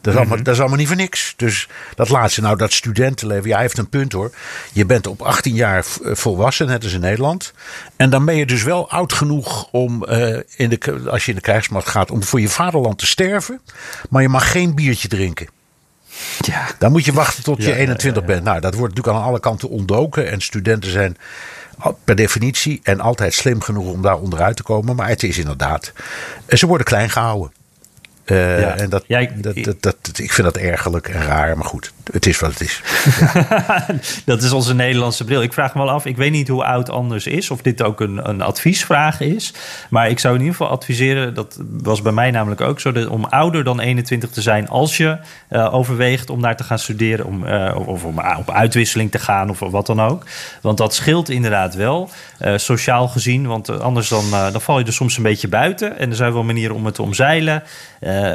Dat 0.00 0.12
is, 0.14 0.20
allemaal, 0.20 0.42
dat 0.42 0.54
is 0.54 0.60
allemaal 0.60 0.78
niet 0.78 0.86
voor 0.86 0.96
niks. 0.96 1.34
Dus 1.36 1.68
dat 1.94 2.08
laatste, 2.08 2.40
nou 2.40 2.56
dat 2.56 2.72
studentenleven, 2.72 3.48
ja, 3.48 3.52
hij 3.54 3.62
heeft 3.62 3.78
een 3.78 3.88
punt 3.88 4.12
hoor. 4.12 4.32
Je 4.72 4.86
bent 4.86 5.06
op 5.06 5.22
18 5.22 5.54
jaar 5.54 5.86
eh, 6.04 6.14
volwassen, 6.14 6.66
net 6.66 6.82
als 6.82 6.92
in 6.92 7.00
Nederland. 7.00 7.52
En 7.96 8.10
dan 8.10 8.24
ben 8.24 8.36
je 8.36 8.46
dus 8.46 8.62
wel 8.62 8.90
oud 8.90 9.12
genoeg 9.12 9.68
om, 9.70 10.04
eh, 10.04 10.38
in 10.56 10.68
de, 10.68 11.08
als 11.10 11.24
je 11.24 11.30
in 11.30 11.36
de 11.36 11.42
krijgsmacht 11.42 11.88
gaat, 11.88 12.10
om 12.10 12.22
voor 12.22 12.40
je 12.40 12.48
vaderland 12.48 12.98
te 12.98 13.06
sterven. 13.06 13.60
Maar 14.10 14.22
je 14.22 14.28
mag 14.28 14.50
geen 14.50 14.74
biertje 14.74 15.08
drinken. 15.08 15.48
Ja. 16.40 16.66
Dan 16.78 16.92
moet 16.92 17.04
je 17.04 17.12
wachten 17.12 17.42
tot 17.42 17.56
je 17.56 17.62
Ja, 17.68 17.74
ja, 17.74 17.76
21 17.80 18.24
bent. 18.24 18.44
Nou, 18.44 18.60
dat 18.60 18.74
wordt 18.74 18.94
natuurlijk 18.94 19.22
aan 19.22 19.28
alle 19.30 19.40
kanten 19.40 19.68
ontdoken. 19.68 20.30
En 20.30 20.40
studenten 20.40 20.90
zijn 20.90 21.16
per 22.04 22.14
definitie 22.16 22.80
en 22.82 23.00
altijd 23.00 23.34
slim 23.34 23.60
genoeg 23.60 23.92
om 23.92 24.02
daar 24.02 24.18
onderuit 24.18 24.56
te 24.56 24.62
komen. 24.62 24.96
Maar 24.96 25.08
het 25.08 25.22
is 25.22 25.38
inderdaad, 25.38 25.92
eh, 26.46 26.58
ze 26.58 26.66
worden 26.66 26.86
klein 26.86 27.10
gehouden. 27.10 27.52
Eh, 28.24 28.60
Ja. 28.60 28.76
En 28.76 28.88
dat, 28.90 29.04
ik- 29.06 29.42
dat, 29.42 29.54
dat, 29.80 29.96
dat, 30.00 30.18
ik 30.18 30.32
vind 30.32 30.46
dat 30.46 30.56
ergerlijk 30.62 31.08
en 31.08 31.22
raar. 31.22 31.56
Maar 31.56 31.66
goed, 31.66 31.92
het 32.12 32.26
is 32.26 32.40
wat 32.40 32.50
het 32.50 32.60
is. 32.60 32.82
dat 34.24 34.42
is 34.42 34.52
onze 34.52 34.74
Nederlandse 34.74 35.24
bril. 35.24 35.42
Ik 35.42 35.52
vraag 35.52 35.74
me 35.74 35.82
wel 35.82 35.90
af, 35.90 36.06
ik 36.06 36.16
weet 36.16 36.30
niet 36.30 36.48
hoe 36.48 36.64
oud 36.64 36.90
anders 36.90 37.26
is, 37.26 37.50
of 37.50 37.62
dit 37.62 37.82
ook 37.82 38.00
een, 38.00 38.28
een 38.28 38.40
adviesvraag 38.42 39.20
is. 39.20 39.52
Maar 39.90 40.08
ik 40.10 40.18
zou 40.18 40.34
in 40.34 40.40
ieder 40.40 40.56
geval 40.56 40.72
adviseren, 40.72 41.34
dat 41.34 41.58
was 41.70 42.02
bij 42.02 42.12
mij 42.12 42.30
namelijk 42.30 42.60
ook 42.60 42.80
zo, 42.80 42.92
dat 42.92 43.06
om 43.06 43.24
ouder 43.24 43.64
dan 43.64 43.80
21 43.80 44.30
te 44.30 44.42
zijn 44.42 44.68
als 44.68 44.96
je 44.96 45.18
eh, 45.48 45.74
overweegt 45.74 46.30
om 46.30 46.42
daar 46.42 46.56
te 46.56 46.64
gaan 46.64 46.78
studeren, 46.78 47.26
om, 47.26 47.46
eh, 47.46 47.76
of- 47.86 48.04
om 48.04 48.18
op 48.38 48.50
uitwisseling 48.50 49.10
te 49.10 49.18
gaan 49.18 49.50
of 49.50 49.58
wat 49.58 49.86
dan 49.86 50.00
ook. 50.02 50.24
Want 50.60 50.78
dat 50.78 50.94
scheelt 50.94 51.28
inderdaad 51.28 51.74
wel, 51.74 52.10
eh, 52.38 52.56
sociaal 52.56 53.08
gezien, 53.08 53.46
want 53.46 53.80
anders 53.80 54.08
dan, 54.08 54.24
dan 54.30 54.60
val 54.60 54.78
je 54.78 54.84
er 54.84 54.92
soms 54.92 55.16
een 55.16 55.22
beetje 55.22 55.48
buiten. 55.48 55.98
En 55.98 56.10
er 56.10 56.16
zijn 56.16 56.32
wel 56.32 56.42
manieren 56.44 56.76
om 56.76 56.84
het 56.84 56.94
te 56.94 57.02
omzeilen, 57.02 57.62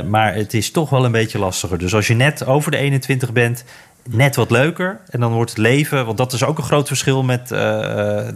maar 0.09 0.34
het 0.36 0.53
is 0.53 0.71
toch 0.71 0.89
wel 0.89 1.05
een 1.05 1.11
beetje 1.11 1.39
lastiger. 1.39 1.78
Dus 1.78 1.93
als 1.95 2.07
je 2.07 2.13
net 2.13 2.45
over 2.45 2.71
de 2.71 2.78
21 2.78 3.34
bent, 3.34 3.63
net 4.09 4.36
wat 4.36 4.51
leuker. 4.51 4.99
En 5.09 5.20
dan 5.20 5.34
wordt 5.34 5.49
het 5.49 5.59
leven, 5.59 6.05
want 6.05 6.18
dat 6.18 6.34
is 6.34 6.43
ook 6.43 6.57
een 6.57 6.63
groot 6.63 6.88
verschil 6.88 7.24
met 7.24 7.51
eh, 7.51 7.59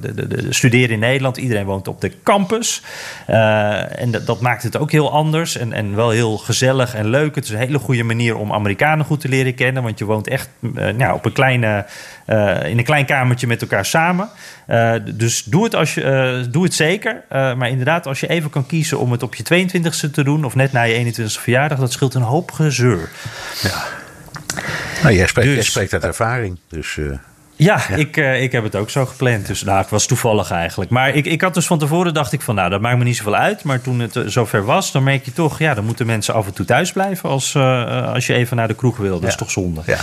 de, 0.01 0.13
de, 0.13 0.27
de 0.27 0.53
studeren 0.53 0.89
in 0.89 0.99
Nederland. 0.99 1.37
Iedereen 1.37 1.65
woont 1.65 1.87
op 1.87 2.01
de 2.01 2.11
campus. 2.23 2.81
Eh, 3.25 4.01
en 4.01 4.11
dat, 4.11 4.25
dat 4.25 4.41
maakt 4.41 4.63
het 4.63 4.77
ook 4.77 4.91
heel 4.91 5.11
anders 5.11 5.57
en, 5.57 5.73
en 5.73 5.95
wel 5.95 6.09
heel 6.09 6.37
gezellig 6.37 6.95
en 6.95 7.09
leuk. 7.09 7.35
Het 7.35 7.43
is 7.43 7.49
een 7.49 7.57
hele 7.57 7.79
goede 7.79 8.03
manier 8.03 8.35
om 8.35 8.53
Amerikanen 8.53 9.05
goed 9.05 9.19
te 9.19 9.29
leren 9.29 9.55
kennen. 9.55 9.83
Want 9.83 9.99
je 9.99 10.05
woont 10.05 10.27
echt 10.27 10.49
eh, 10.75 10.93
nou, 10.93 11.15
op 11.15 11.25
een 11.25 11.31
kleine, 11.31 11.85
eh, 12.25 12.65
in 12.65 12.77
een 12.77 12.83
klein 12.83 13.05
kamertje 13.05 13.47
met 13.47 13.61
elkaar 13.61 13.85
samen. 13.85 14.29
Eh, 14.69 14.93
dus 15.15 15.43
doe 15.43 15.63
het, 15.63 15.75
als 15.75 15.93
je, 15.93 16.01
eh, 16.01 16.51
doe 16.51 16.63
het 16.63 16.73
zeker. 16.73 17.23
Eh, 17.29 17.53
maar 17.53 17.69
inderdaad, 17.69 18.07
als 18.07 18.19
je 18.19 18.27
even 18.27 18.49
kan 18.49 18.65
kiezen 18.65 18.99
om 18.99 19.11
het 19.11 19.23
op 19.23 19.35
je 19.35 19.43
22e 19.43 20.11
te 20.11 20.23
doen... 20.23 20.45
of 20.45 20.55
net 20.55 20.71
na 20.71 20.81
je 20.81 20.93
21e 20.93 21.39
verjaardag, 21.39 21.79
dat 21.79 21.91
scheelt 21.91 22.13
een 22.13 22.21
hoop 22.21 22.51
gezeur. 22.51 23.09
Nou, 25.03 25.15
jij 25.15 25.27
spreekt, 25.27 25.47
jij 25.47 25.55
Dus- 25.57 25.65
spreekt 25.65 25.93
uit 25.93 26.03
ervaring. 26.03 26.59
Dus 26.69 26.97
eh, 26.97 27.05
Ja, 27.55 27.87
Ik, 27.89 28.17
eh, 28.17 28.41
ik 28.41 28.51
heb 28.51 28.63
het 28.63 28.75
ook 28.75 28.89
zo 28.89 29.05
gepland. 29.05 29.47
Dus 29.47 29.63
nou, 29.63 29.77
het 29.77 29.89
was 29.89 30.05
toevallig 30.05 30.51
eigenlijk. 30.51 30.89
Maar 30.91 31.15
ik, 31.15 31.25
ik 31.25 31.41
had 31.41 31.53
dus 31.53 31.65
van 31.67 31.79
tevoren 31.79 32.13
dacht 32.13 32.31
ik 32.33 32.41
van, 32.41 32.55
nou, 32.55 32.69
dat 32.69 32.81
maakt 32.81 32.97
me 32.97 33.03
niet 33.03 33.15
zoveel 33.17 33.35
uit. 33.35 33.63
Maar 33.63 33.81
toen 33.81 33.99
het 33.99 34.15
eh, 34.15 34.23
zover 34.25 34.65
was, 34.65 34.91
dan 34.91 35.03
merk 35.03 35.25
je 35.25 35.33
toch, 35.33 35.59
ja, 35.59 35.73
dan 35.73 35.85
moeten 35.85 36.05
mensen 36.05 36.33
af 36.33 36.45
en 36.45 36.53
toe 36.53 36.65
thuis 36.65 36.91
blijven 36.91 37.29
als, 37.29 37.55
als 38.13 38.27
je 38.27 38.33
even 38.33 38.57
naar 38.57 38.67
de 38.67 38.73
kroeg 38.75 38.97
wil. 38.97 39.19
Dat 39.19 39.29
is 39.29 39.35
toch 39.35 39.51
zonde. 39.51 39.81
ja. 39.85 39.99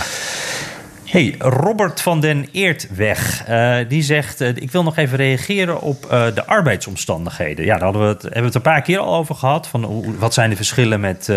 Hey, 1.07 1.35
Robert 1.39 2.01
van 2.01 2.19
den 2.19 2.47
Eertweg, 2.51 3.43
eh, 3.45 3.77
die 3.87 4.01
zegt... 4.01 4.41
eh, 4.41 4.49
ik 4.55 4.71
wil 4.71 4.83
nog 4.83 4.97
even 4.97 5.17
reageren 5.17 5.81
op 5.81 6.05
eh, 6.05 6.25
de 6.35 6.45
arbeidsomstandigheden. 6.45 7.65
Ja, 7.65 7.73
daar 7.73 7.83
hadden 7.83 8.01
we 8.01 8.07
hebben 8.07 8.39
we 8.39 8.45
het 8.45 8.55
een 8.55 8.61
paar 8.61 8.81
keer 8.81 8.99
al 8.99 9.15
over 9.15 9.35
gehad. 9.35 9.67
Van 9.67 10.05
wat 10.19 10.33
zijn 10.33 10.49
de 10.49 10.55
verschillen 10.55 10.99
met 10.99 11.27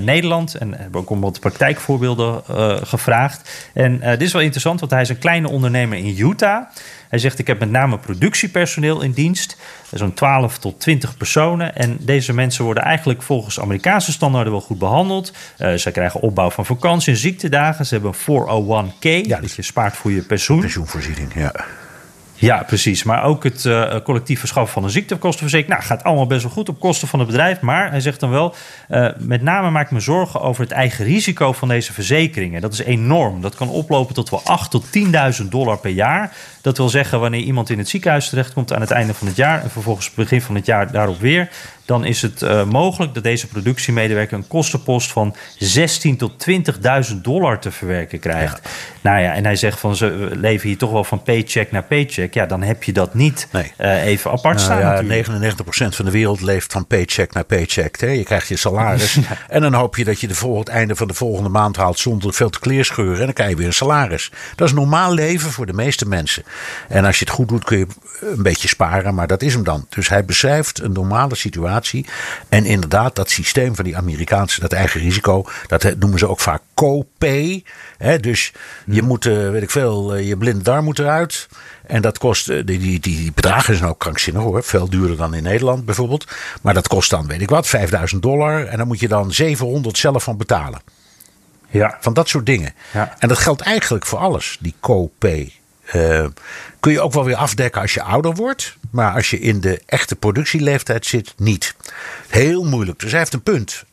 Nederland? 0.00 0.54
En 0.54 0.74
hebben 0.74 1.00
ook 1.00 1.10
om 1.10 1.20
wat 1.20 1.40
praktijkvoorbeelden 1.40 2.42
gevraagd. 2.86 3.70
En 3.74 4.00
dit 4.00 4.22
is 4.22 4.32
wel 4.32 4.42
interessant, 4.42 4.80
want 4.80 4.92
hij 4.92 5.00
is 5.00 5.08
een 5.08 5.18
kleine 5.18 5.50
ondernemer 5.50 5.98
in 5.98 6.16
Utah. 6.18 6.64
Hij 7.08 7.18
zegt, 7.18 7.38
ik 7.38 7.46
heb 7.46 7.58
met 7.58 7.70
name 7.70 7.98
productiepersoneel 7.98 9.00
in 9.02 9.12
dienst. 9.12 9.56
Zo'n 9.92 10.14
12 10.14 10.58
tot 10.58 10.80
20 10.80 11.16
personen. 11.16 11.76
En 11.76 11.96
deze 12.00 12.32
mensen 12.32 12.64
worden 12.64 12.82
eigenlijk 12.82 13.22
volgens 13.22 13.60
Amerikaanse 13.60 14.12
standaarden 14.12 14.52
wel 14.52 14.60
goed 14.60 14.78
behandeld. 14.78 15.32
Eh 15.56 15.74
ze 15.74 15.90
krijgen 15.90 16.20
opbouw 16.20 16.50
van 16.50 16.66
vakantie 16.66 17.12
en 17.12 17.18
ziektedagen. 17.18 17.86
Ze 17.86 17.94
hebben 17.94 18.12
een 18.26 18.92
401k, 18.92 19.26
Ja, 19.26 19.40
dat 19.40 19.54
je 19.54 19.62
spaart 19.62 19.96
voor 19.96 20.10
je 20.10 20.22
pensioen. 20.22 20.60
pensioenvoorziening, 20.60 21.34
ja. 21.34 21.52
Ja, 22.40 22.62
precies. 22.62 23.02
Maar 23.02 23.24
ook 23.24 23.44
het 23.44 23.64
eh, 23.64 23.94
collectief 24.04 24.38
verschaffen 24.38 24.72
van 24.72 24.84
een 24.84 24.90
ziektekostenverzekering. 24.90 25.78
Nou, 25.78 25.88
gaat 25.90 26.04
allemaal 26.04 26.26
best 26.26 26.42
wel 26.42 26.50
goed 26.50 26.68
op 26.68 26.80
kosten 26.80 27.08
van 27.08 27.18
het 27.18 27.28
bedrijf. 27.28 27.60
Maar 27.60 27.90
hij 27.90 28.00
zegt 28.00 28.20
dan 28.20 28.30
wel, 28.30 28.54
eh, 28.88 29.08
met 29.18 29.42
name 29.42 29.70
maak 29.70 29.84
ik 29.84 29.90
me 29.90 30.00
zorgen 30.00 30.40
over 30.40 30.62
het 30.62 30.72
eigen 30.72 31.04
risico 31.04 31.52
van 31.52 31.68
deze 31.68 31.92
verzekeringen. 31.92 32.60
Dat 32.60 32.72
is 32.72 32.78
enorm. 32.78 33.40
Dat 33.40 33.54
kan 33.54 33.68
oplopen 33.68 34.14
tot 34.14 34.30
wel 34.30 34.40
8 34.44 34.70
tot 34.70 34.90
10.000 34.90 35.50
dollar 35.50 35.78
per 35.78 35.90
jaar. 35.90 36.32
Dat 36.60 36.76
wil 36.76 36.88
zeggen, 36.88 37.20
wanneer 37.20 37.40
iemand 37.40 37.70
in 37.70 37.78
het 37.78 37.88
ziekenhuis 37.88 38.28
terechtkomt 38.28 38.72
aan 38.72 38.80
het 38.80 38.90
einde 38.90 39.14
van 39.14 39.26
het 39.26 39.36
jaar... 39.36 39.62
en 39.62 39.70
vervolgens 39.70 40.10
begin 40.14 40.42
van 40.42 40.54
het 40.54 40.66
jaar 40.66 40.92
daarop 40.92 41.20
weer... 41.20 41.48
dan 41.84 42.04
is 42.04 42.22
het 42.22 42.42
eh, 42.42 42.64
mogelijk 42.64 43.14
dat 43.14 43.22
deze 43.22 43.46
productiemedewerker 43.46 44.36
een 44.38 44.46
kostenpost 44.48 45.10
van 45.12 45.34
16 45.58 46.16
tot 46.16 46.46
20.000 47.10 47.16
dollar 47.22 47.58
te 47.60 47.70
verwerken 47.70 48.18
krijgt. 48.18 48.60
Nou 49.00 49.20
ja, 49.20 49.34
en 49.34 49.44
hij 49.44 49.56
zegt 49.56 49.80
van 49.80 49.96
ze 49.96 50.28
leven 50.32 50.68
hier 50.68 50.78
toch 50.78 50.90
wel 50.90 51.04
van 51.04 51.22
paycheck 51.22 51.70
naar 51.72 51.82
paycheck. 51.84 52.34
Ja, 52.34 52.46
dan 52.46 52.62
heb 52.62 52.82
je 52.82 52.92
dat 52.92 53.14
niet 53.14 53.48
Nee. 53.52 53.72
eh, 53.76 54.02
even 54.06 54.30
apart 54.30 54.54
Nou 54.54 54.58
staan 54.66 54.78
ja, 54.80 55.00
natuurlijk. 55.02 55.26
99% 55.92 55.96
van 55.96 56.04
de 56.04 56.10
wereld 56.10 56.40
leeft 56.40 56.72
van 56.72 56.86
paycheck 56.86 57.32
naar 57.32 57.44
paycheck. 57.44 58.00
Hè. 58.00 58.06
Je 58.06 58.22
krijgt 58.24 58.48
je 58.48 58.56
salaris. 58.56 59.18
En 59.48 59.60
dan 59.60 59.74
hoop 59.74 59.96
je 59.96 60.04
dat 60.04 60.20
je 60.20 60.26
de 60.28 60.34
vol- 60.34 60.58
het 60.58 60.68
einde 60.68 60.96
van 60.96 61.06
de 61.08 61.14
volgende 61.14 61.48
maand 61.48 61.76
haalt 61.76 61.98
zonder 61.98 62.34
veel 62.34 62.50
te 62.50 62.58
kleerscheuren. 62.60 63.18
En 63.18 63.24
dan 63.24 63.32
krijg 63.32 63.50
je 63.50 63.56
weer 63.56 63.66
een 63.66 63.72
salaris. 63.72 64.30
Dat 64.54 64.68
is 64.68 64.74
normaal 64.74 65.14
leven 65.14 65.50
voor 65.50 65.66
de 65.66 65.72
meeste 65.72 66.06
mensen. 66.08 66.42
En 66.88 67.04
als 67.04 67.18
je 67.18 67.24
het 67.24 67.34
goed 67.34 67.48
doet 67.48 67.64
kun 67.64 67.78
je 67.78 67.86
een 68.20 68.42
beetje 68.42 68.68
sparen. 68.68 69.14
Maar 69.14 69.26
dat 69.26 69.42
is 69.42 69.54
hem 69.54 69.64
dan. 69.64 69.86
Dus 69.88 70.08
hij 70.08 70.24
beschrijft 70.24 70.80
een 70.80 70.92
normale 70.92 71.34
situatie. 71.34 72.06
En 72.48 72.64
inderdaad, 72.64 73.16
dat 73.16 73.30
systeem 73.30 73.74
van 73.74 73.84
die 73.84 73.96
Amerikaanse, 73.96 74.60
dat 74.60 74.72
eigen 74.72 75.00
risico. 75.00 75.44
Dat 75.66 75.94
noemen 75.98 76.18
ze 76.18 76.28
ook 76.28 76.40
vaak 76.40 76.62
co-pay. 76.74 77.64
Dus 78.20 78.52
je 78.86 79.02
moet, 79.02 79.26
eh, 79.26 79.50
weet 79.50 79.62
ik 79.62 79.70
veel, 79.70 80.14
eh, 80.14 80.28
je 80.28 80.36
blinde 80.36 80.62
darm 80.62 80.84
moet 80.84 80.98
eruit. 80.98 81.48
En 81.86 82.02
dat 82.02 82.18
kost, 82.18 82.48
eh, 82.48 82.66
die, 82.66 82.78
die, 82.78 83.00
die 83.00 83.32
bedragen 83.32 83.76
zijn 83.76 83.88
ook 83.88 83.98
krankzinnig 83.98 84.42
hoor. 84.42 84.62
Veel 84.62 84.88
duurder 84.88 85.16
dan 85.16 85.34
in 85.34 85.42
Nederland 85.42 85.84
bijvoorbeeld. 85.84 86.26
Maar 86.62 86.74
dat 86.74 86.88
kost 86.88 87.10
dan, 87.10 87.26
weet 87.26 87.40
ik 87.40 87.50
wat, 87.50 87.66
5000 87.66 88.22
dollar. 88.22 88.66
En 88.66 88.78
dan 88.78 88.86
moet 88.86 89.00
je 89.00 89.08
dan 89.08 89.32
700 89.32 89.98
zelf 89.98 90.22
van 90.22 90.36
betalen. 90.36 90.80
Ja. 91.70 91.96
Van 92.00 92.12
dat 92.12 92.28
soort 92.28 92.46
dingen. 92.46 92.74
Ja. 92.92 93.14
En 93.18 93.28
dat 93.28 93.38
geldt 93.38 93.60
eigenlijk 93.60 94.06
voor 94.06 94.18
alles, 94.18 94.56
die 94.60 94.74
co-pay. 94.80 95.52
Eh, 95.92 96.26
kun 96.80 96.92
je 96.92 97.00
ook 97.00 97.12
wel 97.12 97.24
weer 97.24 97.36
afdekken 97.36 97.80
als 97.80 97.94
je 97.94 98.02
ouder 98.02 98.34
wordt. 98.34 98.76
Maar 98.90 99.14
als 99.14 99.30
je 99.30 99.40
in 99.40 99.60
de 99.60 99.82
echte 99.86 100.16
productieleeftijd 100.16 101.06
zit, 101.06 101.34
niet. 101.36 101.74
Heel 102.28 102.64
moeilijk. 102.64 102.98
Dus 102.98 103.10
hij 103.10 103.20
heeft 103.20 103.34
een 103.34 103.42
punt. 103.42 103.84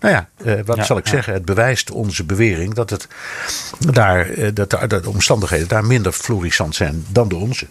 Nou 0.00 0.14
ja, 0.14 0.28
eh, 0.44 0.60
wat 0.64 0.76
Ja, 0.76 0.84
zal 0.84 0.96
ik 0.96 1.04
ja. 1.04 1.10
zeggen? 1.10 1.32
Het 1.32 1.44
bewijst 1.44 1.90
onze 1.90 2.24
bewering 2.24 2.74
dat, 2.74 2.90
het 2.90 3.08
daar, 3.78 4.30
eh, 4.30 4.48
dat, 4.54 4.70
de, 4.70 4.86
dat 4.86 5.02
de 5.02 5.10
omstandigheden 5.10 5.68
daar 5.68 5.84
minder 5.84 6.12
florissant 6.12 6.74
zijn 6.74 7.04
dan 7.08 7.28
de 7.28 7.36
onze. 7.36 7.66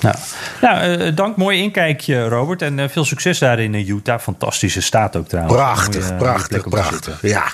Nou, 0.00 0.16
nou 0.60 1.14
dank. 1.14 1.36
Mooi 1.36 1.58
inkijkje, 1.58 2.28
Robert. 2.28 2.62
En 2.62 2.90
veel 2.90 3.04
succes 3.04 3.38
daar 3.38 3.58
in 3.58 3.74
Utah. 3.74 4.20
Fantastische 4.20 4.80
staat 4.80 5.16
ook 5.16 5.28
trouwens. 5.28 5.56
Prachtig, 5.56 6.16
prachtig, 6.16 6.68
prachtig. 6.68 7.18
Ja. 7.22 7.52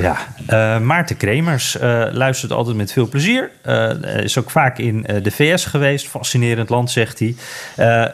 Ja, 0.00 0.16
eh, 0.46 0.80
Maarten 0.80 1.16
Kremers 1.16 1.78
eh, 1.78 2.04
luistert 2.12 2.52
altijd 2.52 2.76
met 2.76 2.92
veel 2.92 3.08
plezier. 3.08 3.50
Eh, 3.62 3.90
is 4.22 4.38
ook 4.38 4.50
vaak 4.50 4.78
in 4.78 5.06
de 5.22 5.30
VS 5.30 5.64
geweest. 5.64 6.08
Fascinerend 6.08 6.68
land, 6.68 6.90
zegt 6.90 7.18
hij. 7.18 7.34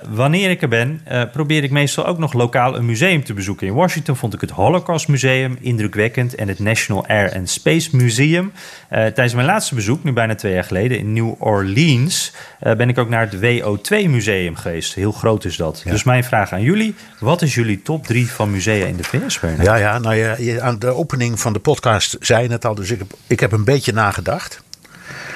Wanneer 0.08 0.50
ik 0.50 0.62
er 0.62 0.68
ben, 0.68 1.02
probeer 1.32 1.62
ik 1.62 1.70
meestal 1.70 2.06
ook 2.06 2.18
nog 2.18 2.32
lokaal 2.32 2.76
een 2.76 2.84
museum 2.84 3.24
te 3.24 3.34
bezoeken. 3.34 3.66
In 3.66 3.74
Washington 3.74 4.16
vond 4.16 4.34
ik 4.34 4.40
het 4.40 4.50
Holocaust 4.50 5.08
Museum 5.08 5.58
indrukwekkend 5.60 6.34
en 6.34 6.48
het 6.48 6.58
National 6.58 7.06
Air 7.06 7.34
and 7.34 7.50
Space 7.50 7.96
Museum. 7.96 8.52
Tijdens 8.88 9.34
mijn 9.34 9.46
laatste 9.46 9.74
bezoek, 9.74 10.04
nu 10.04 10.12
bijna 10.12 10.34
twee 10.34 10.52
jaar 10.52 10.64
geleden, 10.64 10.98
in 10.98 11.12
New 11.12 11.34
Orleans, 11.38 12.32
ben 12.60 12.88
ik 12.88 12.98
ook 12.98 13.08
naar 13.08 13.28
het 13.30 13.36
WO2 13.36 14.08
Museum 14.08 14.56
geweest. 14.56 14.94
Heel 14.94 15.12
groot 15.12 15.44
is 15.44 15.56
dat. 15.56 15.82
Dus 15.84 16.04
mijn 16.04 16.24
vraag 16.24 16.52
aan 16.52 16.62
jullie: 16.62 16.94
wat 17.18 17.42
is 17.42 17.54
jullie 17.54 17.82
top 17.82 18.06
drie 18.06 18.30
van 18.30 18.50
musea 18.50 18.86
in 18.86 18.96
de 18.96 19.04
VS, 19.04 19.40
Bernard? 19.40 19.64
Ja, 19.64 19.76
ja, 19.76 19.98
nou 19.98 20.14
ja, 20.14 20.60
aan 20.60 20.78
de 20.78 20.86
opening 20.86 21.40
van 21.40 21.52
de 21.52 21.58
podcast 21.58 21.73
zei 22.20 22.42
je 22.42 22.48
het 22.52 22.64
al, 22.64 22.74
dus 22.74 22.90
ik 22.90 22.98
heb, 22.98 23.12
ik 23.26 23.40
heb 23.40 23.52
een 23.52 23.64
beetje 23.64 23.92
nagedacht. 23.92 24.60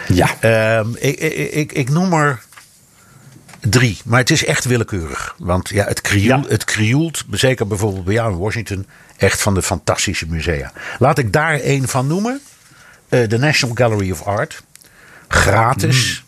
ja. 0.09 0.37
Ehm, 0.41 0.89
ik, 0.99 1.19
ik, 1.21 1.53
ik, 1.53 1.73
ik 1.73 1.89
noem 1.91 2.13
er 2.13 2.41
drie, 3.61 3.99
maar 4.05 4.19
het 4.19 4.31
is 4.31 4.45
echt 4.45 4.65
willekeurig. 4.65 5.35
Want 5.39 5.69
ja, 5.69 5.85
het, 5.85 6.01
krioelt, 6.01 6.45
Ja. 6.45 6.51
het 6.51 6.65
krioelt, 6.65 7.25
zeker 7.31 7.67
bijvoorbeeld 7.67 8.05
bij 8.05 8.15
jou 8.15 8.33
in 8.33 8.39
Washington, 8.39 8.87
echt 9.17 9.43
van 9.43 9.55
de 9.55 9.63
fantastische 9.63 10.27
musea. 10.29 10.73
Laat 10.99 11.19
ik 11.19 11.33
daar 11.33 11.55
één 11.61 11.89
van 11.89 12.07
noemen. 12.07 12.41
Eh, 13.09 13.29
de 13.29 13.39
National 13.39 13.75
Gallery 13.77 14.11
of 14.11 14.23
Art. 14.23 14.63
Gratis. 15.29 16.25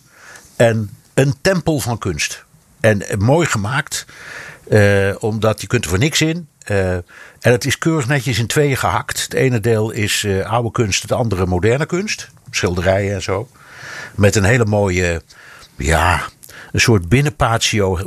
En 0.57 0.91
een 1.15 1.35
tempel 1.41 1.81
van 1.81 1.99
kunst. 1.99 2.45
En 2.81 3.09
eh, 3.09 3.17
mooi 3.17 3.47
gemaakt. 3.47 4.07
Eh, 4.71 5.15
omdat 5.19 5.61
je 5.61 5.67
kunt 5.67 5.85
er 5.85 5.91
voor 5.91 5.99
niks 5.99 6.21
in. 6.21 6.49
Eh, 6.65 6.93
en 6.95 7.03
het 7.41 7.65
is 7.65 7.79
keurig 7.79 8.07
netjes 8.09 8.39
in 8.39 8.47
tweeën 8.47 8.77
gehakt. 8.77 9.23
Het 9.23 9.35
ene 9.35 9.61
deel 9.61 9.91
is 9.91 10.25
eh, 10.25 10.51
oude 10.53 10.71
kunst, 10.71 11.03
het 11.03 11.13
andere 11.13 11.47
moderne 11.47 11.87
kunst. 11.87 12.29
Schilderijen 12.51 13.15
en 13.15 13.23
zo. 13.23 13.49
Met 14.15 14.37
een 14.37 14.45
hele 14.45 14.65
mooie, 14.65 15.23
ja, 15.77 16.23
een 16.73 16.81
soort 16.81 17.09
binnenpatio. 17.09 17.99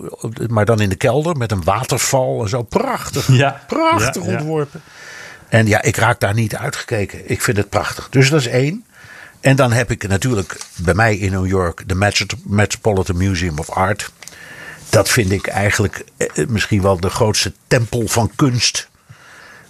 Maar 0.47 0.66
dan 0.66 0.80
in 0.82 0.89
de 0.89 0.95
kelder 0.95 1.38
met 1.38 1.51
een 1.51 1.64
waterval 1.64 2.41
en 2.43 2.49
zo. 2.49 2.64
Prachtig. 2.64 3.28
Ja. 3.28 3.61
Prachtig 3.68 4.24
Ja, 4.26 4.32
ja. 4.32 4.38
ontworpen. 4.38 4.82
En 5.49 5.68
ja, 5.68 5.82
ik 5.82 5.95
raak 5.95 6.20
daar 6.20 6.34
niet 6.34 6.55
uitgekeken. 6.55 7.30
Ik 7.30 7.41
vind 7.41 7.57
het 7.57 7.70
prachtig. 7.70 8.07
Dus 8.09 8.30
dat 8.30 8.39
is 8.39 8.47
één. 8.47 8.86
En 9.41 9.55
dan 9.55 9.72
heb 9.72 9.91
ik 9.91 10.07
natuurlijk 10.07 10.57
bij 10.76 10.93
mij 10.93 11.18
in 11.18 11.32
New 11.32 11.47
York 11.47 11.84
de 11.88 11.95
Metro- 11.95 12.38
Metropolitan 12.45 13.18
Museum 13.18 13.59
of 13.59 13.70
Art. 13.70 14.11
Dat 14.94 15.10
vind 15.10 15.32
ik 15.32 15.48
eigenlijk 15.48 16.04
eh, 16.18 16.46
misschien 16.48 16.82
wel 16.82 17.00
de 17.00 17.10
grootste 17.10 17.54
tempel 17.68 18.08
van 18.08 18.32
kunst 18.36 18.89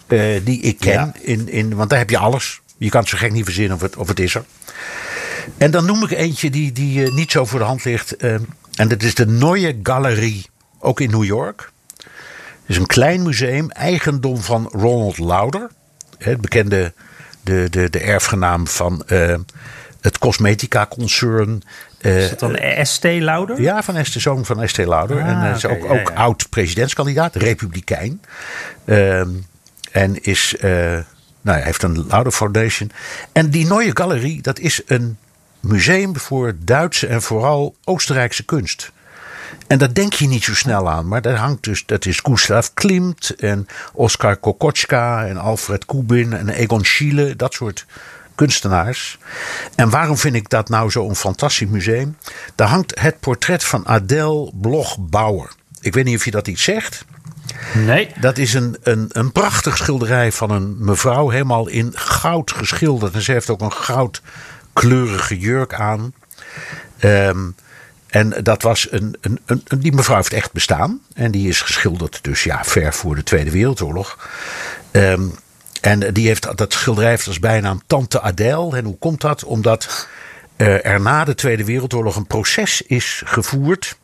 eh, 0.08 0.20
die 0.44 0.62
ik 0.62 0.80
ken. 0.80 0.94
Ja. 0.94 1.14
In, 1.22 1.50
in, 1.50 1.76
want 1.76 1.90
daar 1.90 2.00
heb 2.00 2.10
je 2.10 2.18
alles. 2.18 2.62
Je 2.78 2.90
kan 2.90 3.00
het 3.02 3.10
zo 3.10 3.18
gek 3.18 3.32
niet 3.32 3.44
verzinnen 3.44 3.76
of 3.76 3.82
het, 3.82 3.96
of 3.96 4.08
het 4.08 4.20
is 4.20 4.36
er. 4.36 4.44
En 5.58 5.72
dan 5.72 5.86
noem 5.86 6.04
ik 6.04 6.12
eentje 6.12 6.50
die, 6.50 6.72
die 6.72 7.06
eh, 7.06 7.12
niet 7.14 7.32
zo 7.32 7.46
voor 7.46 7.60
de 7.60 7.66
hand 7.66 7.84
ligt. 7.84 8.16
eh, 8.16 8.34
en 8.76 8.88
dat 8.88 9.04
is 9.04 9.16
de 9.16 9.26
Neue 9.26 9.80
Galerie, 9.84 10.46
ook 10.80 11.00
in 11.00 11.10
New 11.10 11.24
York. 11.24 11.72
Het 11.98 12.72
is 12.72 12.78
een 12.78 12.86
klein 12.86 13.22
museum, 13.22 13.70
eigendom 13.72 14.42
van 14.42 14.70
Ronald 14.72 15.18
Lauder. 15.18 15.70
Het 16.18 16.42
bekende, 16.42 16.94
de, 17.42 17.68
de, 17.70 17.90
de 17.90 18.00
erfgenaam 18.00 18.68
van 18.68 19.04
eh, 19.08 19.36
het 20.02 20.18
cosmetica-concern. 20.18 21.62
eh, 21.62 21.70
Is 22.04 22.30
dat 22.30 22.40
dan 22.40 22.60
ST 22.86 23.04
Lauder? 23.04 23.62
ja, 23.62 23.84
van 23.84 23.96
Esther 23.96 24.22
Zoon 24.22 24.46
van 24.46 24.62
Estee 24.62 24.88
Lauder. 24.88 25.22
Ah, 25.22 25.28
en 25.28 25.38
hij 25.38 25.52
is 25.52 25.66
ook, 25.66 25.84
ja, 25.84 25.90
ook 25.90 26.10
ja. 26.10 26.16
oud-presidentskandidaat, 26.16 27.36
republikein. 27.36 28.22
Ehm, 28.86 29.30
en 29.92 30.24
is, 30.24 30.56
eh, 30.60 30.72
nou, 31.42 31.58
hij 31.58 31.64
heeft 31.64 31.84
een 31.84 32.06
Lauder 32.08 32.32
Foundation. 32.32 32.92
En 33.32 33.50
die 33.50 33.66
Neue 33.66 33.92
Galerie, 33.94 34.42
dat 34.42 34.60
is 34.60 34.82
een 34.86 35.18
museum 35.60 36.18
voor 36.18 36.54
Duitse 36.60 37.08
en 37.08 37.22
vooral 37.22 37.76
Oostenrijkse 37.84 38.46
kunst. 38.46 38.92
En 39.68 39.78
dat 39.78 39.96
denk 39.96 40.14
je 40.14 40.28
niet 40.28 40.44
zo 40.44 40.54
snel 40.56 40.90
aan. 40.90 41.08
Maar 41.08 41.22
daar 41.22 41.38
hangt 41.38 41.64
dus, 41.64 41.86
dat 41.86 42.06
is 42.06 42.20
Gustav 42.24 42.68
Klimt 42.74 43.36
en 43.36 43.68
Oskar 43.94 44.36
Kokoschka 44.36 45.26
en 45.26 45.38
Alfred 45.38 45.86
Kubin 45.86 46.34
en 46.34 46.50
Egon 46.50 46.86
Schiele. 46.86 47.36
Dat 47.36 47.54
soort 47.54 47.86
kunstenaars. 48.48 49.18
En 49.76 49.90
waarom 49.90 50.18
vind 50.18 50.36
ik 50.36 50.50
dat 50.50 50.70
nou 50.70 50.92
zo'n 50.92 51.16
fantastisch 51.16 51.68
museum? 51.68 52.18
Daar 52.56 52.68
hangt 52.68 53.00
het 53.00 53.20
portret 53.20 53.64
van 53.64 53.88
Adele 53.88 54.52
Bloch-Bauer. 54.54 55.52
Ik 55.82 55.94
weet 55.94 56.06
niet 56.06 56.18
of 56.18 56.26
je 56.26 56.32
dat 56.32 56.48
iets 56.48 56.64
zegt. 56.64 57.06
Nee. 57.74 58.10
Dat 58.20 58.38
is 58.38 58.54
een, 58.54 58.78
een, 58.84 59.10
een 59.12 59.32
prachtig 59.32 59.78
schilderij 59.78 60.32
van 60.32 60.50
een 60.52 60.76
mevrouw, 60.80 61.30
helemaal 61.30 61.68
in 61.68 61.92
goud 61.96 62.52
geschilderd. 62.52 63.14
En 63.14 63.22
ze 63.22 63.32
heeft 63.32 63.50
ook 63.50 63.62
een 63.62 63.72
goudkleurige 63.74 65.40
jurk 65.40 65.74
aan. 65.74 66.14
Ehm, 66.98 67.40
en 68.08 68.34
dat 68.44 68.62
was 68.62 68.88
een, 68.92 69.18
een, 69.22 69.40
een, 69.46 69.64
een- 69.68 69.80
Die 69.80 69.94
mevrouw 69.94 70.16
heeft 70.18 70.34
echt 70.34 70.52
bestaan. 70.52 71.00
En 71.14 71.32
die 71.32 71.48
is 71.48 71.62
geschilderd, 71.62 72.20
dus 72.22 72.44
ja, 72.44 72.64
ver 72.64 72.94
voor 72.94 73.16
de 73.16 73.24
Tweede 73.24 73.52
Wereldoorlog. 73.52 74.30
Ehm, 74.92 75.22
en 75.84 76.14
die 76.14 76.28
heeft, 76.28 76.58
dat 76.58 76.74
schilderij 76.74 77.10
heeft 77.10 77.28
als 77.28 77.40
bijnaam 77.40 77.82
Tante 77.88 78.22
Adèle. 78.22 78.78
En 78.78 78.86
hoe 78.86 78.98
komt 78.98 79.22
dat? 79.22 79.44
Omdat 79.44 80.08
eh, 80.56 80.86
er 80.86 81.02
na 81.02 81.24
de 81.24 81.36
Tweede 81.36 81.66
Wereldoorlog 81.66 82.16
een 82.16 82.28
proces 82.28 82.82
is 82.82 83.22
gevoerd 83.26 83.98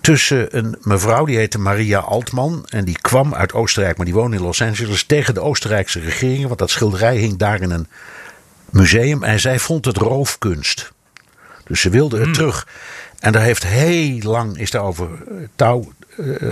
tussen 0.00 0.56
een 0.56 0.76
mevrouw, 0.80 1.24
die 1.24 1.36
heette 1.36 1.58
Maria 1.58 1.98
Altman. 1.98 2.66
En 2.68 2.84
die 2.84 2.98
kwam 3.00 3.34
uit 3.34 3.52
Oostenrijk, 3.52 3.96
maar 3.96 4.06
die 4.06 4.14
woonde 4.14 4.36
in 4.36 4.42
Los 4.42 4.62
Angeles. 4.62 5.04
Tegen 5.04 5.34
de 5.34 5.40
Oostenrijkse 5.40 6.00
regering. 6.00 6.46
Want 6.46 6.58
dat 6.58 6.70
schilderij 6.70 7.16
hing 7.16 7.38
daar 7.38 7.60
in 7.60 7.70
een 7.70 7.86
museum. 8.70 9.22
En 9.22 9.40
zij 9.40 9.58
vond 9.58 9.84
het 9.84 9.96
roofkunst. 9.96 10.92
Dus 11.64 11.80
ze 11.80 11.90
wilde 11.90 12.20
het 12.20 12.34
terug. 12.34 12.66
En 13.18 13.32
daar 13.32 13.42
heeft 13.42 13.66
heel 13.66 14.18
lang 14.18 14.58
is 14.58 14.70
daarover 14.70 15.08
eh, 15.12 15.34
touw, 15.56 15.92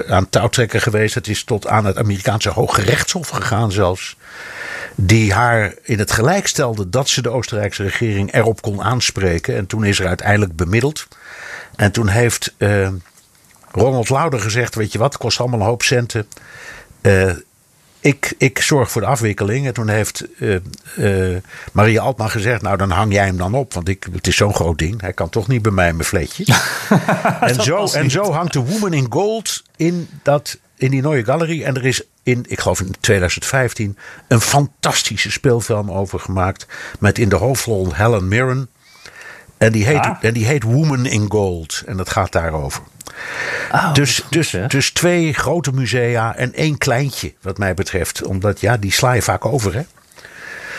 aan 0.09 0.29
touwtrekken 0.29 0.81
geweest. 0.81 1.15
Het 1.15 1.29
is 1.29 1.45
tot 1.45 1.67
aan 1.67 1.85
het 1.85 1.99
Amerikaanse 1.99 2.51
Hoge 2.51 2.83
Rechtshof 2.83 3.29
gegaan 3.29 3.73
zelfs. 3.73 4.17
Die 4.95 5.33
haar 5.33 5.75
in 5.83 5.99
het 5.99 6.13
gelijk 6.13 6.47
stelde 6.47 6.89
dat 6.89 7.09
ze 7.09 7.23
de 7.23 7.29
Oostenrijkse 7.29 7.83
regering 7.83 8.33
erop 8.33 8.63
kon 8.63 8.83
aanspreken. 8.83 9.57
En 9.57 9.67
toen 9.67 9.85
is 9.85 10.01
er 10.01 10.07
uiteindelijk 10.07 10.57
bemiddeld. 10.57 11.07
En 11.77 11.93
toen 11.93 12.09
heeft 12.09 12.55
eh, 12.57 12.89
Ronald 13.71 14.09
Lauder 14.09 14.41
gezegd: 14.41 14.75
Weet 14.75 14.93
je 14.93 14.99
wat, 14.99 15.17
kost 15.17 15.41
allemaal 15.41 15.61
een 15.61 15.67
hoop 15.67 15.83
centen. 15.83 16.27
Eh, 17.01 17.33
ik, 18.01 18.33
ik 18.39 18.61
zorg 18.61 18.91
voor 18.91 19.01
de 19.01 19.07
afwikkeling. 19.07 19.67
En 19.67 19.75
toen 19.75 19.89
heeft 19.89 20.25
eh, 20.39 21.37
Maria 21.73 22.03
Altman 22.03 22.31
gezegd: 22.31 22.63
Nou, 22.63 22.77
dan 22.77 22.91
hang 22.91 23.13
jij 23.13 23.25
hem 23.25 23.37
dan 23.37 23.55
op. 23.55 23.75
Want 23.75 23.89
ik, 23.89 24.07
het 24.13 24.27
is 24.27 24.37
zo'n 24.37 24.55
groot 24.55 24.79
ding. 24.79 25.01
Hij 25.01 25.13
kan 25.13 25.29
toch 25.29 25.49
niet 25.49 25.63
bij 25.63 25.73
mij 25.73 25.93
mijn 25.93 26.09
vleetje. 26.09 26.45
en, 27.41 27.63
zo, 27.63 27.87
en 27.87 28.11
zo 28.11 28.33
hangt 28.33 28.53
de 28.53 28.61
Woman 28.61 28.93
in 28.93 29.07
Gold 29.11 29.63
in, 29.77 30.09
dat, 30.23 30.59
in 30.77 30.91
die 30.91 31.03
Neue 31.03 31.25
Galerie. 31.25 31.65
En 31.65 31.77
er 31.77 31.87
is 31.87 32.03
in, 32.23 32.45
ik 32.49 32.61
geloof 32.61 32.81
in 32.81 32.95
2015, 33.01 33.99
een 34.29 34.41
fantastische 34.41 35.31
speelfilm 35.31 35.91
over 35.91 36.21
gemaakt. 36.21 36.67
Met 36.99 37.19
in 37.19 37.29
de 37.29 37.37
hoofdrol 37.37 37.95
Helen 37.95 38.29
Mirren. 38.29 38.69
En 39.61 39.73
die, 39.73 39.85
heet, 39.85 39.99
Ah. 39.99 40.17
en 40.21 40.33
die 40.33 40.47
heet 40.47 40.63
Woman 40.63 41.07
in 41.07 41.27
Gold. 41.31 41.83
En 41.87 41.97
dat 41.97 42.11
gaat 42.11 42.33
daarover. 42.33 42.83
dus, 43.93 44.23
dus, 44.31 44.53
hè? 44.53 44.67
dus 44.67 44.91
twee 44.91 45.33
grote 45.33 45.73
musea 45.73 46.37
en 46.37 46.55
één 46.55 46.79
kleintje, 46.79 47.33
wat 47.43 47.59
mij 47.59 47.75
betreft. 47.75 48.25
Omdat 48.25 48.61
ja, 48.61 48.77
die 48.77 48.93
sla 48.93 49.13
je 49.13 49.23
vaak 49.23 49.47
over, 49.47 49.75
hè? 49.75 49.83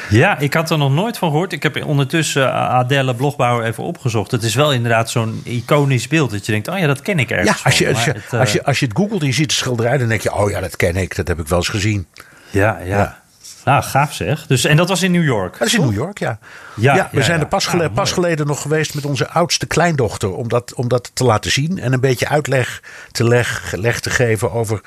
Ja, 0.09 0.37
ik 0.39 0.53
had 0.53 0.69
er 0.69 0.77
nog 0.77 0.91
nooit 0.91 1.17
van 1.17 1.29
gehoord. 1.29 1.53
Ik 1.53 1.63
heb 1.63 1.85
ondertussen 1.85 2.41
uh, 2.41 2.53
Adele 2.53 3.15
Blogbauer 3.15 3.63
even 3.63 3.83
opgezocht. 3.83 4.31
Het 4.31 4.43
is 4.43 4.55
wel 4.55 4.73
inderdaad 4.73 5.09
zo'n 5.09 5.41
iconisch 5.43 6.07
beeld 6.07 6.31
dat 6.31 6.45
je 6.45 6.51
denkt, 6.51 6.67
oh 6.67 6.77
ja, 6.77 6.87
dat 6.87 7.01
ken 7.01 7.19
ik 7.19 7.29
ergens 7.31 7.57
Ja, 7.57 7.65
als 7.65 7.77
je, 7.77 7.85
van. 7.85 7.93
als, 7.95 8.05
je, 8.05 8.11
het, 8.11 8.23
eh, 8.33 8.39
als, 8.39 8.51
je, 8.53 8.63
als 8.63 8.79
je 8.79 8.85
het 8.85 8.97
googelt 8.97 9.21
en 9.21 9.27
je 9.27 9.33
ziet 9.33 9.49
de 9.49 9.55
schilderij, 9.55 9.97
dan 9.97 10.07
denk 10.07 10.21
je: 10.21 10.33
oh 10.33 10.49
ja, 10.49 10.59
dat 10.59 10.75
ken 10.75 10.95
ik, 10.95 11.15
dat 11.15 11.27
heb 11.27 11.39
ik 11.39 11.47
wel 11.47 11.57
eens 11.57 11.67
gezien. 11.67 12.07
Ja, 12.49 12.79
ja. 12.83 12.97
Ja. 12.97 13.20
Nou, 13.65 13.83
gaaf 13.83 14.13
zeg. 14.13 14.47
Dus, 14.47 14.65
en 14.65 14.77
dat 14.77 14.89
was 14.89 15.01
in 15.03 15.11
New 15.11 15.23
York. 15.23 15.57
Dat 15.57 15.67
is 15.67 15.73
in 15.73 15.81
New 15.81 15.93
York, 15.93 16.19
ja. 16.19 16.39
Ja, 16.75 17.09
we 17.11 17.17
ja, 17.17 17.23
zijn 17.23 17.37
ja. 17.37 17.43
er 17.43 17.49
pas, 17.49 17.65
Ah, 17.65 17.71
gele- 17.71 17.89
pas 17.89 18.11
geleden 18.11 18.47
nog 18.47 18.61
geweest 18.61 18.93
met 18.95 19.05
onze 19.05 19.29
oudste 19.29 19.65
kleindochter. 19.65 20.33
Om 20.35 20.47
dat, 20.49 20.73
om 20.73 20.87
dat 20.87 21.11
te 21.13 21.23
laten 21.23 21.51
zien. 21.51 21.79
En 21.79 21.93
een 21.93 21.99
beetje 21.99 22.27
uitleg 22.27 22.81
te, 23.11 23.23
leg, 23.23 23.73
leg 23.77 23.99
te 23.99 24.09
geven 24.09 24.51
over 24.51 24.81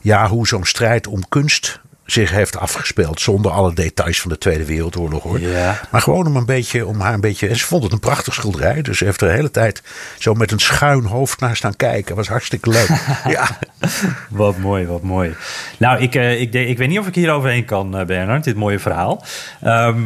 ja, 0.00 0.28
hoe 0.28 0.46
zo'n 0.46 0.64
strijd 0.64 1.06
om 1.06 1.28
kunst 1.28 1.80
zich 2.10 2.30
heeft 2.30 2.56
afgespeeld. 2.58 3.20
Zonder 3.20 3.50
alle 3.50 3.74
details 3.74 4.20
van 4.20 4.30
de 4.30 4.38
Tweede 4.38 4.64
Wereldoorlog 4.64 5.22
hoor. 5.22 5.40
Ja. 5.40 5.80
Maar 5.90 6.00
gewoon 6.00 6.26
om, 6.26 6.36
een 6.36 6.46
beetje, 6.46 6.86
om 6.86 7.00
haar 7.00 7.14
een 7.14 7.20
beetje. 7.20 7.48
En 7.48 7.56
ze 7.56 7.66
vond 7.66 7.82
het 7.82 7.92
een 7.92 8.00
prachtig 8.00 8.34
schilderij. 8.34 8.82
Dus 8.82 8.98
ze 8.98 9.04
heeft 9.04 9.20
er 9.20 9.28
de 9.28 9.34
hele 9.34 9.50
tijd 9.50 9.82
zo 10.18 10.34
met 10.34 10.50
een 10.52 10.58
schuin 10.58 11.04
hoofd 11.04 11.40
naar 11.40 11.56
staan 11.56 11.76
kijken. 11.76 12.16
was 12.16 12.28
hartstikke 12.28 12.70
leuk. 12.70 12.88
ja. 13.34 13.58
Wat 14.30 14.56
mooi, 14.58 14.86
wat 14.86 15.02
mooi. 15.02 15.34
Nou, 15.78 16.00
ik, 16.02 16.14
eh, 16.14 16.40
ik, 16.40 16.52
denk- 16.52 16.68
ik 16.68 16.78
weet 16.78 16.88
niet 16.88 16.98
of 16.98 17.06
ik 17.06 17.14
hier 17.14 17.30
overheen 17.30 17.64
kan, 17.64 17.98
eh, 17.98 18.06
Bernard, 18.06 18.44
dit 18.44 18.56
mooie 18.56 18.78
verhaal. 18.78 19.24
Ehm, 19.62 20.00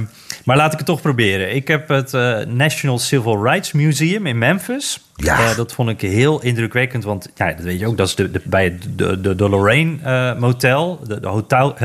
maar 0.45 0.57
laat 0.57 0.73
ik 0.73 0.79
het 0.79 0.87
toch 0.87 1.01
proberen. 1.01 1.55
Ik 1.55 1.69
heb 1.69 1.89
het 1.89 2.15
eh, 2.15 2.39
National 2.47 2.99
Civil 2.99 3.45
Rights 3.45 3.73
Museum 3.73 4.27
in 4.27 4.39
Memphis. 4.39 5.01
Ja. 5.15 5.51
Eh, 5.51 5.57
dat 5.57 5.73
vond 5.73 5.89
ik 5.89 6.01
heel 6.01 6.43
indrukwekkend, 6.43 7.05
want 7.05 7.29
ja, 7.35 7.53
dat 7.53 7.65
weet 7.65 7.79
je 7.79 7.87
ook, 7.87 7.97
dat 7.97 8.09
is 8.09 8.15
de, 8.15 8.41
bij 8.45 8.79
de, 8.97 9.21
de, 9.21 9.35
de 9.35 9.49
Lorraine 9.49 9.97
eh, 10.03 10.39
Motel, 10.39 11.01
de, 11.07 11.29
hotel, 11.29 11.77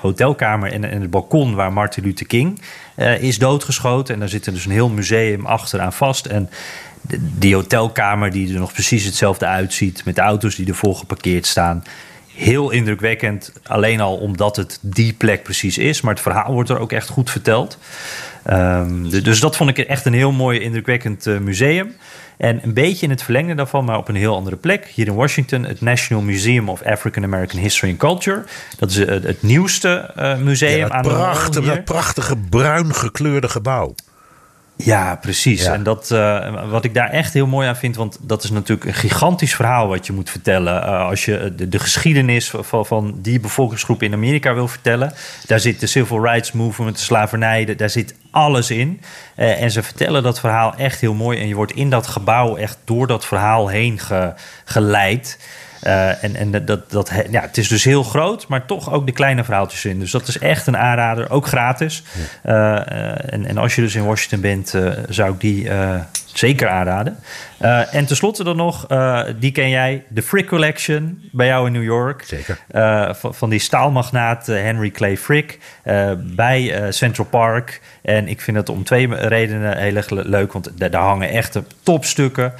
hotelkamer 0.00 0.72
en, 0.72 0.84
en 0.90 1.00
het 1.00 1.10
balkon 1.10 1.54
waar 1.54 1.72
Martin 1.72 2.04
Luther 2.04 2.26
King 2.26 2.60
eh, 2.94 3.22
is 3.22 3.38
doodgeschoten. 3.38 4.14
En 4.14 4.20
daar 4.20 4.28
zit 4.28 4.46
er 4.46 4.52
dus 4.52 4.64
een 4.64 4.70
heel 4.70 4.88
museum 4.88 5.46
achteraan 5.46 5.92
vast. 5.92 6.26
En 6.26 6.50
die 7.38 7.54
hotelkamer 7.54 8.30
die 8.30 8.54
er 8.54 8.60
nog 8.60 8.72
precies 8.72 9.04
hetzelfde 9.04 9.46
uitziet, 9.46 10.04
met 10.04 10.14
de 10.14 10.20
auto's 10.20 10.54
die 10.54 10.68
ervoor 10.68 10.94
geparkeerd 10.94 11.46
staan. 11.46 11.84
Heel 12.34 12.70
indrukwekkend, 12.70 13.52
alleen 13.62 14.00
al 14.00 14.16
omdat 14.16 14.56
het 14.56 14.78
die 14.80 15.12
plek 15.12 15.42
precies 15.42 15.78
is. 15.78 16.00
Maar 16.00 16.12
het 16.12 16.22
verhaal 16.22 16.52
wordt 16.52 16.70
er 16.70 16.78
ook 16.78 16.92
echt 16.92 17.08
goed 17.08 17.30
verteld. 17.30 17.78
Ehm, 18.42 19.08
de- 19.08 19.20
dus 19.20 19.40
dat 19.40 19.56
vond 19.56 19.70
ik 19.70 19.78
echt 19.78 20.06
een 20.06 20.12
heel 20.12 20.32
mooi, 20.32 20.60
indrukwekkend 20.60 21.26
eh, 21.26 21.38
museum. 21.38 21.94
En 22.36 22.60
een 22.62 22.74
beetje 22.74 23.04
in 23.04 23.10
het 23.10 23.22
verlengde 23.22 23.54
daarvan, 23.54 23.84
maar 23.84 23.96
op 23.98 24.08
een 24.08 24.14
heel 24.14 24.34
andere 24.34 24.56
plek. 24.56 24.86
Hier 24.94 25.06
in 25.06 25.14
Washington, 25.14 25.64
het 25.64 25.80
National 25.80 26.22
Museum 26.22 26.68
of 26.68 26.82
African 26.82 27.24
American 27.24 27.60
History 27.60 27.90
and 27.90 27.98
Culture. 28.00 28.44
Dat 28.78 28.90
is 28.90 28.96
eh, 28.98 29.22
het 29.22 29.42
nieuwste 29.42 30.10
eh, 30.16 30.36
museum 30.38 30.78
Ja, 30.78 30.88
aan 30.88 31.02
de 31.02 31.08
prachtige, 31.08 31.66
dat 31.66 31.84
prachtige 31.84 32.36
bruin 32.50 32.94
gekleurde 32.94 33.48
gebouw. 33.48 33.94
Ja, 34.76 35.16
precies. 35.16 35.64
En 35.64 35.82
dat, 35.82 36.10
uh, 36.12 36.70
wat 36.70 36.84
ik 36.84 36.94
daar 36.94 37.10
echt 37.10 37.32
heel 37.32 37.46
mooi 37.46 37.68
aan 37.68 37.76
vind, 37.76 37.96
want 37.96 38.18
dat 38.20 38.44
is 38.44 38.50
natuurlijk 38.50 38.88
een 38.88 38.94
gigantisch 38.94 39.54
verhaal 39.54 39.88
wat 39.88 40.06
je 40.06 40.12
moet 40.12 40.30
vertellen. 40.30 40.82
Uh, 40.82 41.08
als 41.08 41.24
je 41.24 41.52
de, 41.56 41.68
de 41.68 41.78
geschiedenis 41.78 42.50
van, 42.50 42.86
van, 42.86 43.18
die 43.22 43.40
bevolkingsgroep 43.40 44.02
in 44.02 44.12
Amerika 44.12 44.54
wil 44.54 44.68
vertellen, 44.68 45.12
daar 45.46 45.60
zit 45.60 45.80
de 45.80 45.86
Civil 45.86 46.24
Rights 46.24 46.52
Movement, 46.52 46.96
de 46.96 47.02
slavernij, 47.02 47.74
daar 47.74 47.90
zit 47.90 48.14
alles 48.30 48.70
in. 48.70 49.00
Uh, 49.36 49.62
en 49.62 49.70
ze 49.70 49.82
vertellen 49.82 50.22
dat 50.22 50.40
verhaal 50.40 50.74
echt 50.74 51.00
heel 51.00 51.14
mooi. 51.14 51.40
En 51.40 51.48
je 51.48 51.54
wordt 51.54 51.72
in 51.72 51.90
dat 51.90 52.06
gebouw 52.06 52.56
echt 52.56 52.78
door 52.84 53.06
dat 53.06 53.24
verhaal 53.24 53.68
heen 53.68 53.98
ge, 53.98 54.32
geleid. 54.64 55.38
Uh, 55.86 56.24
en 56.24 56.36
en 56.36 56.64
dat, 56.64 56.90
dat, 56.90 57.12
ja, 57.30 57.40
het 57.40 57.58
is 57.58 57.68
dus 57.68 57.84
heel 57.84 58.02
groot, 58.02 58.48
maar 58.48 58.66
toch 58.66 58.92
ook 58.92 59.06
de 59.06 59.12
kleine 59.12 59.44
verhaaltjes 59.44 59.84
in. 59.84 59.98
Dus 59.98 60.10
dat 60.10 60.28
is 60.28 60.38
echt 60.38 60.66
een 60.66 60.76
aanrader, 60.76 61.30
ook 61.30 61.46
gratis. 61.46 62.02
Ja. 62.44 62.88
Uh, 62.90 63.32
en, 63.32 63.46
en 63.46 63.58
als 63.58 63.74
je 63.74 63.80
dus 63.80 63.94
in 63.94 64.04
Washington 64.04 64.40
bent, 64.40 64.74
zou 65.08 65.32
ik 65.32 65.40
die 65.40 65.68
zeker 66.38 66.68
aanraden. 66.68 67.18
Uh, 67.60 67.94
en 67.94 68.06
tenslotte 68.06 68.44
dan 68.44 68.56
nog, 68.56 68.90
uh, 68.90 69.22
die 69.38 69.52
ken 69.52 69.68
jij, 69.68 70.04
de 70.08 70.22
Frick 70.22 70.46
Collection 70.46 71.22
bij 71.32 71.46
jou 71.46 71.66
in 71.66 71.72
New 71.72 71.82
York. 71.82 72.24
Zeker. 72.26 72.58
Uh, 72.72 73.14
van, 73.14 73.34
van, 73.34 73.50
die 73.50 73.58
staalmagnaat 73.58 74.46
Henry 74.46 74.90
Clay 74.90 75.16
Frick 75.16 75.58
bij 76.16 76.90
Central 76.92 77.26
Park. 77.26 77.80
En 78.02 78.28
ik 78.28 78.40
vind 78.40 78.56
het 78.56 78.68
om 78.68 78.84
twee 78.84 79.14
redenen 79.14 79.78
heel 79.78 79.96
erg 79.96 80.10
leuk, 80.10 80.52
want 80.52 80.70
daar 80.74 80.94
hangen 80.94 81.30
echte 81.30 81.64
topstukken. 81.82 82.52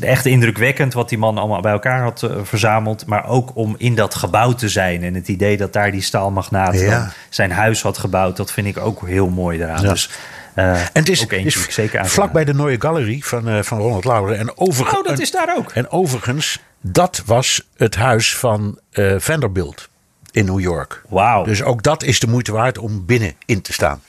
echt 0.00 0.26
indrukwekkend 0.26 0.92
wat 0.92 1.08
die 1.08 1.18
man 1.18 1.38
allemaal 1.38 1.60
bij 1.60 1.72
elkaar 1.72 2.02
had 2.02 2.30
verzameld. 2.42 3.06
Maar 3.06 3.28
ook 3.28 3.50
om 3.54 3.74
in 3.78 3.94
dat 3.94 4.14
gebouw 4.14 4.52
te 4.52 4.68
zijn. 4.68 5.02
En 5.02 5.14
het 5.14 5.28
idee 5.28 5.56
dat 5.56 5.72
daar 5.72 5.90
die 5.90 6.02
staalmagnaat 6.02 6.80
ja. 6.80 7.12
zijn 7.28 7.50
huis 7.50 7.82
had 7.82 7.98
gebouwd, 7.98 8.36
dat 8.36 8.52
vind 8.52 8.66
ik 8.66 8.78
ook 8.78 9.06
heel 9.06 9.28
mooi 9.28 9.62
eraan. 9.62 9.82
Ja. 9.82 9.88
Dus 9.88 10.10
en 10.58 10.88
het 10.92 11.08
is, 11.08 11.26
is 11.26 11.66
zeker 11.68 12.06
vlak 12.06 12.32
bij 12.32 12.44
de 12.44 12.54
Neue 12.54 12.80
Galerie 12.80 13.24
van, 13.24 13.48
uh, 13.48 13.62
van 13.62 13.78
Ronald 13.78 14.04
Lauder. 14.04 14.36
En 14.36 14.58
overigens, 14.58 14.98
oh, 14.98 15.06
dat 15.06 15.18
is 15.18 15.30
daar 15.30 15.56
ook. 15.56 15.70
En 15.70 15.90
overigens, 15.90 16.58
dat 16.80 17.22
was 17.26 17.68
het 17.76 17.96
huis 17.96 18.36
van 18.36 18.78
uh, 18.92 19.14
Vanderbilt 19.18 19.88
in 20.30 20.44
New 20.44 20.60
York. 20.60 21.02
Wauw. 21.08 21.44
Dus 21.44 21.62
ook 21.62 21.82
dat 21.82 22.02
is 22.02 22.20
de 22.20 22.26
moeite 22.26 22.52
waard 22.52 22.78
om 22.78 23.06
binnen 23.06 23.34
in 23.46 23.62
te 23.62 23.72
staan. 23.72 24.00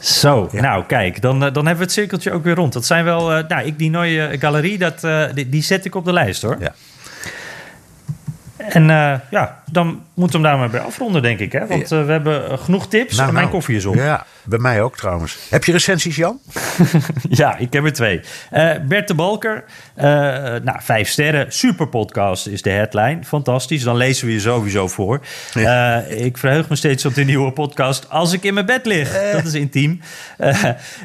Zo, 0.00 0.48
ja. 0.52 0.60
nou 0.60 0.84
kijk, 0.84 1.20
dan, 1.20 1.40
dan 1.40 1.54
hebben 1.54 1.76
we 1.76 1.82
het 1.82 1.92
cirkeltje 1.92 2.32
ook 2.32 2.44
weer 2.44 2.54
rond. 2.54 2.72
Dat 2.72 2.86
zijn 2.86 3.04
wel, 3.04 3.28
nou, 3.28 3.64
ik, 3.64 3.78
die 3.78 3.90
Neue 3.90 4.38
Galerie, 4.38 4.78
dat, 4.78 5.00
die, 5.34 5.48
die 5.48 5.62
zet 5.62 5.84
ik 5.84 5.94
op 5.94 6.04
de 6.04 6.12
lijst 6.12 6.42
hoor. 6.42 6.56
Ja. 6.60 6.74
En 8.68 8.82
uh, 8.82 9.14
ja, 9.30 9.62
dan 9.70 10.02
moeten 10.14 10.40
hem 10.40 10.48
daar 10.48 10.58
maar 10.58 10.70
bij 10.70 10.80
afronden, 10.80 11.22
denk 11.22 11.38
ik. 11.38 11.52
Hè? 11.52 11.66
Want 11.66 11.92
uh, 11.92 12.04
we 12.04 12.12
hebben 12.12 12.58
genoeg 12.58 12.88
tips 12.88 13.16
nou, 13.16 13.28
en 13.28 13.34
mijn 13.34 13.46
nou, 13.46 13.56
koffie 13.56 13.76
is 13.76 13.84
op. 13.84 13.94
Ja, 13.94 14.26
bij 14.44 14.58
mij 14.58 14.82
ook 14.82 14.96
trouwens. 14.96 15.38
Heb 15.50 15.64
je 15.64 15.72
recensies, 15.72 16.16
Jan? 16.16 16.40
ja, 17.28 17.56
ik 17.56 17.72
heb 17.72 17.84
er 17.84 17.92
twee. 17.92 18.20
Uh, 18.52 18.70
Bert 18.88 19.08
de 19.08 19.14
Balker, 19.14 19.64
nou, 20.64 20.78
vijf 20.80 21.08
sterren. 21.08 21.52
Super 21.52 21.88
podcast 21.88 22.46
is 22.46 22.62
de 22.62 22.70
headline. 22.70 23.18
Fantastisch, 23.24 23.82
dan 23.82 23.96
lezen 23.96 24.26
we 24.26 24.32
je 24.32 24.40
sowieso 24.40 24.88
voor. 24.88 25.20
Ja. 25.54 25.98
ik 26.00 26.38
verheug 26.38 26.68
me 26.68 26.76
steeds 26.76 27.04
op 27.04 27.14
de 27.14 27.24
nieuwe 27.24 27.52
podcast 27.52 28.10
Als 28.10 28.32
ik 28.32 28.42
in 28.42 28.54
mijn 28.54 28.66
bed 28.66 28.86
lig. 28.86 29.32
Dat 29.32 29.44
is 29.44 29.54
intiem. 29.54 30.00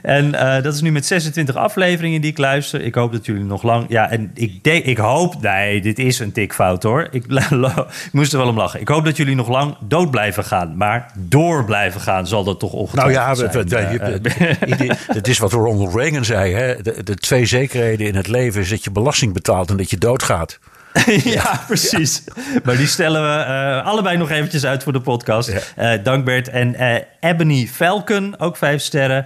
en 0.02 0.32
dat 0.64 0.74
is 0.74 0.82
nu 0.82 0.92
met 0.92 1.06
26 1.06 1.56
afleveringen 1.56 2.22
die 2.22 2.32
ik 2.32 2.38
luister. 2.38 2.82
Ik 2.82 2.96
hoop 2.96 3.12
dat 3.12 3.26
jullie 3.26 3.44
nog 3.44 3.64
lang... 3.64 3.86
Ja, 3.90 4.10
en 4.10 4.32
ik, 4.34 4.64
denk, 4.64 4.86
ik 4.86 4.98
hoop... 4.98 5.42
Nee, 5.42 5.82
dit 5.82 6.00
is 6.00 6.20
een 6.20 6.32
tikfout 6.32 6.84
hoor. 6.84 7.08
Ik 7.12 7.26
ik 8.06 8.12
moest 8.12 8.32
er 8.32 8.38
wel 8.38 8.48
om 8.48 8.58
lachen. 8.58 8.80
Ik 8.80 8.88
hoop 8.88 8.99
dat 9.04 9.18
jullie 9.18 9.36
nog 9.36 9.48
lang 9.48 9.76
dood 9.80 10.12
blijven 10.12 10.44
gaan. 10.44 10.78
Maar 10.78 11.12
door 11.16 11.66
blijven 11.66 12.02
gaan 12.02 12.28
zal 12.28 12.44
dat 12.44 12.60
toch 12.60 12.74
ongetwijfeld 12.74 13.16
nou 13.16 13.28
ja, 13.28 13.36
zijn. 13.36 14.98
Het 15.06 15.28
is 15.28 15.38
wat 15.38 15.52
Ronald 15.52 15.96
Reagan 15.96 16.26
zei. 16.26 16.54
Hè? 16.54 16.82
De, 16.82 17.04
de 17.04 17.16
twee 17.16 17.46
zekerheden 17.46 18.08
in 18.08 18.16
het 18.16 18.28
leven 18.28 18.62
is 18.62 18.70
dat 18.70 18.84
je 18.84 18.92
belasting 18.92 19.34
betaalt 19.34 19.70
en 19.70 19.78
dat 19.78 19.90
je 19.90 19.98
doodgaat. 19.98 20.60
ja, 21.24 21.62
precies. 21.68 22.24
Maar 22.64 22.78
die 22.78 22.88
stellen 22.88 23.22
we 23.22 23.46
uh, 23.46 23.86
allebei 23.86 24.18
nog 24.18 24.30
eventjes 24.30 24.66
uit 24.66 24.84
voor 24.84 24.94
de 24.94 25.02
podcast. 25.02 25.52
Ja. 25.76 25.94
Uh, 25.96 26.04
dank 26.04 26.26
Bert. 26.26 26.50
En 26.50 26.74
uh, 26.74 26.96
Ebony 27.20 27.68
Falcon, 27.68 28.40
ook 28.40 28.58
vijf 28.58 28.82
sterren. 28.82 29.26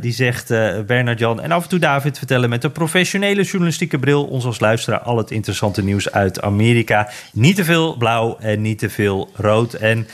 die 0.00 0.12
zegt 0.12 0.48
Bernard 0.86 1.18
Jan 1.18 1.40
en 1.40 1.52
af 1.52 1.62
en 1.62 1.68
toe 1.68 1.78
David 1.78 2.18
vertellen 2.18 2.48
met 2.48 2.64
een 2.64 2.72
professionele 2.72 3.42
journalistieke 3.42 3.98
bril 3.98 4.24
ons 4.24 4.44
als 4.44 4.60
luisteraar 4.60 5.00
al 5.00 5.16
het 5.16 5.30
interessante 5.30 5.82
nieuws 5.82 6.12
uit 6.12 6.40
Amerika. 6.40 7.08
Niet 7.32 7.56
te 7.56 7.64
veel 7.64 7.96
blauw 7.96 8.36
en 8.40 8.62
niet 8.62 8.78
te 8.78 8.90
veel 8.90 9.30
rood. 9.34 9.74
En 9.74 10.08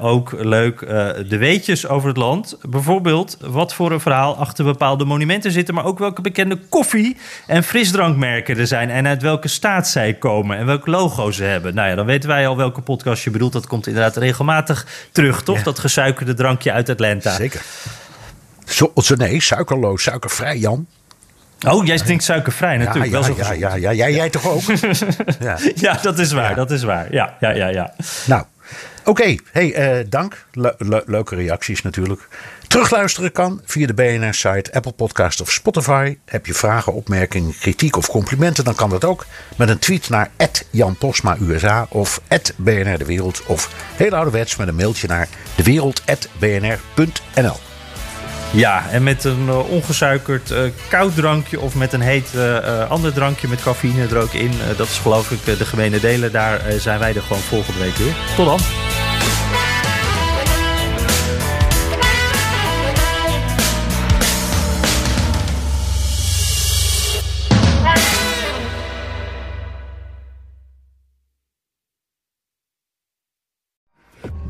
ook 0.00 0.32
leuk 0.38 0.80
de 1.28 1.36
weetjes 1.38 1.86
over 1.86 2.08
het 2.08 2.16
land. 2.16 2.58
Bijvoorbeeld 2.68 3.36
wat 3.40 3.74
voor 3.74 3.92
een 3.92 4.00
verhaal 4.00 4.36
achter 4.36 4.64
bepaalde 4.64 5.04
monumenten 5.04 5.52
zitten, 5.52 5.74
maar 5.74 5.84
ook 5.84 5.98
welke 5.98 6.22
bekende 6.22 6.58
koffie- 6.68 7.16
en 7.46 7.64
frisdrankmerken 7.64 8.58
er 8.58 8.66
zijn 8.66 8.90
en 8.90 9.06
uit 9.06 9.22
welke 9.22 9.48
staat 9.48 9.88
zij 9.88 10.09
komen 10.18 10.56
en 10.56 10.66
welk 10.66 10.86
logo 10.86 11.30
ze 11.30 11.44
hebben. 11.44 11.74
Nou 11.74 11.88
ja, 11.88 11.94
dan 11.94 12.06
weten 12.06 12.28
wij 12.28 12.46
al 12.46 12.56
welke 12.56 12.80
podcast 12.80 13.24
je 13.24 13.30
bedoelt. 13.30 13.52
Dat 13.52 13.66
komt 13.66 13.86
inderdaad 13.86 14.16
regelmatig 14.16 14.86
terug, 15.12 15.42
toch? 15.42 15.56
Ja. 15.56 15.62
Dat 15.62 15.78
gesuikerde 15.78 16.34
drankje 16.34 16.72
uit 16.72 16.88
Atlanta. 16.88 17.34
Zeker. 17.34 17.62
Zo, 18.64 18.92
zo 18.96 19.14
nee, 19.14 19.42
suikerloos, 19.42 20.02
suikervrij, 20.02 20.56
Jan. 20.56 20.86
Oh, 21.68 21.86
jij 21.86 21.96
drinkt 21.96 22.24
suikervrij 22.24 22.76
natuurlijk. 22.76 23.12
Ja, 23.12 23.18
ja, 23.18 23.26
wel 23.26 23.52
zo 23.52 23.76
ja, 23.76 23.90
ja, 23.90 24.08
jij 24.08 24.30
toch 24.30 24.46
ook? 24.46 24.62
ja. 25.40 25.58
ja, 25.74 25.98
dat 26.02 26.18
is 26.18 26.32
waar, 26.32 26.54
dat 26.54 26.70
is 26.70 26.82
waar. 26.82 27.12
Ja, 27.12 27.36
ja, 27.40 27.50
ja, 27.50 27.68
ja. 27.68 27.94
Nou, 28.26 28.44
oké. 29.00 29.10
Okay. 29.10 29.40
Hey, 29.52 29.98
uh, 29.98 30.04
dank. 30.08 30.46
Le 30.52 30.74
le 30.78 31.02
leuke 31.06 31.34
reacties 31.34 31.82
natuurlijk. 31.82 32.28
Terugluisteren 32.70 33.32
kan 33.32 33.60
via 33.64 33.86
de 33.86 33.94
BNR-site, 33.94 34.72
Apple 34.72 34.92
Podcast 34.92 35.40
of 35.40 35.50
Spotify. 35.50 36.16
Heb 36.24 36.46
je 36.46 36.54
vragen, 36.54 36.94
opmerkingen, 36.94 37.54
kritiek 37.60 37.96
of 37.96 38.08
complimenten, 38.08 38.64
dan 38.64 38.74
kan 38.74 38.90
dat 38.90 39.04
ook 39.04 39.26
met 39.56 39.68
een 39.68 39.78
tweet 39.78 40.08
naar 40.08 40.30
Jan 40.70 40.96
Posma 40.96 41.36
USA 41.40 41.86
of 41.88 42.20
BNR 42.56 42.98
De 42.98 43.04
Wereld. 43.04 43.42
Of 43.46 43.70
heel 43.96 44.10
ouderwets 44.10 44.56
met 44.56 44.68
een 44.68 44.74
mailtje 44.74 45.08
naar 45.08 45.28
dewereld.bnr.nl. 45.54 47.56
Ja, 48.50 48.90
en 48.90 49.02
met 49.02 49.24
een 49.24 49.46
uh, 49.46 49.70
ongesuikerd 49.70 50.50
uh, 50.50 50.58
koud 50.88 51.14
drankje 51.14 51.60
of 51.60 51.74
met 51.74 51.92
een 51.92 52.00
heet 52.00 52.28
uh, 52.34 52.90
ander 52.90 53.12
drankje 53.12 53.48
met 53.48 53.62
cafeïne 53.62 54.06
er 54.06 54.18
ook 54.18 54.32
in. 54.32 54.52
dat 54.76 54.88
is 54.88 54.98
geloof 54.98 55.30
ik 55.30 55.44
de 55.44 55.64
gemene 55.64 56.00
delen. 56.00 56.32
Daar 56.32 56.60
zijn 56.78 56.98
wij 56.98 57.14
er 57.14 57.22
gewoon 57.22 57.42
volgende 57.42 57.80
week 57.80 57.96
weer. 57.96 58.14
Tot 58.36 58.46
dan. 58.46 58.60